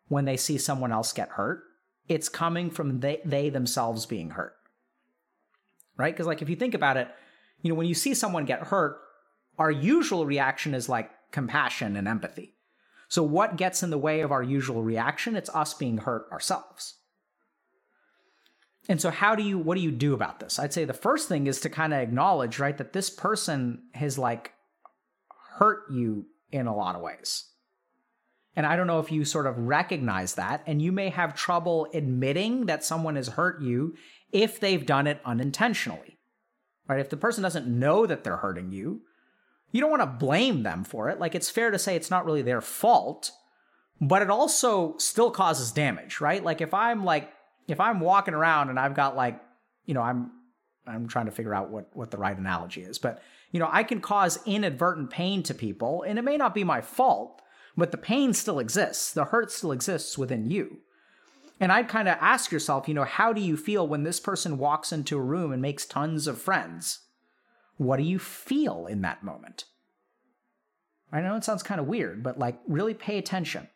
when 0.08 0.24
they 0.24 0.36
see 0.36 0.58
someone 0.58 0.92
else 0.92 1.12
get 1.12 1.30
hurt, 1.30 1.64
it's 2.08 2.28
coming 2.28 2.70
from 2.70 3.00
they, 3.00 3.20
they 3.24 3.50
themselves 3.50 4.06
being 4.06 4.30
hurt. 4.30 4.55
Right? 5.96 6.12
Because, 6.12 6.26
like, 6.26 6.42
if 6.42 6.50
you 6.50 6.56
think 6.56 6.74
about 6.74 6.96
it, 6.96 7.08
you 7.62 7.70
know, 7.70 7.74
when 7.74 7.86
you 7.86 7.94
see 7.94 8.14
someone 8.14 8.44
get 8.44 8.64
hurt, 8.64 8.98
our 9.58 9.70
usual 9.70 10.26
reaction 10.26 10.74
is 10.74 10.88
like 10.88 11.10
compassion 11.32 11.96
and 11.96 12.06
empathy. 12.06 12.54
So, 13.08 13.22
what 13.22 13.56
gets 13.56 13.82
in 13.82 13.90
the 13.90 13.98
way 13.98 14.20
of 14.20 14.32
our 14.32 14.42
usual 14.42 14.82
reaction? 14.82 15.36
It's 15.36 15.50
us 15.50 15.74
being 15.74 15.98
hurt 15.98 16.26
ourselves. 16.30 16.94
And 18.88 19.00
so 19.00 19.10
how 19.10 19.34
do 19.34 19.42
you 19.42 19.58
what 19.58 19.76
do 19.76 19.82
you 19.82 19.90
do 19.90 20.14
about 20.14 20.40
this? 20.40 20.58
I'd 20.58 20.72
say 20.72 20.84
the 20.84 20.92
first 20.92 21.28
thing 21.28 21.46
is 21.46 21.60
to 21.60 21.68
kind 21.68 21.92
of 21.92 22.00
acknowledge, 22.00 22.58
right, 22.58 22.76
that 22.78 22.92
this 22.92 23.10
person 23.10 23.82
has 23.94 24.18
like 24.18 24.52
hurt 25.58 25.90
you 25.90 26.26
in 26.52 26.66
a 26.66 26.74
lot 26.74 26.94
of 26.94 27.02
ways. 27.02 27.44
And 28.54 28.64
I 28.64 28.76
don't 28.76 28.86
know 28.86 29.00
if 29.00 29.12
you 29.12 29.24
sort 29.24 29.46
of 29.46 29.58
recognize 29.58 30.34
that 30.34 30.62
and 30.66 30.80
you 30.80 30.92
may 30.92 31.10
have 31.10 31.34
trouble 31.34 31.88
admitting 31.92 32.66
that 32.66 32.84
someone 32.84 33.16
has 33.16 33.28
hurt 33.28 33.60
you 33.60 33.94
if 34.32 34.60
they've 34.60 34.84
done 34.84 35.06
it 35.06 35.20
unintentionally. 35.24 36.18
Right? 36.88 37.00
If 37.00 37.10
the 37.10 37.16
person 37.16 37.42
doesn't 37.42 37.66
know 37.66 38.06
that 38.06 38.22
they're 38.22 38.36
hurting 38.36 38.70
you, 38.70 39.02
you 39.72 39.80
don't 39.80 39.90
want 39.90 40.02
to 40.02 40.06
blame 40.06 40.62
them 40.62 40.84
for 40.84 41.08
it. 41.08 41.18
Like 41.18 41.34
it's 41.34 41.50
fair 41.50 41.70
to 41.70 41.78
say 41.78 41.96
it's 41.96 42.10
not 42.10 42.24
really 42.24 42.42
their 42.42 42.60
fault, 42.60 43.32
but 44.00 44.22
it 44.22 44.30
also 44.30 44.96
still 44.98 45.30
causes 45.30 45.72
damage, 45.72 46.20
right? 46.20 46.42
Like 46.42 46.60
if 46.60 46.72
I'm 46.72 47.04
like 47.04 47.32
if 47.68 47.80
I'm 47.80 48.00
walking 48.00 48.34
around 48.34 48.70
and 48.70 48.78
I've 48.78 48.94
got 48.94 49.16
like, 49.16 49.40
you 49.84 49.94
know, 49.94 50.02
I'm 50.02 50.30
I'm 50.86 51.08
trying 51.08 51.26
to 51.26 51.32
figure 51.32 51.54
out 51.54 51.70
what 51.70 51.94
what 51.94 52.10
the 52.10 52.18
right 52.18 52.36
analogy 52.36 52.82
is, 52.82 52.98
but 52.98 53.20
you 53.50 53.60
know, 53.60 53.68
I 53.70 53.82
can 53.82 54.00
cause 54.00 54.38
inadvertent 54.46 55.10
pain 55.10 55.42
to 55.44 55.54
people 55.54 56.02
and 56.02 56.18
it 56.18 56.22
may 56.22 56.36
not 56.36 56.54
be 56.54 56.64
my 56.64 56.80
fault, 56.80 57.42
but 57.76 57.90
the 57.90 57.98
pain 57.98 58.32
still 58.32 58.58
exists. 58.58 59.12
The 59.12 59.26
hurt 59.26 59.50
still 59.50 59.72
exists 59.72 60.16
within 60.16 60.48
you. 60.48 60.78
And 61.58 61.72
I'd 61.72 61.88
kind 61.88 62.08
of 62.08 62.18
ask 62.20 62.52
yourself, 62.52 62.86
you 62.86 62.94
know, 62.94 63.04
how 63.04 63.32
do 63.32 63.40
you 63.40 63.56
feel 63.56 63.88
when 63.88 64.02
this 64.02 64.20
person 64.20 64.58
walks 64.58 64.92
into 64.92 65.16
a 65.16 65.22
room 65.22 65.52
and 65.52 65.62
makes 65.62 65.86
tons 65.86 66.26
of 66.26 66.40
friends? 66.40 67.00
What 67.78 67.96
do 67.96 68.02
you 68.02 68.18
feel 68.18 68.86
in 68.86 69.00
that 69.02 69.22
moment? 69.22 69.64
I 71.12 71.20
know 71.20 71.36
it 71.36 71.44
sounds 71.44 71.62
kind 71.62 71.80
of 71.80 71.86
weird, 71.86 72.22
but 72.22 72.38
like 72.38 72.58
really 72.66 72.94
pay 72.94 73.16
attention. 73.16 73.68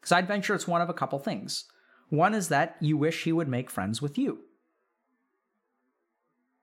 Because 0.00 0.12
I'd 0.12 0.28
venture 0.28 0.54
it's 0.54 0.66
one 0.66 0.80
of 0.80 0.88
a 0.88 0.94
couple 0.94 1.18
things. 1.18 1.64
One 2.08 2.34
is 2.34 2.48
that 2.48 2.76
you 2.80 2.96
wish 2.96 3.24
he 3.24 3.32
would 3.32 3.48
make 3.48 3.70
friends 3.70 4.00
with 4.00 4.18
you. 4.18 4.40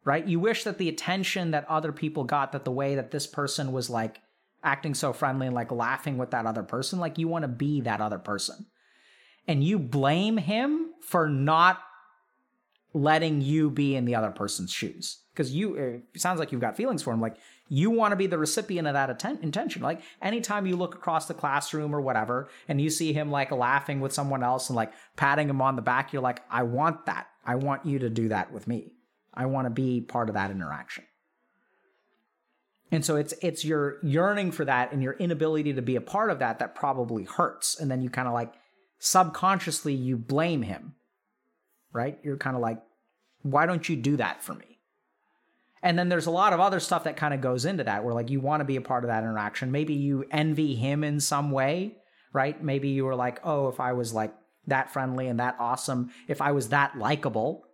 Right? 0.05 0.27
You 0.27 0.39
wish 0.39 0.65
that 0.65 0.77
the 0.77 0.89
attention 0.89 1.51
that 1.51 1.69
other 1.69 1.93
people 1.93 2.25
got, 2.25 2.51
that 2.51 2.65
the 2.65 2.71
way 2.71 2.95
that 2.95 3.11
this 3.11 3.27
person 3.27 3.71
was 3.71 3.89
like 3.89 4.19
acting 4.61 4.93
so 4.93 5.13
friendly 5.13 5.47
and 5.47 5.55
like 5.55 5.71
laughing 5.71 6.17
with 6.17 6.31
that 6.31 6.45
other 6.45 6.63
person, 6.63 6.99
like 6.99 7.17
you 7.17 7.27
want 7.29 7.43
to 7.43 7.49
be 7.49 7.81
that 7.81 8.01
other 8.01 8.19
person. 8.19 8.65
And 9.47 9.63
you 9.63 9.77
blame 9.79 10.37
him 10.37 10.91
for 11.01 11.27
not 11.27 11.81
letting 12.93 13.41
you 13.41 13.69
be 13.69 13.95
in 13.95 14.05
the 14.05 14.15
other 14.15 14.31
person's 14.31 14.71
shoes. 14.71 15.19
Because 15.33 15.51
you, 15.51 15.75
uh, 15.75 15.99
it 16.13 16.21
sounds 16.21 16.39
like 16.39 16.51
you've 16.51 16.61
got 16.61 16.77
feelings 16.77 17.01
for 17.01 17.11
him. 17.11 17.19
Like 17.19 17.37
you 17.67 17.89
want 17.89 18.11
to 18.11 18.15
be 18.15 18.27
the 18.27 18.37
recipient 18.37 18.87
of 18.87 18.93
that 18.93 19.09
atten- 19.09 19.39
intention. 19.41 19.81
Like 19.81 20.01
anytime 20.21 20.67
you 20.67 20.75
look 20.75 20.93
across 20.93 21.25
the 21.25 21.33
classroom 21.33 21.95
or 21.95 22.01
whatever, 22.01 22.49
and 22.67 22.79
you 22.79 22.89
see 22.89 23.13
him 23.13 23.31
like 23.31 23.51
laughing 23.51 23.99
with 23.99 24.13
someone 24.13 24.43
else 24.43 24.69
and 24.69 24.75
like 24.75 24.93
patting 25.15 25.49
him 25.49 25.61
on 25.61 25.75
the 25.75 25.81
back, 25.81 26.13
you're 26.13 26.21
like, 26.21 26.43
I 26.51 26.63
want 26.63 27.07
that. 27.07 27.27
I 27.45 27.55
want 27.55 27.85
you 27.85 27.99
to 27.99 28.09
do 28.09 28.29
that 28.29 28.53
with 28.53 28.67
me. 28.67 28.93
I 29.33 29.47
want 29.47 29.65
to 29.65 29.71
be 29.71 30.01
part 30.01 30.29
of 30.29 30.35
that 30.35 30.51
interaction. 30.51 31.03
And 32.91 33.03
so 33.03 33.15
it's 33.15 33.33
it's 33.41 33.65
your 33.65 33.97
yearning 34.03 34.51
for 34.51 34.65
that 34.65 34.91
and 34.91 35.01
your 35.01 35.13
inability 35.13 35.73
to 35.73 35.81
be 35.81 35.95
a 35.95 36.01
part 36.01 36.29
of 36.29 36.39
that 36.39 36.59
that 36.59 36.75
probably 36.75 37.23
hurts. 37.23 37.79
And 37.79 37.89
then 37.89 38.03
you 38.03 38.11
kind 38.11 38.27
of 38.27 38.35
like 38.35 38.53
subconsciously 39.03 39.93
you 39.93 40.15
blame 40.15 40.61
him. 40.61 40.95
Right? 41.91 42.17
You're 42.23 42.37
kind 42.37 42.55
of 42.55 42.61
like, 42.61 42.81
why 43.41 43.65
don't 43.65 43.87
you 43.87 43.95
do 43.95 44.17
that 44.17 44.41
for 44.41 44.53
me? 44.53 44.79
And 45.83 45.99
then 45.99 46.07
there's 46.07 46.27
a 46.27 46.31
lot 46.31 46.53
of 46.53 46.61
other 46.61 46.79
stuff 46.79 47.03
that 47.03 47.17
kind 47.17 47.33
of 47.33 47.41
goes 47.41 47.65
into 47.65 47.83
that 47.83 48.05
where 48.05 48.13
like 48.13 48.29
you 48.29 48.39
want 48.39 48.61
to 48.61 48.65
be 48.65 48.77
a 48.77 48.81
part 48.81 49.03
of 49.03 49.09
that 49.09 49.23
interaction. 49.23 49.71
Maybe 49.71 49.93
you 49.93 50.25
envy 50.31 50.75
him 50.75 51.03
in 51.03 51.19
some 51.19 51.51
way, 51.51 51.97
right? 52.31 52.63
Maybe 52.63 52.89
you 52.89 53.03
were 53.03 53.15
like, 53.15 53.41
oh, 53.43 53.67
if 53.67 53.81
I 53.81 53.91
was 53.91 54.13
like 54.13 54.33
that 54.67 54.93
friendly 54.93 55.27
and 55.27 55.41
that 55.41 55.57
awesome, 55.59 56.11
if 56.29 56.41
I 56.41 56.53
was 56.53 56.69
that 56.69 56.97
likable, 56.97 57.65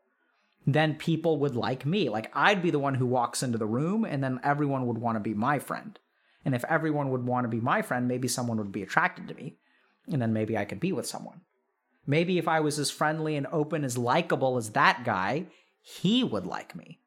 then 0.66 0.96
people 0.96 1.38
would 1.38 1.56
like 1.56 1.86
me. 1.86 2.10
Like 2.10 2.32
I'd 2.34 2.64
be 2.64 2.72
the 2.72 2.80
one 2.80 2.96
who 2.96 3.06
walks 3.06 3.44
into 3.44 3.60
the 3.60 3.68
room 3.68 4.04
and 4.04 4.24
then 4.24 4.40
everyone 4.44 4.88
would 4.88 4.98
want 4.98 5.18
to 5.18 5.20
be 5.20 5.36
my 5.36 5.60
friend. 5.60 6.00
And 6.44 6.56
if 6.56 6.66
everyone 6.66 7.12
would 7.12 7.24
want 7.24 7.44
to 7.44 7.50
be 7.50 7.62
my 7.62 7.84
friend, 7.84 8.08
maybe 8.08 8.28
someone 8.28 8.58
would 8.58 8.72
be 8.72 8.82
attracted 8.82 9.28
to 9.28 9.36
me. 9.36 9.59
And 10.12 10.22
then 10.22 10.34
maybe 10.34 10.58
I 10.58 10.66
could 10.66 10.80
be 10.80 10.92
with 10.92 11.06
someone. 11.06 11.42
Maybe 12.08 12.38
if 12.38 12.48
I 12.48 12.60
was 12.60 12.80
as 12.80 12.90
friendly 12.90 13.36
and 13.36 13.48
open, 13.52 13.84
as 13.84 13.98
likable 13.98 14.58
as 14.58 14.72
that 14.72 15.04
guy, 15.06 15.46
he 15.82 16.24
would 16.24 16.46
like 16.46 16.76
me. 16.76 17.00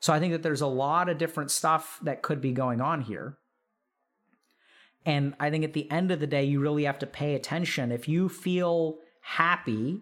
So 0.00 0.12
I 0.14 0.18
think 0.18 0.32
that 0.32 0.42
there's 0.42 0.62
a 0.62 0.66
lot 0.66 1.10
of 1.10 1.18
different 1.18 1.50
stuff 1.50 1.98
that 2.02 2.22
could 2.22 2.40
be 2.40 2.52
going 2.52 2.80
on 2.80 3.02
here. 3.02 3.36
And 5.04 5.34
I 5.38 5.50
think 5.50 5.64
at 5.64 5.74
the 5.74 5.90
end 5.90 6.10
of 6.10 6.20
the 6.20 6.26
day, 6.26 6.44
you 6.44 6.60
really 6.60 6.84
have 6.84 6.98
to 7.00 7.06
pay 7.06 7.34
attention. 7.34 7.92
If 7.92 8.08
you 8.08 8.28
feel 8.28 8.98
happy 9.20 10.00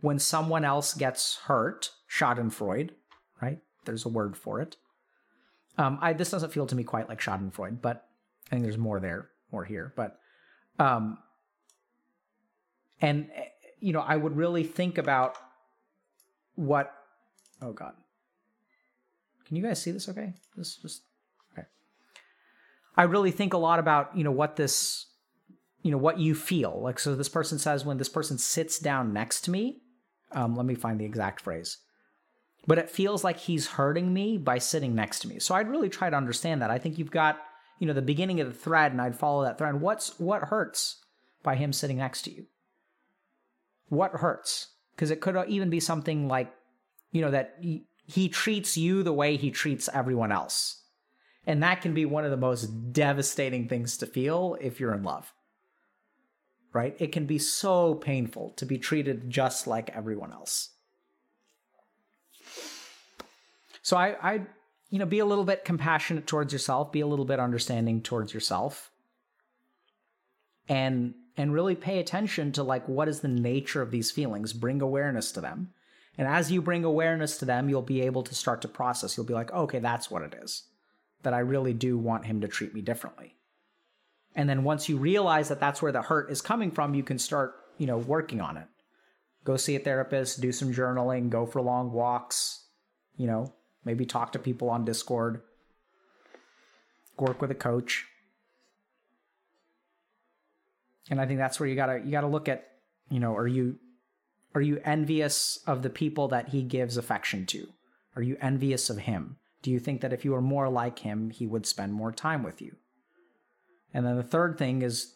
when 0.00 0.18
someone 0.18 0.64
else 0.64 0.94
gets 0.94 1.38
hurt, 1.44 1.90
Schadenfreude, 2.10 2.90
right? 3.40 3.58
There's 3.84 4.04
a 4.04 4.08
word 4.08 4.36
for 4.36 4.60
it. 4.60 4.76
Um, 5.78 5.98
I 6.00 6.12
this 6.12 6.30
doesn't 6.30 6.52
feel 6.52 6.66
to 6.66 6.76
me 6.76 6.84
quite 6.84 7.08
like 7.08 7.20
Schadenfreude, 7.20 7.80
but 7.82 8.06
I 8.46 8.50
think 8.50 8.62
there's 8.62 8.78
more 8.78 9.00
there, 9.00 9.30
more 9.50 9.64
here. 9.64 9.92
But, 9.96 10.18
um, 10.78 11.18
and 13.00 13.28
you 13.80 13.92
know, 13.92 14.00
I 14.00 14.16
would 14.16 14.36
really 14.36 14.64
think 14.64 14.98
about 14.98 15.36
what. 16.54 16.92
Oh 17.62 17.72
God, 17.72 17.94
can 19.46 19.56
you 19.56 19.62
guys 19.62 19.80
see 19.80 19.90
this 19.90 20.08
okay? 20.08 20.32
This 20.56 20.76
just 20.76 21.02
okay. 21.52 21.66
I 22.96 23.04
really 23.04 23.30
think 23.30 23.54
a 23.54 23.58
lot 23.58 23.78
about, 23.78 24.16
you 24.16 24.24
know, 24.24 24.32
what 24.32 24.56
this 24.56 25.06
you 25.82 25.90
know, 25.90 25.98
what 25.98 26.18
you 26.18 26.34
feel. 26.34 26.80
Like 26.82 26.98
so 26.98 27.14
this 27.14 27.28
person 27.28 27.58
says 27.58 27.84
when 27.84 27.98
this 27.98 28.08
person 28.08 28.38
sits 28.38 28.78
down 28.78 29.12
next 29.12 29.42
to 29.42 29.50
me, 29.50 29.82
um, 30.32 30.56
let 30.56 30.66
me 30.66 30.74
find 30.74 30.98
the 30.98 31.04
exact 31.04 31.42
phrase. 31.42 31.78
But 32.66 32.78
it 32.78 32.88
feels 32.88 33.22
like 33.22 33.38
he's 33.38 33.66
hurting 33.66 34.12
me 34.12 34.38
by 34.38 34.58
sitting 34.58 34.94
next 34.94 35.20
to 35.20 35.28
me. 35.28 35.38
So 35.38 35.54
I'd 35.54 35.68
really 35.68 35.90
try 35.90 36.08
to 36.08 36.16
understand 36.16 36.62
that. 36.62 36.70
I 36.70 36.78
think 36.78 36.98
you've 36.98 37.10
got, 37.10 37.38
you 37.78 37.86
know, 37.86 37.92
the 37.92 38.02
beginning 38.02 38.40
of 38.40 38.46
the 38.46 38.58
thread 38.58 38.92
and 38.92 39.00
I'd 39.00 39.16
follow 39.16 39.44
that 39.44 39.58
thread. 39.58 39.80
What's 39.80 40.18
what 40.18 40.42
hurts 40.42 41.04
by 41.42 41.56
him 41.56 41.72
sitting 41.72 41.98
next 41.98 42.22
to 42.22 42.32
you? 42.32 42.46
What 43.88 44.12
hurts? 44.12 44.68
Because 44.94 45.10
it 45.10 45.20
could 45.20 45.36
even 45.48 45.70
be 45.70 45.80
something 45.80 46.28
like, 46.28 46.52
you 47.10 47.20
know, 47.20 47.30
that 47.30 47.58
he 47.60 48.28
treats 48.28 48.76
you 48.76 49.02
the 49.02 49.12
way 49.12 49.36
he 49.36 49.50
treats 49.50 49.88
everyone 49.92 50.32
else. 50.32 50.82
And 51.46 51.62
that 51.62 51.82
can 51.82 51.94
be 51.94 52.06
one 52.06 52.24
of 52.24 52.30
the 52.30 52.36
most 52.36 52.92
devastating 52.92 53.68
things 53.68 53.98
to 53.98 54.06
feel 54.06 54.56
if 54.60 54.80
you're 54.80 54.94
in 54.94 55.02
love. 55.02 55.32
Right? 56.72 56.96
It 56.98 57.12
can 57.12 57.26
be 57.26 57.38
so 57.38 57.94
painful 57.94 58.50
to 58.56 58.66
be 58.66 58.78
treated 58.78 59.30
just 59.30 59.66
like 59.66 59.90
everyone 59.90 60.32
else. 60.32 60.70
So 63.82 63.96
I 63.96 64.16
I 64.22 64.46
you 64.94 65.00
know 65.00 65.06
be 65.06 65.18
a 65.18 65.26
little 65.26 65.42
bit 65.42 65.64
compassionate 65.64 66.24
towards 66.24 66.52
yourself, 66.52 66.92
be 66.92 67.00
a 67.00 67.06
little 67.08 67.24
bit 67.24 67.40
understanding 67.40 68.00
towards 68.00 68.32
yourself. 68.32 68.92
And 70.68 71.14
and 71.36 71.52
really 71.52 71.74
pay 71.74 71.98
attention 71.98 72.52
to 72.52 72.62
like 72.62 72.88
what 72.88 73.08
is 73.08 73.18
the 73.18 73.26
nature 73.26 73.82
of 73.82 73.90
these 73.90 74.12
feelings. 74.12 74.52
Bring 74.52 74.80
awareness 74.80 75.32
to 75.32 75.40
them. 75.40 75.72
And 76.16 76.28
as 76.28 76.52
you 76.52 76.62
bring 76.62 76.84
awareness 76.84 77.38
to 77.38 77.44
them 77.44 77.68
you'll 77.68 77.82
be 77.82 78.02
able 78.02 78.22
to 78.22 78.36
start 78.36 78.62
to 78.62 78.68
process. 78.68 79.16
You'll 79.16 79.26
be 79.26 79.34
like 79.34 79.52
okay 79.52 79.80
that's 79.80 80.12
what 80.12 80.22
it 80.22 80.36
is 80.40 80.62
that 81.24 81.34
i 81.34 81.38
really 81.40 81.72
do 81.72 81.98
want 81.98 82.26
him 82.26 82.42
to 82.42 82.46
treat 82.46 82.72
me 82.72 82.80
differently. 82.80 83.34
And 84.36 84.48
then 84.48 84.62
once 84.62 84.88
you 84.88 84.96
realize 84.96 85.48
that 85.48 85.58
that's 85.58 85.82
where 85.82 85.90
the 85.90 86.02
hurt 86.02 86.30
is 86.30 86.40
coming 86.40 86.70
from 86.70 86.94
you 86.94 87.02
can 87.02 87.18
start 87.18 87.56
you 87.78 87.88
know 87.88 87.98
working 87.98 88.40
on 88.40 88.56
it. 88.56 88.68
Go 89.42 89.56
see 89.56 89.74
a 89.74 89.80
therapist 89.80 90.40
do 90.40 90.52
some 90.52 90.72
journaling 90.72 91.30
go 91.30 91.46
for 91.46 91.60
long 91.60 91.90
walks 91.90 92.66
you 93.16 93.26
know 93.26 93.52
maybe 93.84 94.06
talk 94.06 94.32
to 94.32 94.38
people 94.38 94.70
on 94.70 94.84
discord. 94.84 95.42
Work 97.18 97.40
with 97.40 97.50
a 97.50 97.54
coach. 97.54 98.06
And 101.10 101.20
i 101.20 101.26
think 101.26 101.38
that's 101.38 101.60
where 101.60 101.68
you 101.68 101.76
gotta 101.76 102.00
you 102.02 102.10
gotta 102.10 102.26
look 102.26 102.48
at 102.48 102.66
you 103.10 103.20
know 103.20 103.36
are 103.36 103.46
you 103.46 103.78
are 104.54 104.62
you 104.62 104.80
envious 104.84 105.58
of 105.66 105.82
the 105.82 105.90
people 105.90 106.28
that 106.28 106.50
he 106.50 106.62
gives 106.62 106.96
affection 106.96 107.44
to? 107.46 107.68
Are 108.14 108.22
you 108.22 108.36
envious 108.40 108.88
of 108.88 108.98
him? 108.98 109.36
Do 109.62 109.70
you 109.70 109.80
think 109.80 110.00
that 110.00 110.12
if 110.12 110.24
you 110.24 110.30
were 110.30 110.40
more 110.40 110.68
like 110.68 111.00
him 111.00 111.30
he 111.30 111.46
would 111.46 111.66
spend 111.66 111.92
more 111.92 112.12
time 112.12 112.42
with 112.42 112.62
you? 112.62 112.76
And 113.92 114.06
then 114.06 114.16
the 114.16 114.22
third 114.22 114.56
thing 114.56 114.82
is 114.82 115.12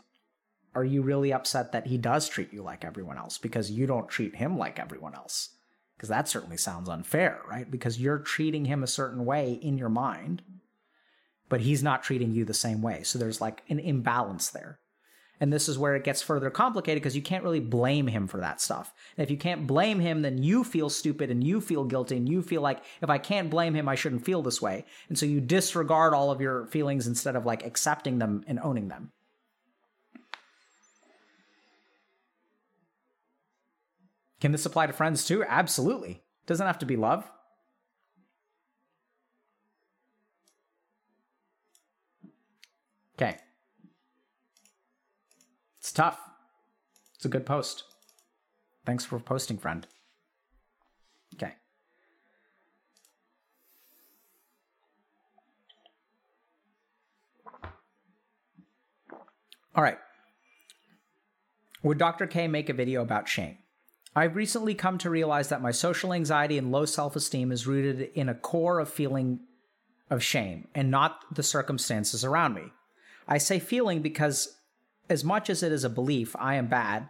are 0.75 0.85
you 0.85 1.03
really 1.03 1.33
upset 1.33 1.73
that 1.73 1.87
he 1.87 1.97
does 1.99 2.29
treat 2.29 2.53
you 2.53 2.63
like 2.63 2.85
everyone 2.85 3.17
else? 3.17 3.39
Because 3.39 3.71
you 3.71 3.87
don't 3.87 4.09
treat 4.09 4.37
him 4.37 4.59
like 4.59 4.79
everyone 4.79 5.15
else 5.15 5.51
because 5.99 6.09
that 6.09 6.29
certainly 6.29 6.57
sounds 6.57 6.89
unfair 6.89 7.41
right 7.51 7.71
because 7.71 8.01
you're 8.01 8.21
treating 8.21 8.65
him 8.65 8.83
a 8.83 8.87
certain 8.87 9.25
way 9.25 9.59
in 9.61 9.77
your 9.77 9.89
mind 9.89 10.41
but 11.49 11.61
he's 11.61 11.83
not 11.83 12.03
treating 12.03 12.31
you 12.31 12.45
the 12.45 12.55
same 12.55 12.81
way 12.81 13.03
so 13.03 13.19
there's 13.19 13.41
like 13.41 13.63
an 13.69 13.79
imbalance 13.79 14.49
there 14.49 14.79
and 15.41 15.53
this 15.53 15.69
is 15.69 15.79
where 15.79 15.95
it 15.95 16.05
gets 16.05 16.23
further 16.23 16.51
complicated 16.51 17.03
because 17.03 17.15
you 17.15 17.23
can't 17.23 17.45
really 17.45 17.61
blame 17.61 18.07
him 18.07 18.27
for 18.27 18.39
that 18.39 18.61
stuff. 18.61 18.93
And 19.17 19.23
if 19.23 19.31
you 19.31 19.37
can't 19.37 19.67
blame 19.67 20.01
him, 20.01 20.23
then 20.23 20.43
you 20.43 20.65
feel 20.65 20.91
stupid 20.91 21.31
and 21.31 21.45
you 21.45 21.61
feel 21.61 21.85
guilty 21.85 22.17
and 22.17 22.29
you 22.29 22.43
feel 22.43 22.61
like 22.61 22.83
if 23.01 23.11
I 23.11 23.19
can't 23.19 23.51
blame 23.51 23.75
him, 23.75 23.89
I 23.89 23.95
shouldn't 23.95 24.25
feel 24.25 24.43
this 24.43 24.61
way. 24.61 24.85
And 25.09 25.19
so 25.19 25.27
you 25.27 25.41
disregard 25.41 26.13
all 26.13 26.31
of 26.31 26.41
your 26.41 26.67
feelings 26.67 27.07
instead 27.07 27.37
of 27.37 27.47
like 27.47 27.65
accepting 27.65 28.19
them 28.19 28.45
and 28.47 28.59
owning 28.63 28.89
them. 28.89 29.13
Can 34.41 34.53
this 34.53 34.67
apply 34.67 34.87
to 34.87 34.93
friends 34.93 35.25
too? 35.25 35.45
Absolutely. 35.45 36.23
Doesn't 36.47 36.67
have 36.67 36.79
to 36.79 36.87
be 36.87 36.97
love. 36.97 37.31
Okay. 43.17 43.37
It's 45.79 45.93
tough. 45.93 46.21
It's 47.17 47.25
a 47.25 47.29
good 47.29 47.45
post. 47.45 47.83
Thanks 48.87 49.05
for 49.05 49.19
posting, 49.19 49.59
friend. 49.59 49.87
Okay. 51.35 51.55
All 59.75 59.83
right. 59.83 59.99
Would 61.83 61.99
Dr. 61.99 62.27
K 62.27 62.47
make 62.47 62.69
a 62.69 62.73
video 62.73 63.03
about 63.03 63.29
shame? 63.29 63.59
I've 64.19 64.35
recently 64.35 64.75
come 64.75 64.99
to 64.99 65.11
realize 65.11 65.49
that 65.51 65.63
my 65.63 65.71
social 65.71 66.13
anxiety 66.13 66.59
and 66.59 66.73
low 66.73 66.87
self 66.87 67.15
esteem 67.15 67.53
is 67.53 67.69
rooted 67.69 68.11
in 68.15 68.29
a 68.29 68.35
core 68.35 68.81
of 68.81 68.89
feeling 68.89 69.39
of 70.11 70.25
shame 70.25 70.67
and 70.75 70.91
not 70.91 71.21
the 71.33 71.45
circumstances 71.45 72.25
around 72.25 72.55
me. 72.55 72.73
I 73.29 73.39
say 73.39 73.61
feeling 73.61 74.03
because 74.03 74.57
as 75.09 75.23
much 75.23 75.49
as 75.49 75.63
it 75.63 75.71
is 75.71 75.85
a 75.85 75.89
belief, 75.89 76.35
I 76.37 76.57
am 76.57 76.67
bad, 76.67 77.09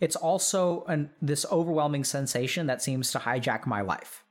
it's 0.00 0.16
also 0.16 0.84
an, 0.84 1.08
this 1.22 1.46
overwhelming 1.50 2.04
sensation 2.04 2.66
that 2.66 2.82
seems 2.82 3.10
to 3.12 3.20
hijack 3.20 3.66
my 3.66 3.80
life. 3.80 4.22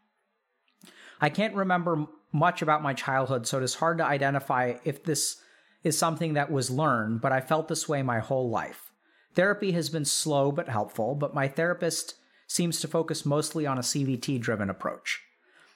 I 1.20 1.30
can't 1.30 1.56
remember 1.56 2.06
much 2.32 2.62
about 2.62 2.84
my 2.84 2.94
childhood, 2.94 3.48
so 3.48 3.58
it 3.58 3.64
is 3.64 3.76
hard 3.76 3.98
to 3.98 4.06
identify 4.06 4.76
if 4.84 5.04
this 5.04 5.42
is 5.84 5.98
something 5.98 6.34
that 6.34 6.52
was 6.52 6.70
learned, 6.70 7.22
but 7.22 7.32
I 7.32 7.42
felt 7.42 7.70
this 7.70 7.90
way 7.90 8.04
my 8.04 8.20
whole 8.20 8.52
life. 8.52 8.92
Therapy 9.34 9.72
has 9.72 9.90
been 9.90 10.06
slow 10.06 10.52
but 10.52 10.70
helpful, 10.70 11.16
but 11.16 11.34
my 11.34 11.48
therapist 11.48 12.16
seems 12.50 12.82
to 12.82 12.88
focus 12.88 13.26
mostly 13.26 13.66
on 13.66 13.78
a 13.78 13.82
CBT 13.82 14.42
driven 14.42 14.70
approach. 14.70 15.22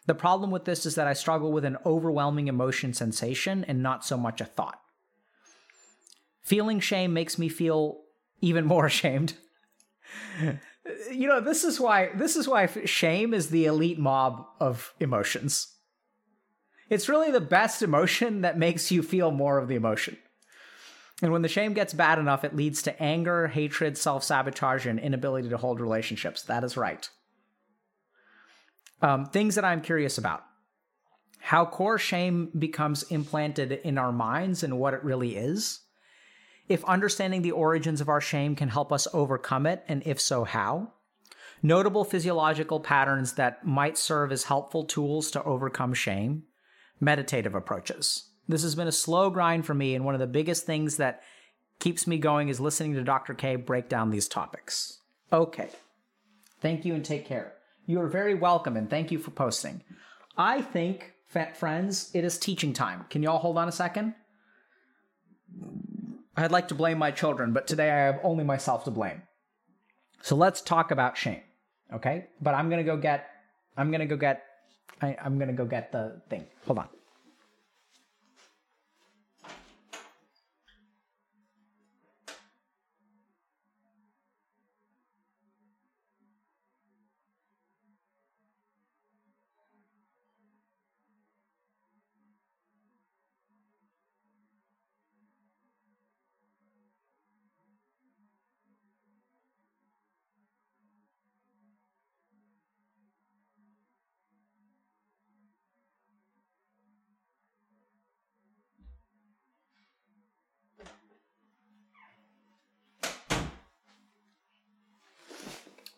The 0.07 0.15
problem 0.15 0.51
with 0.51 0.65
this 0.65 0.85
is 0.85 0.95
that 0.95 1.07
I 1.07 1.13
struggle 1.13 1.53
with 1.53 1.63
an 1.63 1.77
overwhelming 1.85 2.47
emotion 2.47 2.93
sensation 2.93 3.63
and 3.65 3.81
not 3.81 4.03
so 4.03 4.17
much 4.17 4.41
a 4.41 4.45
thought. 4.45 4.81
Feeling 6.41 6.81
shame 6.81 7.13
makes 7.13 7.37
me 7.37 7.47
feel 7.47 8.01
even 8.41 8.65
more 8.65 8.85
ashamed. 8.87 9.35
you 11.11 11.27
know, 11.27 11.39
this 11.39 11.63
is 11.63 11.79
why 11.79 12.09
this 12.15 12.35
is 12.35 12.47
why 12.47 12.65
shame 12.85 13.33
is 13.33 13.49
the 13.49 13.65
elite 13.65 13.99
mob 13.99 14.45
of 14.59 14.93
emotions. 14.99 15.77
It's 16.89 17.07
really 17.07 17.31
the 17.31 17.39
best 17.39 17.81
emotion 17.81 18.41
that 18.41 18.57
makes 18.57 18.91
you 18.91 19.01
feel 19.01 19.31
more 19.31 19.57
of 19.57 19.67
the 19.67 19.75
emotion. 19.75 20.17
And 21.23 21.31
when 21.31 21.41
the 21.41 21.47
shame 21.47 21.73
gets 21.73 21.93
bad 21.93 22.19
enough, 22.19 22.43
it 22.43 22.53
leads 22.55 22.81
to 22.83 23.01
anger, 23.01 23.47
hatred, 23.47 23.97
self 23.97 24.25
sabotage, 24.25 24.85
and 24.85 24.99
inability 24.99 25.47
to 25.49 25.57
hold 25.57 25.79
relationships. 25.79 26.43
That 26.43 26.65
is 26.65 26.75
right. 26.75 27.09
Um, 29.01 29.25
things 29.27 29.55
that 29.55 29.65
I'm 29.65 29.81
curious 29.81 30.17
about 30.17 30.43
how 31.39 31.65
core 31.65 31.97
shame 31.97 32.51
becomes 32.57 33.03
implanted 33.03 33.71
in 33.71 33.97
our 33.97 34.11
minds 34.11 34.63
and 34.63 34.77
what 34.77 34.93
it 34.93 35.03
really 35.03 35.35
is 35.35 35.81
if 36.69 36.83
understanding 36.85 37.41
the 37.41 37.51
origins 37.51 37.99
of 38.01 38.09
our 38.09 38.21
shame 38.21 38.55
can 38.55 38.69
help 38.69 38.91
us 38.91 39.07
overcome 39.13 39.65
it, 39.65 39.83
and 39.87 40.03
if 40.05 40.19
so, 40.19 40.43
how. 40.43 40.93
Notable 41.61 42.03
physiological 42.03 42.79
patterns 42.79 43.33
that 43.33 43.65
might 43.65 43.97
serve 43.97 44.31
as 44.31 44.43
helpful 44.43 44.85
tools 44.85 45.31
to 45.31 45.43
overcome 45.43 45.93
shame. 45.93 46.43
Meditative 46.99 47.55
approaches. 47.55 48.29
This 48.47 48.63
has 48.63 48.75
been 48.75 48.87
a 48.87 48.91
slow 48.91 49.29
grind 49.29 49.65
for 49.65 49.73
me, 49.73 49.95
and 49.95 50.03
one 50.03 50.15
of 50.15 50.19
the 50.19 50.27
biggest 50.27 50.65
things 50.65 50.97
that 50.97 51.21
keeps 51.79 52.05
me 52.07 52.17
going 52.17 52.49
is 52.49 52.59
listening 52.59 52.93
to 52.93 53.03
Dr. 53.03 53.33
K 53.33 53.55
break 53.55 53.89
down 53.89 54.09
these 54.09 54.27
topics. 54.27 54.99
Okay. 55.31 55.69
Thank 56.61 56.85
you 56.85 56.93
and 56.93 57.03
take 57.03 57.25
care. 57.25 57.53
You 57.85 57.99
are 58.01 58.07
very 58.07 58.33
welcome, 58.33 58.77
and 58.77 58.89
thank 58.89 59.11
you 59.11 59.19
for 59.19 59.31
posting. 59.31 59.81
I 60.37 60.61
think, 60.61 61.13
friends, 61.55 62.11
it 62.13 62.23
is 62.23 62.37
teaching 62.37 62.73
time. 62.73 63.05
Can 63.09 63.23
you 63.23 63.29
all 63.29 63.39
hold 63.39 63.57
on 63.57 63.67
a 63.67 63.71
second? 63.71 64.15
I'd 66.35 66.51
like 66.51 66.69
to 66.69 66.75
blame 66.75 66.97
my 66.97 67.11
children, 67.11 67.53
but 67.53 67.67
today 67.67 67.91
I 67.91 68.05
have 68.05 68.19
only 68.23 68.43
myself 68.43 68.85
to 68.85 68.91
blame. 68.91 69.21
So 70.21 70.35
let's 70.35 70.61
talk 70.61 70.91
about 70.91 71.17
shame. 71.17 71.41
Okay? 71.93 72.27
But 72.41 72.55
I'm 72.55 72.69
gonna 72.69 72.83
go 72.83 72.97
get 72.97 73.29
I'm 73.77 73.91
gonna 73.91 74.05
go 74.05 74.15
get 74.15 74.43
I, 75.01 75.15
I'm 75.23 75.37
gonna 75.37 75.53
go 75.53 75.65
get 75.65 75.91
the 75.91 76.21
thing. 76.29 76.45
Hold 76.65 76.79
on. 76.79 76.87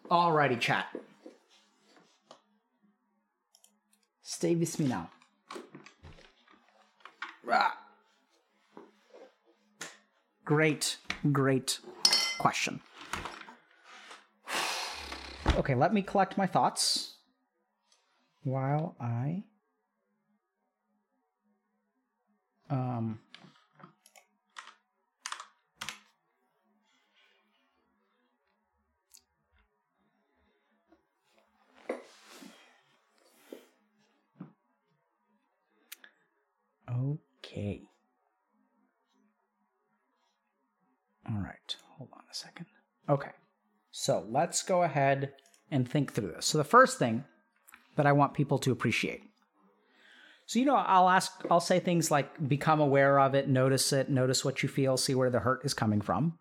Alrighty, 0.09 0.59
chat. 0.59 0.87
Stay 4.21 4.55
with 4.55 4.79
me 4.79 4.87
now. 4.87 5.09
Great, 10.43 10.97
great 11.31 11.79
question. 12.37 12.79
Okay, 15.55 15.73
let 15.73 15.93
me 15.93 16.03
collect 16.03 16.37
my 16.37 16.45
thoughts 16.45 17.15
while 18.43 18.95
I 18.99 19.43
um 22.69 23.19
Okay. 36.89 37.81
All 41.27 41.41
right, 41.41 41.75
hold 41.97 42.09
on 42.13 42.23
a 42.29 42.33
a 42.35 42.35
second. 42.35 42.67
Okay. 43.09 43.31
So 44.05 44.23
let's 44.29 44.61
go 44.61 44.83
ahead 44.83 45.33
and 45.71 45.89
think 45.89 46.13
through 46.13 46.33
this. 46.33 46.45
So 46.45 46.59
the 46.59 46.63
first 46.63 46.99
thing 46.99 47.23
that 47.95 48.05
I 48.05 48.11
want 48.11 48.35
people 48.35 48.59
to 48.59 48.71
appreciate. 48.71 49.23
So 50.45 50.59
you 50.59 50.65
know, 50.65 50.75
I'll 50.75 51.09
ask 51.09 51.31
I'll 51.49 51.59
say 51.59 51.79
things 51.79 52.11
like 52.11 52.47
become 52.47 52.79
aware 52.79 53.19
of 53.19 53.33
it, 53.33 53.49
notice 53.49 53.91
it, 53.91 54.07
notice 54.07 54.45
what 54.45 54.61
you 54.61 54.69
feel, 54.69 54.95
see 54.95 55.15
where 55.15 55.31
the 55.31 55.39
hurt 55.39 55.65
is 55.65 55.73
coming 55.73 56.01
from. 56.01 56.37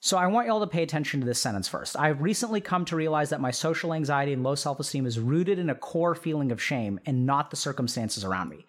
So 0.00 0.16
I 0.16 0.28
want 0.28 0.46
y'all 0.46 0.60
to 0.60 0.66
pay 0.66 0.82
attention 0.82 1.20
to 1.20 1.26
this 1.26 1.42
sentence 1.42 1.68
first. 1.68 1.94
I've 1.98 2.22
recently 2.22 2.62
come 2.62 2.86
to 2.86 2.96
realize 2.96 3.28
that 3.28 3.42
my 3.42 3.50
social 3.50 3.92
anxiety 3.92 4.32
and 4.32 4.42
low 4.42 4.54
self-esteem 4.54 5.04
is 5.04 5.20
rooted 5.20 5.58
in 5.58 5.68
a 5.68 5.74
core 5.74 6.14
feeling 6.14 6.50
of 6.50 6.62
shame 6.62 6.98
and 7.04 7.26
not 7.26 7.50
the 7.50 7.56
circumstances 7.56 8.24
around 8.24 8.48
me. 8.48 8.64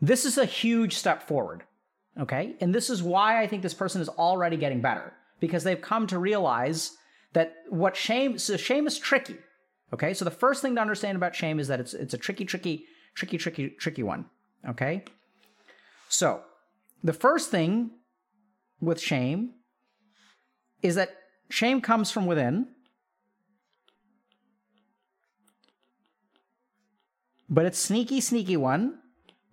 This 0.00 0.24
is 0.24 0.38
a 0.38 0.46
huge 0.46 0.96
step 0.96 1.28
forward. 1.28 1.62
Okay? 2.18 2.56
And 2.58 2.74
this 2.74 2.88
is 2.88 3.02
why 3.02 3.42
I 3.42 3.48
think 3.48 3.62
this 3.62 3.74
person 3.74 4.00
is 4.00 4.08
already 4.08 4.56
getting 4.56 4.80
better 4.80 5.12
because 5.40 5.64
they've 5.64 5.80
come 5.80 6.06
to 6.06 6.18
realize 6.18 6.92
that 7.32 7.54
what 7.68 7.96
shame 7.96 8.38
so 8.38 8.56
shame 8.56 8.86
is 8.86 8.98
tricky. 8.98 9.36
Okay? 9.92 10.14
So 10.14 10.24
the 10.24 10.30
first 10.30 10.62
thing 10.62 10.74
to 10.76 10.80
understand 10.80 11.16
about 11.16 11.34
shame 11.34 11.58
is 11.58 11.68
that 11.68 11.80
it's 11.80 11.94
it's 11.94 12.14
a 12.14 12.18
tricky 12.18 12.44
tricky 12.44 12.84
tricky 13.14 13.38
tricky 13.38 13.70
tricky 13.70 14.02
one. 14.02 14.26
Okay? 14.68 15.04
So, 16.08 16.42
the 17.04 17.12
first 17.12 17.50
thing 17.50 17.92
with 18.80 19.00
shame 19.00 19.54
is 20.82 20.96
that 20.96 21.10
shame 21.48 21.80
comes 21.80 22.10
from 22.10 22.26
within. 22.26 22.66
But 27.48 27.66
it's 27.66 27.78
sneaky, 27.78 28.20
sneaky 28.20 28.56
one 28.56 28.98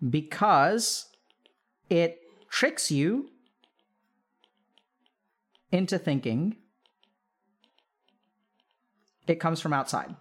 because 0.07 1.05
it 1.89 2.19
tricks 2.49 2.91
you 2.91 3.29
into 5.71 5.97
thinking 5.97 6.55
it 9.27 9.39
comes 9.39 9.59
from 9.59 9.73
outside. 9.73 10.15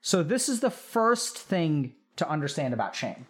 So, 0.00 0.22
this 0.22 0.48
is 0.48 0.60
the 0.60 0.70
first 0.70 1.36
thing 1.36 1.92
to 2.16 2.28
understand 2.28 2.72
about 2.72 2.94
shame. 2.94 3.26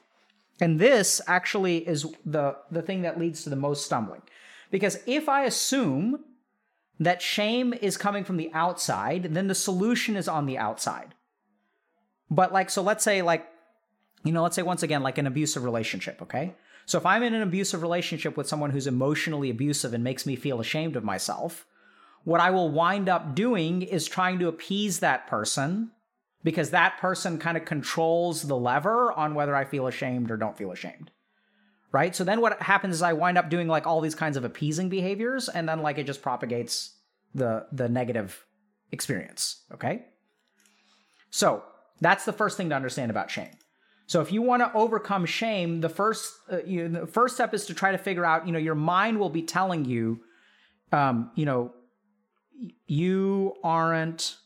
And 0.61 0.79
this 0.79 1.21
actually 1.27 1.79
is 1.79 2.07
the, 2.25 2.57
the 2.71 2.83
thing 2.83 3.03
that 3.03 3.19
leads 3.19 3.43
to 3.45 3.51
the 3.51 3.57
most 3.57 3.85
stumbling. 3.85 4.23
Because 4.71 4.99
if 5.07 5.29
I 5.29 5.45
assume 5.45 6.25
that 7.01 7.23
shame 7.23 7.73
is 7.75 7.97
coming 7.97 8.25
from 8.25 8.37
the 8.37 8.51
outside, 8.53 9.35
then 9.35 9.47
the 9.47 9.55
solution 9.55 10.17
is 10.17 10.29
on 10.29 10.47
the 10.47 10.59
outside. 10.59 11.15
But, 12.31 12.53
like, 12.53 12.71
so 12.71 12.83
let's 12.83 13.05
say, 13.05 13.23
like, 13.23 13.47
you 14.25 14.33
know, 14.33 14.43
let's 14.43 14.57
say 14.57 14.63
once 14.63 14.83
again, 14.83 15.03
like 15.03 15.19
an 15.19 15.27
abusive 15.27 15.65
relationship, 15.65 16.21
okay? 16.23 16.55
So 16.89 16.97
if 16.97 17.05
I'm 17.05 17.23
in 17.23 17.35
an 17.35 17.43
abusive 17.43 17.83
relationship 17.83 18.35
with 18.35 18.49
someone 18.49 18.71
who's 18.71 18.87
emotionally 18.87 19.51
abusive 19.51 19.93
and 19.93 20.03
makes 20.03 20.25
me 20.25 20.37
feel 20.37 20.59
ashamed 20.59 20.97
of 20.97 21.05
myself, 21.05 21.67
what 22.25 22.41
I 22.41 22.49
will 22.49 22.71
wind 22.71 23.11
up 23.11 23.35
doing 23.35 23.83
is 23.83 24.07
trying 24.07 24.39
to 24.39 24.49
appease 24.49 25.01
that 25.01 25.27
person 25.27 25.91
because 26.43 26.71
that 26.71 26.97
person 26.97 27.39
kind 27.39 27.59
of 27.59 27.67
controls 27.67 28.45
the 28.45 28.57
lever 28.57 29.13
on 29.13 29.35
whether 29.35 29.55
I 29.55 29.67
feel 29.67 29.87
ashamed 29.87 30.31
or 30.31 30.39
don't 30.39 30.57
feel 30.57 30.73
ashamed. 30.73 31.11
Right? 31.93 32.17
So 32.17 32.25
then 32.25 32.41
what 32.41 32.63
happens 32.63 32.95
is 32.95 33.03
I 33.03 33.13
wind 33.13 33.37
up 33.37 33.51
doing 33.51 33.69
like 33.69 33.87
all 33.87 34.01
these 34.01 34.15
kinds 34.15 34.39
of 34.39 34.45
appeasing 34.45 34.89
behaviors 34.89 35.51
and 35.51 35.69
then 35.69 35.83
like 35.83 35.99
it 35.99 36.07
just 36.07 36.23
propagates 36.23 36.97
the 37.35 37.67
the 37.71 37.91
negative 37.91 38.47
experience, 38.93 39.63
okay? 39.75 40.07
So, 41.29 41.65
that's 42.01 42.25
the 42.25 42.33
first 42.33 42.57
thing 42.57 42.71
to 42.71 42.77
understand 42.77 43.11
about 43.11 43.31
shame. 43.31 43.58
So 44.09 44.21
if 44.23 44.33
you 44.33 44.43
want 44.43 44.63
to 44.63 44.73
overcome 44.73 45.27
shame, 45.27 45.81
the 45.81 45.89
first 45.89 46.33
uh, 46.51 46.63
you 46.65 46.89
know, 46.89 47.03
the 47.03 47.07
first 47.07 47.35
step 47.37 47.55
is 47.55 47.67
to 47.67 47.75
try 47.75 47.93
to 47.93 47.99
figure 47.99 48.25
out, 48.25 48.47
you 48.47 48.53
know, 48.53 48.59
your 48.59 48.75
mind 48.75 49.21
will 49.21 49.31
be 49.31 49.43
telling 49.43 49.85
you 49.85 50.21
um, 50.93 51.31
you 51.35 51.45
know, 51.45 51.75
you 52.87 53.55
aren't 53.63 54.37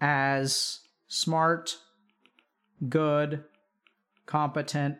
as 0.00 0.80
smart, 1.08 1.76
good, 2.88 3.44
competent, 4.26 4.98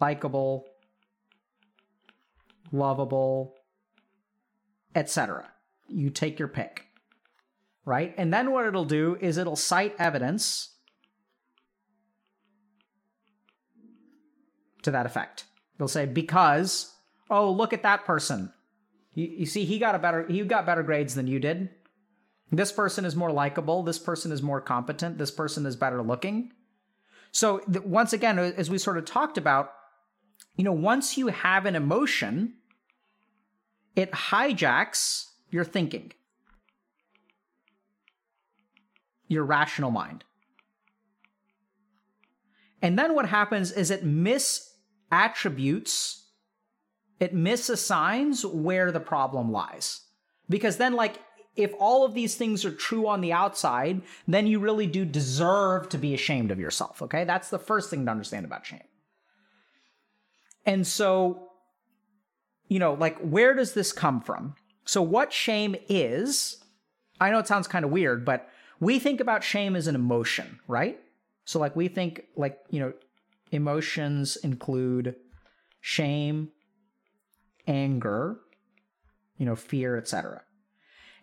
likable, 0.00 0.66
lovable, 2.70 3.54
etc. 4.94 5.50
You 5.88 6.10
take 6.10 6.38
your 6.38 6.48
pick. 6.48 6.86
Right? 7.84 8.14
And 8.16 8.32
then 8.32 8.52
what 8.52 8.66
it'll 8.66 8.84
do 8.84 9.16
is 9.20 9.38
it'll 9.38 9.56
cite 9.56 9.96
evidence 9.98 10.71
to 14.82 14.90
that 14.90 15.06
effect. 15.06 15.44
They'll 15.78 15.88
say, 15.88 16.06
because, 16.06 16.94
oh, 17.30 17.50
look 17.50 17.72
at 17.72 17.82
that 17.82 18.04
person. 18.04 18.52
You, 19.14 19.26
you 19.26 19.46
see, 19.46 19.64
he 19.64 19.78
got 19.78 19.94
a 19.94 19.98
better 19.98 20.26
he 20.26 20.42
got 20.42 20.66
better 20.66 20.82
grades 20.82 21.14
than 21.14 21.26
you 21.26 21.38
did. 21.38 21.70
This 22.50 22.72
person 22.72 23.04
is 23.04 23.16
more 23.16 23.32
likable. 23.32 23.82
This 23.82 23.98
person 23.98 24.30
is 24.30 24.42
more 24.42 24.60
competent. 24.60 25.18
This 25.18 25.30
person 25.30 25.64
is 25.64 25.76
better 25.76 26.02
looking. 26.02 26.52
So 27.30 27.58
th- 27.60 27.84
once 27.84 28.12
again, 28.12 28.38
as 28.38 28.70
we 28.70 28.76
sort 28.76 28.98
of 28.98 29.06
talked 29.06 29.38
about, 29.38 29.72
you 30.56 30.64
know, 30.64 30.72
once 30.72 31.16
you 31.16 31.28
have 31.28 31.64
an 31.64 31.74
emotion, 31.74 32.54
it 33.96 34.12
hijacks 34.12 35.30
your 35.50 35.64
thinking, 35.64 36.12
your 39.28 39.44
rational 39.44 39.90
mind. 39.90 40.24
And 42.82 42.98
then 42.98 43.14
what 43.14 43.28
happens 43.28 43.72
is 43.72 43.90
it 43.90 44.04
misattributes, 45.12 46.22
it 47.20 47.34
misassigns 47.34 48.44
where 48.44 48.90
the 48.90 49.00
problem 49.00 49.52
lies. 49.52 50.02
Because 50.48 50.76
then, 50.76 50.94
like, 50.94 51.18
if 51.54 51.72
all 51.78 52.04
of 52.04 52.14
these 52.14 52.34
things 52.34 52.64
are 52.64 52.72
true 52.72 53.06
on 53.06 53.20
the 53.20 53.32
outside, 53.32 54.02
then 54.26 54.46
you 54.46 54.58
really 54.58 54.86
do 54.86 55.04
deserve 55.04 55.88
to 55.90 55.98
be 55.98 56.14
ashamed 56.14 56.50
of 56.50 56.58
yourself. 56.58 57.02
Okay. 57.02 57.24
That's 57.24 57.50
the 57.50 57.58
first 57.58 57.90
thing 57.90 58.06
to 58.06 58.10
understand 58.10 58.46
about 58.46 58.66
shame. 58.66 58.80
And 60.64 60.86
so, 60.86 61.50
you 62.68 62.78
know, 62.78 62.94
like, 62.94 63.18
where 63.18 63.54
does 63.54 63.74
this 63.74 63.92
come 63.92 64.20
from? 64.20 64.54
So, 64.84 65.02
what 65.02 65.32
shame 65.32 65.76
is, 65.88 66.62
I 67.20 67.30
know 67.30 67.38
it 67.38 67.46
sounds 67.46 67.68
kind 67.68 67.84
of 67.84 67.90
weird, 67.90 68.24
but 68.24 68.48
we 68.80 68.98
think 68.98 69.20
about 69.20 69.44
shame 69.44 69.76
as 69.76 69.86
an 69.86 69.94
emotion, 69.94 70.58
right? 70.66 70.98
So, 71.44 71.58
like, 71.58 71.76
we 71.76 71.88
think, 71.88 72.24
like, 72.36 72.58
you 72.70 72.80
know, 72.80 72.92
emotions 73.52 74.36
include 74.36 75.14
shame, 75.80 76.50
anger, 77.66 78.38
you 79.36 79.46
know, 79.46 79.54
fear, 79.54 79.96
etc. 79.96 80.42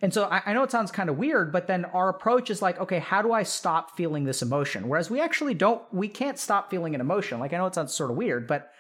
And 0.01 0.13
so 0.13 0.25
I, 0.25 0.41
I 0.45 0.53
know 0.53 0.63
it 0.63 0.71
sounds 0.71 0.91
kind 0.91 1.09
of 1.09 1.17
weird, 1.17 1.51
but 1.51 1.67
then 1.67 1.85
our 1.85 2.09
approach 2.09 2.49
is 2.49 2.61
like, 2.61 2.79
okay, 2.79 2.99
how 2.99 3.21
do 3.21 3.33
I 3.33 3.43
stop 3.43 3.97
feeling 3.97 4.23
this 4.23 4.41
emotion? 4.41 4.87
Whereas 4.87 5.09
we 5.09 5.19
actually 5.19 5.53
don't, 5.53 5.81
we 5.93 6.07
can't 6.07 6.39
stop 6.39 6.69
feeling 6.69 6.95
an 6.95 7.01
emotion. 7.01 7.39
Like 7.39 7.51
I 7.51 7.57
know 7.57 7.65
it 7.65 7.75
sounds 7.75 7.93
sort 7.93 8.11
of 8.11 8.17
weird, 8.17 8.47
but 8.47 8.71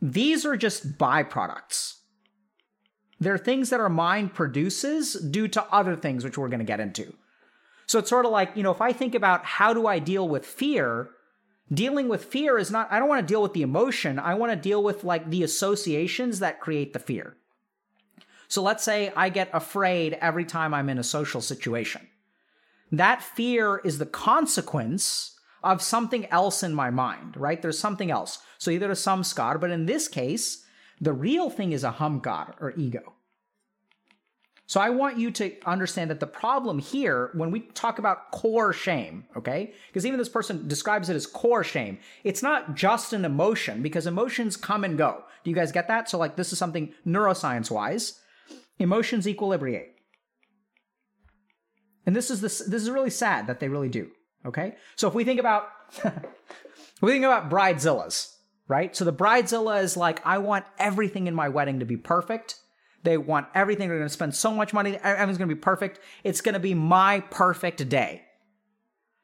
these 0.00 0.46
are 0.46 0.56
just 0.56 0.96
byproducts. 0.96 1.96
They're 3.20 3.36
things 3.36 3.70
that 3.70 3.80
our 3.80 3.88
mind 3.88 4.32
produces 4.32 5.14
due 5.14 5.48
to 5.48 5.64
other 5.72 5.96
things, 5.96 6.24
which 6.24 6.38
we're 6.38 6.48
going 6.48 6.60
to 6.60 6.64
get 6.64 6.80
into. 6.80 7.12
So 7.86 7.98
it's 7.98 8.10
sort 8.10 8.26
of 8.26 8.30
like, 8.30 8.52
you 8.54 8.62
know, 8.62 8.70
if 8.70 8.80
I 8.80 8.92
think 8.92 9.14
about 9.14 9.44
how 9.44 9.74
do 9.74 9.86
I 9.86 9.98
deal 9.98 10.28
with 10.28 10.46
fear, 10.46 11.10
dealing 11.72 12.08
with 12.08 12.24
fear 12.24 12.58
is 12.58 12.70
not, 12.70 12.90
I 12.90 12.98
don't 12.98 13.08
want 13.08 13.26
to 13.26 13.32
deal 13.32 13.42
with 13.42 13.52
the 13.52 13.62
emotion. 13.62 14.18
I 14.18 14.34
want 14.34 14.52
to 14.52 14.56
deal 14.56 14.82
with 14.82 15.04
like 15.04 15.30
the 15.30 15.42
associations 15.42 16.40
that 16.40 16.60
create 16.60 16.92
the 16.92 16.98
fear. 16.98 17.36
So 18.48 18.62
let's 18.62 18.82
say 18.82 19.12
I 19.14 19.28
get 19.28 19.50
afraid 19.52 20.14
every 20.14 20.44
time 20.44 20.72
I'm 20.72 20.88
in 20.88 20.98
a 20.98 21.04
social 21.04 21.40
situation. 21.40 22.08
That 22.90 23.22
fear 23.22 23.78
is 23.84 23.98
the 23.98 24.06
consequence 24.06 25.38
of 25.62 25.82
something 25.82 26.24
else 26.26 26.62
in 26.62 26.74
my 26.74 26.90
mind, 26.90 27.36
right? 27.36 27.60
There's 27.60 27.78
something 27.78 28.10
else. 28.10 28.38
So 28.56 28.70
either 28.70 28.90
a 28.90 28.94
samskar, 28.94 29.60
but 29.60 29.70
in 29.70 29.86
this 29.86 30.08
case, 30.08 30.64
the 31.00 31.12
real 31.12 31.50
thing 31.50 31.72
is 31.72 31.84
ahamkar 31.84 32.54
or 32.60 32.72
ego. 32.76 33.14
So 34.68 34.80
I 34.80 34.90
want 34.90 35.16
you 35.16 35.30
to 35.30 35.50
understand 35.64 36.10
that 36.10 36.20
the 36.20 36.26
problem 36.26 36.78
here, 36.78 37.30
when 37.32 37.50
we 37.50 37.60
talk 37.60 37.98
about 37.98 38.30
core 38.32 38.74
shame, 38.74 39.24
okay, 39.34 39.72
because 39.88 40.04
even 40.04 40.18
this 40.18 40.28
person 40.28 40.68
describes 40.68 41.08
it 41.08 41.16
as 41.16 41.26
core 41.26 41.64
shame, 41.64 41.98
it's 42.22 42.42
not 42.42 42.74
just 42.74 43.14
an 43.14 43.24
emotion 43.24 43.82
because 43.82 44.06
emotions 44.06 44.58
come 44.58 44.84
and 44.84 44.98
go. 44.98 45.24
Do 45.42 45.50
you 45.50 45.56
guys 45.56 45.72
get 45.72 45.88
that? 45.88 46.10
So 46.10 46.18
like 46.18 46.36
this 46.36 46.52
is 46.52 46.58
something 46.58 46.92
neuroscience 47.06 47.70
wise 47.70 48.20
emotions 48.78 49.24
equilibrate. 49.24 49.86
And 52.04 52.14
this 52.14 52.30
is 52.30 52.42
this 52.42 52.58
this 52.58 52.82
is 52.82 52.90
really 52.90 53.10
sad 53.10 53.46
that 53.46 53.60
they 53.60 53.68
really 53.68 53.88
do. 53.88 54.10
Okay? 54.44 54.76
So 54.96 55.08
if 55.08 55.14
we 55.14 55.24
think 55.24 55.40
about 55.40 55.68
we 57.00 57.12
think 57.12 57.24
about 57.24 57.48
bridezillas, 57.48 58.34
right? 58.66 58.94
So 58.94 59.06
the 59.06 59.14
bridezilla 59.14 59.82
is 59.82 59.96
like, 59.96 60.20
I 60.26 60.36
want 60.36 60.66
everything 60.78 61.26
in 61.26 61.34
my 61.34 61.48
wedding 61.48 61.80
to 61.80 61.86
be 61.86 61.96
perfect. 61.96 62.56
They 63.04 63.16
want 63.16 63.48
everything. 63.54 63.88
They're 63.88 63.98
going 63.98 64.08
to 64.08 64.12
spend 64.12 64.34
so 64.34 64.52
much 64.52 64.72
money. 64.72 64.96
Everything's 64.96 65.38
going 65.38 65.48
to 65.48 65.54
be 65.54 65.60
perfect. 65.60 66.00
It's 66.24 66.40
going 66.40 66.54
to 66.54 66.60
be 66.60 66.74
my 66.74 67.20
perfect 67.30 67.88
day. 67.88 68.22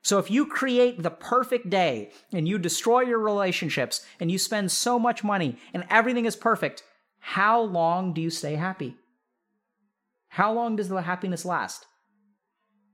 So 0.03 0.19
if 0.19 0.31
you 0.31 0.47
create 0.47 1.03
the 1.03 1.11
perfect 1.11 1.71
day 1.71 2.11
and 2.31 2.47
you 2.47 2.59
destroy 2.59 3.01
your 3.01 3.19
relationships 3.19 4.05
and 4.21 4.31
you 4.31 4.39
spend 4.39 4.71
so 4.71 4.99
much 4.99 5.25
money 5.25 5.57
and 5.73 5.85
everything 5.89 6.27
is 6.27 6.37
perfect, 6.37 6.83
how 7.21 7.63
long 7.63 8.13
do 8.13 8.21
you 8.21 8.29
stay 8.29 8.55
happy? 8.57 8.97
How 10.29 10.53
long 10.53 10.77
does 10.77 10.91
the 10.91 11.01
happiness 11.01 11.45
last? 11.45 11.87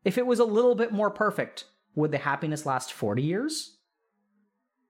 If 0.05 0.19
it 0.19 0.27
was 0.27 0.39
a 0.39 0.45
little 0.45 0.77
bit 0.77 0.93
more 0.93 1.11
perfect, 1.11 1.65
would 1.97 2.13
the 2.13 2.19
happiness 2.19 2.65
last 2.65 2.93
40 2.93 3.23
years? 3.23 3.77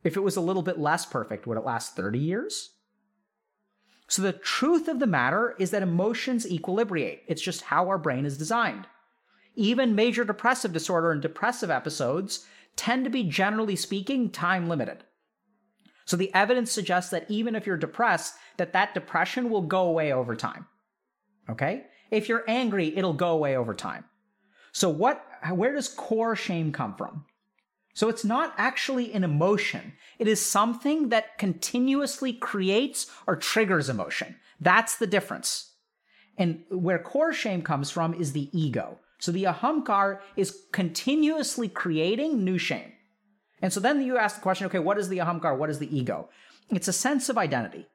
If 0.05 0.17
it 0.17 0.21
was 0.21 0.37
a 0.37 0.41
little 0.43 0.63
bit 0.63 0.79
less 0.79 1.07
perfect, 1.07 1.47
would 1.47 1.57
it 1.57 1.65
last 1.65 1.97
30 1.97 2.19
years? 2.19 2.71
So 4.11 4.23
the 4.23 4.33
truth 4.33 4.89
of 4.89 4.99
the 4.99 5.07
matter 5.07 5.55
is 5.61 5.71
that 5.71 5.85
emotions 5.85 6.45
equilibrate. 6.45 7.21
It's 7.29 7.41
just 7.41 7.63
how 7.63 7.87
our 7.87 7.97
brain 7.97 8.27
is 8.27 8.37
designed. 8.37 8.89
Even 9.55 9.95
major 9.95 10.25
depressive 10.25 10.73
disorder 10.73 11.13
and 11.13 11.23
depressive 11.23 11.71
episodes 11.71 12.45
tend 12.75 13.05
to 13.05 13.11
be, 13.11 13.23
generally 13.23 13.77
speaking, 13.77 14.29
time 14.29 14.69
limited. 14.69 15.05
So 16.07 16.17
the 16.17 16.35
evidence 16.35 16.73
suggests 16.73 17.13
that 17.13 17.31
even 17.31 17.55
if 17.55 17.69
you're 17.69 17.77
depressed, 17.77 18.35
that 18.57 18.73
that 18.73 18.95
depression 18.95 19.49
will 19.49 19.63
go 19.63 19.83
away 19.87 20.13
over 20.13 20.35
time. 20.35 20.67
Okay? 21.49 21.85
If 22.11 22.29
you're 22.29 22.45
angry, 22.49 22.97
it'll 22.97 23.13
go 23.13 23.31
away 23.31 23.57
over 23.57 23.75
time. 23.75 24.05
So 24.73 24.91
what 24.91 25.25
where 25.53 25.73
does 25.73 25.87
core 25.87 26.35
shame 26.35 26.73
come 26.73 26.97
from? 26.97 27.27
So 27.95 28.09
it's 28.09 28.25
not 28.25 28.55
actually 28.57 29.13
an 29.13 29.25
emotion. 29.25 29.95
It 30.19 30.29
is 30.29 30.45
something 30.45 31.09
that 31.09 31.39
continuously 31.39 32.33
creates 32.33 33.11
or 33.27 33.37
triggers 33.37 33.89
emotion. 33.89 34.37
That's 34.61 34.97
the 34.97 35.07
difference. 35.07 35.73
And 36.39 36.65
where 36.71 36.99
core 36.99 37.33
shame 37.33 37.63
comes 37.63 37.91
from 37.91 38.15
is 38.15 38.33
the 38.33 38.49
ego. 38.59 38.99
So 39.19 39.33
the 39.33 39.45
ahamkar 39.45 40.21
is 40.37 40.63
continuously 40.73 41.69
creating 41.69 42.43
new 42.45 42.59
shame. 42.59 42.93
And 43.61 43.73
so 43.73 43.81
then 43.81 44.01
you 44.03 44.17
ask 44.17 44.37
the 44.37 44.43
question, 44.43 44.67
okay, 44.67 44.79
what 44.79 44.99
is 44.99 45.09
the 45.09 45.19
ahamkar? 45.19 45.57
What 45.59 45.69
is 45.69 45.79
the 45.79 45.95
ego? 45.95 46.31
It's 46.71 46.89
a 46.89 46.93
sense 46.93 47.29
of 47.29 47.37
identity. 47.37 47.87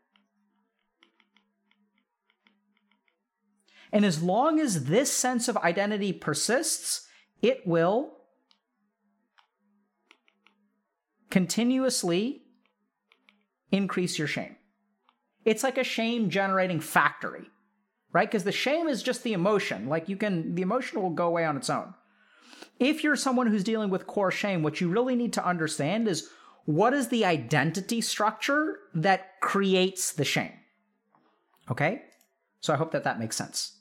And 3.92 4.06
as 4.06 4.22
long 4.22 4.60
as 4.60 4.86
this 4.86 5.12
sense 5.12 5.48
of 5.48 5.58
identity 5.58 6.12
persists, 6.12 7.08
it 7.42 7.66
will 7.66 8.12
continuously 11.36 12.44
increase 13.70 14.18
your 14.18 14.26
shame. 14.26 14.56
It's 15.44 15.64
like 15.64 15.78
a 15.78 15.84
shame 15.84 16.30
generating 16.30 16.80
factory, 16.80 17.50
right? 18.14 18.26
Because 18.26 18.46
the 18.46 18.54
shame 18.54 18.88
is 18.88 19.04
just 19.04 19.22
the 19.24 19.34
emotion. 19.34 19.90
Like 19.90 20.08
you 20.08 20.16
can, 20.16 20.56
the 20.56 20.62
emotion 20.62 21.02
will 21.02 21.10
go 21.10 21.28
away 21.28 21.44
on 21.44 21.58
its 21.58 21.70
own. 21.70 21.94
If 22.80 23.04
you're 23.04 23.18
someone 23.18 23.48
who's 23.48 23.66
dealing 23.66 23.90
with 23.90 24.08
core 24.08 24.32
shame, 24.32 24.64
what 24.64 24.80
you 24.80 24.88
really 24.88 25.14
need 25.14 25.34
to 25.34 25.46
understand 25.46 26.08
is 26.08 26.30
what 26.64 26.94
is 26.94 27.10
the 27.10 27.26
identity 27.26 28.00
structure 28.00 28.80
that 28.94 29.42
creates 29.42 30.14
the 30.14 30.24
shame? 30.24 30.54
Okay? 31.70 32.04
So 32.62 32.74
I 32.74 32.78
hope 32.78 32.94
that 32.94 33.04
that 33.04 33.20
makes 33.20 33.36
sense. 33.36 33.76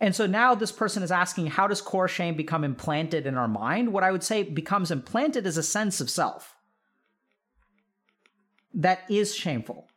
And 0.00 0.12
so 0.12 0.26
now 0.26 0.56
this 0.56 0.72
person 0.72 1.04
is 1.04 1.12
asking, 1.12 1.46
how 1.46 1.68
does 1.68 1.80
core 1.80 2.08
shame 2.08 2.34
become 2.34 2.64
implanted 2.64 3.28
in 3.28 3.36
our 3.36 3.46
mind? 3.46 3.92
What 3.92 4.02
I 4.02 4.10
would 4.10 4.24
say 4.24 4.42
becomes 4.42 4.90
implanted 4.90 5.46
is 5.46 5.56
a 5.56 5.62
sense 5.62 6.00
of 6.00 6.10
self 6.10 6.53
that 8.74 9.00
is 9.08 9.34
shameful. 9.34 9.88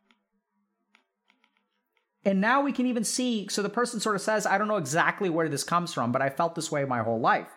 And 2.24 2.40
now 2.40 2.62
we 2.62 2.72
can 2.72 2.86
even 2.86 3.04
see, 3.04 3.48
so 3.48 3.62
the 3.62 3.68
person 3.68 4.00
sort 4.00 4.14
of 4.14 4.22
says, 4.22 4.44
I 4.44 4.58
don't 4.58 4.68
know 4.68 4.76
exactly 4.76 5.30
where 5.30 5.48
this 5.48 5.64
comes 5.64 5.94
from, 5.94 6.12
but 6.12 6.20
I 6.20 6.30
felt 6.30 6.54
this 6.54 6.70
way 6.70 6.84
my 6.84 7.02
whole 7.02 7.20
life. 7.20 7.48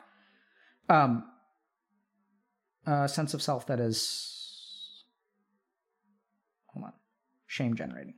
Um, 0.87 1.25
a 2.85 3.07
sense 3.07 3.33
of 3.33 3.41
self 3.41 3.67
that 3.67 3.79
is, 3.79 5.03
hold 6.67 6.85
on, 6.85 6.93
shame 7.47 7.75
generating. 7.75 8.15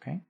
Okay. 0.00 0.20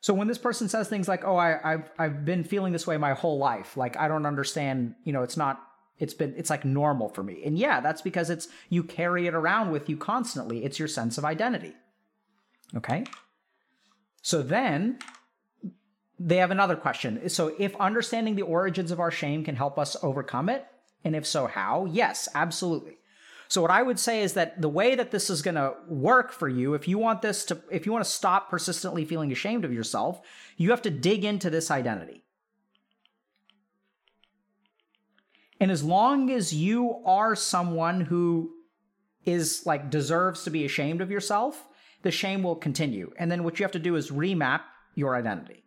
So 0.00 0.14
when 0.14 0.28
this 0.28 0.38
person 0.38 0.68
says 0.68 0.88
things 0.88 1.08
like, 1.08 1.24
"Oh, 1.24 1.36
I, 1.36 1.58
have 1.62 1.90
I've 1.98 2.24
been 2.24 2.44
feeling 2.44 2.72
this 2.72 2.86
way 2.86 2.96
my 2.96 3.12
whole 3.12 3.38
life. 3.38 3.76
Like 3.76 3.96
I 3.96 4.08
don't 4.08 4.26
understand. 4.26 4.94
You 5.04 5.12
know, 5.12 5.22
it's 5.22 5.36
not. 5.36 5.60
It's 6.00 6.14
been. 6.14 6.34
It's 6.36 6.50
like 6.50 6.64
normal 6.64 7.08
for 7.08 7.22
me." 7.22 7.42
And 7.44 7.56
yeah, 7.56 7.80
that's 7.80 8.02
because 8.02 8.30
it's 8.30 8.48
you 8.68 8.82
carry 8.82 9.28
it 9.28 9.34
around 9.34 9.70
with 9.70 9.88
you 9.88 9.96
constantly. 9.96 10.64
It's 10.64 10.78
your 10.78 10.88
sense 10.88 11.18
of 11.18 11.24
identity. 11.24 11.74
Okay. 12.74 13.04
So 14.22 14.42
then 14.42 14.98
they 16.18 16.36
have 16.36 16.50
another 16.50 16.76
question. 16.76 17.28
So 17.28 17.54
if 17.58 17.74
understanding 17.76 18.36
the 18.36 18.42
origins 18.42 18.90
of 18.90 19.00
our 19.00 19.10
shame 19.10 19.44
can 19.44 19.56
help 19.56 19.78
us 19.78 19.96
overcome 20.02 20.48
it, 20.48 20.66
and 21.04 21.16
if 21.16 21.26
so, 21.26 21.46
how? 21.46 21.86
Yes, 21.86 22.28
absolutely. 22.34 22.98
So 23.48 23.62
what 23.62 23.70
I 23.70 23.82
would 23.82 23.98
say 23.98 24.22
is 24.22 24.34
that 24.34 24.60
the 24.60 24.68
way 24.68 24.94
that 24.94 25.10
this 25.10 25.28
is 25.28 25.42
going 25.42 25.56
to 25.56 25.74
work 25.88 26.30
for 26.30 26.48
you, 26.48 26.74
if 26.74 26.86
you 26.86 26.98
want 26.98 27.20
this 27.20 27.44
to, 27.46 27.60
if 27.70 27.84
you 27.84 27.90
want 27.90 28.04
to 28.04 28.10
stop 28.10 28.48
persistently 28.48 29.04
feeling 29.04 29.32
ashamed 29.32 29.64
of 29.64 29.72
yourself, 29.72 30.20
you 30.56 30.70
have 30.70 30.82
to 30.82 30.90
dig 30.90 31.24
into 31.24 31.50
this 31.50 31.70
identity. 31.70 32.22
And 35.60 35.70
as 35.70 35.84
long 35.84 36.30
as 36.30 36.54
you 36.54 37.02
are 37.04 37.36
someone 37.36 38.00
who 38.00 38.50
is 39.24 39.66
like 39.66 39.90
deserves 39.90 40.44
to 40.44 40.50
be 40.50 40.64
ashamed 40.64 41.02
of 41.02 41.10
yourself, 41.10 41.68
the 42.02 42.10
shame 42.10 42.42
will 42.42 42.56
continue. 42.56 43.12
And 43.18 43.30
then 43.30 43.44
what 43.44 43.58
you 43.58 43.64
have 43.64 43.72
to 43.72 43.78
do 43.78 43.96
is 43.96 44.10
remap 44.10 44.62
your 44.94 45.14
identity. 45.14 45.64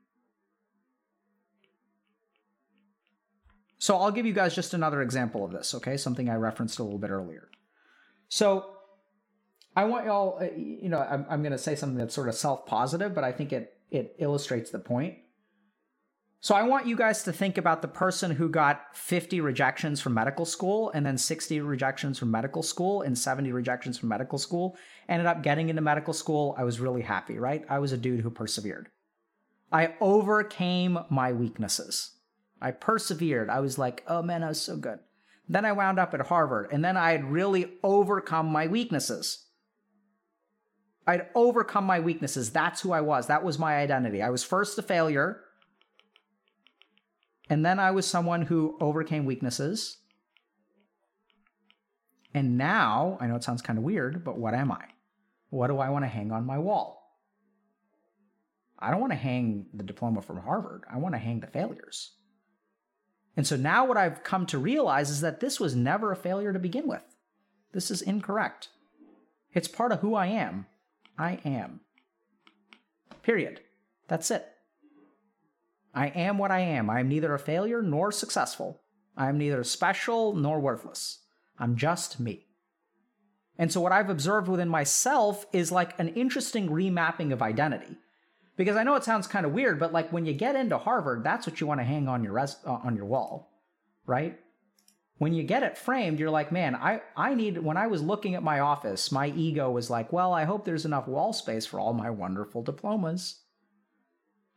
So 3.77 3.97
I'll 3.97 4.11
give 4.11 4.25
you 4.25 4.33
guys 4.33 4.55
just 4.55 4.73
another 4.73 5.01
example 5.01 5.43
of 5.43 5.51
this, 5.51 5.75
okay? 5.75 5.97
Something 5.97 6.29
I 6.29 6.35
referenced 6.35 6.79
a 6.79 6.83
little 6.83 6.99
bit 6.99 7.09
earlier. 7.09 7.49
So 8.29 8.65
I 9.75 9.83
want 9.83 10.05
y'all, 10.05 10.39
uh, 10.41 10.45
you 10.55 10.89
know, 10.89 10.99
I'm, 10.99 11.25
I'm 11.29 11.41
going 11.41 11.51
to 11.51 11.57
say 11.57 11.75
something 11.75 11.97
that's 11.97 12.15
sort 12.15 12.29
of 12.29 12.35
self 12.35 12.65
positive, 12.65 13.13
but 13.13 13.23
I 13.23 13.31
think 13.31 13.51
it, 13.51 13.75
it 13.91 14.15
illustrates 14.19 14.71
the 14.71 14.79
point. 14.79 15.17
So 16.43 16.55
I 16.55 16.63
want 16.63 16.87
you 16.87 16.97
guys 16.97 17.23
to 17.23 17.31
think 17.31 17.57
about 17.57 17.81
the 17.81 17.87
person 17.87 18.29
who 18.29 18.49
got 18.49 18.97
50 18.97 19.39
rejections 19.39 20.01
from 20.01 20.13
medical 20.13 20.43
school 20.43 20.91
and 20.93 21.05
then 21.05 21.17
60 21.17 21.61
rejections 21.61 22.19
from 22.19 22.31
medical 22.31 22.61
school 22.61 23.01
and 23.01 23.17
70 23.17 23.53
rejections 23.53 23.97
from 23.97 24.09
medical 24.09 24.37
school. 24.37 24.75
Ended 25.07 25.25
up 25.25 25.41
getting 25.41 25.69
into 25.69 25.81
medical 25.81 26.13
school. 26.13 26.53
I 26.57 26.65
was 26.65 26.81
really 26.81 27.01
happy, 27.01 27.39
right? 27.39 27.63
I 27.69 27.79
was 27.79 27.93
a 27.93 27.97
dude 27.97 28.19
who 28.19 28.29
persevered. 28.29 28.89
I 29.71 29.93
overcame 30.01 30.99
my 31.09 31.31
weaknesses. 31.31 32.11
I 32.61 32.71
persevered. 32.71 33.49
I 33.49 33.61
was 33.61 33.77
like, 33.77 34.03
oh 34.09 34.21
man, 34.21 34.43
I 34.43 34.49
was 34.49 34.61
so 34.61 34.75
good. 34.75 34.99
Then 35.47 35.63
I 35.63 35.71
wound 35.71 35.97
up 35.97 36.13
at 36.13 36.27
Harvard, 36.27 36.67
and 36.73 36.83
then 36.83 36.97
I 36.97 37.11
had 37.11 37.31
really 37.31 37.71
overcome 37.83 38.47
my 38.47 38.67
weaknesses. 38.67 39.45
I'd 41.07 41.27
overcome 41.35 41.85
my 41.85 42.01
weaknesses. 42.01 42.51
That's 42.51 42.81
who 42.81 42.91
I 42.91 42.99
was. 42.99 43.27
That 43.27 43.45
was 43.45 43.57
my 43.57 43.77
identity. 43.77 44.21
I 44.21 44.29
was 44.29 44.43
first 44.43 44.77
a 44.77 44.81
failure, 44.81 45.39
and 47.49 47.65
then 47.65 47.79
I 47.79 47.91
was 47.91 48.07
someone 48.07 48.43
who 48.43 48.77
overcame 48.79 49.25
weaknesses. 49.25 49.97
And 52.33 52.57
now, 52.57 53.17
I 53.21 53.27
know 53.27 53.35
it 53.35 53.43
sounds 53.43 53.61
kind 53.61 53.77
of 53.77 53.83
weird, 53.83 54.23
but 54.23 54.37
what 54.37 54.53
am 54.53 54.71
I? 54.71 54.85
What 55.49 55.67
do 55.67 55.77
I 55.77 55.89
want 55.89 56.03
to 56.03 56.09
hang 56.09 56.31
on 56.31 56.45
my 56.45 56.57
wall? 56.57 57.03
I 58.79 58.91
don't 58.91 58.99
want 58.99 59.13
to 59.13 59.17
hang 59.17 59.67
the 59.73 59.83
diploma 59.83 60.21
from 60.21 60.39
Harvard. 60.39 60.83
I 60.91 60.97
want 60.97 61.15
to 61.15 61.19
hang 61.19 61.39
the 61.39 61.47
failures. 61.47 62.13
And 63.37 63.47
so 63.47 63.55
now 63.55 63.85
what 63.85 63.97
I've 63.97 64.23
come 64.23 64.45
to 64.47 64.57
realize 64.57 65.09
is 65.09 65.21
that 65.21 65.39
this 65.39 65.59
was 65.59 65.75
never 65.75 66.11
a 66.11 66.15
failure 66.15 66.53
to 66.53 66.59
begin 66.59 66.87
with. 66.87 67.03
This 67.71 67.89
is 67.89 68.01
incorrect. 68.01 68.69
It's 69.53 69.67
part 69.67 69.91
of 69.91 69.99
who 69.99 70.15
I 70.15 70.27
am. 70.27 70.65
I 71.17 71.39
am. 71.45 71.81
Period. 73.21 73.61
That's 74.07 74.29
it. 74.31 74.52
I 75.93 76.07
am 76.07 76.37
what 76.37 76.51
I 76.51 76.59
am. 76.59 76.89
I 76.89 76.99
am 76.99 77.09
neither 77.09 77.33
a 77.33 77.39
failure 77.39 77.81
nor 77.81 78.11
successful. 78.11 78.81
I 79.15 79.29
am 79.29 79.37
neither 79.37 79.63
special 79.63 80.35
nor 80.35 80.59
worthless. 80.59 81.19
I'm 81.59 81.75
just 81.75 82.19
me. 82.19 82.47
And 83.57 83.71
so, 83.71 83.79
what 83.79 83.91
I've 83.91 84.09
observed 84.09 84.47
within 84.47 84.69
myself 84.69 85.45
is 85.53 85.71
like 85.71 85.97
an 85.99 86.09
interesting 86.09 86.69
remapping 86.69 87.31
of 87.31 87.41
identity. 87.41 87.97
Because 88.55 88.75
I 88.75 88.83
know 88.83 88.95
it 88.95 89.03
sounds 89.03 89.27
kind 89.27 89.45
of 89.45 89.51
weird, 89.51 89.79
but 89.79 89.93
like 89.93 90.11
when 90.13 90.25
you 90.25 90.33
get 90.33 90.55
into 90.55 90.77
Harvard, 90.77 91.23
that's 91.23 91.47
what 91.47 91.59
you 91.59 91.67
want 91.67 91.79
to 91.79 91.85
hang 91.85 92.07
on 92.07 92.23
your 92.23 92.33
res- 92.33 92.59
uh, 92.65 92.73
on 92.83 92.95
your 92.95 93.05
wall, 93.05 93.51
right? 94.05 94.39
When 95.17 95.33
you 95.33 95.43
get 95.43 95.63
it 95.63 95.77
framed, 95.77 96.19
you're 96.19 96.29
like, 96.29 96.51
man, 96.51 96.75
I 96.75 97.01
I 97.15 97.35
need. 97.35 97.57
When 97.59 97.77
I 97.77 97.87
was 97.87 98.01
looking 98.01 98.35
at 98.35 98.43
my 98.43 98.59
office, 98.59 99.11
my 99.11 99.27
ego 99.27 99.71
was 99.71 99.89
like, 99.89 100.11
well, 100.11 100.33
I 100.33 100.43
hope 100.43 100.65
there's 100.65 100.85
enough 100.85 101.07
wall 101.07 101.33
space 101.33 101.65
for 101.65 101.79
all 101.79 101.93
my 101.93 102.09
wonderful 102.09 102.61
diplomas, 102.61 103.41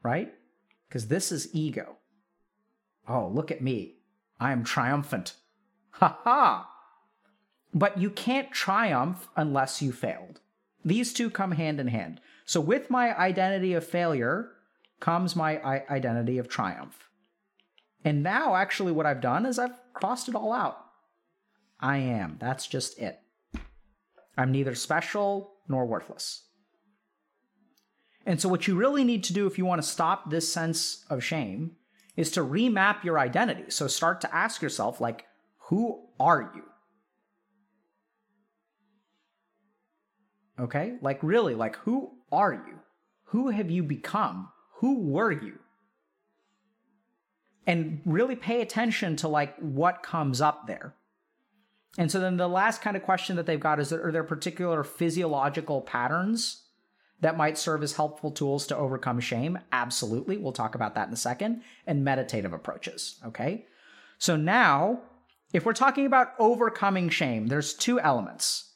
right? 0.03 0.33
Because 0.89 1.09
this 1.09 1.33
is 1.33 1.55
ego. 1.55 1.97
Oh, 3.09 3.29
look 3.29 3.51
at 3.51 3.63
me, 3.63 3.97
I 4.41 4.53
am 4.53 4.65
triumphant. 4.65 5.35
Ha 5.93 6.19
ha! 6.23 6.71
But 7.73 7.99
you 7.99 8.11
can't 8.11 8.51
triumph 8.53 9.29
unless 9.37 9.83
you 9.83 9.93
failed. 9.93 10.41
These 10.85 11.13
two 11.13 11.31
come 11.31 11.53
hand 11.53 11.81
in 11.81 11.89
hand. 11.89 12.21
So 12.45 12.61
with 12.61 12.91
my 12.91 13.17
identity 13.19 13.73
of 13.75 13.87
failure 13.87 14.53
comes 15.01 15.37
my 15.37 15.63
identity 15.63 16.39
of 16.39 16.49
triumph. 16.49 17.11
And 18.05 18.23
now, 18.23 18.55
actually, 18.55 18.93
what 18.93 19.07
I've 19.07 19.21
done 19.21 19.45
is 19.45 19.59
I've 19.59 19.79
crossed 19.93 20.29
it 20.29 20.35
all 20.35 20.53
out. 20.53 20.79
I 21.81 21.99
am. 21.99 22.37
That's 22.41 22.67
just 22.67 22.99
it. 22.99 23.19
I'm 24.39 24.53
neither 24.53 24.75
special 24.75 25.55
nor 25.69 25.87
worthless. 25.87 26.46
And 28.27 28.41
so, 28.41 28.49
what 28.49 28.67
you 28.67 28.75
really 28.75 29.05
need 29.05 29.23
to 29.25 29.33
do 29.33 29.47
if 29.47 29.57
you 29.57 29.65
want 29.65 29.81
to 29.81 29.89
stop 29.89 30.29
this 30.29 30.53
sense 30.53 31.05
of 31.09 31.23
shame 31.23 31.77
is 32.17 32.33
to 32.33 32.41
remap 32.41 33.05
your 33.05 33.21
identity. 33.21 33.65
So, 33.69 33.87
start 33.87 34.21
to 34.23 34.35
ask 34.35 34.61
yourself, 34.61 35.01
like, 35.01 35.27
who 35.59 36.01
are 36.19 36.53
you? 36.55 36.65
Okay? 40.59 40.95
Like, 41.01 41.21
really, 41.23 41.55
like, 41.55 41.77
who 41.77 42.11
are 42.33 42.53
you? 42.53 42.81
Who 43.27 43.51
have 43.51 43.71
you 43.71 43.85
become? 43.85 44.49
Who 44.79 44.99
were 44.99 45.31
you? 45.31 45.61
And 47.65 48.01
really 48.05 48.37
pay 48.37 48.61
attention 48.61 49.15
to, 49.17 49.29
like, 49.29 49.57
what 49.59 50.03
comes 50.03 50.41
up 50.41 50.67
there. 50.67 50.95
And 51.97 52.11
so 52.11 52.19
then 52.21 52.37
the 52.37 52.49
last 52.49 52.83
kind 52.83 52.97
of 52.97 53.05
question 53.05 53.37
that 53.37 53.47
they've 53.47 53.59
got 53.59 53.81
is 53.81 53.93
are 53.93 54.13
there 54.13 54.25
particular 54.25 54.85
physiological 54.85 55.81
patterns 55.81 56.66
that 57.21 57.37
might 57.37 57.59
serve 57.59 57.83
as 57.83 57.95
helpful 57.95 58.31
tools 58.31 58.67
to 58.67 58.77
overcome 58.77 59.21
shame? 59.21 59.59
Absolutely. 59.73 60.37
We'll 60.37 60.53
talk 60.53 60.75
about 60.75 60.95
that 60.95 61.09
in 61.09 61.15
a 61.15 61.17
second. 61.17 61.63
And 61.87 62.05
meditative 62.05 62.53
approaches. 62.53 63.19
Okay. 63.25 63.67
So 64.19 64.37
now, 64.37 65.01
if 65.53 65.65
we're 65.65 65.73
talking 65.73 66.07
about 66.07 66.33
overcoming 66.39 67.09
shame, 67.09 67.47
there's 67.47 67.75
two 67.75 68.01
elements. 68.01 68.73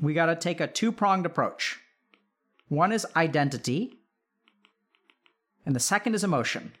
We 0.00 0.14
got 0.14 0.26
to 0.26 0.36
take 0.36 0.60
a 0.60 0.66
two 0.66 0.92
pronged 0.92 1.26
approach. 1.26 1.80
One 2.68 2.92
is 2.92 3.06
identity, 3.16 4.00
and 5.64 5.74
the 5.74 5.80
second 5.80 6.14
is 6.14 6.24
emotion. 6.24 6.72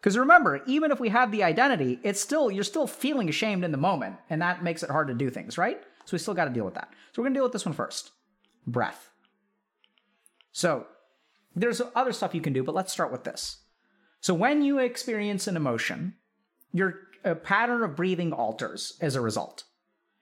Because 0.00 0.16
remember, 0.16 0.62
even 0.66 0.92
if 0.92 1.00
we 1.00 1.08
have 1.08 1.32
the 1.32 1.42
identity, 1.42 1.98
it's 2.04 2.20
still 2.20 2.50
you're 2.50 2.62
still 2.62 2.86
feeling 2.86 3.28
ashamed 3.28 3.64
in 3.64 3.72
the 3.72 3.78
moment, 3.78 4.16
and 4.30 4.40
that 4.42 4.62
makes 4.62 4.82
it 4.82 4.90
hard 4.90 5.08
to 5.08 5.14
do 5.14 5.28
things, 5.28 5.58
right? 5.58 5.82
So 6.08 6.14
we 6.14 6.20
still 6.20 6.32
got 6.32 6.46
to 6.46 6.50
deal 6.50 6.64
with 6.64 6.72
that. 6.72 6.88
So 7.12 7.20
we're 7.20 7.26
gonna 7.26 7.34
deal 7.34 7.42
with 7.42 7.52
this 7.52 7.66
one 7.66 7.74
first. 7.74 8.12
Breath. 8.66 9.10
So 10.52 10.86
there's 11.54 11.82
other 11.94 12.14
stuff 12.14 12.34
you 12.34 12.40
can 12.40 12.54
do, 12.54 12.62
but 12.62 12.74
let's 12.74 12.94
start 12.94 13.12
with 13.12 13.24
this. 13.24 13.58
So 14.22 14.32
when 14.32 14.62
you 14.62 14.78
experience 14.78 15.46
an 15.46 15.54
emotion, 15.54 16.14
your 16.72 16.94
pattern 17.42 17.82
of 17.82 17.94
breathing 17.94 18.32
alters 18.32 18.96
as 19.02 19.16
a 19.16 19.20
result. 19.20 19.64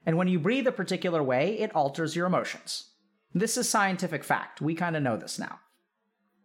And 0.04 0.16
when 0.16 0.26
you 0.26 0.40
breathe 0.40 0.66
a 0.66 0.72
particular 0.72 1.22
way, 1.22 1.56
it 1.60 1.72
alters 1.72 2.16
your 2.16 2.26
emotions. 2.26 2.90
This 3.32 3.56
is 3.56 3.68
scientific 3.68 4.24
fact. 4.24 4.60
We 4.60 4.74
kind 4.74 4.96
of 4.96 5.04
know 5.04 5.16
this 5.16 5.38
now. 5.38 5.60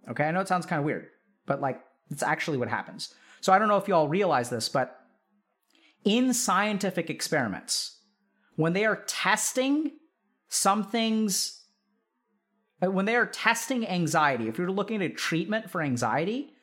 Okay, 0.07 0.26
I 0.26 0.31
know 0.31 0.41
it 0.41 0.49
sounds 0.49 0.68
kind 0.68 0.80
of 0.80 0.85
weird, 0.85 1.07
but 1.47 1.61
like 1.61 1.81
it's 2.11 2.22
actually 2.22 2.59
what 2.59 2.69
happens. 2.69 3.11
So 3.39 3.51
I 3.51 3.57
don't 3.57 3.69
know 3.69 3.77
if 3.77 3.88
you 3.88 3.95
all 3.95 4.07
realize 4.07 4.51
this, 4.51 4.69
but 4.69 4.99
in 6.05 6.31
scientific 6.31 7.09
experiments, 7.09 7.97
when 8.61 8.73
they 8.73 8.85
are 8.85 9.03
testing 9.07 9.91
some 10.47 10.83
things, 10.83 11.63
uh, 12.83 12.91
when 12.91 13.05
they 13.05 13.15
are 13.15 13.25
testing 13.25 13.88
anxiety, 13.88 14.47
if 14.47 14.59
you're 14.59 14.69
looking 14.69 15.01
at 15.01 15.17
treatment 15.17 15.67
for 15.71 15.81
anxiety, 15.81 16.53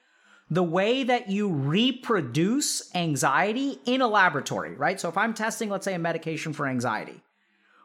the 0.48 0.62
way 0.62 1.02
that 1.02 1.28
you 1.28 1.48
reproduce 1.48 2.94
anxiety 2.94 3.80
in 3.84 4.00
a 4.00 4.06
laboratory, 4.06 4.76
right? 4.76 5.00
So 5.00 5.08
if 5.08 5.18
I'm 5.18 5.34
testing, 5.34 5.70
let's 5.70 5.84
say, 5.84 5.94
a 5.94 5.98
medication 5.98 6.52
for 6.52 6.68
anxiety, 6.68 7.20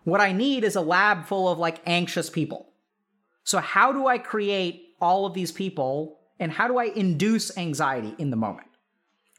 what 0.04 0.22
I 0.22 0.32
need 0.32 0.64
is 0.64 0.76
a 0.76 0.82
lab 0.82 1.26
full 1.26 1.50
of 1.50 1.58
like 1.58 1.82
anxious 1.88 2.30
people. 2.30 2.70
So 3.44 3.58
how 3.58 3.92
do 3.92 4.06
I 4.06 4.20
create 4.20 4.96
all 5.02 5.26
of 5.26 5.34
these 5.34 5.52
people 5.52 6.20
and 6.40 6.52
how 6.52 6.68
do 6.68 6.78
I 6.78 6.86
induce 6.86 7.58
anxiety 7.58 8.14
in 8.20 8.30
the 8.30 8.38
moment? 8.38 8.68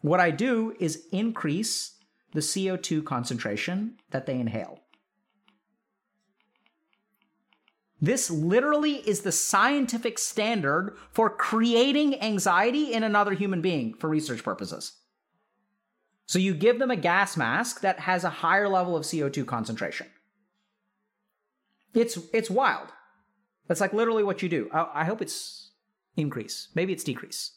What 0.03 0.19
I 0.19 0.33
do 0.33 0.75
is 0.81 1.07
increase 1.13 1.94
the 2.35 2.41
CO2 2.41 3.05
concentration 3.05 3.95
that 4.11 4.27
they 4.27 4.39
inhale. 4.39 4.81
This 8.01 8.31
literally 8.31 8.97
is 9.09 9.23
the 9.23 9.33
scientific 9.33 10.19
standard 10.19 10.95
for 11.11 11.31
creating 11.31 12.21
anxiety 12.21 12.93
in 12.93 13.03
another 13.03 13.33
human 13.33 13.63
being 13.63 13.95
for 13.95 14.11
research 14.11 14.43
purposes. 14.45 14.93
So 16.27 16.39
you 16.39 16.55
give 16.55 16.79
them 16.79 16.91
a 16.91 16.97
gas 16.97 17.37
mask 17.37 17.81
that 17.81 18.01
has 18.01 18.25
a 18.25 18.31
higher 18.31 18.69
level 18.69 18.97
of 18.97 19.05
CO2 19.05 19.47
concentration. 19.47 20.09
It's 21.95 22.19
it's 22.33 22.51
wild. 22.51 22.89
That's 23.69 23.81
like 23.81 23.93
literally 23.93 24.25
what 24.25 24.43
you 24.43 24.49
do. 24.49 24.69
I, 24.73 24.89
I 24.95 25.05
hope 25.05 25.23
it's 25.23 25.71
increase. 26.17 26.69
Maybe 26.75 26.93
it's 26.93 27.05
decrease. 27.05 27.53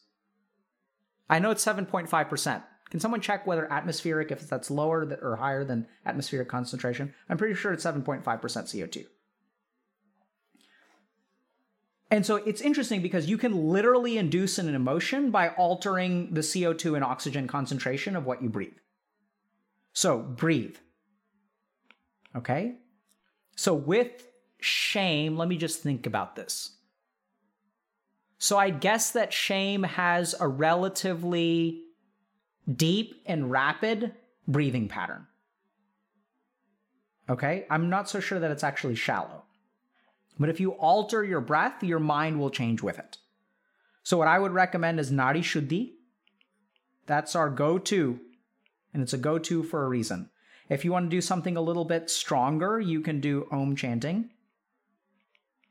I 1.30 1.40
know 1.40 1.52
it's 1.52 1.66
7.5%. 1.66 2.64
Can 2.89 2.99
someone 2.99 3.22
check 3.22 3.45
whether 3.45 3.72
atmospheric, 3.72 4.31
if 4.31 4.47
that's 4.47 4.72
lower 4.72 5.18
or 5.22 5.35
higher 5.35 5.64
than 5.64 5.88
atmospheric 6.05 6.47
concentration? 6.47 7.14
I'm 7.30 7.38
pretty 7.38 7.55
sure 7.55 7.73
it's 7.73 7.85
7.5% 7.85 8.23
CO2. 8.23 9.05
And 12.09 12.26
so 12.26 12.38
it's 12.38 12.61
interesting 12.61 13.01
because 13.01 13.30
you 13.30 13.38
can 13.38 13.69
literally 13.69 14.18
induce 14.18 14.57
an 14.57 14.73
emotion 14.73 15.30
by 15.30 15.49
altering 15.49 16.34
the 16.34 16.41
CO2 16.41 16.95
and 16.95 17.03
oxygen 17.03 17.47
concentration 17.47 18.15
of 18.15 18.26
what 18.26 18.41
you 18.41 18.47
breathe. 18.47 18.77
So 19.91 20.19
breathe. 20.19 20.77
Okay? 22.35 22.76
So 23.57 23.73
with 23.73 24.30
shame, 24.61 25.35
let 25.35 25.49
me 25.49 25.57
just 25.57 25.81
think 25.81 26.05
about 26.05 26.38
this. 26.38 26.77
So 28.38 28.57
I 28.57 28.69
guess 28.69 29.11
that 29.11 29.34
shame 29.34 29.84
has 29.84 30.35
a 30.39 30.47
relatively 30.47 31.81
deep 32.72 33.22
and 33.26 33.52
rapid 33.52 34.14
breathing 34.48 34.88
pattern. 34.88 35.27
Okay? 37.30 37.65
I'm 37.69 37.89
not 37.89 38.10
so 38.10 38.19
sure 38.19 38.39
that 38.39 38.52
it's 38.52 38.64
actually 38.64 38.95
shallow. 38.95 39.44
But 40.39 40.49
if 40.49 40.60
you 40.60 40.72
alter 40.72 41.23
your 41.23 41.41
breath, 41.41 41.84
your 41.84 41.99
mind 41.99 42.39
will 42.39 42.49
change 42.49 42.81
with 42.81 42.99
it. 42.99 43.18
So 44.03 44.18
what 44.18 44.27
I 44.27 44.39
would 44.39 44.53
recommend 44.53 44.99
is 44.99 45.11
Nadi 45.11 45.39
Shuddhi. 45.39 45.94
That's 47.07 47.35
our 47.35 47.49
go-to, 47.49 48.19
and 48.94 49.02
it's 49.02 49.14
a 49.14 49.18
go-to 49.18 49.64
for 49.64 49.84
a 49.84 49.88
reason. 49.88 50.30
If 50.69 50.84
you 50.84 50.91
want 50.91 51.06
to 51.06 51.15
do 51.15 51.22
something 51.22 51.57
a 51.57 51.61
little 51.61 51.85
bit 51.85 52.10
stronger, 52.10 52.80
you 52.80 53.02
can 53.02 53.22
do 53.22 53.48
Om 53.52 53.76
chanting. 53.76 54.30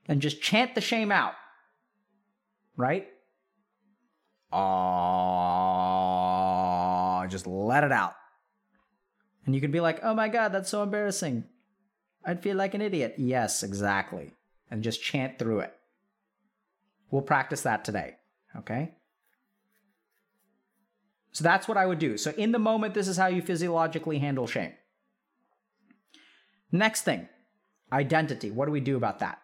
And 0.08 0.22
just 0.22 0.40
chant 0.40 0.74
the 0.74 0.80
shame 0.80 1.12
out 1.12 1.34
right? 2.76 3.06
Ah, 4.52 5.95
just 7.26 7.46
let 7.46 7.84
it 7.84 7.92
out. 7.92 8.14
And 9.44 9.54
you 9.54 9.60
can 9.60 9.70
be 9.70 9.80
like, 9.80 10.00
oh 10.02 10.14
my 10.14 10.28
God, 10.28 10.52
that's 10.52 10.70
so 10.70 10.82
embarrassing. 10.82 11.44
I'd 12.24 12.42
feel 12.42 12.56
like 12.56 12.74
an 12.74 12.82
idiot. 12.82 13.14
Yes, 13.16 13.62
exactly. 13.62 14.32
And 14.70 14.82
just 14.82 15.02
chant 15.02 15.38
through 15.38 15.60
it. 15.60 15.72
We'll 17.10 17.22
practice 17.22 17.62
that 17.62 17.84
today, 17.84 18.16
okay? 18.58 18.92
So 21.30 21.44
that's 21.44 21.68
what 21.68 21.76
I 21.76 21.86
would 21.86 21.98
do. 22.00 22.16
So 22.16 22.32
in 22.32 22.50
the 22.50 22.58
moment, 22.58 22.94
this 22.94 23.06
is 23.06 23.16
how 23.16 23.26
you 23.28 23.42
physiologically 23.42 24.18
handle 24.18 24.46
shame. 24.46 24.72
Next 26.72 27.02
thing 27.02 27.28
identity. 27.92 28.50
What 28.50 28.66
do 28.66 28.72
we 28.72 28.80
do 28.80 28.96
about 28.96 29.20
that? 29.20 29.38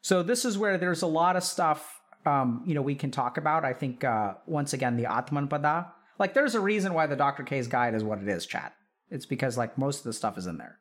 So 0.00 0.22
this 0.22 0.44
is 0.46 0.56
where 0.56 0.78
there's 0.78 1.02
a 1.02 1.06
lot 1.06 1.36
of 1.36 1.44
stuff 1.44 1.97
um, 2.26 2.62
you 2.66 2.74
know 2.74 2.82
we 2.82 2.94
can 2.94 3.10
talk 3.10 3.36
about. 3.36 3.64
I 3.64 3.72
think 3.72 4.04
uh, 4.04 4.34
once 4.46 4.72
again 4.72 4.96
the 4.96 5.06
Atman 5.06 5.48
Pada. 5.48 5.88
Like 6.18 6.34
there's 6.34 6.54
a 6.54 6.60
reason 6.60 6.94
why 6.94 7.06
the 7.06 7.16
Dr. 7.16 7.44
K's 7.44 7.68
guide 7.68 7.94
is 7.94 8.02
what 8.02 8.20
it 8.20 8.28
is, 8.28 8.46
chat. 8.46 8.74
It's 9.10 9.26
because 9.26 9.56
like 9.56 9.78
most 9.78 9.98
of 9.98 10.04
the 10.04 10.12
stuff 10.12 10.36
is 10.36 10.46
in 10.46 10.58
there. 10.58 10.78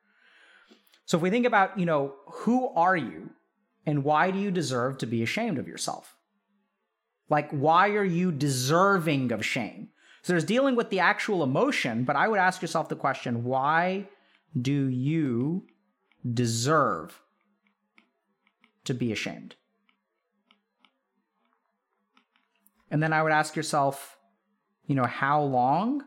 So 1.05 1.17
if 1.17 1.23
we 1.23 1.29
think 1.29 1.45
about, 1.45 1.79
you 1.79 1.85
know, 1.85 2.15
who 2.27 2.69
are 2.69 2.97
you 2.97 3.29
and 3.85 4.03
why 4.03 4.31
do 4.31 4.39
you 4.39 4.51
deserve 4.51 4.97
to 4.97 5.05
be 5.05 5.23
ashamed 5.23 5.57
of 5.57 5.67
yourself? 5.67 6.15
Like 7.29 7.49
why 7.51 7.89
are 7.89 8.03
you 8.03 8.31
deserving 8.31 9.31
of 9.31 9.45
shame? 9.45 9.89
So 10.23 10.33
there's 10.33 10.43
dealing 10.43 10.75
with 10.75 10.89
the 10.89 10.99
actual 10.99 11.43
emotion, 11.43 12.03
but 12.03 12.15
I 12.15 12.27
would 12.27 12.39
ask 12.39 12.61
yourself 12.61 12.89
the 12.89 12.95
question, 12.95 13.43
why 13.43 14.09
do 14.59 14.87
you 14.87 15.67
deserve 16.33 17.21
to 18.85 18.93
be 18.93 19.11
ashamed. 19.11 19.55
And 22.89 23.01
then 23.01 23.13
I 23.13 23.21
would 23.21 23.31
ask 23.31 23.55
yourself, 23.55 24.17
you 24.85 24.95
know, 24.95 25.05
how 25.05 25.41
long 25.41 26.03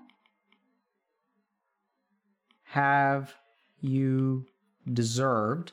have 2.64 3.34
you 3.80 4.46
deserved 4.90 5.72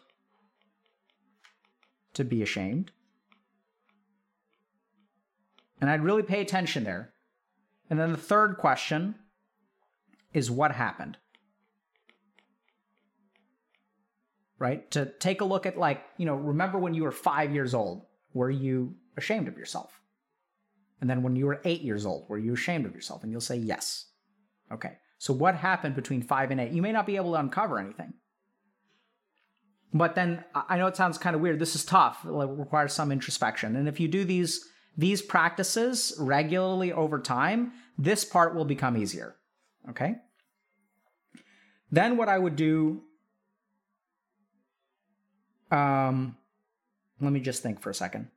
to 2.14 2.24
be 2.24 2.42
ashamed? 2.42 2.92
And 5.80 5.90
I'd 5.90 6.04
really 6.04 6.24
pay 6.24 6.42
attention 6.42 6.84
there. 6.84 7.14
And 7.90 8.00
then 8.00 8.12
the 8.12 8.18
third 8.18 8.58
question 8.58 9.16
is 10.34 10.52
what 10.52 10.72
happened? 10.72 11.18
right? 14.60 14.90
To 14.90 15.06
take 15.20 15.42
a 15.42 15.46
look 15.46 15.68
at, 15.68 15.78
like, 15.78 16.04
you 16.18 16.26
know, 16.26 16.34
remember 16.34 16.80
when 16.80 16.96
you 16.96 17.04
were 17.04 17.12
five 17.12 17.54
years 17.54 17.76
old? 17.76 18.08
were 18.38 18.52
you 18.52 18.94
ashamed 19.18 19.48
of 19.48 19.58
yourself? 19.58 20.00
And 20.99 21.10
then 21.10 21.22
when 21.22 21.36
you 21.36 21.45
were 21.45 21.61
eight 21.64 21.82
years 21.82 22.06
old, 22.06 22.28
were 22.30 22.38
you 22.38 22.53
ashamed 22.53 22.86
of 22.86 22.95
yourself? 22.95 23.24
And 23.24 23.32
you'll 23.32 23.41
say 23.41 23.57
yes. 23.57 24.06
Okay. 24.72 24.98
So 25.19 25.34
what 25.34 25.56
happened 25.56 25.95
between 25.95 26.22
five 26.22 26.52
and 26.52 26.60
eight? 26.60 26.72
You 26.72 26.82
may 26.82 26.91
not 26.91 27.06
be 27.06 27.15
able 27.15 27.34
to 27.34 27.40
uncover 27.40 27.80
anything. 27.80 28.14
But 29.94 30.15
then 30.15 30.44
I 30.53 30.78
know 30.78 30.88
it 30.88 30.98
sounds 30.98 31.18
kind 31.18 31.36
of 31.36 31.41
weird. 31.41 31.60
This 31.60 31.76
is 31.76 31.86
tough. 31.86 32.26
It 32.26 32.30
requires 32.30 32.94
some 32.94 33.11
introspection. 33.11 33.76
And 33.76 33.88
if 33.88 33.99
you 33.99 34.07
do 34.07 34.24
these 34.26 34.68
these 34.99 35.22
practices 35.22 36.15
regularly 36.19 36.91
over 36.91 37.19
time, 37.19 37.72
this 37.99 38.26
part 38.26 38.56
will 38.56 38.65
become 38.65 38.98
easier. 38.98 39.36
Okay? 39.90 40.15
Then 41.91 42.18
what 42.18 42.30
I 42.30 42.38
would 42.38 42.56
do 42.56 43.03
um 45.72 46.38
let 47.19 47.34
me 47.34 47.40
just 47.40 47.64
think 47.64 47.82
for 47.82 47.90
a 47.90 47.95
second. 47.95 48.30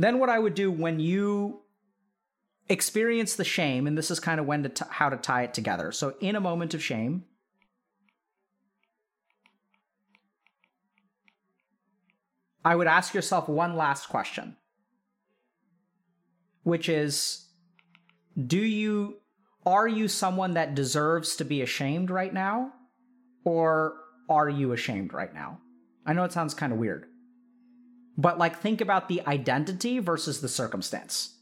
Then 0.00 0.18
what 0.18 0.30
I 0.30 0.38
would 0.38 0.54
do 0.54 0.72
when 0.72 0.98
you 0.98 1.60
experience 2.70 3.36
the 3.36 3.44
shame, 3.44 3.86
and 3.86 3.98
this 3.98 4.10
is 4.10 4.18
kind 4.18 4.40
of 4.40 4.46
when 4.46 4.62
to 4.62 4.70
t- 4.70 4.84
how 4.88 5.10
to 5.10 5.18
tie 5.18 5.42
it 5.42 5.52
together. 5.52 5.92
So 5.92 6.14
in 6.20 6.36
a 6.36 6.40
moment 6.40 6.72
of 6.72 6.82
shame, 6.82 7.24
I 12.64 12.74
would 12.74 12.86
ask 12.86 13.12
yourself 13.12 13.46
one 13.46 13.76
last 13.76 14.06
question, 14.06 14.56
which 16.62 16.88
is 16.88 17.50
do 18.46 18.56
you 18.56 19.18
are 19.66 19.86
you 19.86 20.08
someone 20.08 20.54
that 20.54 20.74
deserves 20.74 21.36
to 21.36 21.44
be 21.44 21.60
ashamed 21.60 22.10
right 22.10 22.32
now 22.32 22.72
or 23.44 23.96
are 24.30 24.48
you 24.48 24.72
ashamed 24.72 25.12
right 25.12 25.34
now? 25.34 25.60
I 26.06 26.14
know 26.14 26.24
it 26.24 26.32
sounds 26.32 26.54
kind 26.54 26.72
of 26.72 26.78
weird. 26.78 27.09
But 28.20 28.36
like 28.36 28.58
think 28.58 28.82
about 28.82 29.08
the 29.08 29.26
identity 29.26 29.98
versus 29.98 30.42
the 30.42 30.48
circumstance. 30.48 31.36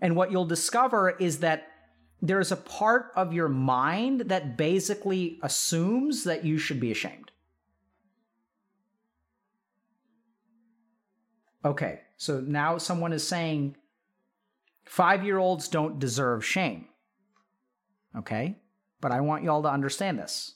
And 0.00 0.14
what 0.14 0.30
you'll 0.30 0.44
discover 0.44 1.10
is 1.10 1.40
that 1.40 1.66
there's 2.22 2.52
a 2.52 2.56
part 2.56 3.10
of 3.16 3.32
your 3.32 3.48
mind 3.48 4.22
that 4.22 4.56
basically 4.56 5.40
assumes 5.42 6.22
that 6.24 6.44
you 6.44 6.58
should 6.58 6.78
be 6.78 6.92
ashamed. 6.92 7.32
Okay, 11.64 12.02
so 12.16 12.40
now 12.40 12.78
someone 12.78 13.12
is 13.12 13.26
saying 13.26 13.74
five 14.84 15.24
year 15.24 15.38
olds 15.38 15.66
don't 15.66 15.98
deserve 15.98 16.44
shame. 16.44 16.86
Okay, 18.16 18.54
but 19.00 19.10
I 19.10 19.20
want 19.22 19.42
y'all 19.42 19.62
to 19.62 19.68
understand 19.68 20.20
this. 20.20 20.55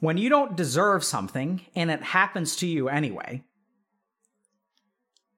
When 0.00 0.18
you 0.18 0.28
don't 0.28 0.56
deserve 0.56 1.04
something 1.04 1.62
and 1.74 1.90
it 1.90 2.02
happens 2.02 2.56
to 2.56 2.66
you 2.66 2.88
anyway, 2.88 3.44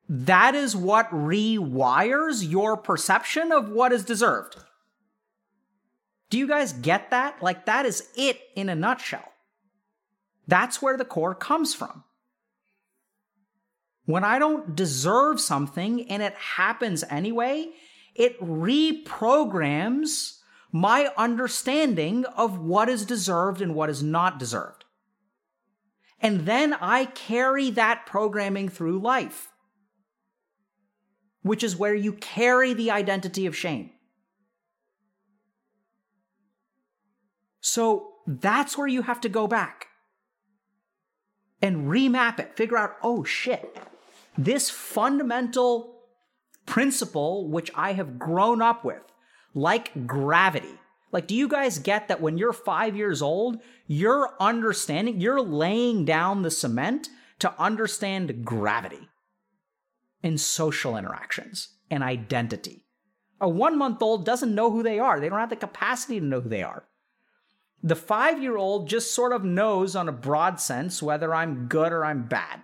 that 0.08 0.54
is 0.54 0.74
what 0.74 1.10
rewires 1.10 2.48
your 2.48 2.76
perception 2.76 3.52
of 3.52 3.68
what 3.68 3.92
is 3.92 4.04
deserved. 4.04 4.56
Do 6.30 6.38
you 6.38 6.48
guys 6.48 6.72
get 6.72 7.10
that? 7.10 7.42
Like, 7.42 7.66
that 7.66 7.84
is 7.86 8.08
it 8.16 8.40
in 8.56 8.68
a 8.68 8.74
nutshell. 8.74 9.32
That's 10.46 10.80
where 10.82 10.96
the 10.96 11.04
core 11.04 11.34
comes 11.34 11.74
from. 11.74 12.04
When 14.06 14.24
I 14.24 14.38
don't 14.38 14.74
deserve 14.74 15.40
something 15.40 16.10
and 16.10 16.22
it 16.22 16.34
happens 16.34 17.04
anyway, 17.10 17.68
it 18.14 18.40
reprograms 18.40 20.37
my 20.70 21.10
understanding 21.16 22.24
of 22.36 22.58
what 22.58 22.88
is 22.88 23.06
deserved 23.06 23.60
and 23.60 23.74
what 23.74 23.88
is 23.88 24.02
not 24.02 24.38
deserved. 24.38 24.84
And 26.20 26.40
then 26.46 26.74
I 26.74 27.06
carry 27.06 27.70
that 27.70 28.04
programming 28.04 28.68
through 28.68 28.98
life, 28.98 29.52
which 31.42 31.62
is 31.62 31.76
where 31.76 31.94
you 31.94 32.12
carry 32.12 32.74
the 32.74 32.90
identity 32.90 33.46
of 33.46 33.56
shame. 33.56 33.90
So 37.60 38.14
that's 38.26 38.76
where 38.76 38.86
you 38.86 39.02
have 39.02 39.20
to 39.22 39.28
go 39.28 39.46
back 39.46 39.86
and 41.62 41.88
remap 41.88 42.38
it, 42.38 42.56
figure 42.56 42.76
out, 42.76 42.96
oh 43.02 43.24
shit, 43.24 43.76
this 44.36 44.70
fundamental 44.70 46.02
principle, 46.66 47.48
which 47.48 47.70
I 47.74 47.92
have 47.92 48.18
grown 48.18 48.60
up 48.60 48.84
with, 48.84 49.02
like 49.54 50.06
gravity. 50.06 50.78
Like, 51.10 51.26
do 51.26 51.34
you 51.34 51.48
guys 51.48 51.78
get 51.78 52.08
that 52.08 52.20
when 52.20 52.36
you're 52.36 52.52
five 52.52 52.96
years 52.96 53.22
old, 53.22 53.60
you're 53.86 54.34
understanding, 54.38 55.20
you're 55.20 55.40
laying 55.40 56.04
down 56.04 56.42
the 56.42 56.50
cement 56.50 57.08
to 57.38 57.54
understand 57.58 58.44
gravity 58.44 59.08
in 60.22 60.36
social 60.36 60.96
interactions 60.96 61.68
and 61.90 62.02
identity? 62.02 62.84
A 63.40 63.48
one 63.48 63.78
month 63.78 64.02
old 64.02 64.26
doesn't 64.26 64.54
know 64.54 64.70
who 64.70 64.82
they 64.82 64.98
are, 64.98 65.18
they 65.18 65.28
don't 65.28 65.38
have 65.38 65.50
the 65.50 65.56
capacity 65.56 66.20
to 66.20 66.26
know 66.26 66.40
who 66.40 66.48
they 66.48 66.62
are. 66.62 66.84
The 67.82 67.96
five 67.96 68.42
year 68.42 68.56
old 68.56 68.88
just 68.88 69.14
sort 69.14 69.32
of 69.32 69.44
knows 69.44 69.94
on 69.94 70.08
a 70.08 70.12
broad 70.12 70.60
sense 70.60 71.02
whether 71.02 71.34
I'm 71.34 71.68
good 71.68 71.92
or 71.92 72.04
I'm 72.04 72.26
bad. 72.26 72.60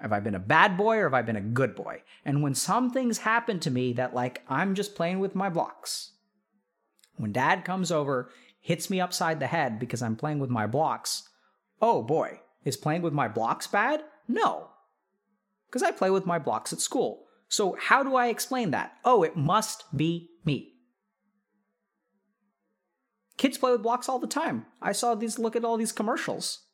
Have 0.00 0.12
I 0.12 0.20
been 0.20 0.34
a 0.34 0.40
bad 0.40 0.76
boy 0.76 0.96
or 0.96 1.04
have 1.04 1.14
I 1.14 1.22
been 1.22 1.36
a 1.36 1.42
good 1.42 1.74
boy? 1.74 2.02
And 2.24 2.42
when 2.42 2.54
some 2.54 2.90
things 2.90 3.18
happen 3.18 3.60
to 3.60 3.70
me 3.70 3.92
that, 3.94 4.14
like, 4.14 4.42
I'm 4.48 4.74
just 4.74 4.94
playing 4.94 5.20
with 5.20 5.34
my 5.34 5.50
blocks, 5.50 6.12
when 7.16 7.32
dad 7.32 7.64
comes 7.64 7.92
over, 7.92 8.30
hits 8.60 8.88
me 8.88 9.00
upside 9.00 9.40
the 9.40 9.46
head 9.46 9.78
because 9.78 10.00
I'm 10.00 10.16
playing 10.16 10.38
with 10.38 10.48
my 10.48 10.66
blocks, 10.66 11.28
oh 11.82 12.02
boy, 12.02 12.40
is 12.64 12.78
playing 12.78 13.02
with 13.02 13.12
my 13.12 13.28
blocks 13.28 13.66
bad? 13.66 14.02
No. 14.26 14.68
Because 15.66 15.82
I 15.82 15.90
play 15.90 16.10
with 16.10 16.24
my 16.24 16.38
blocks 16.38 16.72
at 16.72 16.80
school. 16.80 17.26
So, 17.48 17.76
how 17.78 18.02
do 18.02 18.14
I 18.14 18.28
explain 18.28 18.70
that? 18.70 18.92
Oh, 19.04 19.22
it 19.22 19.36
must 19.36 19.84
be 19.96 20.30
me. 20.44 20.74
Kids 23.36 23.58
play 23.58 23.72
with 23.72 23.82
blocks 23.82 24.08
all 24.08 24.18
the 24.18 24.26
time. 24.26 24.66
I 24.80 24.92
saw 24.92 25.14
these, 25.14 25.38
look 25.38 25.56
at 25.56 25.64
all 25.64 25.76
these 25.76 25.92
commercials 25.92 26.66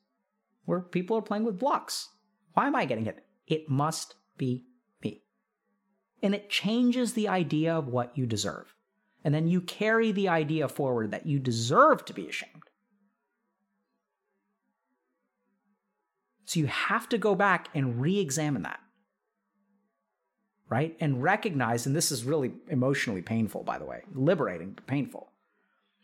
where 0.65 0.81
people 0.81 1.16
are 1.16 1.23
playing 1.23 1.44
with 1.44 1.59
blocks. 1.59 2.09
Why 2.57 2.66
am 2.69 2.74
I 2.74 2.87
getting 2.87 3.07
it? 3.07 3.23
It 3.47 3.69
must 3.69 4.15
be 4.39 4.65
me. 5.05 5.20
And 6.23 6.35
it 6.35 6.49
changes 6.49 7.12
the 7.12 7.28
idea 7.28 7.77
of 7.77 7.87
what 7.87 8.16
you 8.16 8.24
deserve. 8.24 8.74
And 9.23 9.35
then 9.35 9.47
you 9.47 9.61
carry 9.61 10.11
the 10.11 10.31
idea 10.31 10.66
forward 10.66 11.11
that 11.11 11.27
you 11.27 11.39
deserve 11.39 12.07
to 12.07 12.15
be 12.15 12.27
ashamed. 12.27 12.62
So 16.47 16.59
you 16.59 16.66
have 16.66 17.11
to 17.11 17.19
go 17.19 17.35
back 17.35 17.69
and 17.74 18.01
re 18.01 18.19
examine 18.19 18.62
that. 18.62 18.81
Right? 20.70 20.97
And 20.99 21.23
recognize, 21.23 21.85
and 21.85 21.95
this 21.95 22.11
is 22.11 22.24
really 22.24 22.55
emotionally 22.70 23.20
painful, 23.20 23.65
by 23.65 23.78
the 23.78 23.85
way, 23.85 24.01
liberating, 24.15 24.73
but 24.73 24.87
painful. 24.87 25.31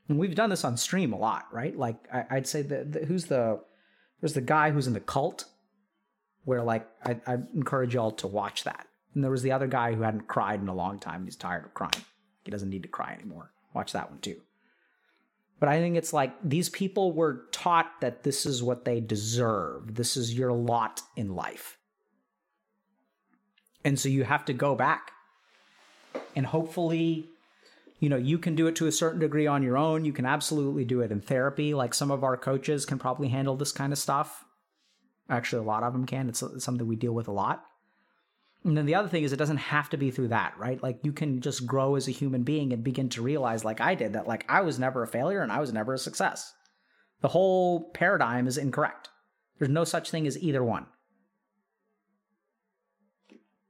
And 0.07 0.19
we've 0.19 0.35
done 0.35 0.51
this 0.51 0.66
on 0.66 0.77
stream 0.77 1.15
a 1.15 1.19
lot, 1.19 1.47
right? 1.51 1.74
Like 1.74 1.97
I, 2.12 2.35
would 2.35 2.47
say 2.47 2.62
who's 3.09 3.24
the 3.24 3.61
there's 4.20 4.35
the 4.35 4.43
guy 4.43 4.70
who's 4.70 4.87
in 4.87 4.93
the 4.93 5.01
cult 5.01 5.47
where 6.44 6.62
like 6.62 6.86
I, 7.05 7.20
I 7.27 7.39
encourage 7.55 7.94
y'all 7.94 8.12
to 8.12 8.27
watch 8.27 8.64
that. 8.64 8.86
And 9.14 9.23
there 9.23 9.31
was 9.31 9.43
the 9.43 9.52
other 9.52 9.66
guy 9.66 9.94
who 9.94 10.02
hadn't 10.02 10.28
cried 10.28 10.60
in 10.60 10.69
a 10.69 10.74
long 10.74 10.98
time. 10.98 11.24
He's 11.24 11.36
tired 11.36 11.64
of 11.64 11.74
crying. 11.74 12.05
He 12.44 12.51
doesn't 12.51 12.70
need 12.70 12.82
to 12.82 12.89
cry 12.89 13.12
anymore. 13.12 13.52
Watch 13.74 13.93
that 13.93 14.10
one 14.10 14.20
too. 14.20 14.40
But 15.60 15.69
I 15.69 15.78
think 15.78 15.97
it's 15.97 16.12
like 16.12 16.35
these 16.43 16.69
people 16.69 17.12
were 17.12 17.44
taught 17.52 18.01
that 18.01 18.24
this 18.24 18.47
is 18.47 18.62
what 18.62 18.85
they 18.85 19.01
deserve. 19.01 19.94
This 19.94 20.16
is 20.16 20.35
your 20.35 20.52
lot 20.52 21.02
in 21.16 21.35
life. 21.36 21.78
And 23.85 23.98
so 23.98 24.09
you 24.09 24.24
have 24.24 24.44
to 24.47 24.52
go 24.52 24.74
back 24.74 25.12
and 26.35 26.47
hopefully 26.47 27.28
you 28.01 28.09
know 28.09 28.16
you 28.16 28.39
can 28.39 28.55
do 28.55 28.66
it 28.66 28.77
to 28.77 28.86
a 28.86 28.93
certain 28.93 29.20
degree 29.20 29.47
on 29.47 29.62
your 29.62 29.77
own 29.77 30.05
you 30.05 30.12
can 30.12 30.27
absolutely 30.27 30.85
do 30.85 31.01
it 31.01 31.10
in 31.12 31.20
therapy 31.20 31.74
like 31.74 31.94
some 31.94 32.10
of 32.10 32.24
our 32.24 32.36
coaches 32.36 32.85
can 32.85 32.98
probably 32.98 33.28
handle 33.28 33.56
this 33.56 33.73
kind 33.73 33.93
of 33.93 33.98
stuff 33.98 34.44
Actually, 35.28 35.61
a 35.61 35.69
lot 35.69 35.82
of 35.82 35.93
them 35.93 36.07
can. 36.07 36.28
It's, 36.28 36.43
something 36.59 36.86
we 36.86 36.97
deal 36.97 37.12
with 37.12 37.28
a 37.28 37.32
lot. 37.32 37.65
And 38.65 38.77
then 38.77 38.86
the 38.86 38.94
other 38.94 39.09
thing 39.09 39.24
is, 39.24 39.32
it 39.32 39.39
doesn't 39.39 39.57
have 39.57 39.90
to 39.90 39.97
be 39.97 40.11
through 40.11 40.28
that, 40.28 40.57
right? 40.57 40.81
Like 40.82 41.01
you 41.03 41.12
can 41.12 41.40
just 41.40 41.66
grow 41.66 41.97
as 41.97 42.07
a 42.07 42.12
human 42.12 42.43
being 42.43 42.73
and 42.73 42.85
begin 42.85 43.09
to 43.11 43.23
realize, 43.23 43.65
like 43.65 43.81
I 43.81 43.94
did, 43.94 44.12
that 44.12 44.28
like 44.28 44.44
I 44.49 44.61
was 44.61 44.78
never 44.78 45.03
a 45.03 45.09
failure 45.09 45.43
and 45.43 45.51
I 45.51 45.61
was 45.61 45.73
never 45.73 45.94
a 45.94 45.99
success. 45.99 46.53
The 47.23 47.28
whole 47.28 47.90
paradigm 47.90 48.47
is 48.47 48.59
incorrect. 48.59 49.09
There's 49.59 49.70
no 49.70 49.85
such 49.85 50.11
thing 50.11 50.27
as 50.27 50.40
either 50.40 50.62
one. 50.62 50.86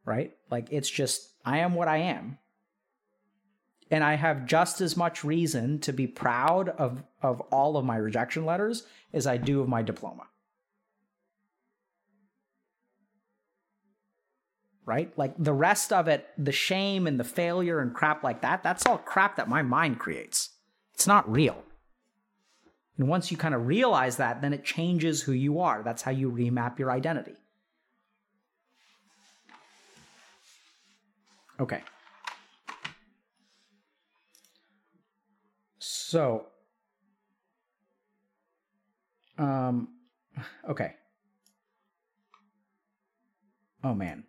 Right? 0.04 0.32
Like 0.50 0.68
it's 0.70 0.90
just, 0.90 1.34
I 1.44 1.58
am 1.58 1.74
what 1.74 1.88
I 1.88 1.98
am. 1.98 2.38
And 3.90 4.02
I 4.02 4.14
have 4.14 4.46
just 4.46 4.80
as 4.80 4.96
much 4.96 5.22
reason 5.22 5.78
to 5.80 5.92
be 5.92 6.06
proud 6.06 6.70
of, 6.70 7.02
of 7.22 7.40
all 7.52 7.76
of 7.76 7.84
my 7.84 7.96
rejection 7.96 8.46
letters 8.46 8.84
as 9.12 9.26
I 9.26 9.36
do 9.36 9.60
of 9.60 9.68
my 9.68 9.82
diploma. 9.82 10.24
Right? 14.92 15.10
Like 15.16 15.32
the 15.38 15.54
rest 15.54 15.90
of 15.90 16.06
it, 16.06 16.28
the 16.36 16.52
shame 16.52 17.06
and 17.06 17.18
the 17.18 17.24
failure 17.24 17.80
and 17.80 17.94
crap 17.94 18.22
like 18.22 18.42
that, 18.42 18.62
that's 18.62 18.84
all 18.84 18.98
crap 18.98 19.36
that 19.36 19.48
my 19.48 19.62
mind 19.62 19.98
creates. 19.98 20.50
It's 20.92 21.06
not 21.06 21.30
real. 21.32 21.64
And 22.98 23.08
once 23.08 23.30
you 23.30 23.38
kind 23.38 23.54
of 23.54 23.66
realize 23.66 24.18
that, 24.18 24.42
then 24.42 24.52
it 24.52 24.66
changes 24.66 25.22
who 25.22 25.32
you 25.32 25.60
are. 25.60 25.82
That's 25.82 26.02
how 26.02 26.10
you 26.10 26.30
remap 26.30 26.78
your 26.78 26.90
identity. 26.90 27.32
Okay. 31.58 31.80
So, 35.78 36.48
um, 39.38 39.88
okay. 40.68 40.96
Oh 43.82 43.94
man. 43.94 44.24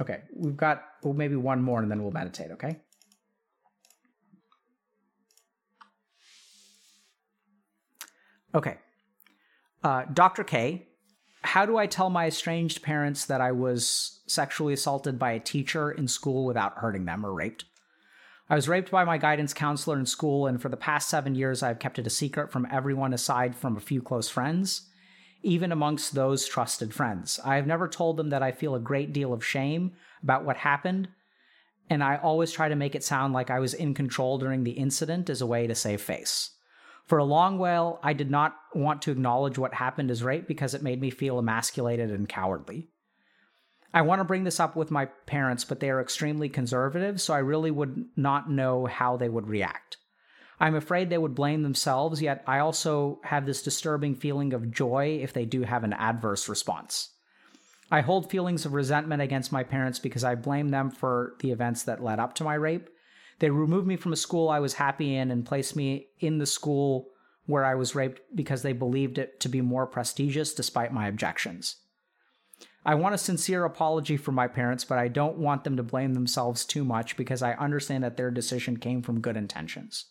Okay, 0.00 0.22
we've 0.34 0.56
got 0.56 0.82
well, 1.02 1.14
maybe 1.14 1.36
one 1.36 1.62
more 1.62 1.80
and 1.80 1.90
then 1.90 2.02
we'll 2.02 2.12
meditate, 2.12 2.50
okay? 2.52 2.80
Okay. 8.54 8.78
Uh, 9.82 10.04
Dr. 10.12 10.44
K, 10.44 10.86
how 11.42 11.66
do 11.66 11.76
I 11.76 11.86
tell 11.86 12.08
my 12.08 12.26
estranged 12.26 12.82
parents 12.82 13.26
that 13.26 13.40
I 13.40 13.52
was 13.52 14.20
sexually 14.26 14.72
assaulted 14.72 15.18
by 15.18 15.32
a 15.32 15.40
teacher 15.40 15.90
in 15.90 16.08
school 16.08 16.46
without 16.46 16.78
hurting 16.78 17.04
them 17.04 17.26
or 17.26 17.32
raped? 17.32 17.64
I 18.48 18.54
was 18.54 18.68
raped 18.68 18.90
by 18.90 19.04
my 19.04 19.18
guidance 19.18 19.54
counselor 19.54 19.98
in 19.98 20.06
school, 20.06 20.46
and 20.46 20.60
for 20.60 20.68
the 20.68 20.76
past 20.76 21.08
seven 21.08 21.34
years, 21.34 21.62
I've 21.62 21.78
kept 21.78 21.98
it 21.98 22.06
a 22.06 22.10
secret 22.10 22.52
from 22.52 22.66
everyone 22.70 23.12
aside 23.12 23.56
from 23.56 23.76
a 23.76 23.80
few 23.80 24.02
close 24.02 24.28
friends, 24.28 24.88
even 25.44 25.70
amongst 25.70 26.14
those 26.14 26.48
trusted 26.48 26.92
friends. 26.92 27.38
I 27.44 27.56
have 27.56 27.66
never 27.66 27.86
told 27.86 28.16
them 28.16 28.30
that 28.30 28.42
I 28.42 28.52
feel 28.52 28.74
a 28.74 28.80
great 28.80 29.12
deal 29.12 29.32
of 29.32 29.44
shame 29.44 29.92
about 30.22 30.44
what 30.44 30.56
happened, 30.56 31.08
and 31.90 32.02
I 32.02 32.16
always 32.16 32.50
try 32.50 32.68
to 32.68 32.76
make 32.76 32.94
it 32.94 33.04
sound 33.04 33.34
like 33.34 33.50
I 33.50 33.60
was 33.60 33.74
in 33.74 33.94
control 33.94 34.38
during 34.38 34.64
the 34.64 34.72
incident 34.72 35.28
as 35.28 35.40
a 35.40 35.46
way 35.46 35.66
to 35.66 35.74
save 35.74 36.00
face. 36.00 36.50
For 37.06 37.18
a 37.18 37.24
long 37.24 37.58
while, 37.58 38.00
I 38.02 38.14
did 38.14 38.30
not 38.30 38.56
want 38.74 39.02
to 39.02 39.10
acknowledge 39.10 39.58
what 39.58 39.74
happened 39.74 40.10
as 40.10 40.22
rape 40.22 40.48
because 40.48 40.72
it 40.72 40.82
made 40.82 41.00
me 41.00 41.10
feel 41.10 41.38
emasculated 41.38 42.10
and 42.10 42.28
cowardly. 42.28 42.88
I 43.92 44.02
want 44.02 44.20
to 44.20 44.24
bring 44.24 44.44
this 44.44 44.58
up 44.58 44.74
with 44.74 44.90
my 44.90 45.04
parents, 45.04 45.64
but 45.64 45.80
they 45.80 45.90
are 45.90 46.00
extremely 46.00 46.48
conservative, 46.48 47.20
so 47.20 47.34
I 47.34 47.38
really 47.38 47.70
would 47.70 48.06
not 48.16 48.50
know 48.50 48.86
how 48.86 49.16
they 49.16 49.28
would 49.28 49.46
react. 49.46 49.98
I'm 50.60 50.74
afraid 50.74 51.10
they 51.10 51.18
would 51.18 51.34
blame 51.34 51.62
themselves, 51.62 52.22
yet 52.22 52.44
I 52.46 52.60
also 52.60 53.20
have 53.24 53.44
this 53.44 53.62
disturbing 53.62 54.14
feeling 54.14 54.52
of 54.52 54.70
joy 54.70 55.18
if 55.22 55.32
they 55.32 55.44
do 55.44 55.62
have 55.62 55.84
an 55.84 55.92
adverse 55.92 56.48
response. 56.48 57.10
I 57.90 58.00
hold 58.00 58.30
feelings 58.30 58.64
of 58.64 58.72
resentment 58.72 59.22
against 59.22 59.52
my 59.52 59.62
parents 59.62 59.98
because 59.98 60.24
I 60.24 60.34
blame 60.34 60.68
them 60.68 60.90
for 60.90 61.34
the 61.40 61.50
events 61.50 61.82
that 61.84 62.02
led 62.02 62.18
up 62.18 62.34
to 62.36 62.44
my 62.44 62.54
rape. 62.54 62.88
They 63.40 63.50
removed 63.50 63.86
me 63.86 63.96
from 63.96 64.12
a 64.12 64.16
school 64.16 64.48
I 64.48 64.60
was 64.60 64.74
happy 64.74 65.14
in 65.14 65.30
and 65.30 65.44
placed 65.44 65.76
me 65.76 66.06
in 66.20 66.38
the 66.38 66.46
school 66.46 67.08
where 67.46 67.64
I 67.64 67.74
was 67.74 67.94
raped 67.94 68.20
because 68.34 68.62
they 68.62 68.72
believed 68.72 69.18
it 69.18 69.38
to 69.40 69.48
be 69.48 69.60
more 69.60 69.86
prestigious 69.86 70.54
despite 70.54 70.92
my 70.92 71.08
objections. 71.08 71.76
I 72.86 72.94
want 72.94 73.14
a 73.14 73.18
sincere 73.18 73.64
apology 73.64 74.16
from 74.16 74.34
my 74.34 74.46
parents, 74.46 74.84
but 74.84 74.98
I 74.98 75.08
don't 75.08 75.38
want 75.38 75.64
them 75.64 75.76
to 75.76 75.82
blame 75.82 76.14
themselves 76.14 76.64
too 76.64 76.84
much 76.84 77.16
because 77.16 77.42
I 77.42 77.54
understand 77.54 78.04
that 78.04 78.16
their 78.16 78.30
decision 78.30 78.76
came 78.76 79.02
from 79.02 79.20
good 79.20 79.36
intentions. 79.36 80.06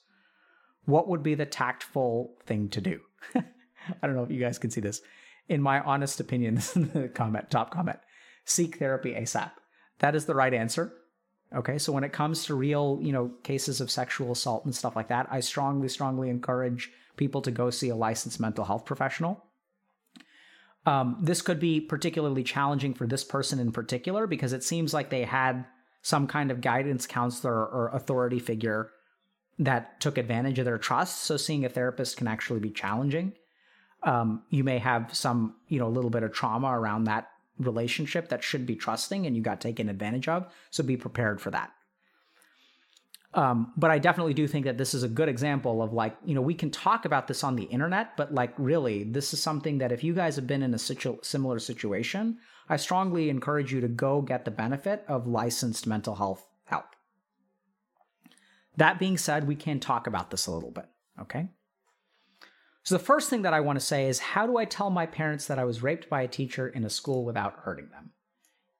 What 0.85 1.07
would 1.07 1.23
be 1.23 1.35
the 1.35 1.45
tactful 1.45 2.35
thing 2.45 2.69
to 2.69 2.81
do? 2.81 2.99
I 3.35 3.43
don't 4.07 4.15
know 4.15 4.23
if 4.23 4.31
you 4.31 4.39
guys 4.39 4.60
can 4.60 4.72
see 4.72 4.81
this. 4.81 5.01
In 5.49 5.61
my 5.61 5.81
honest 5.81 6.19
opinion, 6.19 6.55
this 6.55 6.76
is 6.76 6.89
the 6.89 7.10
comment, 7.10 7.49
top 7.49 7.72
comment. 7.72 7.99
Seek 8.45 8.77
therapy 8.77 9.14
ASAP. 9.14 9.51
That 9.99 10.15
is 10.15 10.26
the 10.26 10.35
right 10.35 10.53
answer. 10.53 10.93
Okay, 11.55 11.77
so 11.77 11.93
when 11.93 12.03
it 12.03 12.11
comes 12.11 12.45
to 12.45 12.55
real, 12.55 12.99
you 13.01 13.11
know, 13.11 13.31
cases 13.43 13.80
of 13.80 13.91
sexual 13.91 14.31
assault 14.31 14.65
and 14.65 14.76
stuff 14.76 14.95
like 14.95 15.10
that, 15.10 15.27
I 15.30 15.39
strongly, 15.39 15.88
strongly 15.88 16.30
encourage 16.30 16.91
people 17.15 17.41
to 17.43 17.51
go 17.51 17.69
see 17.69 17.89
a 17.89 17.95
licensed 17.95 18.39
mental 18.39 18.65
health 18.65 18.85
professional 18.85 19.45
um, 20.85 21.18
this 21.22 21.41
could 21.41 21.60
be 21.60 21.80
particularly 21.80 22.43
challenging 22.43 22.93
for 22.93 23.07
this 23.07 23.23
person 23.23 23.60
in 23.60 23.72
particular 23.72 24.27
because 24.27 24.53
it 24.53 24.64
seems 24.64 24.93
like 24.93 25.10
they 25.10 25.23
had 25.23 25.65
some 26.01 26.27
kind 26.27 26.51
of 26.51 26.60
guidance 26.60 27.07
counselor 27.07 27.65
or 27.65 27.89
authority 27.93 28.39
figure 28.39 28.89
that 29.59 29.99
took 29.99 30.17
advantage 30.17 30.59
of 30.59 30.65
their 30.65 30.77
trust. 30.77 31.23
So 31.23 31.38
seeing 31.38 31.65
a 31.65 31.69
therapist 31.69 32.17
can 32.17 32.27
actually 32.27 32.59
be 32.59 32.71
challenging. 32.71 33.34
Um, 34.03 34.43
you 34.49 34.63
may 34.63 34.80
have 34.80 35.15
some, 35.15 35.55
you 35.67 35.80
know, 35.80 35.88
a 35.88 35.89
little 35.89 36.09
bit 36.09 36.23
of 36.23 36.34
trauma 36.34 36.67
around 36.67 37.05
that 37.05 37.30
relationship 37.59 38.30
that 38.30 38.43
should 38.43 38.65
be 38.65 38.75
trusting 38.75 39.25
and 39.25 39.35
you 39.35 39.41
got 39.41 39.61
taken 39.61 39.89
advantage 39.89 40.27
of. 40.27 40.51
So 40.71 40.84
be 40.84 40.97
prepared 40.97 41.39
for 41.39 41.51
that. 41.51 41.71
Um, 43.35 43.73
but 43.75 43.89
I 43.89 43.97
definitely 43.97 44.35
do 44.35 44.47
think 44.47 44.65
that 44.65 44.77
this 44.77 44.93
is 44.93 45.01
a 45.01 45.07
good 45.07 45.30
example 45.30 45.81
of 45.81 45.91
like, 45.91 46.15
you 46.23 46.35
know, 46.35 46.41
we 46.41 46.53
can 46.53 46.69
talk 46.69 47.05
about 47.05 47.27
this 47.27 47.43
on 47.43 47.55
the 47.55 47.63
internet, 47.63 48.15
but 48.15 48.34
like, 48.34 48.53
really, 48.57 49.03
this 49.03 49.34
is 49.34 49.41
something 49.41 49.80
that 49.80 49.91
if 49.91 50.03
you 50.03 50.13
guys 50.13 50.35
have 50.35 50.45
been 50.45 50.61
in 50.61 50.73
a 50.73 50.80
situ- 50.80 51.17
similar 51.23 51.57
situation, 51.57 52.38
I 52.69 52.77
strongly 52.77 53.30
encourage 53.30 53.73
you 53.73 53.81
to 53.81 53.88
go 53.88 54.21
get 54.21 54.45
the 54.45 54.51
benefit 54.51 55.03
of 55.07 55.25
licensed 55.25 55.88
mental 55.88 56.15
health. 56.15 56.47
That 58.77 58.99
being 58.99 59.17
said, 59.17 59.47
we 59.47 59.55
can 59.55 59.79
talk 59.79 60.07
about 60.07 60.31
this 60.31 60.47
a 60.47 60.51
little 60.51 60.71
bit, 60.71 60.85
okay? 61.21 61.49
So, 62.83 62.95
the 62.97 63.03
first 63.03 63.29
thing 63.29 63.43
that 63.43 63.53
I 63.53 63.61
want 63.61 63.79
to 63.79 63.85
say 63.85 64.07
is 64.07 64.19
how 64.19 64.45
do 64.45 64.57
I 64.57 64.65
tell 64.65 64.89
my 64.89 65.05
parents 65.05 65.47
that 65.47 65.59
I 65.59 65.63
was 65.63 65.83
raped 65.83 66.09
by 66.09 66.21
a 66.21 66.27
teacher 66.27 66.67
in 66.67 66.83
a 66.83 66.89
school 66.89 67.23
without 67.23 67.59
hurting 67.63 67.89
them? 67.89 68.11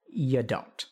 You 0.09 0.43
don't. 0.43 0.85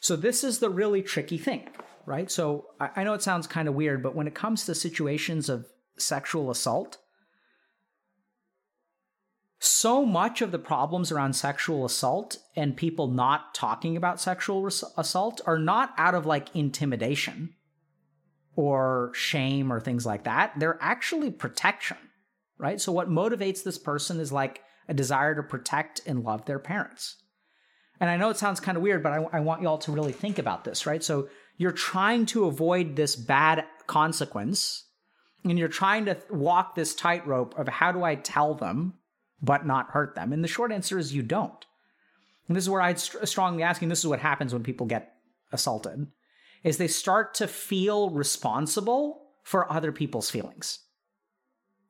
So 0.00 0.16
this 0.16 0.44
is 0.44 0.58
the 0.58 0.70
really 0.70 1.02
tricky 1.02 1.38
thing, 1.38 1.68
right? 2.06 2.30
So 2.30 2.66
I, 2.80 3.04
know 3.04 3.14
it 3.14 3.22
sounds 3.22 3.46
kind 3.46 3.68
of 3.68 3.74
weird, 3.74 4.02
but 4.02 4.14
when 4.14 4.26
it 4.26 4.34
comes 4.34 4.64
to 4.64 4.74
situations 4.74 5.48
of 5.48 5.66
sexual 5.98 6.50
assault, 6.50 6.98
so 9.60 10.06
much 10.06 10.40
of 10.40 10.52
the 10.52 10.58
problems 10.58 11.10
around 11.10 11.34
sexual 11.34 11.84
assault 11.84 12.38
and 12.54 12.76
people 12.76 13.08
not 13.08 13.54
talking 13.54 13.96
about 13.96 14.20
sexual 14.20 14.62
res- 14.62 14.84
assault 14.96 15.40
are 15.46 15.58
not 15.58 15.92
out 15.98 16.14
of 16.14 16.26
like 16.26 16.54
intimidation 16.54 17.54
or 18.54 19.10
shame 19.14 19.72
or 19.72 19.80
things 19.80 20.06
like 20.06 20.24
that. 20.24 20.52
They're 20.58 20.78
actually 20.80 21.30
protection, 21.30 21.96
right? 22.56 22.80
So, 22.80 22.92
what 22.92 23.08
motivates 23.08 23.64
this 23.64 23.78
person 23.78 24.20
is 24.20 24.30
like 24.30 24.62
a 24.88 24.94
desire 24.94 25.34
to 25.34 25.42
protect 25.42 26.00
and 26.06 26.22
love 26.22 26.44
their 26.44 26.58
parents. 26.58 27.16
And 28.00 28.08
I 28.08 28.16
know 28.16 28.30
it 28.30 28.36
sounds 28.36 28.60
kind 28.60 28.76
of 28.76 28.82
weird, 28.82 29.02
but 29.02 29.12
I, 29.12 29.26
I 29.32 29.40
want 29.40 29.62
y'all 29.62 29.78
to 29.78 29.92
really 29.92 30.12
think 30.12 30.38
about 30.38 30.64
this, 30.64 30.86
right? 30.86 31.02
So 31.02 31.28
you're 31.56 31.72
trying 31.72 32.26
to 32.26 32.46
avoid 32.46 32.94
this 32.94 33.16
bad 33.16 33.64
consequence 33.86 34.84
and 35.44 35.58
you're 35.58 35.68
trying 35.68 36.04
to 36.06 36.16
walk 36.30 36.74
this 36.74 36.94
tightrope 36.94 37.58
of 37.58 37.68
how 37.68 37.92
do 37.92 38.04
I 38.04 38.14
tell 38.14 38.54
them 38.54 38.94
but 39.42 39.66
not 39.66 39.90
hurt 39.90 40.14
them? 40.14 40.32
And 40.32 40.42
the 40.42 40.48
short 40.48 40.72
answer 40.72 40.98
is 40.98 41.14
you 41.14 41.22
don't. 41.22 41.64
And 42.46 42.56
this 42.56 42.64
is 42.64 42.70
where 42.70 42.80
I'd 42.80 42.98
st- 42.98 43.28
strongly 43.28 43.62
asking 43.62 43.88
this 43.88 44.00
is 44.00 44.06
what 44.06 44.20
happens 44.20 44.52
when 44.52 44.62
people 44.62 44.86
get 44.86 45.14
assaulted 45.52 46.06
is 46.64 46.76
they 46.76 46.88
start 46.88 47.34
to 47.34 47.46
feel 47.46 48.10
responsible 48.10 49.22
for 49.44 49.70
other 49.72 49.92
people's 49.92 50.30
feelings. 50.30 50.80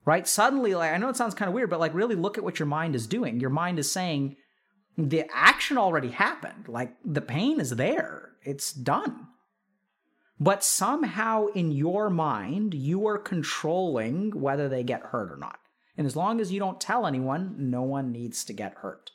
Right? 0.05 0.27
Suddenly 0.27 0.75
like 0.75 0.93
I 0.93 0.97
know 0.97 1.09
it 1.09 1.17
sounds 1.17 1.35
kind 1.35 1.49
of 1.49 1.55
weird 1.55 1.71
but 1.71 1.81
like 1.81 1.95
really 1.95 2.15
look 2.15 2.39
at 2.39 2.45
what 2.45 2.59
your 2.59 2.67
mind 2.67 2.95
is 2.95 3.07
doing. 3.07 3.41
Your 3.41 3.51
mind 3.51 3.79
is 3.79 3.91
saying 3.91 4.37
the 4.97 5.25
action 5.33 5.79
already 5.79 6.11
happened. 6.11 6.69
Like 6.69 6.95
the 7.05 7.21
pain 7.21 7.61
is 7.61 7.71
there, 7.71 8.33
it's 8.43 8.73
done. 8.73 9.27
But 10.41 10.63
somehow 10.63 11.47
in 11.47 11.73
your 11.73 12.11
mind, 12.11 12.73
you 12.73 13.07
are 13.09 13.19
controlling 13.19 14.31
whether 14.31 14.69
they 14.69 14.85
get 14.85 15.03
hurt 15.03 15.33
or 15.33 15.37
not. 15.37 15.59
And 15.99 16.07
as 16.07 16.17
long 16.17 16.41
as 16.41 16.53
you 16.53 16.61
don't 16.61 16.81
tell 16.81 17.07
anyone, 17.07 17.57
no 17.59 17.83
one 17.83 18.13
needs 18.13 18.45
to 18.45 18.53
get 18.53 18.77
hurt. 18.77 19.11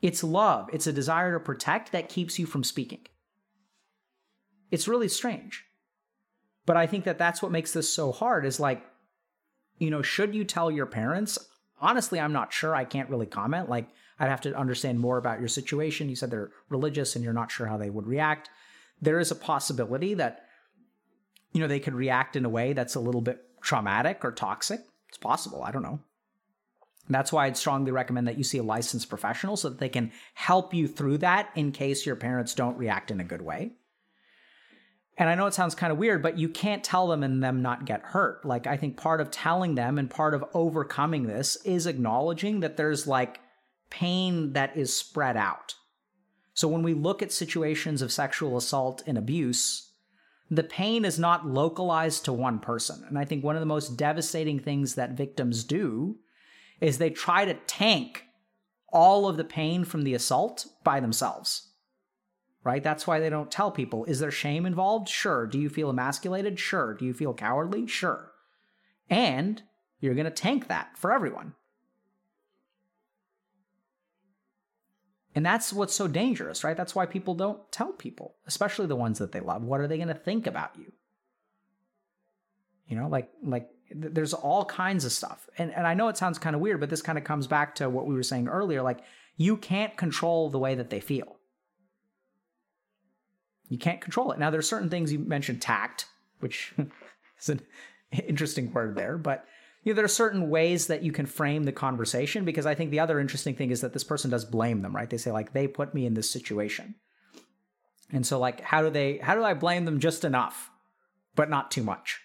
It's 0.00 0.22
love, 0.22 0.70
it's 0.72 0.86
a 0.86 0.92
desire 0.92 1.32
to 1.32 1.40
protect 1.40 1.90
that 1.90 2.08
keeps 2.08 2.38
you 2.38 2.46
from 2.46 2.62
speaking. 2.62 3.00
It's 4.70 4.86
really 4.86 5.08
strange. 5.08 5.64
But 6.64 6.76
I 6.76 6.86
think 6.86 7.04
that 7.04 7.18
that's 7.18 7.42
what 7.42 7.52
makes 7.52 7.72
this 7.72 7.92
so 7.92 8.12
hard 8.12 8.46
is 8.46 8.60
like, 8.60 8.84
you 9.78 9.90
know, 9.90 10.02
should 10.02 10.34
you 10.34 10.44
tell 10.44 10.70
your 10.70 10.86
parents? 10.86 11.38
Honestly, 11.80 12.20
I'm 12.20 12.32
not 12.32 12.52
sure. 12.52 12.74
I 12.74 12.84
can't 12.84 13.10
really 13.10 13.26
comment. 13.26 13.68
Like, 13.68 13.88
I'd 14.18 14.30
have 14.30 14.40
to 14.42 14.56
understand 14.56 14.98
more 15.00 15.18
about 15.18 15.40
your 15.40 15.48
situation. 15.48 16.08
You 16.08 16.16
said 16.16 16.30
they're 16.30 16.52
religious 16.68 17.14
and 17.14 17.24
you're 17.24 17.34
not 17.34 17.50
sure 17.50 17.66
how 17.66 17.76
they 17.76 17.90
would 17.90 18.06
react. 18.06 18.48
There 19.02 19.18
is 19.18 19.30
a 19.30 19.36
possibility 19.36 20.14
that, 20.14 20.46
you 21.52 21.60
know, 21.60 21.66
they 21.66 21.80
could 21.80 21.94
react 21.94 22.36
in 22.36 22.44
a 22.44 22.48
way 22.48 22.72
that's 22.72 22.94
a 22.94 23.00
little 23.00 23.20
bit 23.20 23.42
traumatic 23.60 24.24
or 24.24 24.32
toxic. 24.32 24.80
It's 25.16 25.22
possible. 25.22 25.62
I 25.62 25.70
don't 25.70 25.82
know. 25.82 26.00
That's 27.08 27.32
why 27.32 27.46
I'd 27.46 27.56
strongly 27.56 27.90
recommend 27.90 28.28
that 28.28 28.36
you 28.36 28.44
see 28.44 28.58
a 28.58 28.62
licensed 28.62 29.08
professional 29.08 29.56
so 29.56 29.70
that 29.70 29.78
they 29.78 29.88
can 29.88 30.12
help 30.34 30.74
you 30.74 30.86
through 30.86 31.18
that 31.18 31.48
in 31.54 31.72
case 31.72 32.04
your 32.04 32.16
parents 32.16 32.54
don't 32.54 32.76
react 32.76 33.10
in 33.10 33.18
a 33.18 33.24
good 33.24 33.40
way. 33.40 33.72
And 35.16 35.30
I 35.30 35.34
know 35.34 35.46
it 35.46 35.54
sounds 35.54 35.74
kind 35.74 35.90
of 35.90 35.98
weird, 35.98 36.22
but 36.22 36.36
you 36.36 36.50
can't 36.50 36.84
tell 36.84 37.06
them 37.06 37.22
and 37.22 37.42
them 37.42 37.62
not 37.62 37.86
get 37.86 38.02
hurt. 38.02 38.44
Like, 38.44 38.66
I 38.66 38.76
think 38.76 38.98
part 38.98 39.22
of 39.22 39.30
telling 39.30 39.74
them 39.74 39.96
and 39.98 40.10
part 40.10 40.34
of 40.34 40.44
overcoming 40.52 41.26
this 41.26 41.56
is 41.64 41.86
acknowledging 41.86 42.60
that 42.60 42.76
there's 42.76 43.06
like 43.06 43.40
pain 43.88 44.52
that 44.52 44.76
is 44.76 44.94
spread 44.94 45.38
out. 45.38 45.76
So 46.52 46.68
when 46.68 46.82
we 46.82 46.92
look 46.92 47.22
at 47.22 47.32
situations 47.32 48.02
of 48.02 48.12
sexual 48.12 48.58
assault 48.58 49.02
and 49.06 49.16
abuse, 49.16 49.85
the 50.50 50.62
pain 50.62 51.04
is 51.04 51.18
not 51.18 51.46
localized 51.46 52.24
to 52.24 52.32
one 52.32 52.58
person. 52.58 53.04
And 53.08 53.18
I 53.18 53.24
think 53.24 53.42
one 53.42 53.56
of 53.56 53.60
the 53.60 53.66
most 53.66 53.96
devastating 53.96 54.58
things 54.58 54.94
that 54.94 55.12
victims 55.12 55.64
do 55.64 56.18
is 56.80 56.98
they 56.98 57.10
try 57.10 57.44
to 57.44 57.54
tank 57.66 58.24
all 58.92 59.28
of 59.28 59.36
the 59.36 59.44
pain 59.44 59.84
from 59.84 60.02
the 60.02 60.14
assault 60.14 60.66
by 60.84 61.00
themselves. 61.00 61.70
Right? 62.62 62.82
That's 62.82 63.06
why 63.06 63.20
they 63.20 63.30
don't 63.30 63.50
tell 63.50 63.70
people. 63.70 64.04
Is 64.06 64.18
there 64.18 64.30
shame 64.30 64.66
involved? 64.66 65.08
Sure. 65.08 65.46
Do 65.46 65.58
you 65.58 65.68
feel 65.68 65.90
emasculated? 65.90 66.58
Sure. 66.58 66.94
Do 66.94 67.04
you 67.04 67.14
feel 67.14 67.32
cowardly? 67.32 67.86
Sure. 67.86 68.32
And 69.08 69.62
you're 70.00 70.14
going 70.14 70.24
to 70.24 70.30
tank 70.30 70.68
that 70.68 70.98
for 70.98 71.12
everyone. 71.12 71.54
And 75.36 75.44
that's 75.44 75.70
what's 75.70 75.94
so 75.94 76.08
dangerous, 76.08 76.64
right? 76.64 76.76
That's 76.76 76.94
why 76.94 77.04
people 77.04 77.34
don't 77.34 77.60
tell 77.70 77.92
people, 77.92 78.36
especially 78.46 78.86
the 78.86 78.96
ones 78.96 79.18
that 79.18 79.32
they 79.32 79.40
love. 79.40 79.62
What 79.62 79.82
are 79.82 79.86
they 79.86 79.98
going 79.98 80.08
to 80.08 80.14
think 80.14 80.46
about 80.46 80.70
you? 80.78 80.90
You 82.88 82.96
know, 82.96 83.06
like 83.06 83.28
like 83.44 83.68
there's 83.94 84.32
all 84.32 84.64
kinds 84.64 85.04
of 85.04 85.12
stuff. 85.12 85.46
And 85.58 85.72
and 85.74 85.86
I 85.86 85.92
know 85.92 86.08
it 86.08 86.16
sounds 86.16 86.38
kind 86.38 86.56
of 86.56 86.62
weird, 86.62 86.80
but 86.80 86.88
this 86.88 87.02
kind 87.02 87.18
of 87.18 87.24
comes 87.24 87.46
back 87.46 87.74
to 87.76 87.90
what 87.90 88.06
we 88.06 88.14
were 88.14 88.22
saying 88.22 88.48
earlier 88.48 88.80
like 88.80 89.00
you 89.36 89.58
can't 89.58 89.94
control 89.98 90.48
the 90.48 90.58
way 90.58 90.74
that 90.74 90.88
they 90.88 91.00
feel. 91.00 91.36
You 93.68 93.76
can't 93.76 94.00
control 94.00 94.32
it. 94.32 94.38
Now 94.38 94.48
there's 94.48 94.68
certain 94.68 94.88
things 94.88 95.12
you 95.12 95.18
mentioned 95.18 95.60
tact, 95.60 96.06
which 96.38 96.72
is 97.40 97.50
an 97.50 97.60
interesting 98.10 98.72
word 98.72 98.96
there, 98.96 99.18
but 99.18 99.44
you 99.86 99.92
know, 99.92 99.96
there 99.96 100.04
are 100.04 100.08
certain 100.08 100.50
ways 100.50 100.88
that 100.88 101.04
you 101.04 101.12
can 101.12 101.26
frame 101.26 101.62
the 101.62 101.70
conversation 101.70 102.44
because 102.44 102.66
I 102.66 102.74
think 102.74 102.90
the 102.90 102.98
other 102.98 103.20
interesting 103.20 103.54
thing 103.54 103.70
is 103.70 103.82
that 103.82 103.92
this 103.92 104.02
person 104.02 104.32
does 104.32 104.44
blame 104.44 104.82
them, 104.82 104.94
right? 104.94 105.08
They 105.08 105.16
say 105.16 105.30
like 105.30 105.52
they 105.52 105.68
put 105.68 105.94
me 105.94 106.06
in 106.06 106.14
this 106.14 106.28
situation. 106.28 106.96
And 108.10 108.26
so 108.26 108.40
like 108.40 108.60
how 108.60 108.82
do 108.82 108.90
they 108.90 109.18
how 109.18 109.36
do 109.36 109.44
I 109.44 109.54
blame 109.54 109.84
them 109.84 110.00
just 110.00 110.24
enough 110.24 110.72
but 111.36 111.48
not 111.48 111.70
too 111.70 111.84
much? 111.84 112.20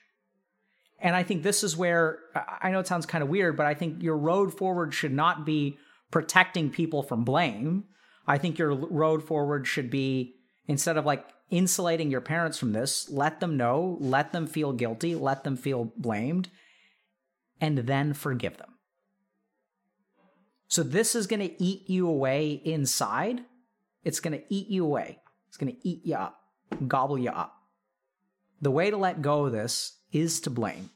And 0.98 1.16
I 1.16 1.22
think 1.22 1.44
this 1.44 1.64
is 1.64 1.78
where 1.78 2.18
I 2.64 2.72
know 2.72 2.80
it 2.80 2.88
sounds 2.88 3.06
kind 3.06 3.24
of 3.24 3.30
weird, 3.30 3.58
but 3.58 3.68
I 3.68 3.76
think 3.76 4.02
your 4.02 4.18
road 4.18 4.58
forward 4.58 4.92
should 4.92 5.14
not 5.14 5.46
be 5.46 5.78
protecting 6.10 6.72
people 6.72 7.04
from 7.04 7.24
blame. 7.24 7.84
I 8.26 8.40
think 8.40 8.58
your 8.58 8.74
road 8.74 9.22
forward 9.24 9.68
should 9.68 9.92
be 9.92 10.34
instead 10.68 10.98
of 10.98 11.06
like 11.06 11.28
insulating 11.52 12.10
your 12.10 12.22
parents 12.22 12.58
from 12.58 12.74
this, 12.74 13.08
let 13.12 13.40
them 13.40 13.56
know, 13.56 13.98
let 14.00 14.32
them 14.32 14.48
feel 14.48 14.74
guilty, 14.74 15.14
let 15.14 15.44
them 15.44 15.58
feel 15.58 15.94
blamed, 15.96 16.50
and 17.62 17.78
then 17.78 18.14
forgive 18.14 18.58
them. 18.58 18.74
So 20.68 20.84
this 20.84 21.16
is 21.16 21.28
going 21.28 21.42
to 21.42 21.64
eat 21.64 21.90
you 21.90 22.08
away 22.08 22.62
inside. 22.66 23.42
It's 24.04 24.20
going 24.20 24.38
to 24.38 24.44
eat 24.50 24.68
you 24.68 24.84
away. 24.84 25.20
It's 25.48 25.58
going 25.58 25.74
to 25.74 25.88
eat 25.88 26.06
you 26.06 26.16
up, 26.16 26.42
gobble 26.88 27.18
you 27.18 27.30
up. 27.30 27.54
The 28.62 28.72
way 28.72 28.90
to 28.90 28.98
let 28.98 29.22
go 29.22 29.46
of 29.46 29.52
this 29.52 29.98
is 30.12 30.42
to 30.42 30.50
blame 30.50 30.90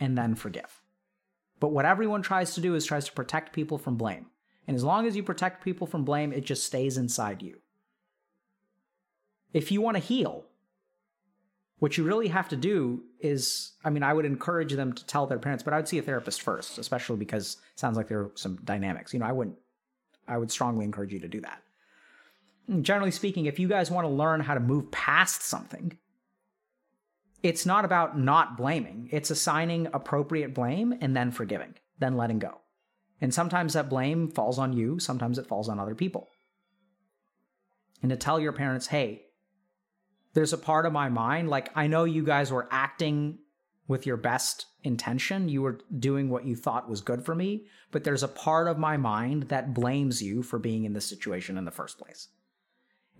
and 0.00 0.18
then 0.18 0.34
forgive. 0.34 0.82
But 1.60 1.72
what 1.72 1.84
everyone 1.84 2.22
tries 2.22 2.54
to 2.54 2.60
do 2.60 2.74
is 2.74 2.84
tries 2.84 3.06
to 3.06 3.12
protect 3.12 3.52
people 3.52 3.78
from 3.78 3.96
blame. 3.96 4.26
And 4.66 4.74
as 4.74 4.84
long 4.84 5.06
as 5.06 5.14
you 5.14 5.22
protect 5.22 5.64
people 5.64 5.86
from 5.86 6.04
blame, 6.04 6.32
it 6.32 6.44
just 6.44 6.64
stays 6.64 6.96
inside 6.96 7.42
you. 7.42 7.58
If 9.52 9.70
you 9.70 9.80
want 9.80 9.96
to 9.96 10.02
heal, 10.02 10.44
what 11.84 11.98
you 11.98 12.04
really 12.04 12.28
have 12.28 12.48
to 12.48 12.56
do 12.56 13.02
is, 13.20 13.72
I 13.84 13.90
mean, 13.90 14.02
I 14.02 14.14
would 14.14 14.24
encourage 14.24 14.72
them 14.72 14.94
to 14.94 15.04
tell 15.04 15.26
their 15.26 15.38
parents, 15.38 15.62
but 15.62 15.74
I 15.74 15.76
would 15.76 15.86
see 15.86 15.98
a 15.98 16.02
therapist 16.02 16.40
first, 16.40 16.78
especially 16.78 17.18
because 17.18 17.58
it 17.74 17.78
sounds 17.78 17.98
like 17.98 18.08
there 18.08 18.20
are 18.20 18.30
some 18.36 18.56
dynamics. 18.64 19.12
You 19.12 19.20
know, 19.20 19.26
I 19.26 19.32
wouldn't, 19.32 19.58
I 20.26 20.38
would 20.38 20.50
strongly 20.50 20.86
encourage 20.86 21.12
you 21.12 21.20
to 21.20 21.28
do 21.28 21.42
that. 21.42 21.60
Generally 22.80 23.10
speaking, 23.10 23.44
if 23.44 23.58
you 23.58 23.68
guys 23.68 23.90
want 23.90 24.06
to 24.06 24.10
learn 24.10 24.40
how 24.40 24.54
to 24.54 24.60
move 24.60 24.90
past 24.92 25.42
something, 25.42 25.98
it's 27.42 27.66
not 27.66 27.84
about 27.84 28.18
not 28.18 28.56
blaming, 28.56 29.10
it's 29.12 29.28
assigning 29.28 29.86
appropriate 29.92 30.54
blame 30.54 30.96
and 31.02 31.14
then 31.14 31.30
forgiving, 31.30 31.74
then 31.98 32.16
letting 32.16 32.38
go. 32.38 32.62
And 33.20 33.34
sometimes 33.34 33.74
that 33.74 33.90
blame 33.90 34.30
falls 34.30 34.58
on 34.58 34.72
you, 34.72 34.98
sometimes 34.98 35.36
it 35.36 35.48
falls 35.48 35.68
on 35.68 35.78
other 35.78 35.94
people. 35.94 36.30
And 38.00 38.08
to 38.10 38.16
tell 38.16 38.40
your 38.40 38.52
parents, 38.52 38.86
hey, 38.86 39.23
there's 40.34 40.52
a 40.52 40.58
part 40.58 40.84
of 40.84 40.92
my 40.92 41.08
mind 41.08 41.48
like 41.48 41.70
I 41.74 41.86
know 41.86 42.04
you 42.04 42.24
guys 42.24 42.52
were 42.52 42.68
acting 42.70 43.38
with 43.86 44.06
your 44.06 44.16
best 44.16 44.66
intention. 44.82 45.48
You 45.48 45.62
were 45.62 45.80
doing 45.98 46.28
what 46.28 46.44
you 46.44 46.56
thought 46.56 46.88
was 46.88 47.00
good 47.00 47.24
for 47.24 47.34
me, 47.34 47.66
but 47.90 48.04
there's 48.04 48.22
a 48.22 48.28
part 48.28 48.66
of 48.68 48.78
my 48.78 48.96
mind 48.96 49.44
that 49.44 49.74
blames 49.74 50.22
you 50.22 50.42
for 50.42 50.58
being 50.58 50.84
in 50.84 50.92
this 50.92 51.06
situation 51.06 51.58
in 51.58 51.64
the 51.64 51.70
first 51.70 51.98
place. 51.98 52.28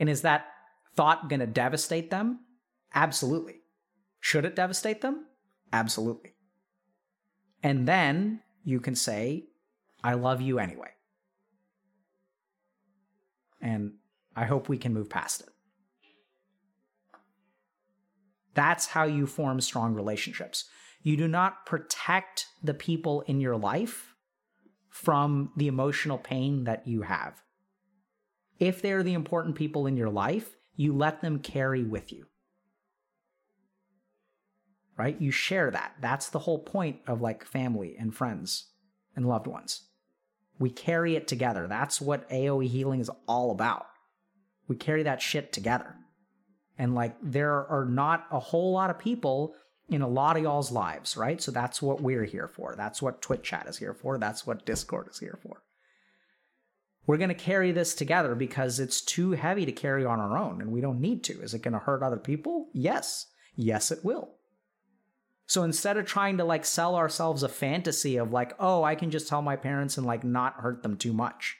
And 0.00 0.08
is 0.08 0.22
that 0.22 0.46
thought 0.96 1.28
going 1.28 1.40
to 1.40 1.46
devastate 1.46 2.10
them? 2.10 2.40
Absolutely. 2.94 3.60
Should 4.20 4.44
it 4.44 4.56
devastate 4.56 5.00
them? 5.00 5.26
Absolutely. 5.72 6.34
And 7.62 7.86
then 7.86 8.40
you 8.64 8.80
can 8.80 8.94
say, 8.94 9.46
I 10.02 10.14
love 10.14 10.40
you 10.40 10.58
anyway. 10.58 10.90
And 13.60 13.94
I 14.34 14.44
hope 14.44 14.68
we 14.68 14.78
can 14.78 14.92
move 14.92 15.08
past 15.08 15.42
it. 15.42 15.48
That's 18.54 18.86
how 18.86 19.04
you 19.04 19.26
form 19.26 19.60
strong 19.60 19.94
relationships. 19.94 20.64
You 21.02 21.16
do 21.16 21.28
not 21.28 21.66
protect 21.66 22.46
the 22.62 22.74
people 22.74 23.22
in 23.22 23.40
your 23.40 23.56
life 23.56 24.14
from 24.88 25.50
the 25.56 25.66
emotional 25.66 26.18
pain 26.18 26.64
that 26.64 26.86
you 26.86 27.02
have. 27.02 27.42
If 28.58 28.80
they're 28.80 29.02
the 29.02 29.14
important 29.14 29.56
people 29.56 29.86
in 29.86 29.96
your 29.96 30.08
life, 30.08 30.56
you 30.76 30.96
let 30.96 31.20
them 31.20 31.40
carry 31.40 31.82
with 31.84 32.12
you. 32.12 32.26
Right? 34.96 35.20
You 35.20 35.32
share 35.32 35.70
that. 35.72 35.94
That's 36.00 36.28
the 36.28 36.38
whole 36.38 36.60
point 36.60 37.00
of 37.06 37.20
like 37.20 37.44
family 37.44 37.96
and 37.98 38.14
friends 38.14 38.70
and 39.16 39.26
loved 39.26 39.48
ones. 39.48 39.82
We 40.58 40.70
carry 40.70 41.16
it 41.16 41.26
together. 41.26 41.66
That's 41.66 42.00
what 42.00 42.30
AoE 42.30 42.68
healing 42.68 43.00
is 43.00 43.10
all 43.26 43.50
about. 43.50 43.86
We 44.68 44.76
carry 44.76 45.02
that 45.02 45.20
shit 45.20 45.52
together. 45.52 45.96
And 46.78 46.94
like 46.94 47.16
there 47.22 47.66
are 47.66 47.84
not 47.84 48.26
a 48.30 48.40
whole 48.40 48.72
lot 48.72 48.90
of 48.90 48.98
people 48.98 49.54
in 49.88 50.02
a 50.02 50.08
lot 50.08 50.36
of 50.36 50.42
y'all's 50.42 50.72
lives, 50.72 51.16
right? 51.16 51.40
So 51.40 51.52
that's 51.52 51.82
what 51.82 52.00
we're 52.00 52.24
here 52.24 52.48
for. 52.48 52.74
That's 52.76 53.02
what 53.02 53.22
Twitch 53.22 53.42
chat 53.42 53.66
is 53.68 53.78
here 53.78 53.94
for. 53.94 54.18
That's 54.18 54.46
what 54.46 54.64
Discord 54.64 55.08
is 55.10 55.18
here 55.18 55.38
for. 55.42 55.62
We're 57.06 57.18
going 57.18 57.28
to 57.28 57.34
carry 57.34 57.70
this 57.70 57.94
together 57.94 58.34
because 58.34 58.80
it's 58.80 59.02
too 59.02 59.32
heavy 59.32 59.66
to 59.66 59.72
carry 59.72 60.06
on 60.06 60.20
our 60.20 60.38
own 60.38 60.62
and 60.62 60.72
we 60.72 60.80
don't 60.80 61.02
need 61.02 61.22
to. 61.24 61.42
Is 61.42 61.52
it 61.52 61.62
going 61.62 61.74
to 61.74 61.80
hurt 61.80 62.02
other 62.02 62.16
people? 62.16 62.68
Yes. 62.72 63.26
Yes, 63.56 63.90
it 63.90 64.04
will. 64.04 64.30
So 65.46 65.62
instead 65.62 65.98
of 65.98 66.06
trying 66.06 66.38
to 66.38 66.44
like 66.44 66.64
sell 66.64 66.96
ourselves 66.96 67.42
a 67.42 67.48
fantasy 67.48 68.16
of 68.16 68.32
like, 68.32 68.54
oh, 68.58 68.82
I 68.82 68.94
can 68.94 69.10
just 69.10 69.28
tell 69.28 69.42
my 69.42 69.56
parents 69.56 69.98
and 69.98 70.06
like 70.06 70.24
not 70.24 70.54
hurt 70.54 70.82
them 70.82 70.96
too 70.96 71.12
much, 71.12 71.56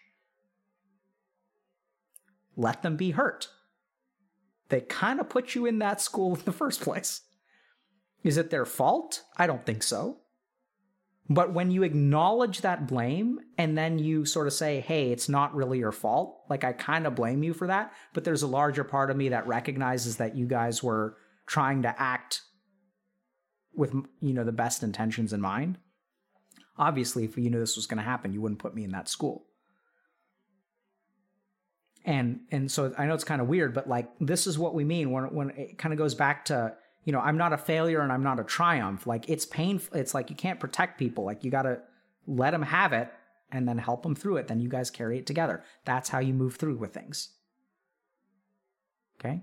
let 2.57 2.83
them 2.83 2.97
be 2.97 3.11
hurt 3.11 3.49
they 4.75 4.81
kind 4.81 5.21
of 5.21 5.29
put 5.29 5.55
you 5.55 5.67
in 5.67 5.79
that 5.79 6.01
school 6.01 6.35
in 6.35 6.43
the 6.45 6.51
first 6.51 6.81
place. 6.81 7.21
Is 8.25 8.37
it 8.37 8.51
their 8.51 8.67
fault? 8.67 9.23
I 9.37 9.47
don't 9.47 9.65
think 9.65 9.85
so. 9.85 10.19
But 11.31 11.53
when 11.55 11.71
you 11.71 11.85
acknowledge 11.85 12.63
that 12.63 12.89
blame 12.89 13.39
and 13.57 13.79
then 13.79 14.01
you 14.01 14.25
sort 14.25 14.49
of 14.49 14.53
say, 14.53 14.81
hey, 14.81 15.13
it's 15.13 15.29
not 15.29 15.55
really 15.55 15.79
your 15.79 15.93
fault, 15.93 16.41
like 16.51 16.65
I 16.65 16.73
kind 16.73 17.07
of 17.07 17.15
blame 17.15 17.45
you 17.45 17.55
for 17.55 17.69
that, 17.69 17.93
but 18.15 18.25
there's 18.25 18.43
a 18.43 18.49
larger 18.49 18.83
part 18.83 19.13
of 19.13 19.17
me 19.17 19.29
that 19.29 19.47
recognizes 19.47 20.17
that 20.17 20.37
you 20.37 20.45
guys 20.45 20.83
were 20.83 21.19
trying 21.47 21.83
to 21.83 21.95
act 21.97 22.43
with 23.77 23.95
you 24.21 24.35
know 24.35 24.43
the 24.43 24.51
best 24.51 24.83
intentions 24.83 25.33
in 25.33 25.41
mind. 25.41 25.79
Obviously, 26.79 27.23
if 27.23 27.39
you 27.39 27.49
knew 27.49 27.61
this 27.61 27.77
was 27.77 27.87
going 27.87 27.99
to 27.99 28.03
happen, 28.03 28.33
you 28.33 28.41
wouldn't 28.41 28.61
put 28.61 28.75
me 28.75 28.83
in 28.83 28.91
that 28.91 29.09
school 29.09 29.47
and 32.05 32.41
and 32.51 32.71
so 32.71 32.93
I 32.99 33.07
know 33.07 33.15
it's 33.15 33.25
kind 33.25 33.41
of 33.41 33.49
weird, 33.49 33.75
but 33.75 33.89
like 33.89 34.11
this 34.21 34.47
is 34.47 34.59
what 34.59 34.75
we 34.75 34.85
mean 34.85 35.11
when 35.11 35.25
when 35.35 35.51
it 35.51 35.79
kind 35.79 35.93
of 35.93 35.99
goes 35.99 36.15
back 36.15 36.45
to 36.47 36.75
you 37.05 37.13
know 37.13 37.21
I'm 37.21 37.39
not 37.39 37.53
a 37.53 37.59
failure 37.59 38.01
and 38.01 38.13
I'm 38.13 38.23
not 38.23 38.39
a 38.39 38.45
triumph. 38.45 39.07
Like 39.07 39.29
it's 39.29 39.47
painful. 39.47 39.97
It's 39.97 40.15
like 40.15 40.31
you 40.31 40.37
can't 40.37 40.61
protect 40.61 40.99
people. 40.99 41.25
Like 41.25 41.45
you 41.45 41.51
got 41.51 41.63
to 41.63 41.81
let 42.27 42.51
them 42.51 42.63
have 42.63 42.93
it 42.93 43.11
and 43.51 43.67
then 43.69 43.79
help 43.79 44.03
them 44.03 44.15
through 44.15 44.37
it. 44.37 44.49
Then 44.49 44.61
you 44.61 44.69
guys 44.69 44.91
carry 44.91 45.19
it 45.19 45.27
together. 45.27 45.63
That's 45.85 46.09
how 46.09 46.19
you 46.19 46.35
move 46.35 46.57
through 46.57 46.77
with 46.77 46.93
things. 46.93 47.31
Okay. 49.19 49.43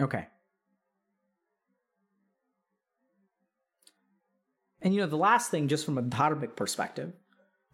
Okay. 0.00 0.26
And 4.82 4.94
you 4.94 5.00
know, 5.00 5.06
the 5.06 5.16
last 5.16 5.50
thing, 5.50 5.68
just 5.68 5.84
from 5.84 5.98
a 5.98 6.02
dharmic 6.02 6.56
perspective, 6.56 7.12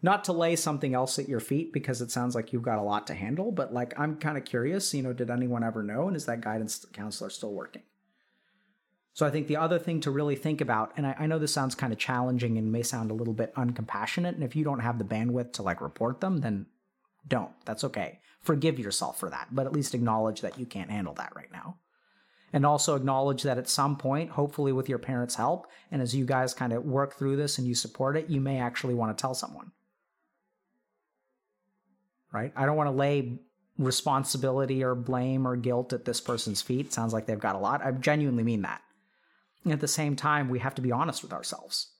not 0.01 0.23
to 0.25 0.33
lay 0.33 0.55
something 0.55 0.93
else 0.93 1.17
at 1.17 1.27
your 1.27 1.39
feet 1.39 1.73
because 1.73 2.01
it 2.01 2.11
sounds 2.11 2.35
like 2.35 2.53
you've 2.53 2.61
got 2.61 2.79
a 2.79 2.83
lot 2.83 3.07
to 3.07 3.13
handle, 3.13 3.51
but 3.51 3.73
like 3.73 3.97
I'm 3.99 4.17
kind 4.17 4.37
of 4.37 4.45
curious, 4.45 4.93
you 4.93 5.01
know, 5.01 5.13
did 5.13 5.29
anyone 5.29 5.63
ever 5.63 5.81
know? 5.81 6.07
And 6.07 6.15
is 6.15 6.25
that 6.25 6.41
guidance 6.41 6.85
counselor 6.93 7.29
still 7.29 7.53
working? 7.53 7.81
So 9.13 9.25
I 9.25 9.31
think 9.31 9.47
the 9.47 9.57
other 9.57 9.79
thing 9.79 9.99
to 10.01 10.11
really 10.11 10.35
think 10.35 10.61
about, 10.61 10.93
and 10.95 11.07
I, 11.07 11.15
I 11.17 11.25
know 11.25 11.39
this 11.39 11.51
sounds 11.51 11.73
kind 11.73 11.91
of 11.91 11.97
challenging 11.97 12.59
and 12.59 12.71
may 12.71 12.83
sound 12.83 13.09
a 13.09 13.15
little 13.15 13.33
bit 13.33 13.55
uncompassionate, 13.55 14.35
and 14.35 14.43
if 14.43 14.55
you 14.55 14.63
don't 14.63 14.81
have 14.81 14.99
the 14.99 15.03
bandwidth 15.05 15.53
to 15.53 15.63
like 15.63 15.81
report 15.81 16.21
them, 16.21 16.41
then 16.41 16.67
Don't. 17.27 17.51
That's 17.65 17.83
okay. 17.83 18.19
Forgive 18.41 18.79
yourself 18.79 19.19
for 19.19 19.29
that, 19.29 19.47
but 19.51 19.65
at 19.65 19.73
least 19.73 19.95
acknowledge 19.95 20.41
that 20.41 20.59
you 20.59 20.65
can't 20.65 20.91
handle 20.91 21.15
that 21.15 21.35
right 21.35 21.51
now. 21.51 21.77
And 22.53 22.65
also 22.65 22.95
acknowledge 22.95 23.43
that 23.43 23.57
at 23.57 23.67
some 23.67 23.97
point, 23.97 24.31
hopefully 24.31 24.71
with 24.71 24.87
your 24.87 24.99
parents' 24.99 25.35
help, 25.35 25.67
and 25.91 26.01
as 26.01 26.15
you 26.15 26.25
guys 26.25 26.53
kind 26.53 26.71
of 26.71 26.85
work 26.85 27.15
through 27.15 27.35
this 27.35 27.57
and 27.57 27.67
you 27.67 27.75
support 27.75 28.15
it, 28.15 28.29
you 28.29 28.39
may 28.39 28.59
actually 28.59 28.93
want 28.93 29.17
to 29.17 29.21
tell 29.21 29.33
someone. 29.33 29.71
Right? 32.31 32.51
I 32.55 32.65
don't 32.65 32.75
want 32.75 32.87
to 32.87 32.95
lay 32.95 33.39
responsibility 33.77 34.83
or 34.83 34.95
blame 34.95 35.47
or 35.47 35.55
guilt 35.55 35.93
at 35.93 36.05
this 36.05 36.19
person's 36.19 36.61
feet. 36.61 36.91
Sounds 36.91 37.13
like 37.13 37.25
they've 37.25 37.39
got 37.39 37.55
a 37.55 37.59
lot. 37.59 37.85
I 37.85 37.91
genuinely 37.91 38.43
mean 38.43 38.63
that. 38.63 38.81
And 39.63 39.73
at 39.73 39.79
the 39.79 39.87
same 39.87 40.15
time, 40.15 40.49
we 40.49 40.59
have 40.59 40.75
to 40.75 40.81
be 40.81 40.91
honest 40.91 41.23
with 41.23 41.33
ourselves. 41.33 41.93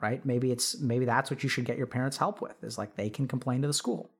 Right? 0.00 0.24
Maybe 0.26 0.52
it's 0.52 0.78
maybe 0.80 1.04
that's 1.04 1.30
what 1.30 1.42
you 1.42 1.48
should 1.48 1.64
get 1.64 1.78
your 1.78 1.86
parents' 1.86 2.16
help 2.16 2.40
with, 2.40 2.62
is 2.62 2.76
like 2.76 2.96
they 2.96 3.08
can 3.08 3.26
complain 3.26 3.62
to 3.62 3.68
the 3.68 3.72
school. 3.72 4.10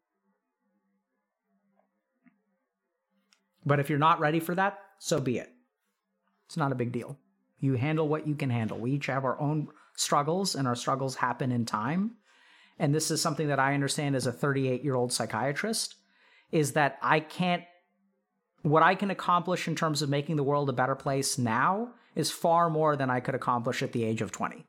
But 3.66 3.81
if 3.81 3.91
you're 3.91 3.99
not 3.99 4.20
ready 4.20 4.41
for 4.41 4.55
that, 4.55 4.78
so 4.99 5.20
be 5.20 5.39
it. 5.39 5.51
It's 6.47 6.57
not 6.57 6.73
a 6.73 6.77
big 6.77 6.93
deal. 6.93 7.19
You 7.59 7.74
handle 7.74 8.09
what 8.09 8.27
you 8.27 8.35
can 8.35 8.51
handle. 8.51 8.78
We 8.78 8.93
each 8.93 9.07
have 9.07 9.24
our 9.24 9.41
own 9.41 9.69
struggles, 9.97 10.55
and 10.55 10.69
our 10.69 10.77
struggles 10.77 11.16
happen 11.16 11.51
in 11.51 11.65
time. 11.65 12.16
And 12.79 12.95
this 12.95 13.11
is 13.11 13.21
something 13.21 13.49
that 13.49 13.61
I 13.61 13.75
understand 13.75 14.17
as 14.17 14.27
a 14.27 14.33
38 14.33 14.83
year 14.83 14.95
old 14.95 15.13
psychiatrist 15.13 15.97
is 16.51 16.73
that 16.73 16.99
I 17.03 17.21
can't, 17.21 17.63
what 18.63 18.83
I 18.83 18.95
can 18.95 19.11
accomplish 19.11 19.69
in 19.69 19.75
terms 19.75 20.03
of 20.03 20.09
making 20.09 20.37
the 20.37 20.43
world 20.43 20.69
a 20.69 20.73
better 20.73 20.95
place 20.95 21.39
now 21.39 21.93
is 22.15 22.31
far 22.31 22.71
more 22.71 22.97
than 22.97 23.11
I 23.11 23.21
could 23.21 23.35
accomplish 23.35 23.83
at 23.83 23.93
the 23.93 24.05
age 24.05 24.23
of 24.23 24.33
20. 24.33 24.65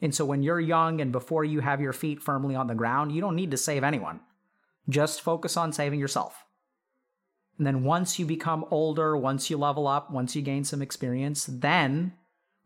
And 0.00 0.14
so 0.14 0.24
when 0.24 0.42
you're 0.42 0.60
young 0.60 1.00
and 1.00 1.12
before 1.12 1.44
you 1.44 1.60
have 1.60 1.80
your 1.80 1.92
feet 1.92 2.22
firmly 2.22 2.54
on 2.54 2.66
the 2.66 2.74
ground, 2.74 3.12
you 3.12 3.20
don't 3.20 3.36
need 3.36 3.52
to 3.52 3.56
save 3.56 3.84
anyone. 3.84 4.20
Just 4.88 5.20
focus 5.20 5.56
on 5.56 5.72
saving 5.72 6.00
yourself. 6.00 6.44
And 7.58 7.66
then 7.66 7.84
once 7.84 8.18
you 8.18 8.26
become 8.26 8.64
older, 8.70 9.16
once 9.16 9.48
you 9.48 9.56
level 9.56 9.86
up, 9.86 10.10
once 10.10 10.34
you 10.34 10.42
gain 10.42 10.64
some 10.64 10.82
experience, 10.82 11.46
then 11.46 12.14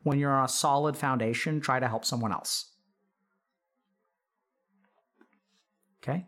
when 0.03 0.19
you're 0.19 0.33
on 0.33 0.45
a 0.45 0.49
solid 0.49 0.97
foundation, 0.97 1.61
try 1.61 1.79
to 1.79 1.89
help 1.89 2.05
someone 2.05 2.33
else. 2.33 2.73
Okay? 6.07 6.25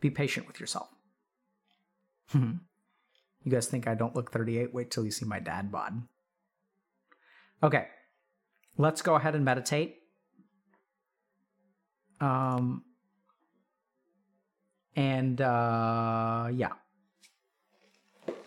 Be 0.00 0.10
patient 0.10 0.46
with 0.46 0.58
yourself. 0.60 0.88
you 3.44 3.52
guys 3.52 3.66
think 3.66 3.86
I 3.86 3.94
don't 3.94 4.16
look 4.16 4.32
38? 4.32 4.72
Wait 4.72 4.90
till 4.90 5.04
you 5.04 5.10
see 5.10 5.26
my 5.26 5.40
dad 5.40 5.70
bod. 5.70 6.02
Okay. 7.62 7.88
Let's 8.78 9.02
go 9.02 9.16
ahead 9.16 9.34
and 9.34 9.44
meditate. 9.44 9.96
Um, 12.20 12.84
and 14.96 15.40
uh, 15.40 16.48
yeah. 16.52 16.68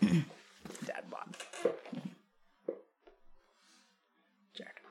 Dad 0.00 1.04
bod. 1.10 1.36
Jack. 4.54 4.82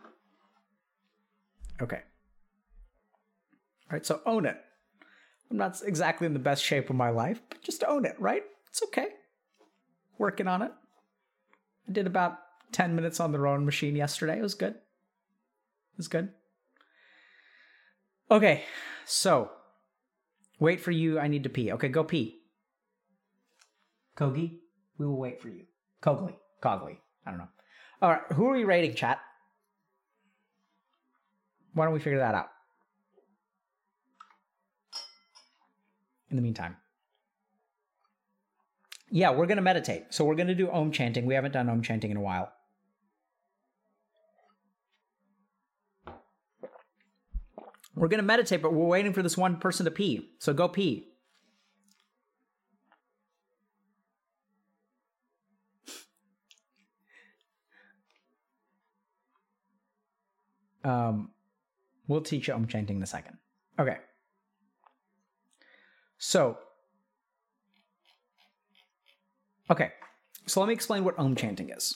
Okay. 1.84 2.02
All 3.90 3.92
right, 3.92 4.06
so 4.06 4.22
own 4.26 4.46
it. 4.46 4.58
I'm 5.52 5.58
not 5.58 5.80
exactly 5.86 6.26
in 6.26 6.34
the 6.34 6.40
best 6.40 6.64
shape 6.64 6.90
of 6.90 6.96
my 6.96 7.10
life, 7.10 7.42
but 7.50 7.62
just 7.62 7.84
own 7.84 8.06
it, 8.06 8.16
right? 8.20 8.44
It's 8.70 8.82
okay. 8.84 9.10
Working 10.18 10.48
on 10.48 10.62
it. 10.62 10.72
I 11.88 11.92
did 11.92 12.08
about 12.08 12.40
10 12.72 12.96
minutes 12.96 13.20
on 13.20 13.32
the 13.32 13.40
rowing 13.40 13.66
machine 13.66 13.96
yesterday. 13.96 14.40
It 14.40 14.42
was 14.42 14.56
good. 14.56 14.74
It 14.74 15.98
was 15.98 16.08
good. 16.08 16.30
Okay, 18.32 18.64
so 19.06 19.52
Wait 20.64 20.80
for 20.80 20.92
you. 20.92 21.20
I 21.20 21.28
need 21.28 21.44
to 21.44 21.50
pee. 21.50 21.74
Okay, 21.74 21.90
go 21.90 22.06
pee. 22.06 22.40
Kogi, 24.16 24.60
we 24.98 25.06
will 25.06 25.18
wait 25.18 25.42
for 25.42 25.50
you. 25.50 25.66
Kogli. 26.02 26.36
Cogly. 26.62 27.00
I 27.26 27.32
don't 27.32 27.40
know. 27.40 27.50
All 28.02 28.12
right, 28.12 28.22
who 28.32 28.48
are 28.48 28.54
we 28.54 28.64
rating, 28.64 28.96
chat? 28.96 29.20
Why 31.74 31.86
don't 31.86 31.94
we 31.94 32.00
figure 32.00 32.20
that 32.20 32.36
out? 32.36 32.50
In 36.30 36.36
the 36.36 36.42
meantime. 36.42 36.78
Yeah, 39.10 39.32
we're 39.32 39.46
going 39.46 39.58
to 39.58 39.64
meditate. 39.64 40.06
So 40.10 40.26
we're 40.26 40.36
going 40.36 40.48
to 40.48 40.56
do 40.56 40.72
Om 40.72 40.92
chanting. 40.92 41.26
We 41.26 41.36
haven't 41.36 41.52
done 41.52 41.70
Om 41.70 41.84
chanting 41.84 42.10
in 42.10 42.18
a 42.18 42.22
while. 42.22 42.52
We're 47.96 48.08
going 48.08 48.22
to 48.22 48.26
meditate, 48.26 48.64
but 48.64 48.74
we're 48.74 48.88
waiting 48.88 49.14
for 49.14 49.22
this 49.22 49.38
one 49.38 49.58
person 49.58 49.86
to 49.86 49.92
pee. 49.92 50.30
So 50.40 50.52
go 50.52 50.68
pee. 50.68 51.10
Um, 60.84 61.33
we'll 62.08 62.22
teach 62.22 62.48
you 62.48 62.54
Om 62.54 62.68
chanting 62.68 62.98
in 62.98 63.04
a 63.04 63.08
second. 63.08 63.38
Okay. 63.80 63.98
So, 66.18 66.58
okay. 69.70 69.92
So 70.46 70.60
let 70.60 70.68
me 70.68 70.74
explain 70.74 71.04
what 71.04 71.18
Om 71.18 71.36
chanting 71.36 71.70
is. 71.70 71.96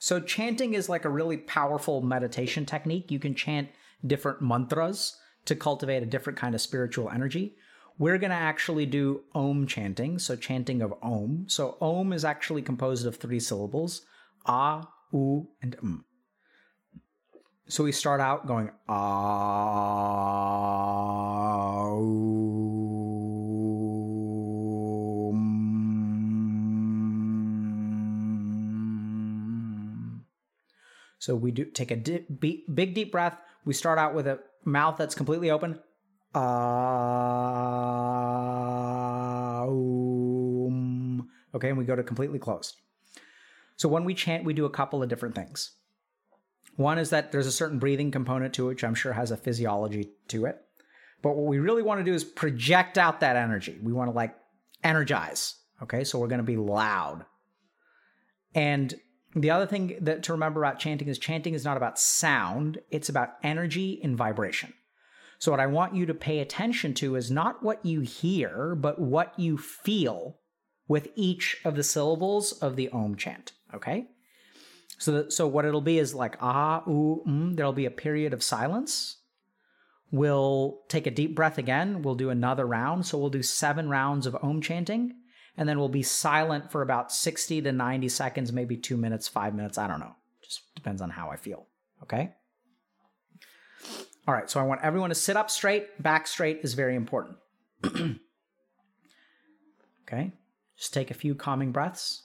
So, 0.00 0.20
chanting 0.20 0.74
is 0.74 0.88
like 0.88 1.04
a 1.04 1.10
really 1.10 1.36
powerful 1.36 2.02
meditation 2.02 2.64
technique. 2.64 3.10
You 3.10 3.18
can 3.18 3.34
chant 3.34 3.68
different 4.06 4.40
mantras 4.40 5.16
to 5.46 5.56
cultivate 5.56 6.02
a 6.02 6.06
different 6.06 6.38
kind 6.38 6.54
of 6.54 6.60
spiritual 6.60 7.10
energy. 7.10 7.56
We're 7.98 8.18
going 8.18 8.30
to 8.30 8.36
actually 8.36 8.86
do 8.86 9.22
Om 9.34 9.66
chanting, 9.66 10.20
so 10.20 10.36
chanting 10.36 10.82
of 10.82 10.94
Om. 11.02 11.46
So 11.48 11.76
Om 11.80 12.12
is 12.12 12.24
actually 12.24 12.62
composed 12.62 13.06
of 13.06 13.16
three 13.16 13.40
syllables 13.40 14.02
A, 14.46 14.84
U, 15.12 15.48
and 15.60 15.76
M. 15.82 16.04
So 17.68 17.84
we 17.84 17.92
start 17.92 18.20
out 18.20 18.46
going 18.46 18.70
Ah, 18.88 19.64
So 31.20 31.34
we 31.34 31.50
do 31.50 31.64
take 31.66 31.90
a 31.90 31.96
dip, 31.96 32.26
big 32.40 32.94
deep 32.94 33.12
breath 33.12 33.38
we 33.68 33.74
start 33.74 33.98
out 33.98 34.14
with 34.14 34.26
a 34.26 34.38
mouth 34.64 34.96
that's 34.96 35.14
completely 35.14 35.50
open. 35.50 35.78
Um, 36.34 36.48
okay, 41.54 41.68
and 41.68 41.76
we 41.76 41.84
go 41.84 41.94
to 41.94 42.02
completely 42.02 42.38
closed. 42.38 42.76
So 43.76 43.90
when 43.90 44.04
we 44.04 44.14
chant, 44.14 44.44
we 44.44 44.54
do 44.54 44.64
a 44.64 44.70
couple 44.70 45.02
of 45.02 45.10
different 45.10 45.34
things. 45.34 45.72
One 46.78 46.98
is 46.98 47.10
that 47.10 47.32
there's 47.32 47.48
a 47.48 47.52
certain 47.52 47.80
breathing 47.80 48.12
component 48.12 48.54
to 48.54 48.66
it, 48.66 48.68
which 48.68 48.84
I'm 48.84 48.94
sure 48.94 49.12
has 49.12 49.32
a 49.32 49.36
physiology 49.36 50.10
to 50.28 50.46
it. 50.46 50.60
But 51.22 51.34
what 51.34 51.46
we 51.46 51.58
really 51.58 51.82
want 51.82 51.98
to 51.98 52.04
do 52.04 52.14
is 52.14 52.22
project 52.22 52.96
out 52.96 53.18
that 53.18 53.34
energy. 53.34 53.76
We 53.82 53.92
want 53.92 54.12
to 54.12 54.14
like 54.14 54.36
energize. 54.84 55.56
Okay, 55.82 56.04
so 56.04 56.20
we're 56.20 56.28
going 56.28 56.38
to 56.38 56.44
be 56.44 56.56
loud. 56.56 57.24
And 58.54 58.94
the 59.34 59.50
other 59.50 59.66
thing 59.66 59.96
that 60.02 60.22
to 60.22 60.32
remember 60.32 60.62
about 60.62 60.78
chanting 60.78 61.08
is 61.08 61.18
chanting 61.18 61.52
is 61.52 61.64
not 61.64 61.76
about 61.76 61.98
sound, 61.98 62.78
it's 62.92 63.08
about 63.08 63.30
energy 63.42 64.00
and 64.04 64.16
vibration. 64.16 64.72
So 65.40 65.50
what 65.50 65.60
I 65.60 65.66
want 65.66 65.96
you 65.96 66.06
to 66.06 66.14
pay 66.14 66.38
attention 66.38 66.94
to 66.94 67.16
is 67.16 67.28
not 67.28 67.60
what 67.60 67.84
you 67.84 68.02
hear, 68.02 68.76
but 68.76 69.00
what 69.00 69.36
you 69.36 69.58
feel 69.58 70.38
with 70.86 71.08
each 71.16 71.56
of 71.64 71.74
the 71.74 71.82
syllables 71.82 72.52
of 72.52 72.76
the 72.76 72.88
om 72.90 73.16
chant, 73.16 73.50
okay? 73.74 74.06
So 74.98 75.12
that, 75.12 75.32
so 75.32 75.46
what 75.46 75.64
it'll 75.64 75.80
be 75.80 75.98
is 75.98 76.14
like 76.14 76.36
ah 76.40 76.82
ooh 76.88 77.22
mm, 77.26 77.56
there'll 77.56 77.72
be 77.72 77.86
a 77.86 77.90
period 77.90 78.32
of 78.32 78.42
silence. 78.42 79.16
We'll 80.10 80.80
take 80.88 81.06
a 81.06 81.10
deep 81.10 81.34
breath 81.34 81.58
again. 81.58 82.02
We'll 82.02 82.14
do 82.14 82.30
another 82.30 82.66
round. 82.66 83.04
So 83.06 83.18
we'll 83.18 83.28
do 83.28 83.42
7 83.42 83.90
rounds 83.90 84.26
of 84.26 84.36
om 84.42 84.62
chanting 84.62 85.14
and 85.58 85.68
then 85.68 85.78
we'll 85.78 85.88
be 85.88 86.04
silent 86.04 86.70
for 86.70 86.82
about 86.82 87.12
60 87.12 87.62
to 87.62 87.72
90 87.72 88.08
seconds, 88.08 88.52
maybe 88.52 88.76
two 88.76 88.96
minutes, 88.96 89.26
five 89.26 89.54
minutes. 89.54 89.76
I 89.76 89.88
don't 89.88 89.98
know. 89.98 90.14
Just 90.40 90.62
depends 90.76 91.02
on 91.02 91.10
how 91.10 91.30
I 91.30 91.36
feel. 91.36 91.66
Okay. 92.04 92.32
All 94.28 94.34
right. 94.34 94.48
So 94.48 94.60
I 94.60 94.62
want 94.62 94.82
everyone 94.84 95.08
to 95.08 95.16
sit 95.16 95.36
up 95.36 95.50
straight. 95.50 96.00
Back 96.00 96.28
straight 96.28 96.60
is 96.62 96.74
very 96.74 96.94
important. 96.94 97.38
okay. 100.06 100.32
Just 100.76 100.94
take 100.94 101.10
a 101.10 101.14
few 101.14 101.34
calming 101.34 101.72
breaths. 101.72 102.22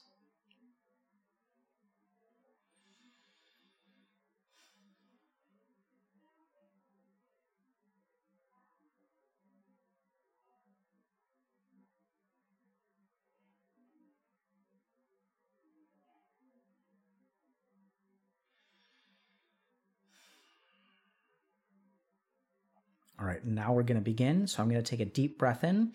All 23.23 23.29
right, 23.29 23.45
now 23.45 23.71
we're 23.71 23.83
going 23.83 23.95
to 23.95 24.03
begin. 24.03 24.47
So 24.47 24.61
I'm 24.61 24.69
going 24.69 24.83
to 24.83 24.89
take 24.89 24.99
a 24.99 25.05
deep 25.05 25.39
breath 25.39 25.63
in. 25.63 25.93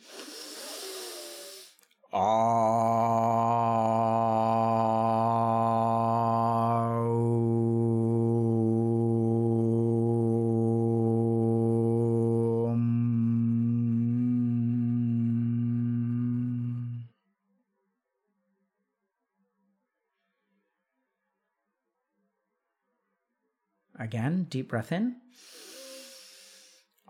Again, 23.99 24.47
deep 24.49 24.71
breath 24.71 24.93
in. 24.93 25.17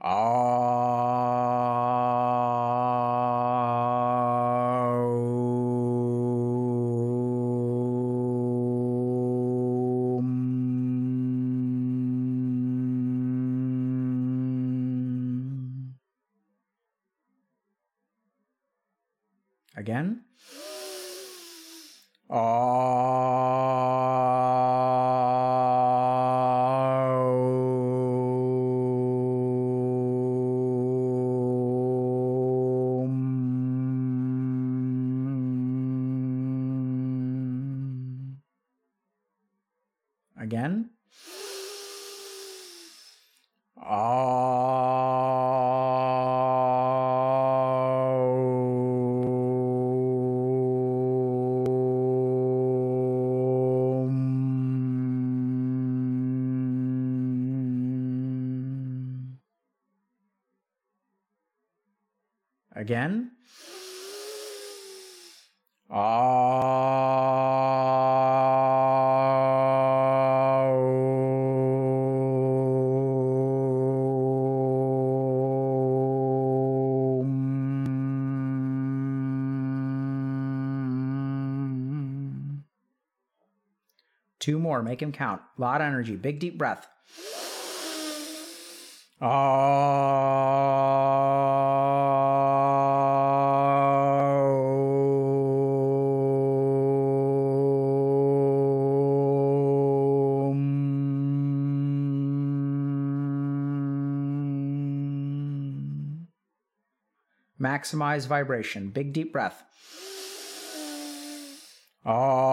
Om. 0.00 1.37
Make 84.98 85.02
him 85.02 85.12
count. 85.12 85.40
A 85.56 85.60
lot 85.60 85.80
of 85.80 85.86
energy. 85.86 86.16
Big 86.16 86.40
deep 86.40 86.58
breath. 86.58 86.88
Maximize 107.60 108.26
vibration. 108.26 108.88
Big 108.90 109.12
deep 109.12 109.32
breath. 109.32 109.62
Om. 112.04 112.47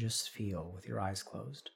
Just 0.00 0.30
feel 0.30 0.72
with 0.74 0.88
your 0.88 0.98
eyes 0.98 1.22
closed. 1.22 1.70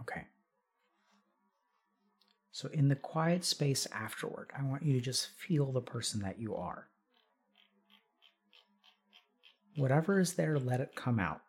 Okay. 0.00 0.22
So, 2.52 2.68
in 2.72 2.88
the 2.88 2.96
quiet 2.96 3.44
space 3.44 3.86
afterward, 3.92 4.50
I 4.58 4.62
want 4.64 4.82
you 4.82 4.92
to 4.94 5.00
just 5.00 5.28
feel 5.38 5.72
the 5.72 5.80
person 5.80 6.20
that 6.20 6.40
you 6.40 6.56
are. 6.56 6.88
Whatever 9.76 10.18
is 10.18 10.34
there, 10.34 10.58
let 10.58 10.80
it 10.80 10.96
come 10.96 11.20
out. 11.20 11.42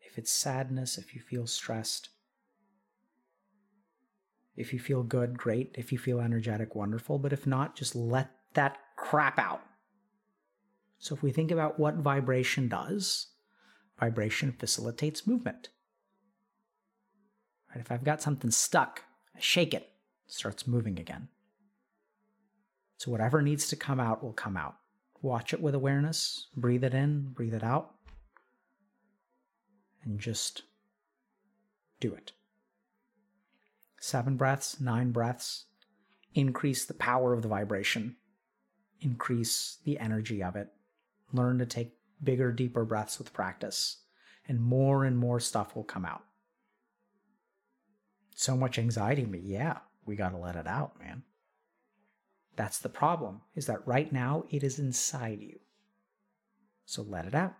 If 0.00 0.18
it's 0.18 0.32
sadness, 0.32 0.98
if 0.98 1.14
you 1.14 1.20
feel 1.20 1.46
stressed, 1.46 2.08
if 4.56 4.72
you 4.72 4.78
feel 4.78 5.02
good, 5.02 5.36
great. 5.36 5.74
If 5.76 5.92
you 5.92 5.98
feel 5.98 6.20
energetic, 6.20 6.74
wonderful. 6.74 7.18
But 7.18 7.32
if 7.32 7.46
not, 7.46 7.76
just 7.76 7.94
let 7.94 8.30
that 8.54 8.78
crap 8.96 9.38
out. 9.38 9.62
So, 10.98 11.14
if 11.14 11.22
we 11.22 11.32
think 11.32 11.50
about 11.50 11.78
what 11.78 11.96
vibration 11.96 12.68
does, 12.68 13.28
vibration 14.00 14.52
facilitates 14.52 15.26
movement. 15.26 15.68
Right? 17.74 17.80
If 17.80 17.90
I've 17.90 18.04
got 18.04 18.22
something 18.22 18.50
stuck, 18.50 19.02
I 19.34 19.40
shake 19.40 19.74
it, 19.74 19.90
it 20.26 20.32
starts 20.32 20.66
moving 20.66 20.98
again. 20.98 21.28
So 22.98 23.10
whatever 23.10 23.42
needs 23.42 23.68
to 23.68 23.76
come 23.76 24.00
out 24.00 24.22
will 24.22 24.32
come 24.32 24.56
out. 24.56 24.76
Watch 25.20 25.52
it 25.52 25.60
with 25.60 25.74
awareness, 25.74 26.48
breathe 26.56 26.84
it 26.84 26.94
in, 26.94 27.32
breathe 27.32 27.54
it 27.54 27.64
out, 27.64 27.94
and 30.04 30.20
just 30.20 30.62
do 31.98 32.14
it. 32.14 32.32
Seven 33.98 34.36
breaths, 34.36 34.80
nine 34.80 35.12
breaths. 35.12 35.64
Increase 36.34 36.84
the 36.84 36.94
power 36.94 37.32
of 37.32 37.42
the 37.42 37.48
vibration, 37.48 38.16
increase 39.00 39.78
the 39.84 39.98
energy 40.00 40.42
of 40.42 40.56
it. 40.56 40.68
Learn 41.32 41.58
to 41.58 41.66
take 41.66 41.94
bigger, 42.22 42.50
deeper 42.50 42.84
breaths 42.84 43.18
with 43.18 43.32
practice, 43.32 43.98
and 44.48 44.60
more 44.60 45.04
and 45.04 45.16
more 45.16 45.38
stuff 45.38 45.76
will 45.76 45.84
come 45.84 46.04
out 46.04 46.24
so 48.34 48.56
much 48.56 48.78
anxiety 48.78 49.24
me. 49.24 49.40
Yeah, 49.42 49.78
we 50.04 50.16
got 50.16 50.30
to 50.30 50.36
let 50.36 50.56
it 50.56 50.66
out, 50.66 50.98
man. 51.00 51.22
That's 52.56 52.78
the 52.78 52.88
problem, 52.88 53.40
is 53.54 53.66
that 53.66 53.86
right 53.86 54.12
now 54.12 54.44
it 54.50 54.62
is 54.62 54.78
inside 54.78 55.40
you. 55.40 55.58
So 56.84 57.02
let 57.02 57.26
it 57.26 57.34
out. 57.34 57.54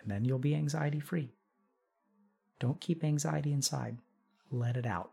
And 0.00 0.10
then 0.10 0.24
you'll 0.24 0.38
be 0.38 0.54
anxiety 0.54 1.00
free. 1.00 1.34
Don't 2.58 2.80
keep 2.80 3.04
anxiety 3.04 3.52
inside, 3.52 3.98
let 4.50 4.76
it 4.76 4.86
out. 4.86 5.10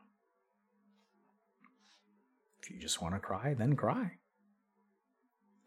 If 2.61 2.72
you 2.72 2.80
just 2.80 3.01
want 3.01 3.15
to 3.15 3.19
cry, 3.19 3.53
then 3.53 3.76
cry. 3.76 4.14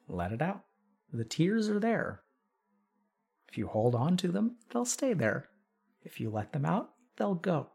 Let 0.09 0.33
it 0.33 0.43
out. 0.43 0.65
The 1.13 1.25
tears 1.25 1.69
are 1.69 1.81
there. 1.81 2.23
If 3.49 3.59
you 3.59 3.67
hold 3.67 3.95
on 3.95 4.17
to 4.19 4.29
them, 4.29 4.57
they'll 4.73 4.85
stay 4.85 5.13
there. 5.13 5.49
If 6.03 6.21
you 6.21 6.31
let 6.31 6.53
them 6.53 6.65
out, 6.65 6.91
they'll 7.17 7.35
go. 7.35 7.71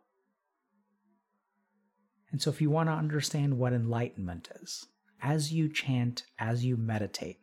And 2.35 2.41
so, 2.41 2.49
if 2.49 2.59
you 2.59 2.69
want 2.69 2.89
to 2.89 2.93
understand 2.93 3.57
what 3.57 3.71
enlightenment 3.71 4.49
is, 4.61 4.87
as 5.21 5.53
you 5.53 5.71
chant, 5.71 6.25
as 6.37 6.65
you 6.65 6.75
meditate, 6.75 7.39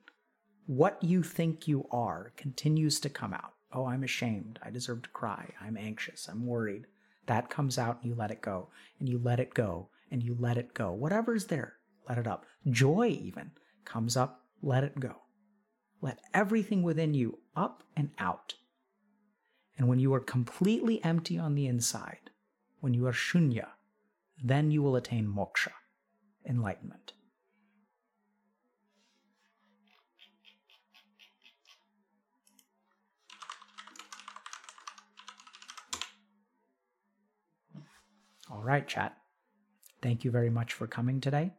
what 0.66 1.02
you 1.02 1.22
think 1.22 1.66
you 1.66 1.86
are 1.90 2.34
continues 2.36 3.00
to 3.00 3.08
come 3.08 3.32
out. 3.32 3.54
Oh, 3.72 3.86
I'm 3.86 4.04
ashamed. 4.04 4.58
I 4.62 4.68
deserve 4.68 5.00
to 5.04 5.08
cry. 5.08 5.48
I'm 5.62 5.78
anxious. 5.78 6.28
I'm 6.28 6.44
worried. 6.44 6.88
That 7.24 7.48
comes 7.48 7.78
out 7.78 8.02
and 8.02 8.10
you 8.10 8.14
let 8.14 8.30
it 8.30 8.42
go. 8.42 8.68
And 9.00 9.08
you 9.08 9.18
let 9.18 9.40
it 9.40 9.54
go. 9.54 9.88
And 10.10 10.22
you 10.22 10.36
let 10.38 10.58
it 10.58 10.74
go. 10.74 10.92
Whatever's 10.92 11.46
there, 11.46 11.76
let 12.06 12.18
it 12.18 12.26
up. 12.26 12.44
Joy, 12.68 13.18
even, 13.18 13.52
comes 13.86 14.14
up. 14.14 14.42
Let 14.60 14.84
it 14.84 15.00
go. 15.00 15.22
Let 16.02 16.18
everything 16.34 16.82
within 16.82 17.14
you 17.14 17.38
up 17.56 17.82
and 17.96 18.10
out. 18.18 18.56
And 19.78 19.88
when 19.88 20.00
you 20.00 20.12
are 20.12 20.20
completely 20.20 21.02
empty 21.02 21.38
on 21.38 21.54
the 21.54 21.66
inside, 21.66 22.28
when 22.80 22.92
you 22.92 23.06
are 23.06 23.12
shunya, 23.12 23.68
then 24.42 24.70
you 24.70 24.82
will 24.82 24.96
attain 24.96 25.26
moksha, 25.26 25.70
enlightenment. 26.46 27.12
All 38.50 38.62
right, 38.62 38.86
chat. 38.86 39.16
Thank 40.02 40.24
you 40.24 40.30
very 40.30 40.50
much 40.50 40.72
for 40.72 40.86
coming 40.86 41.20
today. 41.20 41.52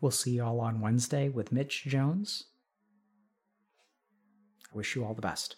We'll 0.00 0.10
see 0.10 0.32
you 0.32 0.44
all 0.44 0.60
on 0.60 0.80
Wednesday 0.80 1.28
with 1.28 1.52
Mitch 1.52 1.84
Jones. 1.84 2.44
I 4.72 4.76
wish 4.76 4.94
you 4.94 5.04
all 5.04 5.14
the 5.14 5.22
best. 5.22 5.56